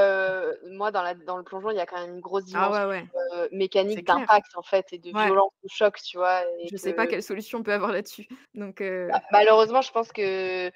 moi 0.78 0.92
dans 0.92 1.02
la 1.04 1.16
dans 1.16 1.38
le 1.38 1.44
plongeon, 1.44 1.72
il 1.72 1.78
y 1.78 1.80
a 1.80 1.86
quand 1.86 2.00
même 2.02 2.16
une 2.16 2.22
grosse 2.22 2.46
Ah 2.54 2.70
dimension, 2.70 2.82
ouais, 2.86 2.86
ouais. 2.86 3.06
C'est 3.88 4.04
mécanique 4.04 4.06
d'impact 4.06 4.58
en 4.58 4.64
fait 4.64 4.94
et 4.94 5.00
de 5.00 5.12
Ouais. 5.14 5.32
violence 5.32 5.52
du 5.64 5.70
choc, 5.70 5.98
tu 6.04 6.18
vois? 6.18 6.44
Et 6.60 6.72
Je 6.72 6.78
sais 6.78 6.94
pas 6.94 7.08
que 7.08 7.12
quelle 7.12 7.24
solution 7.24 7.60
on 7.60 7.64
peut 7.64 7.74
avoir 7.74 7.92
là-dessus. 7.92 8.28
Donc 8.56 8.82
bah, 9.08 9.22
malheureusement, 9.32 9.82
je 9.82 9.92
pense 9.92 10.12
que, 10.12 10.72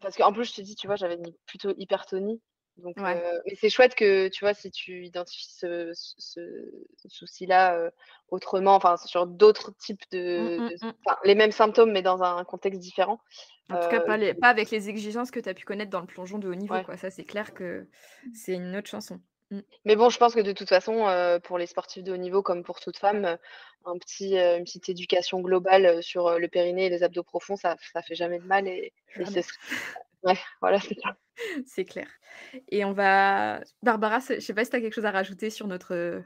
parce 0.00 0.16
qu'en 0.16 0.32
plus, 0.32 0.44
je 0.46 0.54
te 0.54 0.60
dis, 0.62 0.74
tu 0.76 0.86
vois, 0.86 0.96
j'avais 0.96 1.18
plutôt 1.46 1.72
hypertonie. 1.76 2.42
Donc 2.78 2.96
Ouais. 2.96 3.22
heu, 3.22 3.40
mais 3.46 3.54
c'est 3.54 3.68
chouette 3.70 3.94
que, 3.94 4.28
tu 4.28 4.44
vois, 4.44 4.54
si 4.54 4.70
tu 4.70 5.04
identifies 5.06 5.46
ce 5.54 5.90
ce 5.94 6.16
ce 6.96 7.08
souci-là, 7.08 7.76
heu, 7.78 7.90
autrement, 8.28 8.74
enfin 8.74 8.96
sur 8.96 9.26
d'autres 9.26 9.72
types 9.78 10.02
Mmh, 10.34 10.50
de 10.56 10.58
mmh, 10.58 10.70
mmh. 10.82 10.92
les 11.24 11.34
mêmes 11.34 11.52
symptômes, 11.52 11.92
mais 11.92 12.02
dans 12.02 12.22
un 12.22 12.44
contexte 12.44 12.80
différent, 12.80 13.20
En 13.70 13.76
tout 13.78 13.88
cas, 13.88 14.00
pas 14.00 14.16
les 14.16 14.34
que 14.34 14.40
pas 14.40 14.48
avec 14.50 14.70
les 14.70 14.88
exigences 14.88 15.30
que 15.32 15.40
tu 15.40 15.48
as 15.48 15.54
pu 15.54 15.64
connaître 15.64 15.90
dans 15.90 16.00
le 16.00 16.06
plongeon 16.06 16.38
de 16.38 16.48
haut 16.48 16.54
niveau, 16.54 16.80
Ouais. 16.80 16.82
quoi. 16.82 16.96
Ça, 16.96 17.10
c'est 17.10 17.24
clair 17.24 17.54
que 17.54 17.88
c'est 18.32 18.54
une 18.54 18.76
autre 18.76 18.88
chanson. 18.90 19.20
Mmh. 19.52 19.60
Mais 19.84 19.96
bon, 19.96 20.08
je 20.08 20.16
pense 20.18 20.34
que 20.34 20.40
de 20.40 20.52
toute 20.52 20.68
façon, 20.70 21.06
heu, 21.08 21.38
pour 21.40 21.58
les 21.58 21.66
sportifs 21.66 22.02
de 22.02 22.12
haut 22.12 22.16
niveau 22.16 22.42
comme 22.42 22.62
pour 22.62 22.80
toute 22.80 22.96
femme, 22.96 23.24
heu, 23.26 23.36
un 23.84 23.98
petit, 23.98 24.36
heu, 24.38 24.56
une 24.56 24.64
petite 24.64 24.88
éducation 24.88 25.40
globale, 25.40 26.02
sur, 26.02 26.38
le 26.38 26.48
périnée 26.48 26.86
et 26.86 26.88
les 26.88 27.02
abdos 27.02 27.22
profonds, 27.22 27.56
ça 27.56 27.76
ça 27.92 28.00
fait 28.02 28.14
jamais 28.14 28.38
de 28.38 28.46
mal 28.46 28.66
et 28.66 28.92
et 29.18 29.24
ce 29.26 29.26
Jamais. 29.26 29.42
serait 29.42 29.58
ouais, 30.24 30.38
voilà, 30.60 30.80
c'est 30.80 30.98
ça. 31.00 31.16
C'est 31.66 31.84
clair 31.84 32.06
et 32.70 32.84
on 32.84 32.92
va 32.92 33.60
Barbara, 33.82 34.20
je 34.20 34.38
sais 34.40 34.54
pas 34.54 34.64
si 34.64 34.70
tu 34.70 34.76
as 34.76 34.80
quelque 34.80 34.94
chose 34.94 35.06
à 35.06 35.10
rajouter 35.10 35.50
sur 35.50 35.66
notre, 35.66 36.22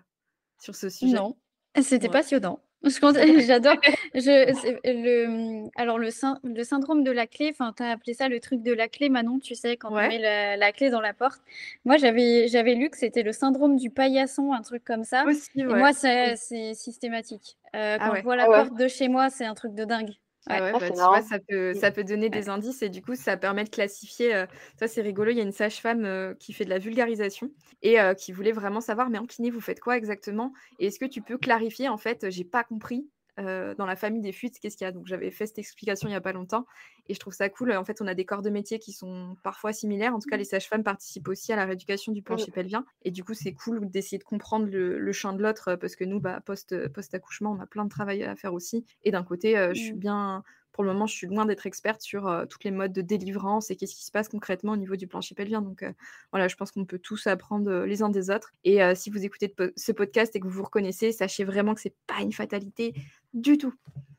sur 0.61 0.75
ce 0.75 0.89
sujet? 0.91 1.17
Non, 1.17 1.37
c'était 1.81 2.09
Ouais. 2.09 2.13
passionnant. 2.13 2.61
Je 2.85 2.91
j'adore. 3.47 3.79
Je 4.15 4.53
le, 4.85 5.69
alors 5.77 5.99
le 5.99 6.11
le 6.45 6.63
syndrome 6.65 7.03
de 7.05 7.11
la 7.11 7.27
clé, 7.27 7.49
enfin, 7.51 7.73
tu 7.77 7.83
as 7.83 7.91
appelé 7.91 8.15
ça 8.15 8.29
le 8.29 8.39
truc 8.41 8.63
de 8.63 8.73
la 8.73 8.89
clé, 8.89 9.09
Manon, 9.09 9.39
tu 9.39 9.55
sais, 9.55 9.77
quand 9.77 9.93
on 9.99 10.03
met 10.03 10.19
la 10.19 10.57
la 10.57 10.73
clé 10.73 10.91
dans 10.91 11.01
la 11.01 11.15
porte. 11.15 11.41
Moi, 11.85 11.97
j'avais 11.97 12.75
lu 12.75 12.91
que 12.91 12.97
c'était 12.99 13.23
le 13.23 13.33
syndrome 13.33 13.77
du 13.77 13.91
paillasson, 13.91 14.53
un 14.53 14.63
truc 14.63 14.85
comme 14.85 15.05
ça 15.05 15.27
Aussi, 15.27 15.63
et 15.67 15.75
moi, 15.75 15.93
c'est 15.93 16.37
systématique. 16.75 17.57
Heu, 17.75 17.99
Ah 17.99 18.05
quand 18.05 18.15
je 18.15 18.23
ouais. 18.23 18.23
vois 18.23 18.37
la 18.37 18.47
Ah 18.47 18.49
porte 18.49 18.75
de 18.75 18.89
chez 18.89 19.09
moi, 19.09 19.31
c'est 19.31 19.47
un 19.47 19.55
truc 19.55 19.75
de 19.75 19.85
dingue. 19.85 20.17
Ah 20.49 20.55
Ouais. 20.63 20.71
Ah, 20.73 20.75
bah, 20.79 20.93
tu 20.93 21.09
vois, 21.09 21.23
ça 21.23 21.39
peut 21.41 21.75
ça 21.75 21.91
peut 21.91 22.05
donner 22.05 22.31
des 22.31 22.49
indices 22.49 22.81
et 22.83 22.89
du 22.89 23.03
coup, 23.03 23.17
ça 23.17 23.37
permet 23.37 23.65
de 23.65 23.69
classifier, 23.69 24.45
ça, 24.79 24.87
c'est 24.87 25.03
rigolo, 25.03 25.33
il 25.33 25.37
y 25.37 25.41
a 25.41 25.43
une 25.43 25.51
sage-femme, 25.53 26.37
qui 26.39 26.53
fait 26.53 26.65
de 26.65 26.71
la 26.71 26.79
vulgarisation 26.79 27.51
et 27.83 27.97
qui 28.17 28.31
voulait 28.33 28.53
vraiment 28.53 28.81
savoir: 28.81 29.11
«Mais 29.11 29.19
en 29.19 29.27
kiné, 29.27 29.51
vous 29.51 29.61
faites 29.61 29.81
quoi 29.81 29.97
exactement? 29.97 30.53
Et 30.79 30.87
est-ce 30.87 31.01
que 31.01 31.05
tu 31.05 31.21
peux 31.23 31.37
clarifier, 31.39 31.89
en 31.89 31.97
fait, 31.99 32.31
j'ai 32.31 32.45
pas 32.45 32.63
compris, 32.63 33.09
heu, 33.39 33.75
dans 33.77 33.87
la 33.87 33.97
famille 33.97 34.23
des 34.23 34.33
fuites, 34.33 34.59
qu'est-ce 34.61 34.77
qu'il 34.77 34.85
y 34.87 34.89
a?» 34.89 34.93
donc 34.93 35.07
j'avais 35.07 35.31
fait 35.31 35.47
cette 35.47 35.59
explication 35.59 36.09
il 36.09 36.13
y 36.13 36.15
a 36.15 36.21
pas 36.21 36.33
longtemps 36.33 36.67
et 37.09 37.15
je 37.15 37.21
trouve 37.21 37.33
ça 37.35 37.49
cool, 37.49 37.73
en 37.73 37.85
fait, 37.85 38.01
on 38.01 38.07
a 38.07 38.15
des 38.15 38.25
corps 38.25 38.43
de 38.43 38.51
métier 38.51 38.79
qui 38.79 38.93
sont 38.93 39.37
parfois 39.43 39.73
similaires. 39.73 40.15
En 40.15 40.19
tout 40.19 40.27
cas, 40.27 40.37
les 40.37 40.45
sages-femmes 40.45 40.83
participent 40.83 41.29
aussi 41.29 41.53
à 41.53 41.57
la 41.57 41.65
rééducation 41.65 42.13
du 42.13 42.23
Mmh. 42.29 42.47
plancher 42.47 42.51
pelvien 42.53 42.85
et 43.03 43.11
du 43.11 43.25
coup, 43.25 43.35
c'est 43.35 43.53
cool 43.53 43.89
d'essayer 43.91 44.19
de 44.19 44.25
comprendre 44.25 44.67
le 44.67 44.99
le 44.99 45.13
champ 45.13 45.33
de 45.33 45.43
l'autre, 45.43 45.77
parce 45.77 45.97
que 45.97 46.05
nous, 46.05 46.21
bah, 46.21 46.41
post, 46.45 46.73
heu, 46.73 46.89
post-accouchement, 46.89 47.53
on 47.53 47.61
a 47.61 47.67
plein 47.67 47.85
de 47.85 47.91
travail 47.91 48.23
à 48.25 48.35
faire 48.37 48.55
aussi 48.55 48.85
et 49.05 49.11
d'un 49.11 49.23
côté, 49.25 49.57
heu, 49.59 49.75
je 49.75 49.81
suis 49.83 49.97
Mmh. 49.97 49.99
bien 49.99 50.43
pour 50.73 50.85
le 50.85 50.93
moment, 50.93 51.07
je 51.07 51.15
suis 51.15 51.27
loin 51.27 51.47
d'être 51.47 51.65
experte 51.67 52.03
sur, 52.03 52.29
heu, 52.29 52.47
toutes 52.47 52.65
les 52.65 52.71
modes 52.71 52.93
de 52.93 53.01
délivrance 53.01 53.71
et 53.71 53.77
qu'est-ce 53.77 53.95
qui 53.97 54.05
se 54.05 54.11
passe 54.11 54.29
concrètement 54.29 54.73
au 54.73 54.77
niveau 54.77 54.95
du 54.97 55.07
plancher 55.07 55.35
pelvien 55.35 55.63
donc 55.63 55.83
heu, 55.83 55.95
voilà, 56.33 56.49
je 56.49 56.57
pense 56.57 56.71
qu'on 56.73 56.85
peut 56.85 56.99
tous 56.99 57.27
apprendre, 57.27 57.85
les 57.85 58.03
uns 58.03 58.11
des 58.11 58.31
autres 58.31 58.53
et 58.65 58.79
si 58.95 59.11
vous 59.11 59.25
écoutez 59.25 59.49
po 59.49 59.65
ce 59.77 59.93
podcast 59.93 60.35
et 60.37 60.41
que 60.41 60.45
vous 60.47 60.53
vous 60.53 60.65
reconnaissez, 60.65 61.13
sachez 61.13 61.45
vraiment 61.45 61.75
que 61.75 61.81
c'est 61.81 61.97
pas 62.07 62.21
une 62.21 62.33
fatalité 62.33 62.95
du 63.37 63.59
tout. 63.59 63.73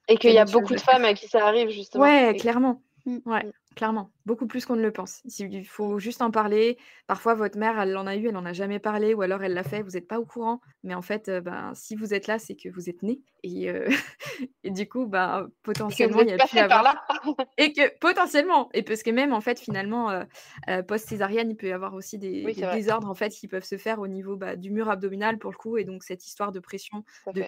Et 0.08 0.18
qu'il 0.18 0.32
y 0.34 0.38
a 0.38 0.46
beaucoup 0.46 0.74
de 0.74 0.80
femmes 0.80 1.06
à 1.06 1.14
qui 1.14 1.28
ça 1.28 1.46
arrive 1.46 1.70
justement 1.70 2.06
Ouais, 2.06 2.36
clairement. 2.40 2.82
Mmh. 3.06 3.18
Ouais, 3.26 3.46
Mmh. 3.46 3.52
clairement. 3.76 4.12
Beaucoup 4.26 4.48
plus 4.48 4.66
qu'on 4.66 4.76
ne 4.76 4.82
le 4.82 4.92
pense. 4.92 5.22
Il 5.40 5.66
faut 5.66 5.98
juste 6.00 6.22
en 6.22 6.32
parler. 6.32 6.78
Parfois, 7.08 7.34
votre 7.36 7.58
mère, 7.58 7.80
elle 7.80 7.96
en 7.98 8.06
a 8.08 8.16
eu, 8.16 8.28
elle 8.28 8.38
en 8.38 8.46
a 8.46 8.54
jamais 8.54 8.80
parlé 8.80 9.14
ou 9.14 9.22
alors 9.22 9.44
elle 9.44 9.54
l'a 9.54 9.64
fait, 9.64 9.82
vous 9.82 9.96
êtes 9.98 10.08
pas 10.08 10.20
au 10.20 10.26
courant. 10.26 10.60
Mais 10.84 10.94
en 10.94 11.02
fait, 11.02 11.30
heu, 11.30 11.40
ben, 11.42 11.72
si 11.74 11.96
vous 11.96 12.14
êtes 12.14 12.28
là, 12.28 12.38
c'est 12.40 12.56
que 12.56 12.70
vous 12.70 12.90
êtes 12.90 13.02
nés 13.04 13.22
et 13.44 13.70
heu 13.70 13.86
et 14.64 14.72
du 14.72 14.88
coup, 14.90 15.08
ben, 15.08 15.48
potentiellement, 15.64 16.22
il 16.22 16.30
y 16.30 16.34
a 16.34 16.40
pu 16.40 16.60
par 16.60 16.60
avoir 16.60 16.84
là. 16.84 17.06
et 17.58 17.74
que 17.74 17.98
potentiellement 18.00 18.70
et 18.74 18.84
parce 18.84 19.04
que 19.04 19.12
même, 19.12 19.34
en 19.34 19.42
fait, 19.42 19.60
finalement, 19.60 20.12
heu, 20.12 20.84
post-césarienne, 20.88 21.50
il 21.52 21.58
peut 21.58 21.68
y 21.68 21.72
avoir 21.72 21.94
aussi 21.96 22.18
des 22.20 22.46
Oui, 22.46 22.54
désordres, 22.54 23.10
en 23.10 23.16
fait, 23.16 23.30
qui 23.30 23.48
peuvent 23.48 23.64
se 23.64 23.78
faire 23.78 24.00
au 24.00 24.08
niveau, 24.08 24.38
bah, 24.38 24.56
du 24.56 24.72
mur 24.72 24.90
abdominal 24.90 25.40
pour 25.40 25.52
le 25.52 25.58
coup 25.58 25.78
et 25.78 25.86
donc 25.86 26.04
cette 26.04 26.26
histoire 26.28 26.52
de 26.52 26.60
pression, 26.60 27.04
à 27.26 27.34
de 27.34 27.44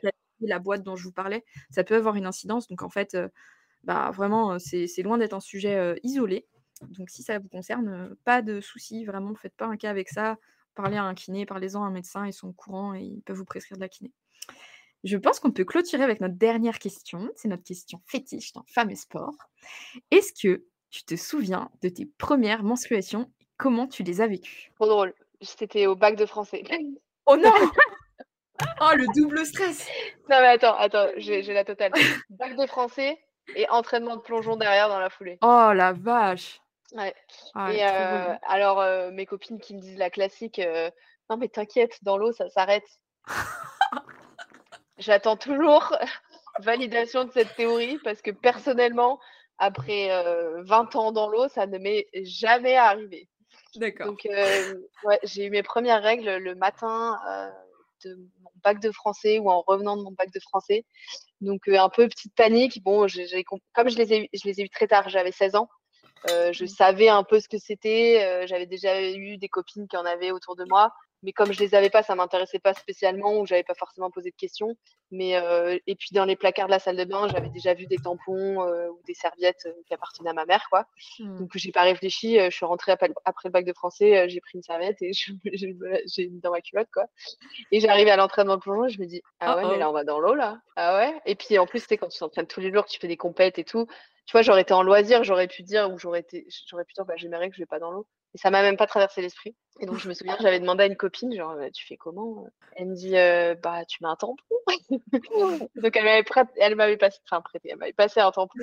la 0.47 0.59
boîte 0.59 0.83
dont 0.83 0.95
je 0.95 1.03
vous 1.03 1.11
parlais, 1.11 1.43
ça 1.69 1.83
peut 1.83 1.95
avoir 1.95 2.15
une 2.15 2.25
incidence 2.25 2.67
donc 2.67 2.81
en 2.83 2.89
fait, 2.89 3.15
heu, 3.15 3.29
bah, 3.83 4.11
vraiment, 4.11 4.55
heu, 4.55 4.59
c'est 4.59 5.03
loin 5.03 5.17
d'être 5.17 5.33
un 5.33 5.39
sujet, 5.39 5.77
heu, 5.77 5.95
isolé. 6.03 6.47
Donc 6.81 7.09
si 7.09 7.23
ça 7.23 7.39
vous 7.39 7.49
concerne, 7.49 8.15
pas 8.25 8.41
de 8.41 8.61
souci, 8.61 9.05
vraiment, 9.05 9.35
faites 9.35 9.55
pas 9.55 9.65
un 9.67 9.77
cas 9.77 9.89
avec 9.89 10.09
ça. 10.09 10.37
Parlez 10.75 10.97
à 10.97 11.03
un 11.03 11.13
kiné, 11.13 11.45
parlez-en 11.45 11.83
à 11.83 11.87
un 11.87 11.91
médecin, 11.91 12.25
ils 12.25 12.33
sont 12.33 12.49
au 12.49 12.53
courant 12.53 12.93
et 12.93 13.01
ils 13.01 13.21
peuvent 13.21 13.37
vous 13.37 13.45
prescrire 13.45 13.77
de 13.77 13.81
la 13.81 13.89
kiné. 13.89 14.11
Je 15.03 15.17
pense 15.17 15.39
qu'on 15.39 15.51
peut 15.51 15.65
clôturer 15.65 16.03
avec 16.03 16.19
notre 16.19 16.35
dernière 16.35 16.79
question. 16.79 17.31
C'est 17.35 17.47
notre 17.47 17.63
question 17.63 18.01
fétiche 18.05 18.53
dans 18.53 18.63
Femmes 18.67 18.89
et 18.89 18.95
Sport. 18.95 19.35
Est-ce 20.11 20.33
que 20.33 20.65
tu 20.89 21.03
te 21.03 21.15
souviens 21.15 21.69
de 21.81 21.89
tes 21.89 22.05
premières 22.05 22.63
menstruations? 22.63 23.31
Comment 23.57 23.87
tu 23.87 24.03
les 24.03 24.21
as 24.21 24.27
vécues? 24.27 24.71
Trop 24.75 24.87
drôle. 24.87 25.13
C'était 25.41 25.87
au 25.87 25.95
bac 25.95 26.17
de 26.17 26.25
français. 26.25 26.63
Oh 27.25 27.37
non! 27.37 27.51
Oh 28.81 28.91
le 28.95 29.07
double 29.15 29.45
stress! 29.45 29.87
Non 30.29 30.39
mais 30.41 30.47
attends, 30.47 30.75
attends, 30.75 31.07
j'ai 31.17 31.41
la 31.53 31.63
totale. 31.65 31.91
Bac 32.29 32.55
de 32.55 32.65
français 32.65 33.17
et 33.55 33.69
entraînement 33.69 34.15
de 34.15 34.21
plongeon 34.21 34.55
derrière 34.55 34.89
dans 34.89 34.99
la 34.99 35.09
foulée. 35.09 35.37
Oh 35.41 35.71
la 35.73 35.93
vache! 35.93 36.61
Ouais 36.93 37.13
Ah 37.55 37.71
et 37.73 37.85
relou. 37.85 38.37
alors, 38.47 38.81
heu, 38.81 39.11
mes 39.11 39.25
copines 39.25 39.59
qui 39.59 39.75
me 39.75 39.79
disent 39.79 39.97
la 39.97 40.09
classique, 40.09 40.59
heu: 40.59 40.89
«Non 41.29 41.37
mais 41.37 41.47
t'inquiète, 41.47 42.03
dans 42.03 42.17
l'eau 42.17 42.31
ça 42.31 42.49
s'arrête». 42.49 42.87
J'attends 44.97 45.37
toujours 45.37 45.95
validation 46.59 47.25
de 47.25 47.31
cette 47.31 47.55
théorie 47.55 47.99
parce 48.03 48.21
que 48.21 48.31
personnellement, 48.31 49.19
après 49.57 50.09
20 50.63 50.95
ans 50.95 51.11
dans 51.11 51.29
l'eau, 51.29 51.47
ça 51.49 51.67
ne 51.67 51.77
m'est 51.77 52.07
jamais 52.23 52.75
arrivé. 52.75 53.27
D'accord. 53.75 54.07
Donc, 54.07 54.27
ouais, 55.03 55.19
j'ai 55.23 55.45
eu 55.45 55.49
mes 55.49 55.63
premières 55.63 56.01
règles 56.01 56.37
le 56.37 56.55
matin 56.55 57.17
de 58.05 58.15
mon 58.41 58.51
bac 58.63 58.79
de 58.79 58.91
français 58.91 59.39
ou 59.39 59.49
en 59.49 59.61
revenant 59.67 59.97
de 59.97 60.03
mon 60.03 60.11
bac 60.11 60.31
de 60.33 60.39
français. 60.39 60.85
Donc, 61.41 61.67
un 61.67 61.89
peu 61.89 62.07
petite 62.07 62.33
panique. 62.35 62.83
Bon, 62.83 63.07
comme 63.73 63.89
je 63.89 63.97
les, 63.97 64.13
ai, 64.13 64.29
je 64.33 64.47
les 64.47 64.61
ai 64.61 64.63
eu 64.63 64.69
très 64.69 64.87
tard, 64.87 65.09
j'avais 65.09 65.31
16 65.31 65.55
ans. 65.55 65.69
je 66.27 66.63
mmh. 66.63 66.67
savais 66.67 67.09
un 67.09 67.23
peu 67.23 67.39
ce 67.39 67.47
que 67.47 67.57
c'était. 67.57 68.45
J'avais 68.47 68.65
déjà 68.65 69.01
eu 69.11 69.37
des 69.37 69.49
copines 69.49 69.87
qui 69.87 69.97
en 69.97 70.05
avaient 70.05 70.31
autour 70.31 70.55
de 70.55 70.65
moi 70.65 70.91
mais 71.23 71.33
comme 71.33 71.51
je 71.51 71.59
les 71.59 71.75
avais 71.75 71.89
pas, 71.89 72.03
ça 72.03 72.15
m'intéressait 72.15 72.59
pas 72.59 72.73
spécialement 72.73 73.39
ou 73.39 73.45
j'avais 73.45 73.63
pas 73.63 73.73
forcément 73.73 74.09
posé 74.09 74.31
de 74.31 74.35
questions. 74.35 74.75
Mais 75.11 75.35
euh, 75.35 75.77
et 75.87 75.95
puis 75.95 76.09
dans 76.13 76.25
les 76.25 76.35
placards 76.35 76.67
de 76.67 76.71
la 76.71 76.79
salle 76.79 76.95
de 76.95 77.03
bain, 77.03 77.27
j'avais 77.29 77.49
déjà 77.49 77.73
vu 77.73 77.87
des 77.87 77.97
tampons 77.97 78.61
euh, 78.61 78.87
ou 78.89 79.01
des 79.05 79.13
serviettes 79.13 79.65
euh, 79.65 79.73
qui 79.87 79.93
appartenaient 79.93 80.29
à 80.29 80.33
ma 80.33 80.45
mère, 80.45 80.67
quoi. 80.69 80.85
Mmh. 81.19 81.39
Donc 81.39 81.51
j'ai 81.55 81.71
pas 81.71 81.81
réfléchi. 81.81 82.39
je 82.39 82.55
suis 82.55 82.65
rentrée 82.65 82.91
après, 82.91 83.09
après, 83.25 83.49
le 83.49 83.51
bac 83.51 83.65
de 83.65 83.73
français, 83.73 84.29
j'ai 84.29 84.39
pris 84.39 84.51
une 84.55 84.63
serviette 84.63 85.01
et 85.01 85.11
j'ai 85.53 86.29
mis 86.29 86.39
dans 86.39 86.51
ma 86.51 86.61
culotte, 86.61 86.89
quoi. 86.93 87.05
Et 87.71 87.79
j'arrive 87.79 88.07
à 88.07 88.15
l'entraînement 88.15 88.55
de 88.55 88.61
plongeon, 88.61 88.87
je 88.87 88.99
me 88.99 89.05
dis 89.05 89.21
ah 89.39 89.57
ouais, 89.57 89.65
mais 89.67 89.77
là 89.77 89.89
on 89.89 89.93
va 89.93 90.03
dans 90.03 90.19
l'eau 90.19 90.35
là. 90.35 90.59
Ah 90.75 90.97
ouais. 90.97 91.13
Et 91.25 91.35
puis 91.35 91.57
en 91.57 91.65
plus, 91.65 91.83
c'est 91.87 91.97
quand 91.97 92.07
tu 92.07 92.19
t'entraînes 92.19 92.47
tous 92.47 92.61
les 92.61 92.71
jours, 92.71 92.85
que 92.85 92.91
tu 92.91 92.99
fais 92.99 93.07
des 93.07 93.17
compètes 93.17 93.59
et 93.59 93.65
tout. 93.65 93.87
Tu 94.29 94.33
vois, 94.33 94.43
j'aurais 94.43 94.61
été 94.61 94.75
en 94.75 94.83
loisir, 94.83 95.23
j'aurais 95.23 95.47
pu 95.47 95.63
dire 95.63 95.91
ou 95.91 95.97
j'aurais 95.97 96.19
été, 96.19 96.45
j'aurais 96.67 96.85
pu 96.85 96.93
dire 96.93 97.03
bah 97.03 97.15
j'ai 97.17 97.27
mes 97.29 97.37
règles, 97.37 97.55
je 97.55 97.63
vais 97.63 97.65
pas 97.65 97.79
dans 97.79 97.89
l'eau. 97.89 98.05
Et 98.35 98.37
ça 98.37 98.51
m'a 98.51 98.61
même 98.61 98.77
pas 98.77 98.85
traversé 98.85 99.23
l'esprit. 99.23 99.55
Et 99.79 99.87
donc, 99.87 99.97
je 99.97 100.07
me 100.07 100.13
souviens, 100.13 100.37
j'avais 100.39 100.59
demandé 100.59 100.83
à 100.83 100.85
une 100.85 100.95
copine, 100.95 101.35
genre, 101.35 101.55
«Bah, 101.55 101.71
tu 101.71 101.83
fais 101.87 101.97
comment 101.97 102.45
Elle 102.75 102.89
me 102.89 102.93
dit, 102.93 103.13
bah, 103.63 103.85
tu 103.85 104.03
mets 104.03 104.07
un 104.07 104.15
tampon. 104.15 104.45
donc, 105.75 105.95
elle 105.97 106.03
m'avait, 106.03 106.23
elle 106.57 106.75
m'avait 106.75 106.97
passé, 106.97 107.17
prêté, 107.43 107.69
elle 107.71 107.77
m'avait 107.77 107.91
passé 107.91 108.19
un 108.19 108.29
tampon. 108.29 108.59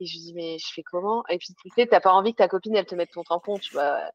Et 0.00 0.06
je 0.06 0.12
lui 0.12 0.18
dis, 0.18 0.34
mais 0.34 0.58
je 0.58 0.66
fais 0.74 0.82
comment? 0.82 1.22
Et 1.28 1.38
puis, 1.38 1.54
tu 1.62 1.68
sais, 1.68 1.86
t'as 1.86 2.00
pas 2.00 2.10
envie 2.10 2.32
que 2.32 2.38
ta 2.38 2.48
copine, 2.48 2.74
elle 2.74 2.84
te 2.86 2.96
mette 2.96 3.12
ton 3.12 3.22
tampon, 3.22 3.58
tu 3.58 3.74
vois. 3.74 4.10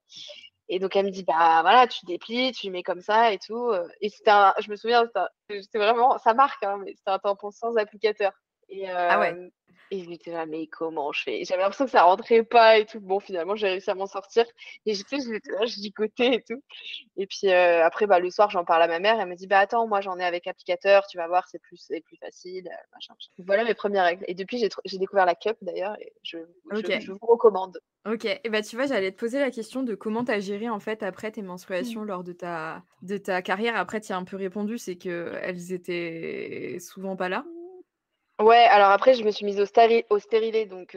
Et 0.68 0.80
donc, 0.80 0.94
elle 0.98 1.06
me 1.06 1.12
dit, 1.12 1.24
bah, 1.24 1.62
voilà, 1.62 1.88
tu 1.88 2.06
déplies, 2.06 2.52
tu 2.52 2.70
mets 2.70 2.84
comme 2.84 3.02
ça 3.02 3.32
et 3.32 3.40
tout. 3.40 3.72
Et 4.02 4.12
un, 4.28 4.54
je 4.60 4.70
me 4.70 4.76
souviens, 4.76 5.10
c'était 5.50 5.80
vraiment, 5.80 6.18
ça 6.18 6.34
marque, 6.34 6.62
hein, 6.64 6.82
mais 6.84 6.96
c'était 6.98 7.12
un 7.12 7.20
tampon 7.20 7.50
sans 7.52 7.78
applicateur. 7.78 8.34
Et, 8.72 8.90
ah 8.90 9.20
ouais. 9.20 9.52
Et 9.94 10.06
j'étais 10.06 10.32
là, 10.32 10.46
mais 10.46 10.68
comment 10.68 11.12
je 11.12 11.22
fais? 11.22 11.44
J'avais 11.44 11.62
l'impression 11.62 11.84
que 11.84 11.92
ça 11.92 12.04
rentrait 12.04 12.44
pas 12.44 12.78
et 12.78 12.86
tout. 12.86 13.02
Bon, 13.02 13.20
finalement, 13.20 13.58
j'ai 13.58 13.68
réussi 13.68 13.90
à 13.90 13.94
m'en 13.94 14.08
sortir. 14.08 14.46
Et 14.86 14.94
j'étais 14.94 15.18
là, 15.18 15.66
je 15.66 15.76
gigotais 15.76 16.36
et 16.36 16.42
tout. 16.42 16.64
Et 17.18 17.28
puis 17.28 17.50
euh, 17.50 17.84
après, 17.84 18.08
bah, 18.08 18.20
le 18.20 18.30
soir, 18.30 18.50
j'en 18.50 18.64
parle 18.64 18.84
à 18.84 18.88
ma 18.88 19.00
mère. 19.00 19.20
Elle 19.20 19.28
me 19.28 19.36
dit, 19.36 19.48
bah 19.48 19.60
attends, 19.60 19.88
moi 19.88 20.00
j'en 20.00 20.18
ai 20.18 20.24
avec 20.24 20.48
applicateur, 20.48 21.06
tu 21.08 21.18
vas 21.18 21.28
voir, 21.28 21.46
c'est 21.50 21.60
plus, 21.60 21.92
plus 22.06 22.16
facile. 22.16 22.70
Euh, 22.70 22.84
machin, 22.94 23.14
Voilà 23.40 23.66
mes 23.66 23.74
premières 23.74 24.06
règles. 24.06 24.24
Et 24.30 24.34
depuis, 24.34 24.64
j'ai 24.86 24.98
découvert 24.98 25.26
la 25.26 25.36
cup 25.36 25.58
d'ailleurs. 25.62 25.98
Et 26.00 26.14
je, 26.24 26.38
je, 26.72 27.12
vous 27.12 27.28
recommande. 27.28 27.78
Ok, 28.10 28.24
et 28.26 28.50
bah 28.50 28.62
tu 28.62 28.78
vois, 28.78 28.86
j'allais 28.86 29.12
te 29.12 29.20
poser 29.20 29.42
la 29.42 29.52
question 29.52 29.84
de 29.84 29.94
comment 29.94 30.24
tu 30.24 30.32
as 30.32 30.40
géré 30.40 30.70
en 30.70 30.80
fait 30.80 31.04
après 31.04 31.32
tes 31.32 31.42
menstruations 31.42 32.02
mmh. 32.02 32.08
lors 32.08 32.24
de 32.24 32.32
ta, 32.32 32.82
de 33.02 33.18
ta 33.18 33.42
carrière. 33.42 33.76
Après, 33.76 34.00
tu 34.00 34.14
as 34.14 34.18
un 34.18 34.24
peu 34.24 34.38
répondu, 34.38 34.78
c'est 34.78 34.96
qu'elles 34.96 35.74
étaient 35.74 36.78
souvent 36.80 37.18
pas 37.18 37.28
là. 37.28 37.44
Ouais, 38.42 38.58
alors 38.72 38.90
après, 38.90 39.14
je 39.14 39.24
me 39.24 39.30
suis 39.32 39.46
mise 39.46 39.60
au, 39.60 39.66
au 40.10 40.20
stérilet, 40.20 40.66
donc 40.66 40.92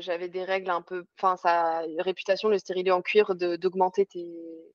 j'avais 0.00 0.28
des 0.28 0.42
règles 0.44 0.70
un 0.70 0.82
peu. 0.82 1.04
Enfin, 1.16 1.36
ça 1.36 1.78
a 1.78 1.86
une 1.86 2.00
réputation, 2.00 2.48
le 2.48 2.58
stérilet 2.58 2.90
en 2.90 3.02
cuir, 3.02 3.34
d'augmenter 3.36 4.06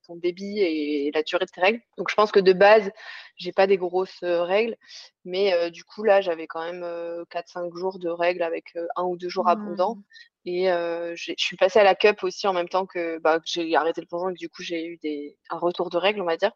ton 0.08 0.16
débit 0.16 0.60
et 0.60 1.12
la 1.14 1.24
durée 1.24 1.46
de 1.46 1.52
tes 1.52 1.62
règles. 1.62 1.82
Donc, 1.98 2.10
je 2.10 2.16
pense 2.16 2.32
que 2.32 2.40
de 2.40 2.54
base, 2.54 2.90
j'ai 3.36 3.52
pas 3.52 3.68
des 3.68 3.78
grosses 3.78 4.20
règles, 4.24 4.78
mais 5.26 5.72
du 5.72 5.84
coup, 5.84 6.04
là, 6.04 6.22
j'avais 6.22 6.48
quand 6.48 6.64
même 6.64 6.84
4-5 7.32 7.76
jours 7.76 8.00
de 8.00 8.10
règles 8.10 8.44
avec 8.44 8.78
un 8.96 9.04
ou 9.04 9.18
deux 9.18 9.30
jours 9.30 9.48
abondants. 9.48 9.98
Et 10.46 10.66
je 10.66 11.34
suis 11.38 11.56
passée 11.56 11.80
à 11.80 11.84
la 11.84 11.96
cup 11.96 12.22
aussi 12.24 12.48
en 12.48 12.54
même 12.54 12.68
temps 12.68 12.86
que, 12.86 13.18
bah, 13.20 13.40
j'ai 13.46 13.74
arrêté 13.76 14.02
le 14.02 14.08
plongeon 14.08 14.30
et 14.30 14.34
que 14.34 14.40
du 14.40 14.50
coup 14.50 14.62
j'ai 14.62 14.86
eu 14.86 14.98
des, 14.98 15.38
un 15.50 15.58
retour 15.58 15.90
de 15.90 15.98
règles, 15.98 16.22
on 16.22 16.26
va 16.26 16.36
dire, 16.36 16.52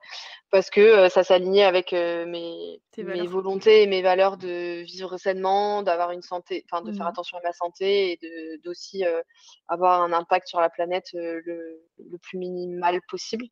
parce 0.52 0.70
que 0.70 1.08
ça 1.08 1.24
s'alignait 1.24 1.64
avec 1.64 1.94
mes, 1.94 2.82
mes 2.98 3.28
volontés 3.28 3.84
et 3.84 3.88
mes 3.88 4.02
valeurs 4.02 4.36
de 4.36 4.82
vivre 4.82 5.18
sainement, 5.18 5.84
d'avoir 5.84 6.12
une 6.12 6.22
santé, 6.22 6.66
enfin 6.70 6.84
de 6.84 6.92
faire 6.92 7.06
mmh 7.06 7.10
attention 7.10 7.38
à 7.38 7.42
ma 7.42 7.54
santé 7.54 8.12
et 8.12 8.58
d'aussi 8.66 9.06
avoir 9.70 10.02
un 10.02 10.12
impact 10.12 10.48
sur 10.48 10.60
la 10.60 10.70
planète 10.70 11.08
le, 11.14 11.40
le, 11.40 12.18
plus 12.22 12.38
minimal 12.38 13.00
possible. 13.08 13.46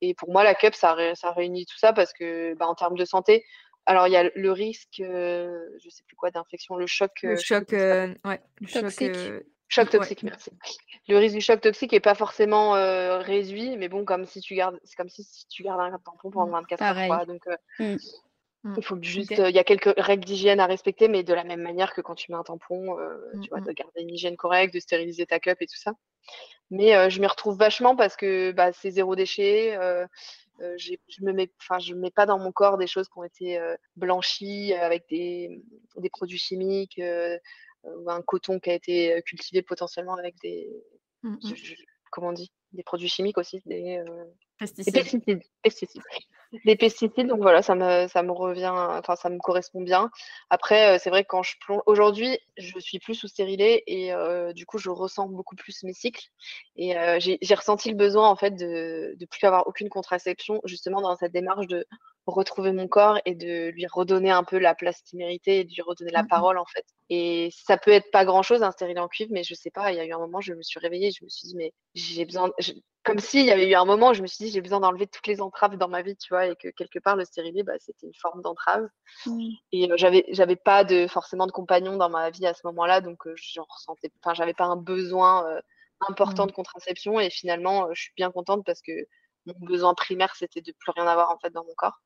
Et 0.00 0.14
pour 0.14 0.30
moi, 0.30 0.42
la 0.42 0.54
cup, 0.54 0.74
ça, 0.74 0.96
ça 1.14 1.32
réunit 1.32 1.66
tout 1.66 1.76
ça 1.76 1.92
parce 1.92 2.14
que 2.14 2.54
bah, 2.54 2.66
en 2.66 2.74
termes 2.74 2.96
de 2.96 3.04
santé, 3.04 3.44
alors, 3.86 4.06
il 4.06 4.12
y 4.12 4.16
a 4.16 4.30
le 4.34 4.52
risque, 4.52 4.98
je 4.98 5.78
je 5.82 5.88
sais 5.88 6.04
plus 6.04 6.16
quoi, 6.16 6.30
d'infection, 6.30 6.76
le 6.76 6.86
choc. 6.86 7.12
Le 7.22 7.36
choc, 7.36 7.72
ouais, 7.72 8.40
le 8.60 8.66
choc, 8.66 8.90
Choc 9.72 9.88
toxique, 9.88 10.22
merci. 10.22 10.50
Le 11.08 11.16
risque 11.16 11.34
du 11.34 11.40
choc 11.40 11.62
toxique 11.62 11.92
n'est 11.92 12.00
pas 12.00 12.14
forcément 12.14 12.72
réduit, 13.22 13.78
mais 13.78 13.88
bon, 13.88 14.04
comme 14.04 14.26
si 14.26 14.40
tu 14.40 14.54
gardes, 14.54 14.78
c'est 14.84 14.96
comme 14.96 15.08
si, 15.08 15.24
tu 15.48 15.62
gardes 15.62 15.80
un 15.80 15.98
tampon 15.98 16.30
pendant 16.30 16.52
24 16.52 16.80
mmh, 16.80 17.10
heures. 17.10 17.26
Donc, 17.26 17.42
mmh. 17.78 17.96
Mmh. 18.64 18.74
il 18.76 18.84
faut 18.84 18.98
juste, 19.00 19.30
il 19.30 19.56
y 19.56 19.58
a 19.58 19.64
quelques 19.64 19.94
règles 19.96 20.26
d'hygiène 20.26 20.60
à 20.60 20.66
respecter, 20.66 21.08
mais 21.08 21.22
de 21.22 21.32
la 21.32 21.42
même 21.42 21.62
manière 21.62 21.94
que 21.94 22.02
quand 22.02 22.14
tu 22.14 22.30
mets 22.30 22.36
un 22.36 22.42
tampon, 22.42 22.98
tu 23.42 23.48
vois, 23.48 23.62
de 23.62 23.72
garder 23.72 24.02
une 24.02 24.10
hygiène 24.10 24.36
correcte, 24.36 24.74
de 24.74 24.80
stériliser 24.80 25.24
ta 25.24 25.40
cup 25.40 25.56
et 25.60 25.66
tout 25.66 25.78
ça. 25.78 25.92
Mais 26.70 27.08
je 27.08 27.18
m'y 27.20 27.26
retrouve 27.26 27.56
vachement 27.56 27.96
parce 27.96 28.16
que 28.16 28.52
bah, 28.52 28.72
c'est 28.74 28.90
zéro 28.90 29.16
déchet. 29.16 29.78
Je 30.58 31.22
me 31.22 31.32
mets, 31.32 31.50
enfin, 31.60 31.78
je 31.78 31.94
mets 31.94 32.10
pas 32.10 32.26
dans 32.26 32.38
mon 32.38 32.52
corps 32.52 32.78
des 32.78 32.86
choses 32.86 33.08
qui 33.08 33.18
ont 33.18 33.24
été 33.24 33.60
blanchies 33.96 34.74
avec 34.74 35.08
des, 35.08 35.62
des 35.96 36.10
produits 36.10 36.38
chimiques 36.38 37.00
ou 37.84 38.10
un 38.10 38.22
coton 38.22 38.60
qui 38.60 38.70
a 38.70 38.74
été 38.74 39.22
cultivé 39.26 39.62
potentiellement 39.62 40.14
avec 40.14 40.34
des, 40.42 40.68
mmh 41.22 41.36
comment 42.10 42.28
on 42.28 42.32
dit, 42.32 42.52
des 42.72 42.82
produits 42.82 43.08
chimiques 43.08 43.38
aussi, 43.38 43.62
des, 43.64 44.02
pesticides. 44.58 45.24
Des 45.26 45.40
pesticides. 45.62 46.02
Des 46.66 46.76
pesticides, 46.76 47.28
donc 47.28 47.40
voilà, 47.40 47.62
ça 47.62 47.74
me, 47.74 48.06
ça 48.08 48.22
me 48.22 48.30
revient, 48.30 48.72
enfin 48.72 49.16
ça 49.16 49.30
me 49.30 49.38
correspond 49.38 49.80
bien. 49.80 50.10
Après, 50.50 50.98
c'est 50.98 51.08
vrai 51.08 51.22
que 51.22 51.28
quand 51.28 51.42
je 51.42 51.56
plonge, 51.60 51.80
aujourd'hui, 51.86 52.38
je 52.58 52.78
suis 52.78 52.98
plus 52.98 53.14
sous 53.14 53.28
stérilé 53.28 53.82
et 53.86 54.12
du 54.54 54.66
coup, 54.66 54.78
je 54.78 54.90
ressens 54.90 55.28
beaucoup 55.28 55.56
plus 55.56 55.82
mes 55.82 55.94
cycles. 55.94 56.26
Et 56.76 56.94
j'ai 57.20 57.54
ressenti 57.54 57.88
le 57.88 57.96
besoin 57.96 58.28
en 58.28 58.36
fait 58.36 58.50
de 58.50 59.16
ne 59.18 59.26
plus 59.26 59.46
avoir 59.46 59.66
aucune 59.66 59.88
contraception, 59.88 60.60
justement 60.64 61.00
dans 61.00 61.16
cette 61.16 61.32
démarche 61.32 61.66
de 61.66 61.86
retrouver 62.26 62.72
mon 62.72 62.88
corps 62.88 63.18
et 63.24 63.34
de 63.34 63.70
lui 63.70 63.86
redonner 63.86 64.30
un 64.30 64.44
peu 64.44 64.58
la 64.58 64.74
place 64.74 65.02
qu'il 65.02 65.18
méritait 65.18 65.58
et 65.58 65.64
de 65.64 65.70
lui 65.70 65.82
redonner 65.82 66.12
la 66.12 66.22
mmh 66.22 66.28
parole 66.28 66.58
en 66.58 66.66
fait. 66.66 66.84
Et 67.10 67.50
ça 67.52 67.76
peut 67.76 67.90
être 67.90 68.10
pas 68.10 68.24
grand 68.24 68.42
chose 68.42 68.62
un 68.62 68.70
stérile 68.70 68.98
en 68.98 69.08
cuivre, 69.08 69.32
mais 69.32 69.42
je 69.42 69.54
sais 69.54 69.70
pas, 69.70 69.92
il 69.92 69.96
y 69.96 70.00
a 70.00 70.04
eu 70.04 70.12
un 70.12 70.18
moment, 70.18 70.40
je 70.40 70.54
me 70.54 70.62
suis 70.62 70.80
réveillée, 70.80 71.10
je 71.10 71.24
me 71.24 71.28
suis 71.28 71.48
dit, 71.48 71.56
mais 71.56 71.72
j'ai 71.94 72.24
besoin, 72.24 72.50
comme 73.02 73.18
s'il 73.18 73.44
y 73.44 73.50
avait 73.50 73.68
eu 73.68 73.74
un 73.74 73.84
moment 73.84 74.10
où 74.10 74.14
je 74.14 74.22
me 74.22 74.26
suis 74.26 74.46
dit, 74.46 74.50
j'ai 74.50 74.60
besoin 74.60 74.80
d'enlever 74.80 75.06
toutes 75.06 75.26
les 75.26 75.42
entraves 75.42 75.76
dans 75.76 75.88
ma 75.88 76.02
vie, 76.02 76.16
tu 76.16 76.28
vois, 76.30 76.46
et 76.46 76.56
que 76.56 76.68
quelque 76.68 77.00
part, 77.00 77.16
le 77.16 77.24
stérilet, 77.24 77.64
bah, 77.64 77.74
c'était 77.80 78.06
une 78.06 78.14
forme 78.14 78.40
d'entrave. 78.40 78.88
Mmh. 79.26 79.48
Et 79.72 79.88
j'avais, 79.96 80.24
j'avais 80.28 80.56
pas 80.56 80.84
de, 80.84 81.06
forcément 81.06 81.46
de 81.46 81.52
compagnon 81.52 81.96
dans 81.96 82.08
ma 82.08 82.30
vie 82.30 82.46
à 82.46 82.54
ce 82.54 82.66
moment-là, 82.68 83.00
donc 83.00 83.18
j'en 83.34 83.66
ressentais, 83.68 84.10
enfin, 84.22 84.32
j'avais 84.32 84.54
pas 84.54 84.64
un 84.64 84.76
besoin 84.76 85.60
important 86.08 86.44
mmh. 86.44 86.48
de 86.48 86.52
contraception, 86.52 87.20
et 87.20 87.28
finalement, 87.30 87.92
je 87.92 88.00
suis 88.00 88.12
bien 88.16 88.30
contente 88.30 88.64
parce 88.64 88.80
que 88.80 88.92
mon 89.46 89.54
besoin 89.66 89.94
primaire, 89.94 90.34
c'était 90.36 90.60
de 90.60 90.72
plus 90.72 90.92
rien 90.92 91.06
avoir 91.06 91.30
en 91.30 91.38
fait 91.38 91.50
dans 91.50 91.64
mon 91.64 91.74
corps. 91.74 92.00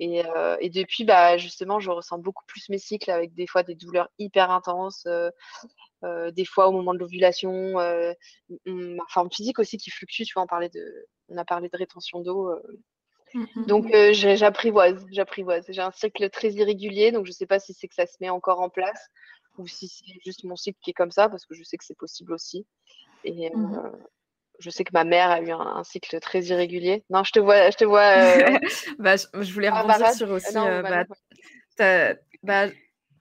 Et, 0.00 0.70
depuis, 0.70 1.04
bah, 1.04 1.36
justement, 1.38 1.80
je 1.80 1.90
ressens 1.90 2.18
beaucoup 2.18 2.44
plus 2.46 2.68
mes 2.68 2.78
cycles 2.78 3.10
avec 3.10 3.34
des 3.34 3.46
fois 3.46 3.62
des 3.62 3.74
douleurs 3.74 4.08
hyper 4.18 4.50
intenses, 4.50 5.06
des 6.02 6.44
fois 6.44 6.68
au 6.68 6.72
moment 6.72 6.94
de 6.94 6.98
l'ovulation, 6.98 7.74
ma 8.66 9.04
forme 9.08 9.30
physique 9.30 9.58
aussi 9.58 9.76
qui 9.76 9.90
fluctue. 9.90 10.22
Tu 10.22 10.34
vois, 10.34 10.44
on, 10.44 10.46
parlait 10.46 10.68
de, 10.68 11.06
on 11.28 11.36
a 11.36 11.44
parlé 11.44 11.68
de 11.68 11.76
rétention 11.76 12.20
d'eau. 12.20 12.54
Mmh 13.34 13.66
donc, 13.66 13.92
j'apprivoise, 14.12 15.04
j'apprivoise. 15.10 15.66
J'ai 15.68 15.82
un 15.82 15.90
cycle 15.90 16.30
très 16.30 16.52
irrégulier, 16.52 17.12
donc 17.12 17.26
je 17.26 17.30
ne 17.30 17.34
sais 17.34 17.46
pas 17.46 17.58
si 17.58 17.74
c'est 17.74 17.88
que 17.88 17.94
ça 17.94 18.06
se 18.06 18.16
met 18.20 18.30
encore 18.30 18.60
en 18.60 18.70
place 18.70 19.08
ou 19.58 19.66
si 19.66 19.88
c'est 19.88 20.04
juste 20.24 20.44
mon 20.44 20.54
cycle 20.54 20.78
qui 20.80 20.90
est 20.90 20.94
comme 20.94 21.10
ça, 21.10 21.28
parce 21.28 21.44
que 21.44 21.54
je 21.54 21.64
sais 21.64 21.76
que 21.76 21.84
c'est 21.84 21.98
possible 21.98 22.32
aussi. 22.32 22.66
Et, 23.24 23.50
mmh 23.50 23.92
je 24.58 24.70
sais 24.70 24.84
que 24.84 24.92
ma 24.92 25.04
mère 25.04 25.30
a 25.30 25.40
eu 25.40 25.50
un, 25.50 25.82
cycle 25.84 26.18
très 26.20 26.42
irrégulier. 26.42 27.04
Non, 27.10 27.24
je 27.24 27.32
te 27.32 27.38
vois, 27.38 27.70
je 27.70 27.76
te 27.76 27.84
vois. 27.84 28.00
Euh, 28.00 28.58
bah, 28.98 29.16
je, 29.16 29.52
voulais 29.52 29.70
rebondir 29.70 30.10
sur 30.12 30.30
aussi. 30.30 30.56
Euh, 30.56 30.82
bah, 30.82 32.14
bah, 32.42 32.66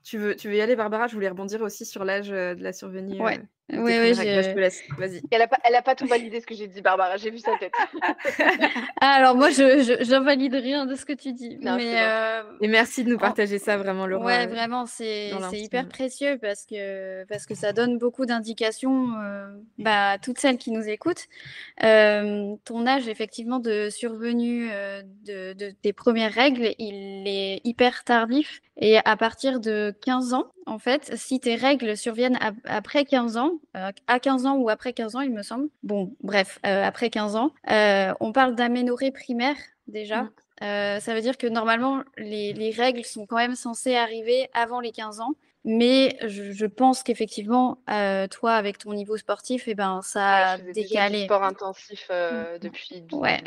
tu 0.04 0.18
veux, 0.18 0.36
tu 0.36 0.48
veux 0.48 0.56
y 0.56 0.62
aller, 0.62 0.76
Barbara 0.76 1.08
Je 1.08 1.14
voulais 1.14 1.30
rebondir 1.30 1.62
aussi 1.62 1.86
sur 1.86 2.04
l'âge 2.04 2.32
euh, 2.32 2.56
de 2.56 2.64
la 2.64 2.74
survenue. 2.74 3.22
Ouais. 3.22 3.40
Oui, 3.70 3.80
oui, 4.00 4.14
je... 4.14 4.22
te 4.54 4.60
laisse. 4.60 4.82
Vas-y. 4.98 5.22
Elle 5.30 5.40
n'a 5.40 5.48
pas, 5.48 5.58
a 5.62 5.82
pas 5.82 5.96
tout 5.96 6.08
validé 6.08 6.40
ce 6.40 6.46
que 6.48 6.56
j'ai 6.56 6.68
dit, 6.68 6.82
Barbara. 6.82 7.18
J'ai 7.18 7.32
vu 7.32 7.40
sa 7.40 7.52
tête. 7.58 7.74
Ah, 9.00 9.12
alors, 9.12 9.36
moi, 9.36 9.52
je 9.52 10.10
n'invalide 10.10 10.56
rien 10.56 10.86
de 10.86 10.96
ce 10.96 11.06
que 11.06 11.14
tu 11.14 11.34
dis. 11.34 11.58
mais, 11.62 12.02
euh... 12.02 12.42
Et 12.62 12.68
merci 12.68 13.04
de 13.04 13.10
nous 13.10 13.18
partager 13.18 13.60
ça, 13.60 13.78
vraiment, 13.78 14.08
Laura. 14.08 14.26
Ouais, 14.26 14.48
vraiment, 14.48 14.86
c'est 14.86 15.32
hyper 15.54 15.88
précieux 15.88 16.38
parce 16.42 16.66
que, 16.66 17.26
parce 17.26 17.46
que 17.46 17.56
ça 17.56 17.74
donne 17.74 17.98
beaucoup 17.98 18.26
d'indications 18.26 19.12
euh, 19.22 19.48
bah, 19.78 20.12
à 20.12 20.18
toutes 20.18 20.40
celles 20.40 20.58
qui 20.58 20.72
nous 20.72 20.88
écoutent. 20.88 21.26
Euh, 21.84 22.56
ton 22.66 22.88
âge, 22.88 23.08
effectivement, 23.08 23.60
de 23.60 23.90
survenue 23.90 24.70
euh, 24.72 25.02
de, 25.26 25.54
de, 25.54 25.74
des 25.84 25.94
premières 25.94 26.34
règles, 26.34 26.74
il 26.80 27.28
est 27.28 27.62
hyper 27.64 28.04
tardif. 28.04 28.62
Et 28.80 28.98
à 28.98 29.18
partir 29.18 29.60
de 29.60 29.96
15 30.02 30.34
ans, 30.34 30.46
en 30.66 30.78
fait, 30.78 31.12
si 31.16 31.40
tes 31.40 31.56
règles 31.56 31.98
surviennent 31.98 32.38
après 32.66 33.06
15 33.06 33.38
ans, 33.38 33.57
euh, 33.76 33.92
à 34.08 34.20
15 34.20 34.46
ans 34.46 34.56
ou 34.56 34.70
après 34.70 34.94
15 34.94 35.16
ans, 35.16 35.22
il 35.22 35.32
me 35.32 35.44
semble. 35.44 35.70
Bon, 35.84 36.14
bref, 36.22 36.60
euh, 36.66 36.84
après 36.84 37.10
15 37.10 37.36
ans, 37.36 37.52
euh, 37.70 38.14
on 38.20 38.32
parle 38.32 38.56
d'aménorrhée 38.56 39.12
primaire 39.12 39.58
déjà. 39.88 40.24
Mmh. 40.24 41.00
ça 41.00 41.14
veut 41.14 41.22
dire 41.22 41.38
que 41.38 41.48
normalement, 41.48 42.04
les, 42.18 42.72
règles 42.76 43.06
sont 43.06 43.26
quand 43.26 43.38
même 43.38 43.56
censées 43.56 43.96
arriver 43.96 44.50
avant 44.54 44.80
les 44.80 44.92
15 44.92 45.20
ans. 45.22 45.34
Mais 45.64 46.18
je, 46.26 46.66
pense 46.66 47.04
qu'effectivement, 47.04 47.80
toi, 48.32 48.54
avec 48.54 48.78
ton 48.78 48.94
niveau 48.94 49.18
sportif, 49.18 49.68
et 49.68 49.72
eh 49.72 49.76
ben, 49.76 50.02
ça 50.02 50.52
a 50.52 50.58
décalé. 50.58 51.26
sport 51.26 51.44
intensif 51.44 52.10
mmh. 52.10 52.60
depuis 52.60 53.04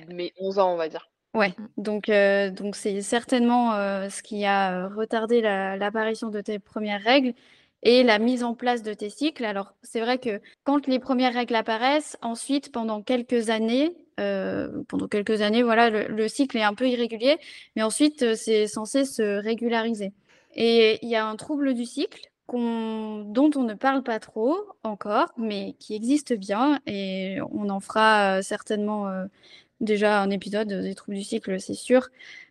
mes 0.08 0.32
11 0.38 0.58
ans, 0.58 0.72
on 0.72 0.76
va 0.76 0.88
dire. 0.88 1.10
Ouais, 1.32 1.54
donc 1.76 2.08
euh, 2.08 2.50
donc 2.50 2.74
c'est 2.74 3.02
certainement 3.02 3.74
euh, 3.74 4.08
ce 4.08 4.20
qui 4.20 4.44
a 4.44 4.88
retardé 4.88 5.40
l'apparition 5.40 6.28
de 6.28 6.40
tes 6.40 6.58
premières 6.58 7.00
règles 7.00 7.34
et 7.82 8.02
la 8.02 8.18
mise 8.18 8.44
en 8.44 8.54
place 8.54 8.82
de 8.82 8.92
tes 8.94 9.10
cycles. 9.10 9.44
Alors 9.44 9.74
c'est 9.82 10.00
vrai 10.00 10.18
que 10.18 10.40
quand 10.64 10.86
les 10.86 10.98
premières 10.98 11.34
règles 11.34 11.54
apparaissent, 11.54 12.16
ensuite 12.22 12.72
pendant 12.72 13.02
quelques 13.02 13.50
années, 13.50 13.96
euh, 14.18 14.82
pendant 14.88 15.08
quelques 15.08 15.40
années, 15.40 15.62
voilà, 15.62 15.90
le, 15.90 16.28
cycle 16.28 16.58
est 16.58 16.62
un 16.62 16.74
peu 16.74 16.88
irrégulier, 16.88 17.38
mais 17.76 17.82
ensuite 17.82 18.34
c'est 18.34 18.66
censé 18.66 19.04
se 19.04 19.22
régulariser. 19.42 20.12
Et 20.54 20.98
il 21.02 21.08
y 21.08 21.16
a 21.16 21.26
un 21.26 21.36
trouble 21.36 21.74
du 21.74 21.84
cycle 21.84 22.30
dont 22.52 23.50
on 23.54 23.62
ne 23.62 23.74
parle 23.74 24.02
pas 24.02 24.18
trop 24.18 24.56
encore, 24.82 25.32
mais 25.36 25.76
qui 25.78 25.94
existe 25.94 26.32
bien 26.32 26.80
et 26.84 27.38
on 27.52 27.68
en 27.68 27.78
fera 27.78 28.42
certainement 28.42 29.08
déjà 29.80 30.20
un 30.20 30.30
épisode 30.30 30.68
des 30.68 30.94
troubles 30.94 31.16
du 31.16 31.24
cycle, 31.24 31.60
c'est 31.60 31.74
sûr. 31.74 32.08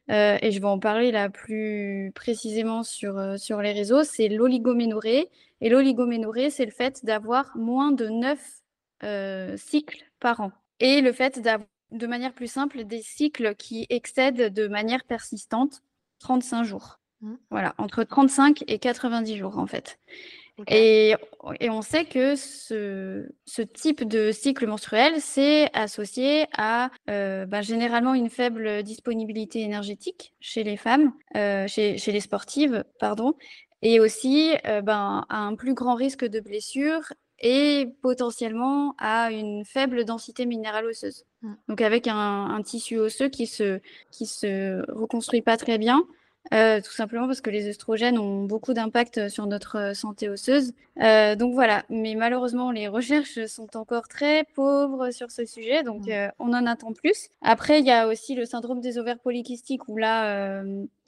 Euh, 0.10 0.38
et 0.42 0.52
je 0.52 0.60
vais 0.60 0.66
en 0.66 0.80
parler 0.80 1.12
là 1.12 1.30
plus 1.30 2.12
précisément 2.16 2.84
sur, 2.84 3.18
euh, 3.18 3.38
sur 3.38 3.62
les 3.62 3.72
réseaux, 3.72 4.04
c'est 4.04 4.28
l'oligoménorrhée. 4.28 5.30
Et 5.62 5.70
l'oligoménorrhée, 5.70 6.50
c'est 6.50 6.66
le 6.66 6.72
fait 6.72 7.06
d'avoir 7.06 7.56
moins 7.56 7.92
de 7.92 8.08
9 8.08 8.40
euh, 9.04 9.58
cycles 9.58 10.04
par 10.20 10.40
an. 10.42 10.52
Et 10.80 11.02
le 11.02 11.12
fait 11.12 11.40
d'avoir, 11.40 11.68
de 11.92 12.08
manière 12.08 12.34
plus 12.34 12.48
simple, 12.48 12.84
des 12.86 13.02
cycles 13.02 13.56
qui 13.56 13.86
excèdent 13.90 14.54
de 14.54 14.68
manière 14.68 15.04
persistante 15.04 15.84
35 16.20 16.64
jours. 16.64 17.00
Mmh. 17.22 17.34
Voilà, 17.52 17.76
entre 17.78 18.04
35 18.04 18.64
et 18.68 18.80
90 18.80 19.38
jours 19.38 19.58
en 19.58 19.68
fait. 19.68 20.00
Et, 20.68 21.16
on 21.62 21.82
sait 21.82 22.06
que 22.06 22.36
ce, 22.36 23.62
type 23.74 24.08
de 24.08 24.32
cycle 24.32 24.68
menstruel, 24.68 25.20
c'est 25.20 25.70
associé 25.74 26.46
à 26.58 26.92
euh, 27.10 27.46
ben, 27.46 27.62
généralement 27.62 28.14
une 28.14 28.30
faible 28.30 28.84
disponibilité 28.84 29.62
énergétique 29.62 30.34
chez 30.40 30.64
les 30.64 30.78
femmes, 30.78 31.14
euh, 31.36 31.68
chez, 31.68 31.98
les 31.98 32.20
sportives, 32.20 32.84
pardon, 33.00 33.34
et 33.82 34.00
aussi 34.00 34.54
euh, 34.66 34.82
ben, 34.82 35.26
à 35.30 35.38
un 35.40 35.56
plus 35.56 35.74
grand 35.74 35.96
risque 35.96 36.26
de 36.26 36.40
blessure 36.40 37.14
et 37.42 37.88
potentiellement 38.02 38.96
à 38.98 39.32
une 39.32 39.64
faible 39.64 40.04
densité 40.04 40.46
minérale 40.46 40.86
osseuse. 40.86 41.26
Mmh. 41.42 41.54
Donc 41.70 41.82
avec 41.82 42.08
un, 42.08 42.16
un, 42.16 42.62
tissu 42.62 42.98
osseux 42.98 43.30
qui 43.30 43.48
se, 43.48 43.80
qui 44.12 44.26
se 44.26 44.84
reconstruit 44.92 45.42
pas 45.42 45.56
très 45.56 45.78
bien, 45.78 46.04
euh, 46.54 46.82
tout 46.82 46.92
simplement 46.92 47.28
parce 47.28 47.42
que 47.42 47.50
les 47.50 47.68
œstrogènes 47.68 48.18
ont 48.18 48.44
beaucoup 48.44 48.74
d'impact 48.74 49.30
sur 49.30 49.46
notre 49.46 49.78
euh, 49.78 49.94
santé 49.94 50.30
osseuse. 50.30 50.74
Euh, 51.00 51.36
donc 51.36 51.54
voilà, 51.54 51.84
mais 51.90 52.16
malheureusement, 52.16 52.72
les 52.72 52.88
recherches 52.88 53.46
sont 53.46 53.78
encore 53.78 54.08
très 54.08 54.46
pauvres 54.56 55.12
sur 55.12 55.32
ce 55.32 55.46
sujet, 55.46 55.84
donc 55.84 56.08
mmh. 56.08 56.32
on 56.40 56.54
en 56.54 56.66
attend 56.66 56.94
plus. 56.94 57.30
Après, 57.42 57.80
il 57.80 57.86
y 57.86 57.92
a 57.92 58.08
aussi 58.08 58.36
le 58.36 58.46
syndrome 58.46 58.82
des 58.82 58.98
ovaires 58.98 59.20
polykystiques 59.20 59.88
où 59.88 59.98
là, 59.98 60.62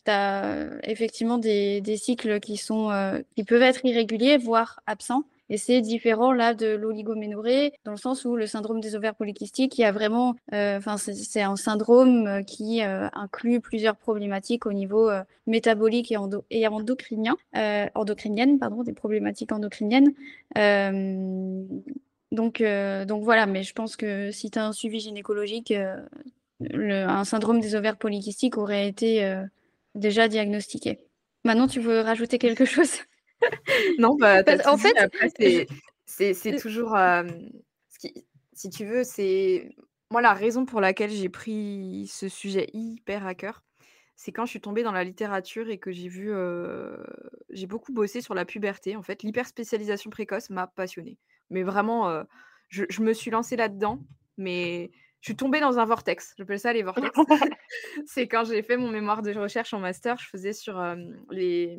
tu 0.05 0.11
as 0.11 0.67
effectivement 0.83 1.37
des, 1.37 1.81
des, 1.81 1.97
cycles 1.97 2.39
qui, 2.39 2.57
sont, 2.57 2.89
qui 3.35 3.43
peuvent 3.43 3.61
être 3.61 3.83
irréguliers, 3.83 4.37
voire 4.37 4.81
absents. 4.87 5.23
Et 5.51 5.57
c'est 5.57 5.81
différent 5.81 6.31
là 6.31 6.53
de 6.53 6.67
l'oligoménorrhée, 6.77 7.73
dans 7.83 7.91
le 7.91 7.97
sens 7.97 8.23
où 8.23 8.37
le 8.37 8.47
syndrome 8.47 8.79
des 8.79 8.95
ovaires 8.95 9.15
polykystiques, 9.15 9.77
il 9.77 9.81
y 9.81 9.83
a 9.83 9.91
vraiment, 9.91 10.37
euh, 10.53 10.77
enfin, 10.77 10.95
c'est 10.95 11.41
un 11.41 11.57
syndrome 11.57 12.25
euh, 12.25 12.41
qui 12.41 12.81
euh, 12.81 13.09
inclut 13.11 13.59
plusieurs 13.59 13.97
problématiques 13.97 14.65
au 14.65 14.71
niveau 14.71 15.11
métabolique 15.47 16.09
et, 16.09 16.15
endo 16.15 16.45
et 16.49 16.65
endocrinien, 16.69 17.35
endocrinienne, 17.95 18.59
pardon, 18.59 18.83
des 18.83 18.93
problématiques 18.93 19.51
endocriniennes. 19.51 20.13
donc, 22.31 22.63
donc 22.63 23.23
voilà, 23.25 23.45
mais 23.45 23.63
je 23.63 23.73
pense 23.73 23.97
que 23.97 24.31
si 24.31 24.51
tu 24.51 24.57
as 24.57 24.65
un 24.65 24.71
suivi 24.71 25.01
gynécologique, 25.01 25.73
un 26.71 27.23
syndrome 27.25 27.59
des 27.59 27.75
ovaires 27.75 27.97
polykystiques 27.97 28.57
aurait 28.57 28.87
été 28.87 29.35
déjà 29.95 30.29
diagnostiqué. 30.29 30.99
Maintenant, 31.43 31.67
tu 31.67 31.81
veux 31.81 31.99
rajouter 31.99 32.37
quelque 32.37 32.63
chose? 32.73 33.01
non, 33.99 34.15
bah, 34.15 34.43
en 34.65 34.77
fait, 34.77 35.67
c'est 36.05 36.55
toujours. 36.57 36.97
si 38.53 38.69
tu 38.69 38.85
veux, 38.85 39.03
c'est. 39.03 39.69
Moi, 40.09 40.21
la 40.21 40.33
raison 40.33 40.65
pour 40.65 40.81
laquelle 40.81 41.09
j'ai 41.09 41.29
pris 41.29 42.09
ce 42.11 42.27
sujet 42.27 42.67
hyper 42.73 43.25
à 43.25 43.33
cœur, 43.33 43.63
c'est 44.17 44.33
quand 44.33 44.45
je 44.45 44.49
suis 44.49 44.61
tombée 44.61 44.83
dans 44.83 44.91
la 44.91 45.05
littérature 45.05 45.69
et 45.69 45.77
que 45.77 45.91
j'ai 45.91 46.09
vu. 46.09 46.31
j'ai 47.49 47.67
beaucoup 47.67 47.93
bossé 47.93 48.21
sur 48.21 48.33
la 48.33 48.45
puberté. 48.45 48.95
En 48.95 49.03
fait, 49.03 49.23
l'hyperspécialisation 49.23 50.09
précoce 50.09 50.49
m'a 50.49 50.67
passionnée. 50.67 51.17
Mais 51.49 51.63
vraiment, 51.63 52.23
je, 52.69 52.85
je, 52.89 53.01
me 53.01 53.13
suis 53.13 53.31
lancée 53.31 53.55
là-dedans, 53.55 53.99
mais 54.37 54.91
je 55.21 55.27
suis 55.27 55.35
tombée 55.35 55.59
dans 55.59 55.77
un 55.77 55.85
vortex. 55.85 56.33
J'appelle 56.37 56.59
ça 56.59 56.73
les 56.73 56.83
vortex. 56.83 57.09
c'est 58.05 58.27
quand 58.27 58.43
j'ai 58.43 58.63
fait 58.63 58.75
mon 58.75 58.89
mémoire 58.89 59.21
de 59.21 59.31
recherche 59.33 59.73
en 59.73 59.79
master, 59.79 60.17
je 60.17 60.27
faisais 60.27 60.53
sur 60.53 60.83
les, 61.29 61.77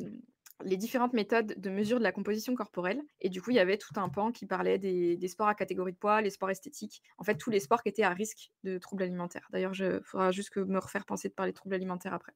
les 0.63 0.77
différentes 0.77 1.13
méthodes 1.13 1.55
de 1.57 1.69
mesure 1.69 1.97
de 1.97 2.03
la 2.03 2.11
composition 2.11 2.55
corporelle. 2.55 3.01
Et 3.21 3.29
du 3.29 3.41
coup, 3.41 3.51
il 3.51 3.55
y 3.55 3.59
avait 3.59 3.77
tout 3.77 3.93
un 3.95 4.09
pan 4.09 4.31
qui 4.31 4.45
parlait 4.45 4.77
des, 4.77 5.27
sports 5.27 5.47
à 5.47 5.55
catégorie 5.55 5.93
de 5.93 5.97
poids, 5.97 6.21
les 6.21 6.29
sports 6.29 6.49
esthétiques, 6.49 7.01
en 7.17 7.23
fait, 7.23 7.35
tous 7.35 7.49
les 7.49 7.59
sports 7.59 7.83
qui 7.83 7.89
étaient 7.89 8.03
à 8.03 8.11
risque 8.11 8.51
de 8.63 8.77
troubles 8.77 9.03
alimentaires. 9.03 9.47
D'ailleurs, 9.51 9.73
il 9.79 10.01
faudra 10.03 10.31
juste 10.31 10.51
que 10.51 10.59
me 10.59 10.79
refaire 10.79 11.05
penser 11.05 11.29
de 11.29 11.33
parler 11.33 11.51
de 11.51 11.57
troubles 11.57 11.75
alimentaires 11.75 12.13
après. 12.13 12.33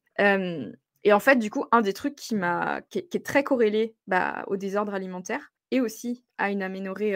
et 1.04 1.12
en 1.12 1.20
fait, 1.20 1.36
du 1.36 1.50
coup, 1.50 1.64
un 1.72 1.80
des 1.80 1.92
trucs 1.92 2.16
qui, 2.16 2.34
est, 2.34 3.24
très 3.24 3.44
corrélé 3.44 3.94
bah, 4.06 4.44
au 4.48 4.56
désordre 4.56 4.94
alimentaire 4.94 5.52
et 5.70 5.80
aussi 5.80 6.24
à 6.38 6.50
une 6.50 6.62
aménorrhée 6.62 7.14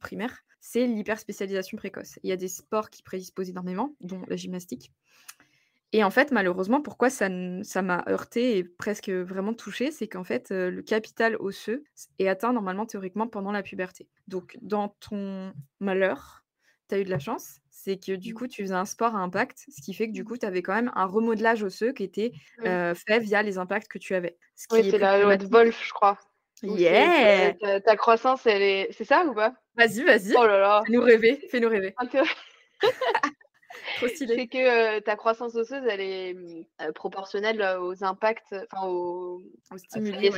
primaire, 0.00 0.44
c'est 0.60 0.86
l'hyperspécialisation 0.86 1.76
précoce. 1.76 2.18
Il 2.22 2.30
y 2.30 2.32
a 2.32 2.36
des 2.36 2.48
sports 2.48 2.90
qui 2.90 3.02
prédisposent 3.02 3.48
énormément, 3.48 3.94
dont 4.00 4.22
la 4.28 4.36
gymnastique. 4.36 4.92
Et 5.92 6.04
en 6.04 6.10
fait, 6.10 6.32
malheureusement, 6.32 6.82
pourquoi 6.82 7.08
ça 7.08 7.28
ça 7.62 7.82
m'a 7.82 8.04
heurté 8.08 8.58
et 8.58 8.64
presque 8.64 9.08
vraiment 9.08 9.54
touché, 9.54 9.90
c'est 9.90 10.06
qu'en 10.06 10.24
fait, 10.24 10.50
le 10.50 10.82
capital 10.82 11.36
osseux 11.40 11.84
est 12.18 12.28
atteint 12.28 12.52
normalement 12.52 12.84
théoriquement 12.84 13.26
pendant 13.26 13.52
la 13.52 13.62
puberté. 13.62 14.06
Donc 14.26 14.58
dans 14.60 14.88
ton 15.00 15.52
malheur, 15.80 16.44
tu 16.88 16.94
as 16.94 16.98
eu 16.98 17.04
de 17.04 17.10
la 17.10 17.18
chance, 17.18 17.60
c'est 17.70 17.96
que 17.96 18.12
du 18.12 18.32
mmh. 18.32 18.36
coup, 18.36 18.46
tu 18.48 18.62
faisais 18.62 18.74
un 18.74 18.84
sport 18.84 19.16
à 19.16 19.20
impact, 19.20 19.64
ce 19.68 19.80
qui 19.80 19.94
fait 19.94 20.08
que 20.08 20.12
du 20.12 20.22
mmh. 20.22 20.26
coup, 20.26 20.36
tu 20.36 20.44
avais 20.44 20.60
quand 20.60 20.74
même 20.74 20.92
un 20.94 21.06
remodelage 21.06 21.62
osseux 21.62 21.92
qui 21.92 22.04
était, 22.04 22.32
fait 22.62 23.18
via 23.20 23.42
les 23.42 23.56
impacts 23.56 23.88
que 23.88 23.98
tu 23.98 24.14
avais. 24.14 24.36
Oui, 24.70 24.90
c'est 24.90 24.98
la 24.98 25.22
loi 25.22 25.36
de 25.38 25.46
Wolf, 25.46 25.82
je 25.86 25.92
crois. 25.92 26.18
Yeah! 26.62 27.54
ta 27.80 27.96
croissance, 27.96 28.46
elle 28.46 28.62
est 28.62 28.88
c'est 28.92 29.04
ça 29.04 29.24
ou 29.24 29.34
pas? 29.34 29.54
Vas-y, 29.76 30.02
vas-y. 30.02 30.34
Oh 30.36 30.44
là 30.44 30.58
là! 30.58 30.82
Fais-nous 30.86 31.02
rêver, 31.02 31.40
fais-nous 31.50 31.68
rêver. 31.68 31.94
C'est 34.16 34.46
que 34.46 35.00
ta 35.00 35.16
croissance 35.16 35.54
osseuse, 35.54 35.84
elle 35.88 36.00
est 36.00 36.34
mmh, 36.34 36.92
proportionnelle 36.94 37.62
aux 37.80 38.04
impacts, 38.04 38.54
enfin 38.70 38.86
aux, 38.86 39.42
stimuli. 39.76 40.30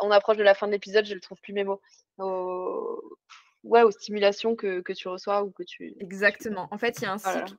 on 0.00 0.10
approche 0.10 0.36
de 0.36 0.42
la 0.42 0.54
fin 0.54 0.66
de 0.66 0.72
l'épisode, 0.72 1.04
je 1.04 1.14
ne 1.14 1.20
trouve 1.20 1.40
plus 1.40 1.52
mes 1.52 1.64
mots. 1.64 1.80
Ouais, 3.64 3.82
aux 3.82 3.92
stimulations 3.92 4.56
que, 4.56 4.80
que, 4.80 4.92
tu 4.92 5.06
reçois 5.06 5.44
ou 5.44 5.50
que 5.52 5.62
tu. 5.62 5.94
Exactement. 6.00 6.66
En 6.72 6.78
fait, 6.78 6.98
il 6.98 7.02
y 7.02 7.06
a 7.06 7.12
un 7.12 7.18
cycle 7.18 7.54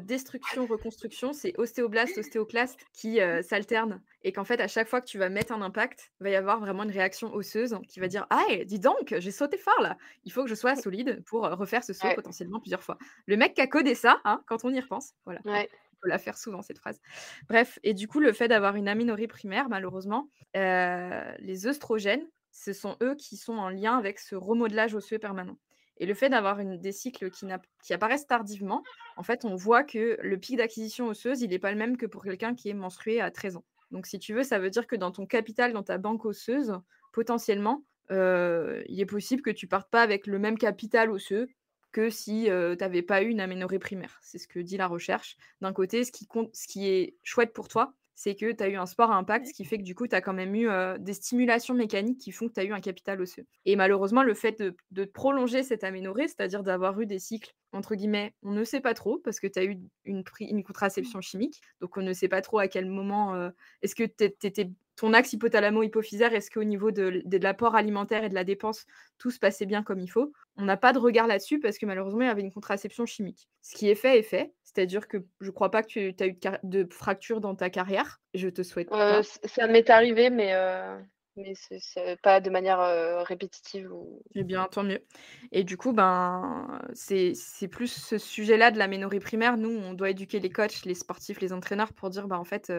destruction, 0.00 0.66
reconstruction, 0.66 1.32
c'est 1.32 1.58
ostéoblaste, 1.58 2.18
ostéoclaste 2.18 2.78
qui 2.92 3.18
s'alternent. 3.42 4.02
Et 4.22 4.32
qu'en 4.32 4.44
fait, 4.44 4.60
à 4.60 4.68
chaque 4.68 4.88
fois 4.88 5.00
que 5.00 5.06
tu 5.06 5.18
vas 5.18 5.28
mettre 5.28 5.52
un 5.52 5.62
impact, 5.62 6.12
il 6.20 6.24
va 6.24 6.30
y 6.30 6.34
avoir 6.36 6.60
vraiment 6.60 6.84
une 6.84 6.90
réaction 6.90 7.34
osseuse 7.34 7.76
qui 7.88 7.98
va 7.98 8.08
dire 8.08 8.26
Ah, 8.30 8.44
dis 8.64 8.78
donc, 8.78 9.14
j'ai 9.18 9.30
sauté 9.30 9.56
fort 9.56 9.80
là. 9.80 9.96
Il 10.24 10.32
faut 10.32 10.44
que 10.44 10.50
je 10.50 10.54
sois 10.54 10.76
solide 10.76 11.22
pour 11.24 11.42
refaire 11.42 11.82
ce 11.82 11.92
saut 11.92 12.08
potentiellement 12.14 12.60
plusieurs 12.60 12.82
fois. 12.82 12.98
Le 13.26 13.36
mec 13.36 13.54
qui 13.54 13.60
a 13.60 13.66
codé 13.66 13.94
ça, 13.94 14.20
hein, 14.24 14.42
quand 14.46 14.64
on 14.64 14.70
y 14.70 14.80
repense, 14.80 15.14
voilà. 15.24 15.40
Ouais. 15.44 15.68
On 15.72 15.96
peut 16.02 16.08
la 16.08 16.18
faire 16.18 16.36
souvent 16.36 16.62
cette 16.62 16.78
phrase. 16.78 17.00
Bref, 17.48 17.78
et 17.84 17.94
du 17.94 18.08
coup, 18.08 18.18
le 18.18 18.32
fait 18.32 18.48
d'avoir 18.48 18.74
une 18.74 18.88
aménorrhée 18.88 19.28
primaire, 19.28 19.68
malheureusement, 19.68 20.28
les 20.54 21.66
œstrogènes, 21.66 22.26
ce 22.50 22.72
sont 22.72 22.96
eux 23.02 23.14
qui 23.14 23.36
sont 23.36 23.54
en 23.54 23.70
lien 23.70 23.96
avec 23.96 24.18
ce 24.18 24.34
remodelage 24.34 24.94
osseux 24.94 25.18
permanent. 25.18 25.56
Et 26.02 26.06
le 26.06 26.14
fait 26.14 26.28
d'avoir 26.28 26.58
des 26.64 26.90
cycles 26.90 27.30
qui, 27.30 27.94
apparaissent 27.94 28.26
tardivement, 28.26 28.82
en 29.16 29.22
fait, 29.22 29.44
on 29.44 29.54
voit 29.54 29.84
que 29.84 30.18
le 30.20 30.36
pic 30.36 30.56
d'acquisition 30.56 31.06
osseuse, 31.06 31.42
il 31.42 31.50
n'est 31.50 31.60
pas 31.60 31.70
le 31.70 31.78
même 31.78 31.96
que 31.96 32.06
pour 32.06 32.24
quelqu'un 32.24 32.56
qui 32.56 32.70
est 32.70 32.74
menstrué 32.74 33.20
à 33.20 33.30
13 33.30 33.58
ans. 33.58 33.64
Donc, 33.92 34.06
si 34.06 34.18
tu 34.18 34.34
veux, 34.34 34.42
ça 34.42 34.58
veut 34.58 34.68
dire 34.68 34.88
que 34.88 34.96
dans 34.96 35.12
ton 35.12 35.26
capital, 35.26 35.72
dans 35.72 35.84
ta 35.84 35.98
banque 35.98 36.24
osseuse, 36.24 36.76
potentiellement, 37.12 37.84
euh, 38.10 38.82
il 38.88 39.00
est 39.00 39.06
possible 39.06 39.42
que 39.42 39.50
tu 39.50 39.68
partes 39.68 39.88
pas 39.92 40.02
avec 40.02 40.26
le 40.26 40.40
même 40.40 40.58
capital 40.58 41.08
osseux 41.08 41.46
que 41.92 42.10
si 42.10 42.50
euh, 42.50 42.74
tu 42.74 42.82
n'avais 42.82 43.02
pas 43.02 43.22
eu 43.22 43.28
une 43.28 43.40
aménorrhée 43.40 43.78
primaire. 43.78 44.18
C'est 44.22 44.38
ce 44.38 44.48
que 44.48 44.58
dit 44.58 44.78
la 44.78 44.88
recherche. 44.88 45.36
D'un 45.60 45.72
côté, 45.72 46.02
ce 46.02 46.10
qui 46.10 46.88
est 46.88 47.14
chouette 47.22 47.52
pour 47.52 47.68
toi, 47.68 47.94
c'est 48.14 48.34
que 48.34 48.52
tu 48.52 48.62
as 48.62 48.68
eu 48.68 48.76
un 48.76 48.86
sport 48.86 49.10
à 49.10 49.16
impact, 49.16 49.46
ce 49.46 49.52
qui 49.52 49.64
fait 49.64 49.78
que 49.78 49.82
du 49.82 49.94
coup, 49.94 50.06
tu 50.06 50.14
as 50.14 50.20
quand 50.20 50.32
même 50.32 50.54
eu 50.54 50.68
des 50.98 51.14
stimulations 51.14 51.74
mécaniques 51.74 52.18
qui 52.18 52.32
font 52.32 52.48
que 52.48 52.54
tu 52.54 52.60
as 52.60 52.64
eu 52.64 52.72
un 52.72 52.80
capital 52.80 53.20
osseux. 53.20 53.46
Et 53.64 53.76
malheureusement, 53.76 54.22
le 54.22 54.34
fait 54.34 54.62
de, 54.90 55.04
prolonger 55.04 55.62
cette 55.62 55.84
aménorrhée, 55.84 56.28
c'est-à-dire 56.28 56.62
d'avoir 56.62 57.00
eu 57.00 57.06
des 57.06 57.18
cycles, 57.18 57.54
entre 57.72 57.94
guillemets, 57.94 58.34
on 58.42 58.52
ne 58.52 58.64
sait 58.64 58.80
pas 58.80 58.94
trop, 58.94 59.18
parce 59.18 59.40
que 59.40 59.46
tu 59.46 59.58
as 59.58 59.64
eu 59.64 59.78
une, 60.04 60.22
une, 60.40 60.62
contraception 60.62 61.20
chimique, 61.20 61.60
donc 61.80 61.96
on 61.96 62.02
ne 62.02 62.12
sait 62.12 62.28
pas 62.28 62.42
trop 62.42 62.58
à 62.58 62.68
quel 62.68 62.86
moment, 62.86 63.50
est-ce 63.82 63.94
que 63.94 64.04
étais 64.04 64.70
ton 64.96 65.12
axe 65.14 65.32
hypothalamo-hypophysaire, 65.32 66.32
est-ce 66.32 66.50
qu'au 66.50 66.64
niveau 66.64 66.90
de, 66.90 67.22
l'apport 67.38 67.74
alimentaire 67.74 68.24
et 68.24 68.28
de 68.28 68.34
la 68.34 68.44
dépense, 68.44 68.86
tout 69.18 69.30
se 69.30 69.38
passait 69.38 69.66
bien 69.66 69.82
comme 69.82 69.98
il 70.00 70.08
faut? 70.08 70.32
On 70.56 70.64
n'a 70.64 70.76
pas 70.76 70.92
de 70.92 70.98
regard 70.98 71.26
là-dessus 71.26 71.60
parce 71.60 71.78
que 71.78 71.86
malheureusement, 71.86 72.20
il 72.20 72.26
y 72.26 72.30
avait 72.30 72.42
une 72.42 72.52
contraception 72.52 73.06
chimique. 73.06 73.48
Ce 73.62 73.74
qui 73.74 73.88
est 73.88 73.94
fait 73.94 74.18
est 74.18 74.22
fait. 74.22 74.52
C'est-à-dire 74.62 75.08
que 75.08 75.18
je 75.40 75.46
ne 75.46 75.50
crois 75.52 75.70
pas 75.70 75.82
que 75.82 75.88
tu 75.88 76.14
as 76.20 76.26
eu 76.26 76.38
de, 76.62 76.86
fracture 76.90 77.40
dans 77.40 77.54
ta 77.54 77.70
carrière. 77.70 78.20
Je 78.34 78.48
te 78.48 78.62
souhaite 78.62 78.90
pas. 78.90 79.18
Euh, 79.18 79.22
ça 79.22 79.66
m'est 79.66 79.88
arrivé, 79.90 80.30
mais 80.30 80.52
euh, 80.52 80.98
mais 81.36 81.54
c'est 81.54 82.20
pas 82.22 82.40
de 82.40 82.50
manière 82.50 83.24
répétitive. 83.26 83.92
Ou... 83.92 84.22
Eh 84.34 84.44
bien, 84.44 84.66
tant 84.70 84.82
mieux. 84.82 85.02
Et 85.50 85.64
du 85.64 85.76
coup, 85.76 85.92
ben, 85.92 86.80
c'est 86.94 87.34
plus 87.70 87.92
ce 87.92 88.18
sujet-là 88.18 88.70
de 88.70 88.78
la 88.78 88.88
ménorrhée 88.88 89.20
primaire. 89.20 89.56
Nous, 89.56 89.70
on 89.70 89.94
doit 89.94 90.10
éduquer 90.10 90.40
les 90.40 90.50
coachs, 90.50 90.84
les 90.84 90.94
sportifs, 90.94 91.40
les 91.40 91.52
entraîneurs 91.52 91.92
pour 91.92 92.10
dire, 92.10 92.28
ben, 92.28 92.36
en 92.36 92.44
fait, 92.44 92.72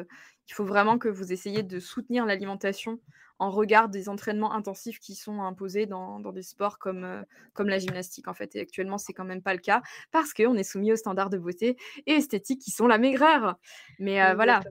il 0.47 0.53
faut 0.53 0.65
vraiment 0.65 0.97
que 0.97 1.09
vous 1.09 1.31
essayiez 1.31 1.63
de 1.63 1.79
soutenir 1.79 2.25
l'alimentation 2.25 2.99
en 3.39 3.49
regard 3.49 3.89
des 3.89 4.09
entraînements 4.09 4.53
intensifs 4.53 4.99
qui 4.99 5.15
sont 5.15 5.41
imposés 5.41 5.85
dans, 5.85 6.19
dans 6.19 6.31
des 6.31 6.43
sports 6.43 6.77
comme, 6.77 7.25
comme 7.53 7.67
la 7.67 7.79
gymnastique. 7.79 8.27
En 8.27 8.33
fait, 8.33 8.55
et 8.55 8.59
actuellement, 8.61 8.97
c'est 8.97 9.13
quand 9.13 9.25
même 9.25 9.41
pas 9.41 9.53
le 9.53 9.59
cas 9.59 9.81
parce 10.11 10.33
qu'on 10.33 10.55
est 10.55 10.63
soumis 10.63 10.93
aux 10.93 10.97
standards 10.97 11.31
de 11.31 11.39
beauté 11.39 11.75
et 12.05 12.13
esthétique 12.13 12.61
qui 12.61 12.71
sont 12.71 12.87
la 12.87 12.99
maigreur. 12.99 13.55
Mais 13.99 14.33
voilà. 14.35 14.61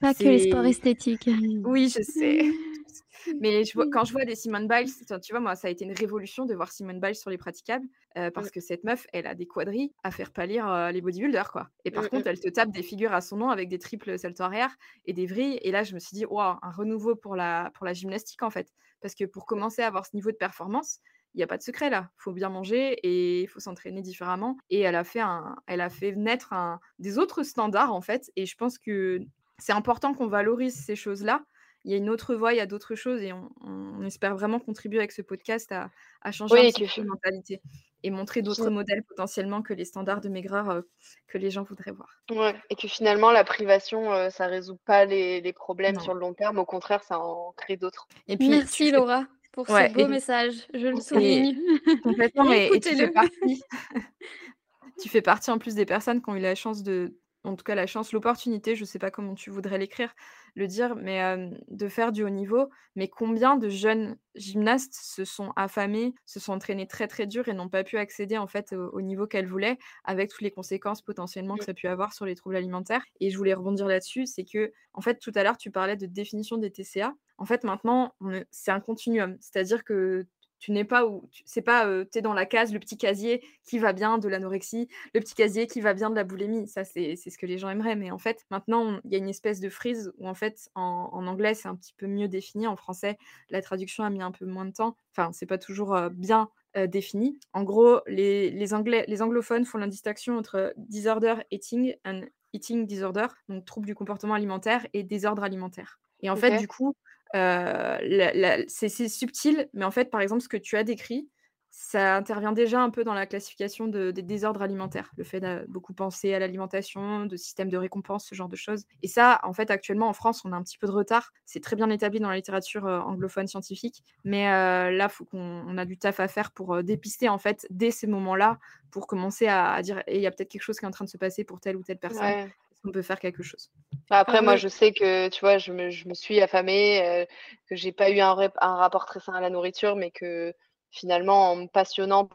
Pas 0.00 0.14
que 0.14 0.24
les 0.24 0.50
sports 0.50 0.64
esthétiques. 0.64 1.28
Oui, 1.64 1.88
je 1.94 2.02
sais. 2.02 2.42
Mais 3.40 3.64
je 3.64 3.74
vois, 3.74 3.86
quand 3.90 4.04
je 4.04 4.12
vois 4.12 4.24
des 4.24 4.34
Simone 4.34 4.66
Biles, 4.66 4.90
tu 5.22 5.32
vois, 5.32 5.40
moi, 5.40 5.54
ça 5.54 5.68
a 5.68 5.70
été 5.70 5.84
une 5.84 5.92
révolution 5.92 6.46
de 6.46 6.54
voir 6.54 6.72
Simone 6.72 7.00
Biles 7.00 7.14
sur 7.14 7.30
les 7.30 7.38
praticables 7.38 7.86
euh, 8.16 8.30
parce 8.30 8.50
que 8.50 8.60
cette 8.60 8.84
meuf, 8.84 9.06
elle 9.12 9.26
a 9.26 9.34
des 9.34 9.46
quadrilles 9.46 9.92
à 10.02 10.10
faire 10.10 10.32
pâlir 10.32 10.68
euh, 10.68 10.90
les 10.90 11.00
bodybuilders, 11.00 11.52
quoi. 11.52 11.68
Et 11.84 11.90
par 11.90 12.08
contre, 12.08 12.26
elle 12.26 12.40
te 12.40 12.48
tape 12.48 12.70
des 12.70 12.82
figures 12.82 13.12
à 13.12 13.20
son 13.20 13.36
nom 13.36 13.50
avec 13.50 13.68
des 13.68 13.78
triples 13.78 14.18
salto 14.18 14.42
arrière 14.42 14.74
et 15.04 15.12
des 15.12 15.26
vrilles. 15.26 15.58
Et 15.62 15.70
là, 15.70 15.82
je 15.82 15.94
me 15.94 15.98
suis 15.98 16.16
dit, 16.16 16.24
waouh, 16.24 16.56
un 16.62 16.70
renouveau 16.70 17.14
pour 17.14 17.36
la, 17.36 17.70
pour 17.74 17.84
la 17.84 17.92
gymnastique, 17.92 18.42
en 18.42 18.50
fait. 18.50 18.72
Parce 19.00 19.14
que 19.14 19.24
pour 19.24 19.46
commencer 19.46 19.82
à 19.82 19.86
avoir 19.86 20.06
ce 20.06 20.14
niveau 20.14 20.30
de 20.30 20.36
performance, 20.36 21.00
il 21.34 21.38
n'y 21.38 21.44
a 21.44 21.46
pas 21.46 21.58
de 21.58 21.62
secret 21.62 21.90
là. 21.90 22.10
Il 22.18 22.22
faut 22.22 22.32
bien 22.32 22.48
manger 22.48 22.94
et 23.02 23.42
il 23.42 23.46
faut 23.46 23.60
s'entraîner 23.60 24.02
différemment. 24.02 24.56
Et 24.68 24.80
elle 24.80 24.96
a 24.96 25.04
fait, 25.04 25.20
un, 25.20 25.56
elle 25.66 25.80
a 25.80 25.90
fait 25.90 26.12
naître 26.16 26.52
un, 26.52 26.80
des 26.98 27.18
autres 27.18 27.44
standards, 27.44 27.94
en 27.94 28.00
fait. 28.00 28.30
Et 28.36 28.46
je 28.46 28.56
pense 28.56 28.78
que 28.78 29.20
c'est 29.60 29.72
important 29.72 30.14
qu'on 30.14 30.26
valorise 30.26 30.74
ces 30.74 30.96
choses-là. 30.96 31.42
Il 31.84 31.90
y 31.90 31.94
a 31.94 31.96
une 31.96 32.10
autre 32.10 32.34
voie, 32.34 32.52
il 32.52 32.56
y 32.56 32.60
a 32.60 32.66
d'autres 32.66 32.94
choses 32.94 33.22
et 33.22 33.32
on, 33.32 34.02
espère 34.04 34.34
vraiment 34.34 34.58
contribuer 34.58 34.98
avec 34.98 35.12
ce 35.12 35.22
podcast 35.22 35.72
à, 35.72 35.90
changer 36.32 36.68
un 36.68 36.70
petit 36.70 37.02
mentalité 37.02 37.62
et 38.02 38.10
montrer 38.10 38.42
d'autres 38.42 38.70
modèles 38.70 39.02
potentiellement 39.02 39.62
que 39.62 39.72
les 39.72 39.84
standards 39.84 40.20
de 40.20 40.28
maigreur 40.28 40.70
euh, 40.70 40.82
que 41.28 41.38
les 41.38 41.50
gens 41.50 41.62
voudraient 41.62 41.92
voir. 41.92 42.08
Ouais, 42.30 42.54
et 42.70 42.74
que 42.74 42.88
finalement, 42.88 43.30
la 43.30 43.44
privation, 43.44 44.12
euh, 44.12 44.30
ça 44.30 44.46
ne 44.46 44.50
résout 44.52 44.78
pas 44.84 45.04
les, 45.04 45.52
problèmes 45.52 46.00
sur 46.00 46.14
le 46.14 46.20
long 46.20 46.34
terme. 46.34 46.58
Au 46.58 46.64
contraire, 46.64 47.02
ça 47.02 47.18
en 47.18 47.52
crée 47.52 47.76
d'autres. 47.76 48.08
Et 48.26 48.36
puis, 48.36 48.48
Merci 48.48 48.90
Laura 48.90 49.26
pour 49.52 49.66
ce 49.66 49.92
beau 49.92 50.08
message. 50.08 50.54
Je 50.74 50.86
le 50.86 51.00
souligne. 51.00 51.58
Complètement. 52.02 52.50
et, 52.52 52.80
tu, 52.80 52.96
fais 52.96 53.10
partie... 53.10 53.62
tu 55.02 55.08
fais 55.08 55.22
partie 55.22 55.50
en 55.50 55.58
plus 55.58 55.74
des 55.74 55.86
personnes 55.86 56.22
qui 56.22 56.30
ont 56.30 56.36
eu 56.36 56.40
la 56.40 56.54
chance 56.54 56.82
de, 56.82 57.14
en 57.44 57.56
tout 57.56 57.64
cas 57.64 57.74
la 57.74 57.86
chance, 57.86 58.12
l'opportunité, 58.12 58.76
je 58.76 58.82
ne 58.82 58.86
sais 58.86 58.98
pas 58.98 59.10
comment 59.10 59.34
tu 59.34 59.50
voudrais 59.50 59.78
l'écrire, 59.78 60.14
le 60.54 60.66
dire, 60.66 60.94
mais 60.96 61.50
de 61.68 61.88
faire 61.88 62.12
du 62.12 62.22
haut 62.22 62.30
niveau. 62.30 62.68
Mais 62.96 63.08
combien 63.08 63.56
de 63.56 63.68
jeunes 63.68 64.18
gymnastes 64.34 64.94
se 64.94 65.24
sont 65.24 65.52
affamés, 65.56 66.14
se 66.26 66.40
sont 66.40 66.52
entraînés 66.52 66.86
très 66.86 67.06
très 67.06 67.26
dur 67.26 67.48
et 67.48 67.54
n'ont 67.54 67.68
pas 67.68 67.84
pu 67.84 67.96
accéder 67.96 68.36
en 68.36 68.46
fait 68.46 68.72
au, 68.72 69.00
niveau 69.00 69.26
qu'elles 69.26 69.46
voulaient, 69.46 69.78
avec 70.04 70.30
toutes 70.30 70.42
les 70.42 70.50
conséquences 70.50 71.02
potentiellement 71.02 71.56
que 71.56 71.64
ça 71.64 71.70
a 71.70 71.74
pu 71.74 71.86
avoir 71.86 72.12
sur 72.12 72.26
les 72.26 72.34
troubles 72.34 72.56
alimentaires? 72.56 73.04
Et 73.20 73.30
je 73.30 73.38
voulais 73.38 73.54
rebondir 73.54 73.86
là-dessus, 73.86 74.26
c'est 74.26 74.44
que 74.44 74.72
en 74.92 75.00
fait 75.00 75.18
tout 75.18 75.32
à 75.34 75.42
l'heure 75.42 75.56
tu 75.56 75.70
parlais 75.70 75.96
de 75.96 76.06
définition 76.06 76.58
des 76.58 76.70
TCA. 76.70 77.14
En 77.38 77.44
fait 77.46 77.64
maintenant 77.64 78.14
c'est 78.50 78.70
un 78.70 78.80
continuum, 78.80 79.36
c'est-à-dire 79.40 79.84
que 79.84 80.26
tu 80.60 80.72
n'es 80.72 80.84
pas 80.84 81.06
où 81.06 81.28
c'est 81.44 81.62
pas 81.62 81.86
tu 82.04 82.18
es 82.18 82.22
dans 82.22 82.34
la 82.34 82.46
case 82.46 82.72
le 82.72 82.78
petit 82.78 82.98
casier 82.98 83.42
qui 83.64 83.78
va 83.78 83.92
bien 83.92 84.18
de 84.18 84.28
l'anorexie 84.28 84.88
le 85.14 85.20
petit 85.20 85.34
casier 85.34 85.66
qui 85.66 85.80
va 85.80 85.94
bien 85.94 86.10
de 86.10 86.14
la 86.14 86.22
boulimie. 86.22 86.68
Ça 86.68 86.84
c'est 86.84 87.16
ce 87.16 87.38
que 87.38 87.46
les 87.46 87.58
gens 87.58 87.70
aimeraient 87.70 87.96
mais 87.96 88.10
en 88.10 88.18
fait 88.18 88.44
maintenant 88.50 89.00
il 89.04 89.12
y 89.12 89.14
a 89.14 89.18
une 89.18 89.28
espèce 89.28 89.58
de 89.58 89.70
frise 89.70 90.12
où 90.18 90.28
en 90.28 90.34
fait 90.34 90.70
en, 90.74 91.26
anglais 91.26 91.54
c'est 91.54 91.68
un 91.68 91.74
petit 91.74 91.94
peu 91.94 92.06
mieux 92.06 92.28
défini. 92.28 92.66
En 92.66 92.76
français 92.76 93.18
la 93.48 93.62
traduction 93.62 94.04
a 94.04 94.10
mis 94.10 94.22
un 94.22 94.30
peu 94.30 94.44
moins 94.44 94.66
de 94.66 94.72
temps. 94.72 94.96
Enfin 95.16 95.32
c'est 95.32 95.46
pas 95.46 95.58
toujours 95.58 95.98
bien 96.12 96.50
défini. 96.88 97.40
En 97.52 97.64
gros 97.64 98.00
les, 98.06 98.50
les, 98.50 98.74
anglais 98.74 99.04
les 99.08 99.22
anglophones 99.22 99.64
font 99.64 99.78
la 99.78 99.88
distinction 99.88 100.36
entre 100.36 100.74
disorder 100.76 101.36
eating 101.50 101.94
and 102.04 102.22
eating 102.52 102.86
disorder 102.86 103.26
donc 103.48 103.64
trouble 103.64 103.86
du 103.86 103.94
comportement 103.94 104.34
alimentaire 104.34 104.86
et 104.92 105.02
désordre 105.02 105.42
alimentaire. 105.42 105.98
Et 106.22 106.28
en 106.28 106.36
fait 106.36 106.58
du 106.58 106.68
coup 106.68 106.94
c'est 107.32 109.08
subtil, 109.08 109.68
mais 109.72 109.84
en 109.84 109.90
fait, 109.90 110.10
par 110.10 110.20
exemple, 110.20 110.42
ce 110.42 110.48
que 110.48 110.56
tu 110.56 110.76
as 110.76 110.84
décrit, 110.84 111.28
ça 111.72 112.16
intervient 112.16 112.52
déjà 112.52 112.82
un 112.82 112.90
peu 112.90 113.04
dans 113.04 113.14
la 113.14 113.26
classification 113.26 113.86
des 113.86 114.12
désordres 114.12 114.60
alimentaires, 114.60 115.12
le 115.16 115.22
fait 115.22 115.38
de 115.38 115.64
beaucoup 115.68 115.94
penser 115.94 116.34
à 116.34 116.40
l'alimentation, 116.40 117.26
de 117.26 117.36
système 117.36 117.68
de 117.68 117.76
récompense, 117.76 118.26
ce 118.26 118.34
genre 118.34 118.48
de 118.48 118.56
choses. 118.56 118.84
Et 119.02 119.08
ça, 119.08 119.38
en 119.44 119.52
fait, 119.52 119.70
actuellement 119.70 120.08
en 120.08 120.12
France, 120.12 120.44
on 120.44 120.52
a 120.52 120.56
un 120.56 120.62
petit 120.62 120.78
peu 120.78 120.88
de 120.88 120.92
retard. 120.92 121.32
C'est 121.46 121.62
très 121.62 121.76
bien 121.76 121.88
établi 121.88 122.18
dans 122.18 122.28
la 122.28 122.36
littérature 122.36 122.84
anglophone 122.84 123.46
scientifique, 123.46 124.02
mais 124.24 124.44
là, 124.44 125.08
faut 125.08 125.24
qu'on 125.24 125.78
a 125.78 125.84
du 125.84 125.96
taf 125.96 126.18
à 126.18 126.26
faire 126.26 126.50
pour 126.50 126.82
dépister 126.82 127.28
en 127.28 127.38
fait 127.38 127.66
dès 127.70 127.92
ces 127.92 128.08
moments-là, 128.08 128.58
pour 128.90 129.06
commencer 129.06 129.46
à, 129.46 129.80
dire, 129.82 130.02
il 130.08 130.20
y 130.20 130.26
a 130.26 130.32
peut-être 130.32 130.50
quelque 130.50 130.62
chose 130.62 130.78
qui 130.78 130.84
est 130.84 130.88
en 130.88 130.92
train 130.92 131.04
de 131.04 131.10
se 131.10 131.18
passer 131.18 131.44
pour 131.44 131.60
telle 131.60 131.76
ou 131.76 131.84
telle 131.84 131.98
personne 131.98 132.50
on 132.84 132.92
peut 132.92 133.02
faire 133.02 133.20
quelque 133.20 133.42
chose. 133.42 133.70
Bah, 134.08 134.18
après, 134.18 134.38
ah 134.38 134.42
moi, 134.42 134.56
je 134.56 134.68
sais 134.68 134.92
que, 134.92 135.28
tu 135.28 135.40
vois, 135.40 135.58
je 135.58 135.72
me, 135.72 135.90
je 135.90 136.08
me 136.08 136.14
suis 136.14 136.40
affamée, 136.40 137.02
euh, 137.02 137.24
que 137.68 137.76
j'ai 137.76 137.92
pas 137.92 138.10
eu 138.10 138.20
un, 138.20 138.36
un, 138.60 138.76
rapport 138.76 139.04
très 139.06 139.20
sain 139.20 139.34
à 139.34 139.40
la 139.40 139.50
nourriture, 139.50 139.96
mais 139.96 140.10
que 140.10 140.54
finalement, 140.90 141.52
en 141.52 141.56
me 141.56 141.66
passionnant 141.66 142.28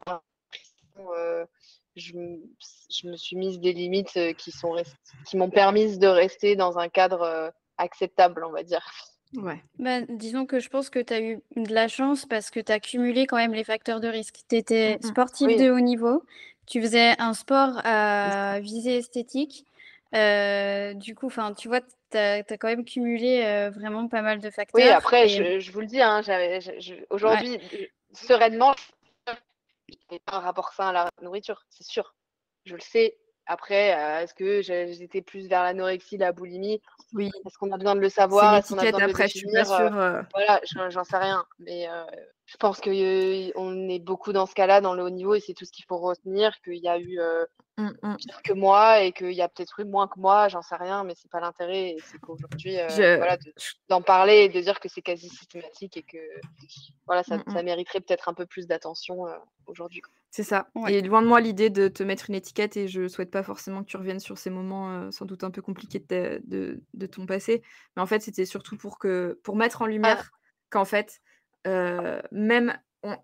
euh, 0.99 1.45
je, 1.95 2.13
je, 2.89 3.07
me 3.07 3.15
suis 3.15 3.35
mise 3.35 3.59
des 3.59 3.73
limites 3.73 4.17
euh, 4.17 4.33
qui 4.33 4.51
sont 4.51 4.75
qui 5.25 5.37
m'ont 5.37 5.49
permis 5.49 5.97
de 5.97 6.07
rester 6.07 6.55
dans 6.55 6.77
un 6.77 6.89
cadre 6.89 7.21
euh, 7.21 7.49
acceptable, 7.77 8.43
on 8.45 8.51
va 8.51 8.63
dire. 8.63 8.85
Ouais. 9.35 9.61
Bah, 9.79 10.01
disons 10.01 10.45
que 10.45 10.59
je 10.59 10.69
pense 10.69 10.89
que 10.89 10.99
tu 10.99 11.13
as 11.13 11.21
eu 11.21 11.41
de 11.55 11.73
la 11.73 11.87
chance 11.87 12.25
parce 12.25 12.49
que 12.49 12.59
tu 12.59 12.71
as 12.71 12.79
cumulé 12.79 13.27
quand 13.27 13.37
même 13.37 13.53
les 13.53 13.63
facteurs 13.63 13.99
de 13.99 14.07
risque. 14.07 14.39
Tu 14.49 14.57
étais 14.57 14.97
sportif 15.01 15.47
de 15.47 15.69
haut 15.69 15.79
niveau, 15.79 16.23
tu 16.65 16.81
faisais 16.81 17.15
un 17.19 17.33
sport 17.33 17.81
à 17.83 18.59
visée 18.59 18.97
esthétique, 18.97 19.65
euh, 20.13 20.93
du 20.93 21.15
coup, 21.15 21.27
enfin, 21.27 21.53
tu 21.53 21.67
vois, 21.67 21.81
tu 21.81 22.17
as, 22.17 22.43
quand 22.43 22.67
même 22.67 22.85
cumulé 22.85 23.43
euh, 23.43 23.69
vraiment 23.69 24.07
pas 24.07 24.21
mal 24.21 24.39
de 24.39 24.49
facteurs. 24.49 24.81
Oui, 24.81 24.89
après, 24.89 25.27
je, 25.27 25.71
vous 25.71 25.81
le 25.81 25.87
dis, 25.87 26.01
hein, 26.01 26.21
aujourd'hui, 27.09 27.59
sereinement, 28.13 28.75
je 29.27 29.95
n'ai 30.11 30.19
pas 30.19 30.37
un 30.37 30.39
rapport 30.39 30.73
sain 30.73 30.89
à 30.89 30.93
la 30.93 31.09
nourriture, 31.21 31.65
c'est 31.69 31.85
sûr. 31.85 32.15
Je 32.65 32.75
le 32.75 32.81
sais. 32.81 33.17
Après, 33.47 33.95
euh, 33.95 34.23
est-ce 34.23 34.33
que 34.33 34.61
j'étais 34.61 35.21
plus 35.21 35.47
vers 35.47 35.63
l'anorexie, 35.63 36.17
la 36.17 36.31
boulimie? 36.31 36.81
Oui. 37.13 37.31
Est-ce 37.45 37.57
qu'on 37.57 37.71
a 37.71 37.77
besoin 37.77 37.95
de 37.95 38.01
le 38.01 38.09
savoir? 38.09 38.55
Est-ce 38.55 38.69
qu'on 38.69 38.79
a 38.79 38.83
besoin 38.83 39.07
de 39.07 39.11
le 39.11 39.13
définir? 39.13 39.65
Voilà, 40.33 40.61
j'en 40.89 41.03
sais 41.03 41.17
rien. 41.17 41.45
Mais 41.59 41.87
je 42.45 42.57
pense 42.57 42.79
qu'on 42.81 42.91
est 42.91 43.99
beaucoup 43.99 44.33
dans 44.33 44.45
ce 44.45 44.53
cas-là, 44.55 44.81
dans 44.81 44.93
le 44.93 45.03
haut 45.03 45.09
niveau, 45.09 45.35
et 45.35 45.39
c'est 45.39 45.53
tout 45.53 45.65
ce 45.65 45.71
qu'il 45.71 45.85
faut 45.85 45.97
retenir, 45.97 46.59
qu'il 46.61 46.77
y 46.77 46.87
a 46.87 46.99
eu 46.99 47.19
Mmh, 47.77 47.89
mmh. 48.03 48.15
pire 48.15 48.41
que 48.41 48.53
moi 48.53 49.01
et 49.01 49.11
qu'il 49.11 49.33
y 49.33 49.41
a 49.41 49.49
peut-être 49.49 49.81
eu 49.81 49.83
moins 49.83 50.07
que 50.07 50.17
moi, 50.17 50.47
j'en 50.47 50.61
sais 50.61 50.77
rien, 50.77 51.03
mais 51.03 51.13
c'est 51.13 51.29
pas 51.29 51.41
l'intérêt. 51.41 51.97
C'est 52.05 52.17
qu'aujourd'hui, 52.19 52.79
euh, 52.79 53.17
voilà, 53.17 53.37
d'en 53.89 54.01
parler 54.01 54.43
et 54.43 54.49
de 54.49 54.61
dire 54.61 54.79
que 54.79 54.87
c'est 54.87 55.01
quasi 55.01 55.27
systématique 55.27 55.97
et 55.97 56.03
que 56.03 56.17
voilà, 57.05 57.23
ça, 57.23 57.37
mmh, 57.37 57.61
mériterait 57.63 57.99
peut-être 57.99 58.29
un 58.29 58.33
peu 58.33 58.45
plus 58.45 58.65
d'attention 58.65 59.27
euh, 59.27 59.35
aujourd'hui. 59.65 60.01
C'est 60.35 60.43
ça. 60.43 60.67
Et 60.89 61.01
loin 61.01 61.21
de 61.21 61.27
moi 61.27 61.39
l'idée 61.39 61.69
de 61.69 61.87
te 61.87 62.03
mettre 62.03 62.29
une 62.29 62.35
étiquette 62.35 62.75
et 62.75 62.89
je 62.89 63.07
souhaite 63.07 63.31
pas 63.31 63.41
forcément 63.41 63.83
que 63.83 63.87
tu 63.87 63.95
reviennes 63.95 64.19
sur 64.19 64.37
ces 64.37 64.49
moments 64.49 64.91
euh, 64.91 65.09
sans 65.09 65.23
doute 65.23 65.45
un 65.45 65.49
peu 65.49 65.61
compliqués 65.61 65.99
de, 65.99 66.41
de, 66.43 66.83
de, 66.93 67.05
ton 67.05 67.25
passé. 67.25 67.61
Mais 67.95 68.01
en 68.01 68.05
fait, 68.05 68.21
c'était 68.21 68.43
surtout 68.43 68.75
pour, 68.75 68.99
que, 68.99 69.39
pour 69.43 69.55
mettre 69.55 69.81
en 69.81 69.85
ah. 69.85 69.87
lumière 69.87 70.31
qu'en 70.69 70.83
fait, 70.83 71.21
même 71.63 72.77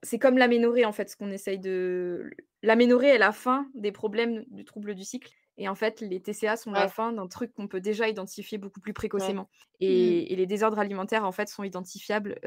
c'est 0.04 0.20
comme 0.20 0.38
l'aménorrhée 0.38 0.86
en 0.86 0.94
fait, 0.94 1.10
ce 1.10 1.18
qu'on 1.18 1.32
essaye 1.32 1.60
de. 1.60 2.32
L'aménorrhée 2.64 3.10
est 3.10 3.18
la 3.18 3.34
fin 3.34 3.68
des 3.74 3.92
problèmes 3.92 4.46
du 4.48 4.64
trouble 4.64 4.96
du 4.96 5.04
cycle. 5.04 5.34
Et 5.58 5.68
en 5.70 5.76
fait, 5.76 6.02
les 6.02 6.22
TCA 6.22 6.58
sont 6.58 6.72
la 6.72 6.88
fin 6.88 7.12
d'un 7.14 7.28
truc 7.28 7.54
qu'on 7.54 7.68
peut 7.68 7.82
déjà 7.82 8.08
identifier 8.08 8.58
beaucoup 8.58 8.80
plus 8.80 8.94
précocement. 8.94 9.50
Mmh. 9.88 10.22
Et, 10.28 10.36
les 10.36 10.46
désordres 10.48 10.80
alimentaires, 10.80 11.26
en 11.26 11.32
fait, 11.32 11.50
sont 11.50 11.64
identifiables 11.64 12.40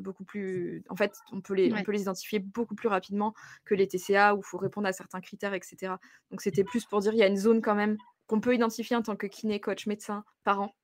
beaucoup 0.00 0.24
plus. 0.24 0.82
En 0.90 0.96
fait, 0.96 1.12
on 1.32 1.40
peut, 1.40 1.54
les, 1.54 1.72
on 1.72 1.82
peut 1.82 1.92
les 1.92 2.02
identifier 2.02 2.40
beaucoup 2.40 2.74
plus 2.74 2.88
rapidement 2.88 3.32
que 3.64 3.74
les 3.74 3.86
TCA, 3.88 4.34
où 4.34 4.40
il 4.40 4.44
faut 4.44 4.58
répondre 4.58 4.86
à 4.88 4.92
certains 4.92 5.20
critères, 5.20 5.54
etc. 5.54 5.98
Donc, 6.30 6.40
c'était 6.42 6.64
plus 6.64 6.84
pour 6.84 7.00
dire 7.00 7.12
il 7.14 7.18
y 7.18 7.22
a 7.22 7.28
une 7.28 7.36
zone 7.36 7.62
quand 7.62 7.74
même 7.74 7.96
qu'on 8.26 8.40
peut 8.40 8.54
identifier 8.54 8.96
en 8.96 9.02
tant 9.02 9.16
que 9.16 9.26
kiné, 9.26 9.60
coach, 9.60 9.86
médecin, 9.86 10.24
parent, 10.44 10.74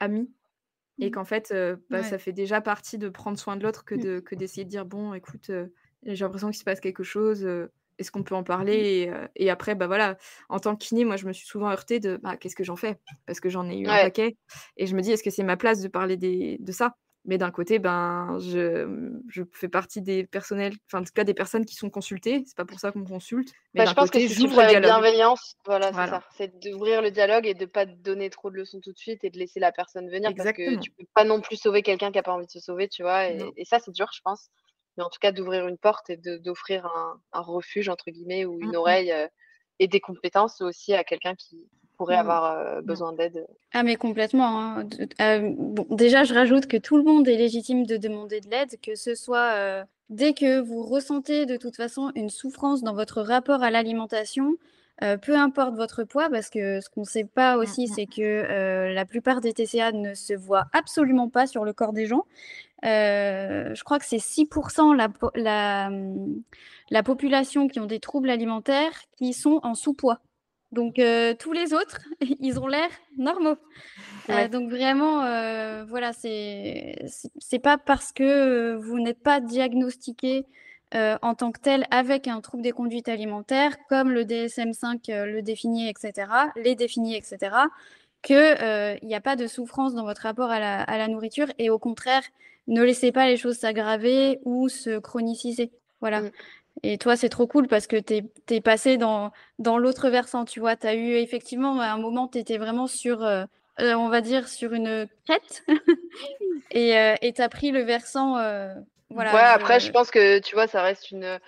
amis 0.00 0.32
et 1.00 1.10
Mmh. 1.10 1.10
qu'en 1.10 1.24
fait, 1.24 1.52
heu, 1.52 1.84
bah, 1.90 2.02
ça 2.02 2.18
fait 2.18 2.32
déjà 2.32 2.60
partie 2.60 2.98
de 2.98 3.08
prendre 3.08 3.38
soin 3.38 3.56
de 3.56 3.62
l'autre 3.62 3.84
que 3.84 3.94
Mmh. 3.94 4.06
de 4.06 4.20
que 4.20 4.34
d'essayer 4.34 4.64
de 4.64 4.70
dire: 4.70 4.86
«Bon 4.86 5.14
écoute, 5.14 5.50
heu, 5.50 5.74
j'ai 6.04 6.24
l'impression 6.24 6.48
qu'il 6.50 6.58
se 6.58 6.64
passe 6.64 6.80
quelque 6.80 7.02
chose, 7.04 7.44
est-ce 7.98 8.10
qu'on 8.10 8.22
peut 8.22 8.34
en 8.34 8.44
parler?» 8.44 8.74
Mmh. 8.74 8.86
et 9.04 9.10
heu 9.10 9.28
et 9.36 9.50
après, 9.50 9.74
bah, 9.74 9.86
voilà, 9.86 10.16
en 10.48 10.58
tant 10.60 10.76
que 10.76 10.84
kiné, 10.86 11.04
moi, 11.04 11.16
je 11.16 11.26
me 11.26 11.32
suis 11.32 11.46
souvent 11.46 11.70
heurtée 11.70 12.00
de: 12.00 12.18
«Bah, 12.22 12.36
qu'est-ce 12.36 12.56
que 12.56 12.64
j'en 12.64 12.76
fais?» 12.76 12.98
parce 13.26 13.40
que 13.40 13.48
j'en 13.50 13.68
ai 13.70 13.78
eu 13.78 13.88
un 13.88 13.98
paquet 13.98 14.36
et 14.76 14.86
je 14.86 14.94
me 14.96 15.00
dis: 15.02 15.12
«Est-ce 15.12 15.22
que 15.22 15.30
c'est 15.30 15.42
ma 15.44 15.56
place 15.56 15.80
de 15.82 15.88
parler 15.88 16.16
des 16.16 16.58
de 16.60 16.72
ça?» 16.72 16.94
mais 17.28 17.38
d'un 17.38 17.50
côté, 17.50 17.80
ben, 17.80 18.38
je, 18.38 19.20
je 19.28 19.42
fais 19.52 19.68
partie 19.68 20.00
des 20.00 20.24
personnels 20.28 20.74
enfin, 20.88 21.00
en 21.02 21.04
tout 21.04 21.10
cas, 21.12 21.24
des 21.24 21.34
personnes 21.34 21.64
qui 21.64 21.74
sont 21.74 21.90
consultées. 21.90 22.44
C'est 22.46 22.56
pas 22.56 22.64
pour 22.64 22.78
ça 22.78 22.92
qu'on 22.92 23.02
consulte, 23.04 23.52
mais 23.74 23.84
Bah, 23.84 23.86
je 23.86 23.94
pense 23.94 24.10
que 24.10 24.18
si 24.18 24.34
tu 24.34 24.48
le 24.48 24.58
avec 24.58 24.80
bienveillance, 24.80 25.54
voilà, 25.66 25.92
c'est 25.92 26.06
ça. 26.06 26.22
C'est 26.30 26.58
d'ouvrir 26.60 27.02
le 27.02 27.10
dialogue 27.10 27.46
et 27.46 27.52
de 27.54 27.66
pas 27.66 27.84
donner 27.84 28.30
trop 28.30 28.50
de 28.50 28.56
leçons 28.56 28.80
tout 28.80 28.92
de 28.92 28.98
suite 28.98 29.22
et 29.22 29.28
de 29.30 29.38
laisser 29.38 29.60
la 29.60 29.70
personne 29.70 30.08
venir 30.10 30.32
parce 30.36 30.50
que 30.50 30.76
Exactement. 30.76 30.76
tu 30.76 30.90
peux 30.92 31.04
pas 31.14 31.24
non 31.24 31.42
plus 31.42 31.56
sauver 31.56 31.82
quelqu'un 31.82 32.10
qui 32.10 32.18
a 32.18 32.22
pas 32.22 32.32
envie 32.32 32.46
de 32.46 32.50
se 32.50 32.60
sauver, 32.60 32.88
tu 32.88 33.02
vois? 33.02 33.26
Et 33.28 33.64
ça, 33.66 33.78
c'est 33.78 33.90
dur, 33.92 34.08
je 34.14 34.20
pense. 34.24 34.48
Mais 34.98 35.04
en 35.04 35.10
tout 35.10 35.18
cas, 35.20 35.32
d'ouvrir 35.32 35.66
une 35.68 35.78
porte 35.78 36.10
et 36.10 36.16
d'offrir 36.18 36.86
un 36.86 37.20
un 37.32 37.40
«refuge» 37.42 37.88
entre 37.90 38.10
guillemets 38.10 38.44
ou 38.46 38.60
Mmh 38.60 38.72
une 38.72 38.76
mh. 38.86 38.96
oreille, 38.96 39.12
heu 39.12 39.28
et 39.80 39.88
des 39.88 40.00
compétences 40.00 40.60
aussi 40.62 40.94
à 40.94 41.04
quelqu'un 41.04 41.34
qui 41.36 41.68
pourrait 41.98 42.16
Mmh. 42.16 42.16
avoir, 42.16 42.78
heu, 42.78 42.82
Mmh. 42.84 42.96
besoin 42.96 43.12
d'aide. 43.12 43.46
Ah 43.74 43.82
mais 43.84 43.96
complètement, 43.96 44.60
hein. 44.60 44.84
Bon, 45.58 45.86
déjà, 45.90 46.24
je 46.24 46.34
rajoute 46.34 46.66
que 46.66 46.76
tout 46.78 46.96
le 46.98 47.04
monde 47.04 47.28
est 47.28 47.36
légitime 47.36 47.86
de 47.86 47.96
demander 47.98 48.40
de 48.40 48.48
l'aide, 48.50 48.80
que 48.82 48.94
ce 48.96 49.14
soit, 49.14 49.84
dès 50.10 50.34
que 50.34 50.60
vous 50.60 50.82
ressentez 50.82 51.46
de 51.46 51.56
toute 51.56 51.76
façon 51.76 52.12
une 52.16 52.30
souffrance 52.30 52.82
dans 52.82 52.94
votre 52.94 53.22
rapport 53.22 53.62
à 53.62 53.70
l'alimentation, 53.70 54.56
peu 55.22 55.36
importe 55.36 55.76
votre 55.76 56.04
poids 56.04 56.30
parce 56.30 56.50
que 56.50 56.80
ce 56.80 56.90
qu'on 56.90 57.04
sait 57.04 57.24
pas 57.24 57.58
Mmh 57.60 57.76
aussi, 57.76 57.88
c'est 57.88 58.06
que, 58.06 58.92
la 58.94 59.04
plupart 59.06 59.40
des 59.42 59.52
TCA 59.54 59.92
ne 59.92 60.14
se 60.14 60.34
voient 60.34 60.66
absolument 60.72 61.28
pas 61.30 61.46
sur 61.46 61.64
le 61.64 61.72
corps 61.74 61.92
des 61.94 62.06
gens. 62.06 62.24
Heu, 62.84 63.74
je 63.74 63.84
crois 63.84 63.98
que 63.98 64.04
c'est 64.04 64.18
6 64.18 64.48
la 64.96 65.08
po 65.08 65.30
la, 65.34 65.90
mmh, 65.90 66.42
la 66.90 67.02
population 67.02 67.68
qui 67.68 67.80
ont 67.80 67.86
des 67.86 68.00
troubles 68.00 68.30
alimentaires 68.30 68.92
qui 69.16 69.32
sont 69.32 69.60
en 69.62 69.74
sous-poids. 69.74 70.20
Donc 70.72 70.98
heu, 70.98 71.34
tous 71.38 71.52
les 71.52 71.72
autres, 71.74 72.00
ils 72.40 72.58
ont 72.60 72.66
l'air 72.66 72.88
normaux. 73.18 73.56
Ouais. 74.28 74.48
donc 74.48 74.70
vraiment, 74.70 75.20
voilà, 75.88 76.12
c'est 76.12 76.96
pas 77.62 77.78
parce 77.78 78.12
que, 78.12 78.74
vous 78.74 78.98
n'êtes 78.98 79.22
pas 79.22 79.40
diagnostiqué, 79.40 80.44
en 80.94 81.34
tant 81.34 81.52
que 81.52 81.60
tel 81.60 81.86
avec 81.90 82.28
un 82.28 82.40
trouble 82.40 82.62
des 82.62 82.72
conduites 82.72 83.08
alimentaires 83.08 83.76
comme 83.88 84.10
le 84.10 84.24
DSM-5, 84.24 85.08
heu, 85.10 85.26
le 85.26 85.42
définit 85.42 85.88
et 85.88 85.94
cetera 85.98 86.48
les 86.56 86.74
définit 86.74 87.16
et 87.16 87.22
cetera, 87.22 87.68
que, 88.22 88.94
heu, 88.94 88.98
il 89.02 89.08
y 89.08 89.14
a 89.14 89.20
pas 89.20 89.36
de 89.36 89.46
souffrance 89.46 89.94
dans 89.94 90.04
votre 90.04 90.22
rapport 90.22 90.50
à 90.50 90.58
la 90.60 90.82
à 90.82 90.98
la 90.98 91.08
nourriture 91.08 91.48
et 91.58 91.70
au 91.70 91.78
contraire, 91.78 92.22
ne 92.68 92.82
laissez 92.82 93.12
pas 93.12 93.26
les 93.28 93.36
choses 93.36 93.56
s'aggraver 93.58 94.38
ou 94.44 94.68
se 94.68 94.98
chroniciser. 94.98 95.72
Voilà 96.00 96.22
Mmh. 96.22 96.30
et 96.82 96.98
toi, 96.98 97.16
c'est 97.16 97.28
trop 97.30 97.46
cool 97.46 97.68
parce 97.68 97.86
que 97.86 97.96
tu 97.96 98.22
es 98.54 98.60
passée 98.60 98.96
dans 98.98 99.32
dans 99.58 99.78
l'autre 99.78 100.08
versant, 100.10 100.44
tu 100.44 100.60
vois? 100.60 100.76
Tu 100.76 100.86
as 100.86 100.94
eu 100.94 101.12
effectivement 101.14 101.80
à 101.80 101.86
un 101.88 101.98
moment, 101.98 102.28
tu 102.28 102.38
étais 102.38 102.58
vraiment 102.58 102.86
sur, 102.86 103.22
heu 103.24 103.44
heu, 103.80 103.94
on 103.96 104.08
va 104.08 104.20
dire 104.20 104.48
sur 104.48 104.72
une 104.74 105.08
crête 105.26 105.64
et 106.70 106.92
et 107.22 107.32
tu 107.32 107.42
as 107.42 107.48
pris 107.48 107.70
le 107.70 107.82
versant, 107.82 108.38
heu, 108.38 108.68
Mmh. 109.10 109.14
voilà, 109.14 109.32
Ouais, 109.32 109.40
après, 109.40 109.80
je 109.80 109.90
pense 109.92 110.10
que, 110.10 110.38
tu 110.40 110.54
vois, 110.54 110.66
ça 110.66 110.82
reste 110.82 111.10
une, 111.10 111.38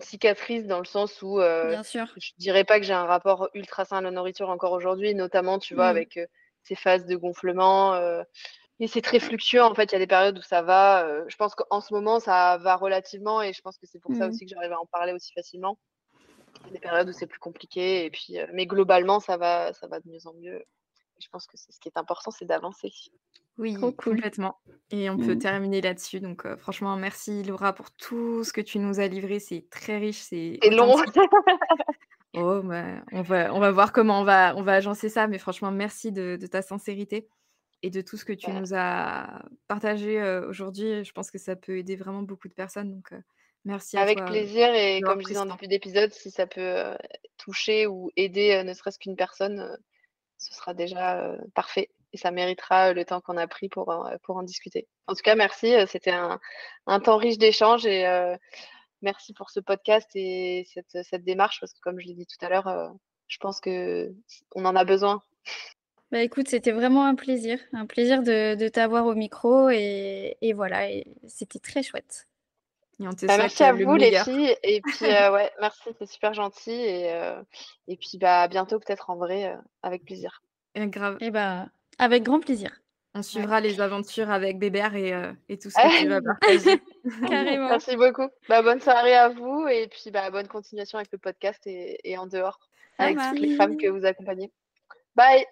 cicatrice 0.00 0.66
dans 0.66 0.80
le 0.80 0.84
sens 0.84 1.22
où, 1.22 1.38
Bien 1.38 1.82
sûr. 1.84 2.06
je 2.16 2.30
dirais 2.38 2.64
pas 2.64 2.80
que 2.80 2.84
j'ai 2.86 2.92
un 2.92 3.04
rapport 3.06 3.48
ultra 3.54 3.84
sain 3.84 3.98
à 3.98 4.00
la 4.00 4.10
nourriture 4.10 4.50
encore 4.50 4.72
aujourd'hui, 4.72 5.14
notamment, 5.14 5.58
tu 5.58 5.74
vois, 5.74 5.86
Mmh. 5.86 5.90
avec, 5.90 6.20
ces 6.64 6.74
phases 6.74 7.06
de 7.06 7.14
gonflement, 7.16 7.94
et 8.80 8.86
c'est 8.88 9.02
très 9.02 9.20
fluctuant, 9.20 9.70
en 9.70 9.74
fait. 9.74 9.84
Il 9.92 9.94
y 9.94 9.96
a 9.96 9.98
des 9.98 10.06
périodes 10.06 10.38
où 10.38 10.42
ça 10.42 10.62
va, 10.62 11.06
heu, 11.08 11.24
je 11.28 11.36
pense 11.36 11.54
qu'en 11.54 11.80
ce 11.80 11.94
moment, 11.94 12.20
ça 12.20 12.58
va 12.58 12.76
relativement 12.76 13.42
et 13.42 13.52
je 13.52 13.60
pense 13.62 13.78
que 13.78 13.86
c'est 13.86 14.00
pour 14.00 14.14
ça 14.14 14.28
Mmh. 14.28 14.28
aussi 14.28 14.44
que 14.46 14.50
j'arrive 14.54 14.72
à 14.72 14.80
en 14.80 14.86
parler 14.86 15.12
aussi 15.12 15.32
facilement. 15.34 15.78
Il 16.66 16.68
y 16.68 16.70
a 16.70 16.74
des 16.74 16.80
périodes 16.80 17.08
où 17.10 17.12
c'est 17.12 17.26
plus 17.28 17.40
compliqué 17.40 18.04
et 18.06 18.10
puis, 18.10 18.38
heu, 18.40 18.48
mais 18.54 18.66
globalement, 18.66 19.20
ça 19.20 19.36
va 19.38 19.72
ça 19.74 19.88
va 19.88 20.00
de 20.00 20.08
mieux 20.10 20.26
en 20.26 20.34
mieux. 20.34 20.64
Je 21.20 21.28
pense 21.32 21.46
que 21.46 21.56
c'est 21.58 21.72
ce 21.72 21.80
qui 21.80 21.88
est 21.88 21.98
important, 21.98 22.30
c'est 22.32 22.46
d'avancer. 22.46 22.92
Oui, 23.58 23.74
Trop 23.74 23.92
cool. 23.92 24.20
complètement 24.20 24.60
et 24.90 25.10
on 25.10 25.18
peut 25.18 25.34
Mmh. 25.34 25.38
terminer 25.38 25.80
là-dessus 25.80 26.20
donc 26.20 26.46
heu, 26.46 26.56
franchement, 26.56 26.94
merci 26.96 27.42
Laura 27.42 27.72
pour 27.72 27.90
tout 27.90 28.44
ce 28.44 28.52
que 28.52 28.60
tu 28.60 28.78
nous 28.78 29.00
as 29.00 29.08
livré. 29.08 29.40
C'est 29.40 29.66
très 29.70 29.98
riche, 29.98 30.20
c'est 30.20 30.60
long. 30.64 30.96
Oh, 32.34 32.60
bah, 32.62 33.02
on 33.12 33.22
va 33.22 33.54
on 33.54 33.60
va 33.60 33.70
voir 33.70 33.92
comment 33.92 34.20
on 34.20 34.24
va 34.24 34.54
on 34.56 34.62
va 34.62 34.74
agencer 34.74 35.08
ça, 35.08 35.26
mais 35.26 35.38
franchement, 35.38 35.70
merci 35.70 36.12
de 36.12 36.36
de 36.40 36.46
ta 36.46 36.60
sincérité 36.62 37.28
et 37.82 37.90
de 37.90 38.00
tout 38.00 38.16
ce 38.16 38.24
que 38.24 38.32
tu 38.32 38.50
nous 38.50 38.74
as 38.74 39.42
partagé, 39.68 40.22
aujourd'hui. 40.48 41.04
Je 41.04 41.12
pense 41.12 41.30
que 41.30 41.38
ça 41.38 41.56
peut 41.56 41.78
aider 41.78 41.96
vraiment 41.96 42.22
beaucoup 42.22 42.48
de 42.48 42.54
personnes 42.54 42.90
donc 42.90 43.12
merci 43.64 43.96
à 43.96 44.02
Avec 44.02 44.18
toi, 44.18 44.26
plaisir 44.26 44.74
et 44.74 45.00
comme 45.00 45.20
je 45.20 45.26
disais 45.26 45.38
en 45.38 45.46
début 45.46 45.68
d'épisode, 45.68 46.12
si 46.12 46.30
ça 46.30 46.46
peut, 46.46 46.96
toucher 47.36 47.86
ou 47.86 48.10
aider, 48.16 48.62
ne 48.64 48.72
serait-ce 48.72 48.98
qu'une 48.98 49.16
personne, 49.16 49.76
ce 50.38 50.54
sera 50.54 50.74
déjà, 50.74 51.36
parfait 51.54 51.90
et 52.12 52.16
ça 52.16 52.30
méritera, 52.30 52.92
le 52.92 53.04
temps 53.04 53.20
qu'on 53.20 53.36
a 53.36 53.46
pris 53.46 53.68
pour 53.68 54.08
pour 54.22 54.36
en 54.36 54.42
discuter. 54.42 54.88
En 55.06 55.14
tout 55.14 55.22
cas, 55.22 55.34
merci, 55.34 55.74
c'était 55.86 56.12
un 56.12 56.40
un 56.86 57.00
temps 57.00 57.16
riche 57.16 57.38
d'échanges 57.38 57.86
et 57.86 58.06
merci 59.02 59.32
pour 59.32 59.50
ce 59.50 59.60
podcast 59.60 60.08
et 60.14 60.66
cette, 60.72 61.04
cette 61.04 61.24
démarche 61.24 61.60
parce 61.60 61.72
que 61.72 61.80
comme 61.80 62.00
je 62.00 62.06
l'ai 62.06 62.14
dit 62.14 62.26
tout 62.26 62.44
à 62.44 62.48
l'heure, 62.48 62.68
heu, 62.68 62.88
je 63.28 63.38
pense 63.38 63.60
qu'on 63.60 64.64
en 64.64 64.76
a 64.76 64.84
besoin. 64.84 65.22
Bah, 66.12 66.22
écoute, 66.22 66.46
c'était 66.48 66.70
vraiment 66.70 67.04
un 67.04 67.16
plaisir, 67.16 67.58
un 67.72 67.84
plaisir 67.86 68.22
de 68.22 68.54
de 68.54 68.68
t'avoir 68.68 69.06
au 69.06 69.14
micro 69.14 69.68
et 69.70 70.36
et 70.40 70.52
voilà 70.52 70.88
et 70.88 71.04
c'était 71.26 71.58
très 71.58 71.82
chouette. 71.82 72.28
Et 73.00 73.08
on 73.08 73.12
te 73.12 73.26
Bah, 73.26 73.36
merci 73.38 73.64
à 73.64 73.72
le 73.72 73.84
vous 73.84 73.96
les 73.96 74.12
filles 74.12 74.56
et 74.62 74.80
puis, 74.82 75.04
heu, 75.06 75.08
ouais, 75.32 75.50
merci, 75.60 75.90
c'est 75.98 76.06
super 76.06 76.32
gentil 76.32 76.70
et 76.70 77.12
heu 77.12 77.44
et 77.88 77.96
puis, 77.96 78.18
bah, 78.18 78.42
à 78.42 78.48
bientôt 78.48 78.78
peut-être 78.78 79.10
en 79.10 79.16
vrai, 79.16 79.52
heu, 79.52 79.58
avec 79.82 80.04
plaisir. 80.04 80.42
Et 80.76 80.86
grave. 80.86 81.16
Et 81.20 81.30
bah, 81.30 81.66
avec 81.98 82.22
grand 82.22 82.38
plaisir. 82.40 82.70
On 83.14 83.18
Ouais. 83.20 83.24
suivra 83.24 83.60
les 83.60 83.80
aventures 83.80 84.30
avec 84.30 84.58
Bébert 84.58 84.94
et 84.94 85.12
et 85.48 85.58
tout 85.58 85.70
ce 85.70 85.76
que 85.76 85.88
tu 86.00 86.06
vas 86.06 86.20
partager. 86.22 86.80
Carrément. 87.28 87.68
Merci 87.68 87.96
beaucoup. 87.96 88.28
Bah, 88.48 88.62
bonne 88.62 88.80
soirée 88.80 89.14
à 89.14 89.28
vous 89.30 89.66
et 89.68 89.88
puis, 89.88 90.10
bah, 90.10 90.30
bonne 90.30 90.48
continuation 90.48 90.98
avec 90.98 91.10
le 91.12 91.18
podcast 91.18 91.66
et 91.66 91.98
et 92.04 92.16
en 92.18 92.26
dehors, 92.26 92.60
avec 92.98 93.18
toutes 93.18 93.40
les 93.40 93.56
femmes 93.56 93.76
que 93.76 93.88
vous 93.88 94.04
accompagnez. 94.06 94.52
Bye. 95.16 95.46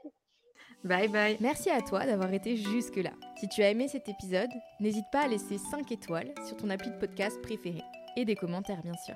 Bye 0.84 1.08
bye. 1.08 1.38
Merci 1.40 1.70
à 1.70 1.80
toi 1.80 2.04
d'avoir 2.04 2.30
été 2.34 2.58
jusque-là. 2.58 3.12
Si 3.40 3.48
tu 3.48 3.62
as 3.62 3.70
aimé 3.70 3.88
cet 3.88 4.06
épisode, 4.06 4.50
n'hésite 4.80 5.06
pas 5.10 5.24
à 5.24 5.28
laisser 5.28 5.56
5 5.56 5.90
étoiles 5.90 6.34
sur 6.46 6.58
ton 6.58 6.68
appli 6.68 6.90
de 6.90 6.98
podcast 6.98 7.40
préféré 7.40 7.82
et 8.16 8.26
des 8.26 8.36
commentaires 8.36 8.82
bien 8.82 8.96
sûr. 9.04 9.14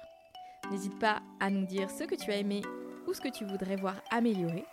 N'hésite 0.70 0.98
pas 0.98 1.20
à 1.40 1.50
nous 1.50 1.66
dire 1.66 1.90
ce 1.90 2.04
que 2.04 2.14
tu 2.14 2.30
as 2.30 2.36
aimé 2.36 2.62
ou 3.06 3.12
ce 3.12 3.20
que 3.20 3.28
tu 3.28 3.44
voudrais 3.44 3.76
voir 3.76 3.96
améliorer. 4.10 4.64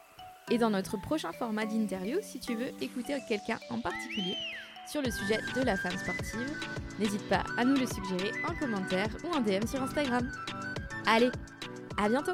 Et 0.49 0.57
dans 0.57 0.69
notre 0.69 0.95
prochain 1.01 1.33
format 1.33 1.65
d'interview, 1.65 2.19
si 2.21 2.39
tu 2.39 2.55
veux 2.55 2.71
écouter 2.81 3.17
quelqu'un 3.27 3.59
en 3.69 3.79
particulier 3.79 4.35
sur 4.89 5.01
le 5.01 5.11
sujet 5.11 5.39
de 5.53 5.61
la 5.61 5.75
femme 5.75 5.97
sportive, 5.97 6.57
n'hésite 6.97 7.27
pas 7.27 7.43
à 7.57 7.65
nous 7.65 7.75
le 7.75 7.87
suggérer 7.87 8.31
en 8.47 8.55
commentaire 8.57 9.09
ou 9.25 9.35
en 9.35 9.41
DM 9.41 9.67
sur 9.67 9.83
Instagram. 9.83 10.31
Allez, 11.05 11.31
à 11.97 12.07
bientôt 12.07 12.33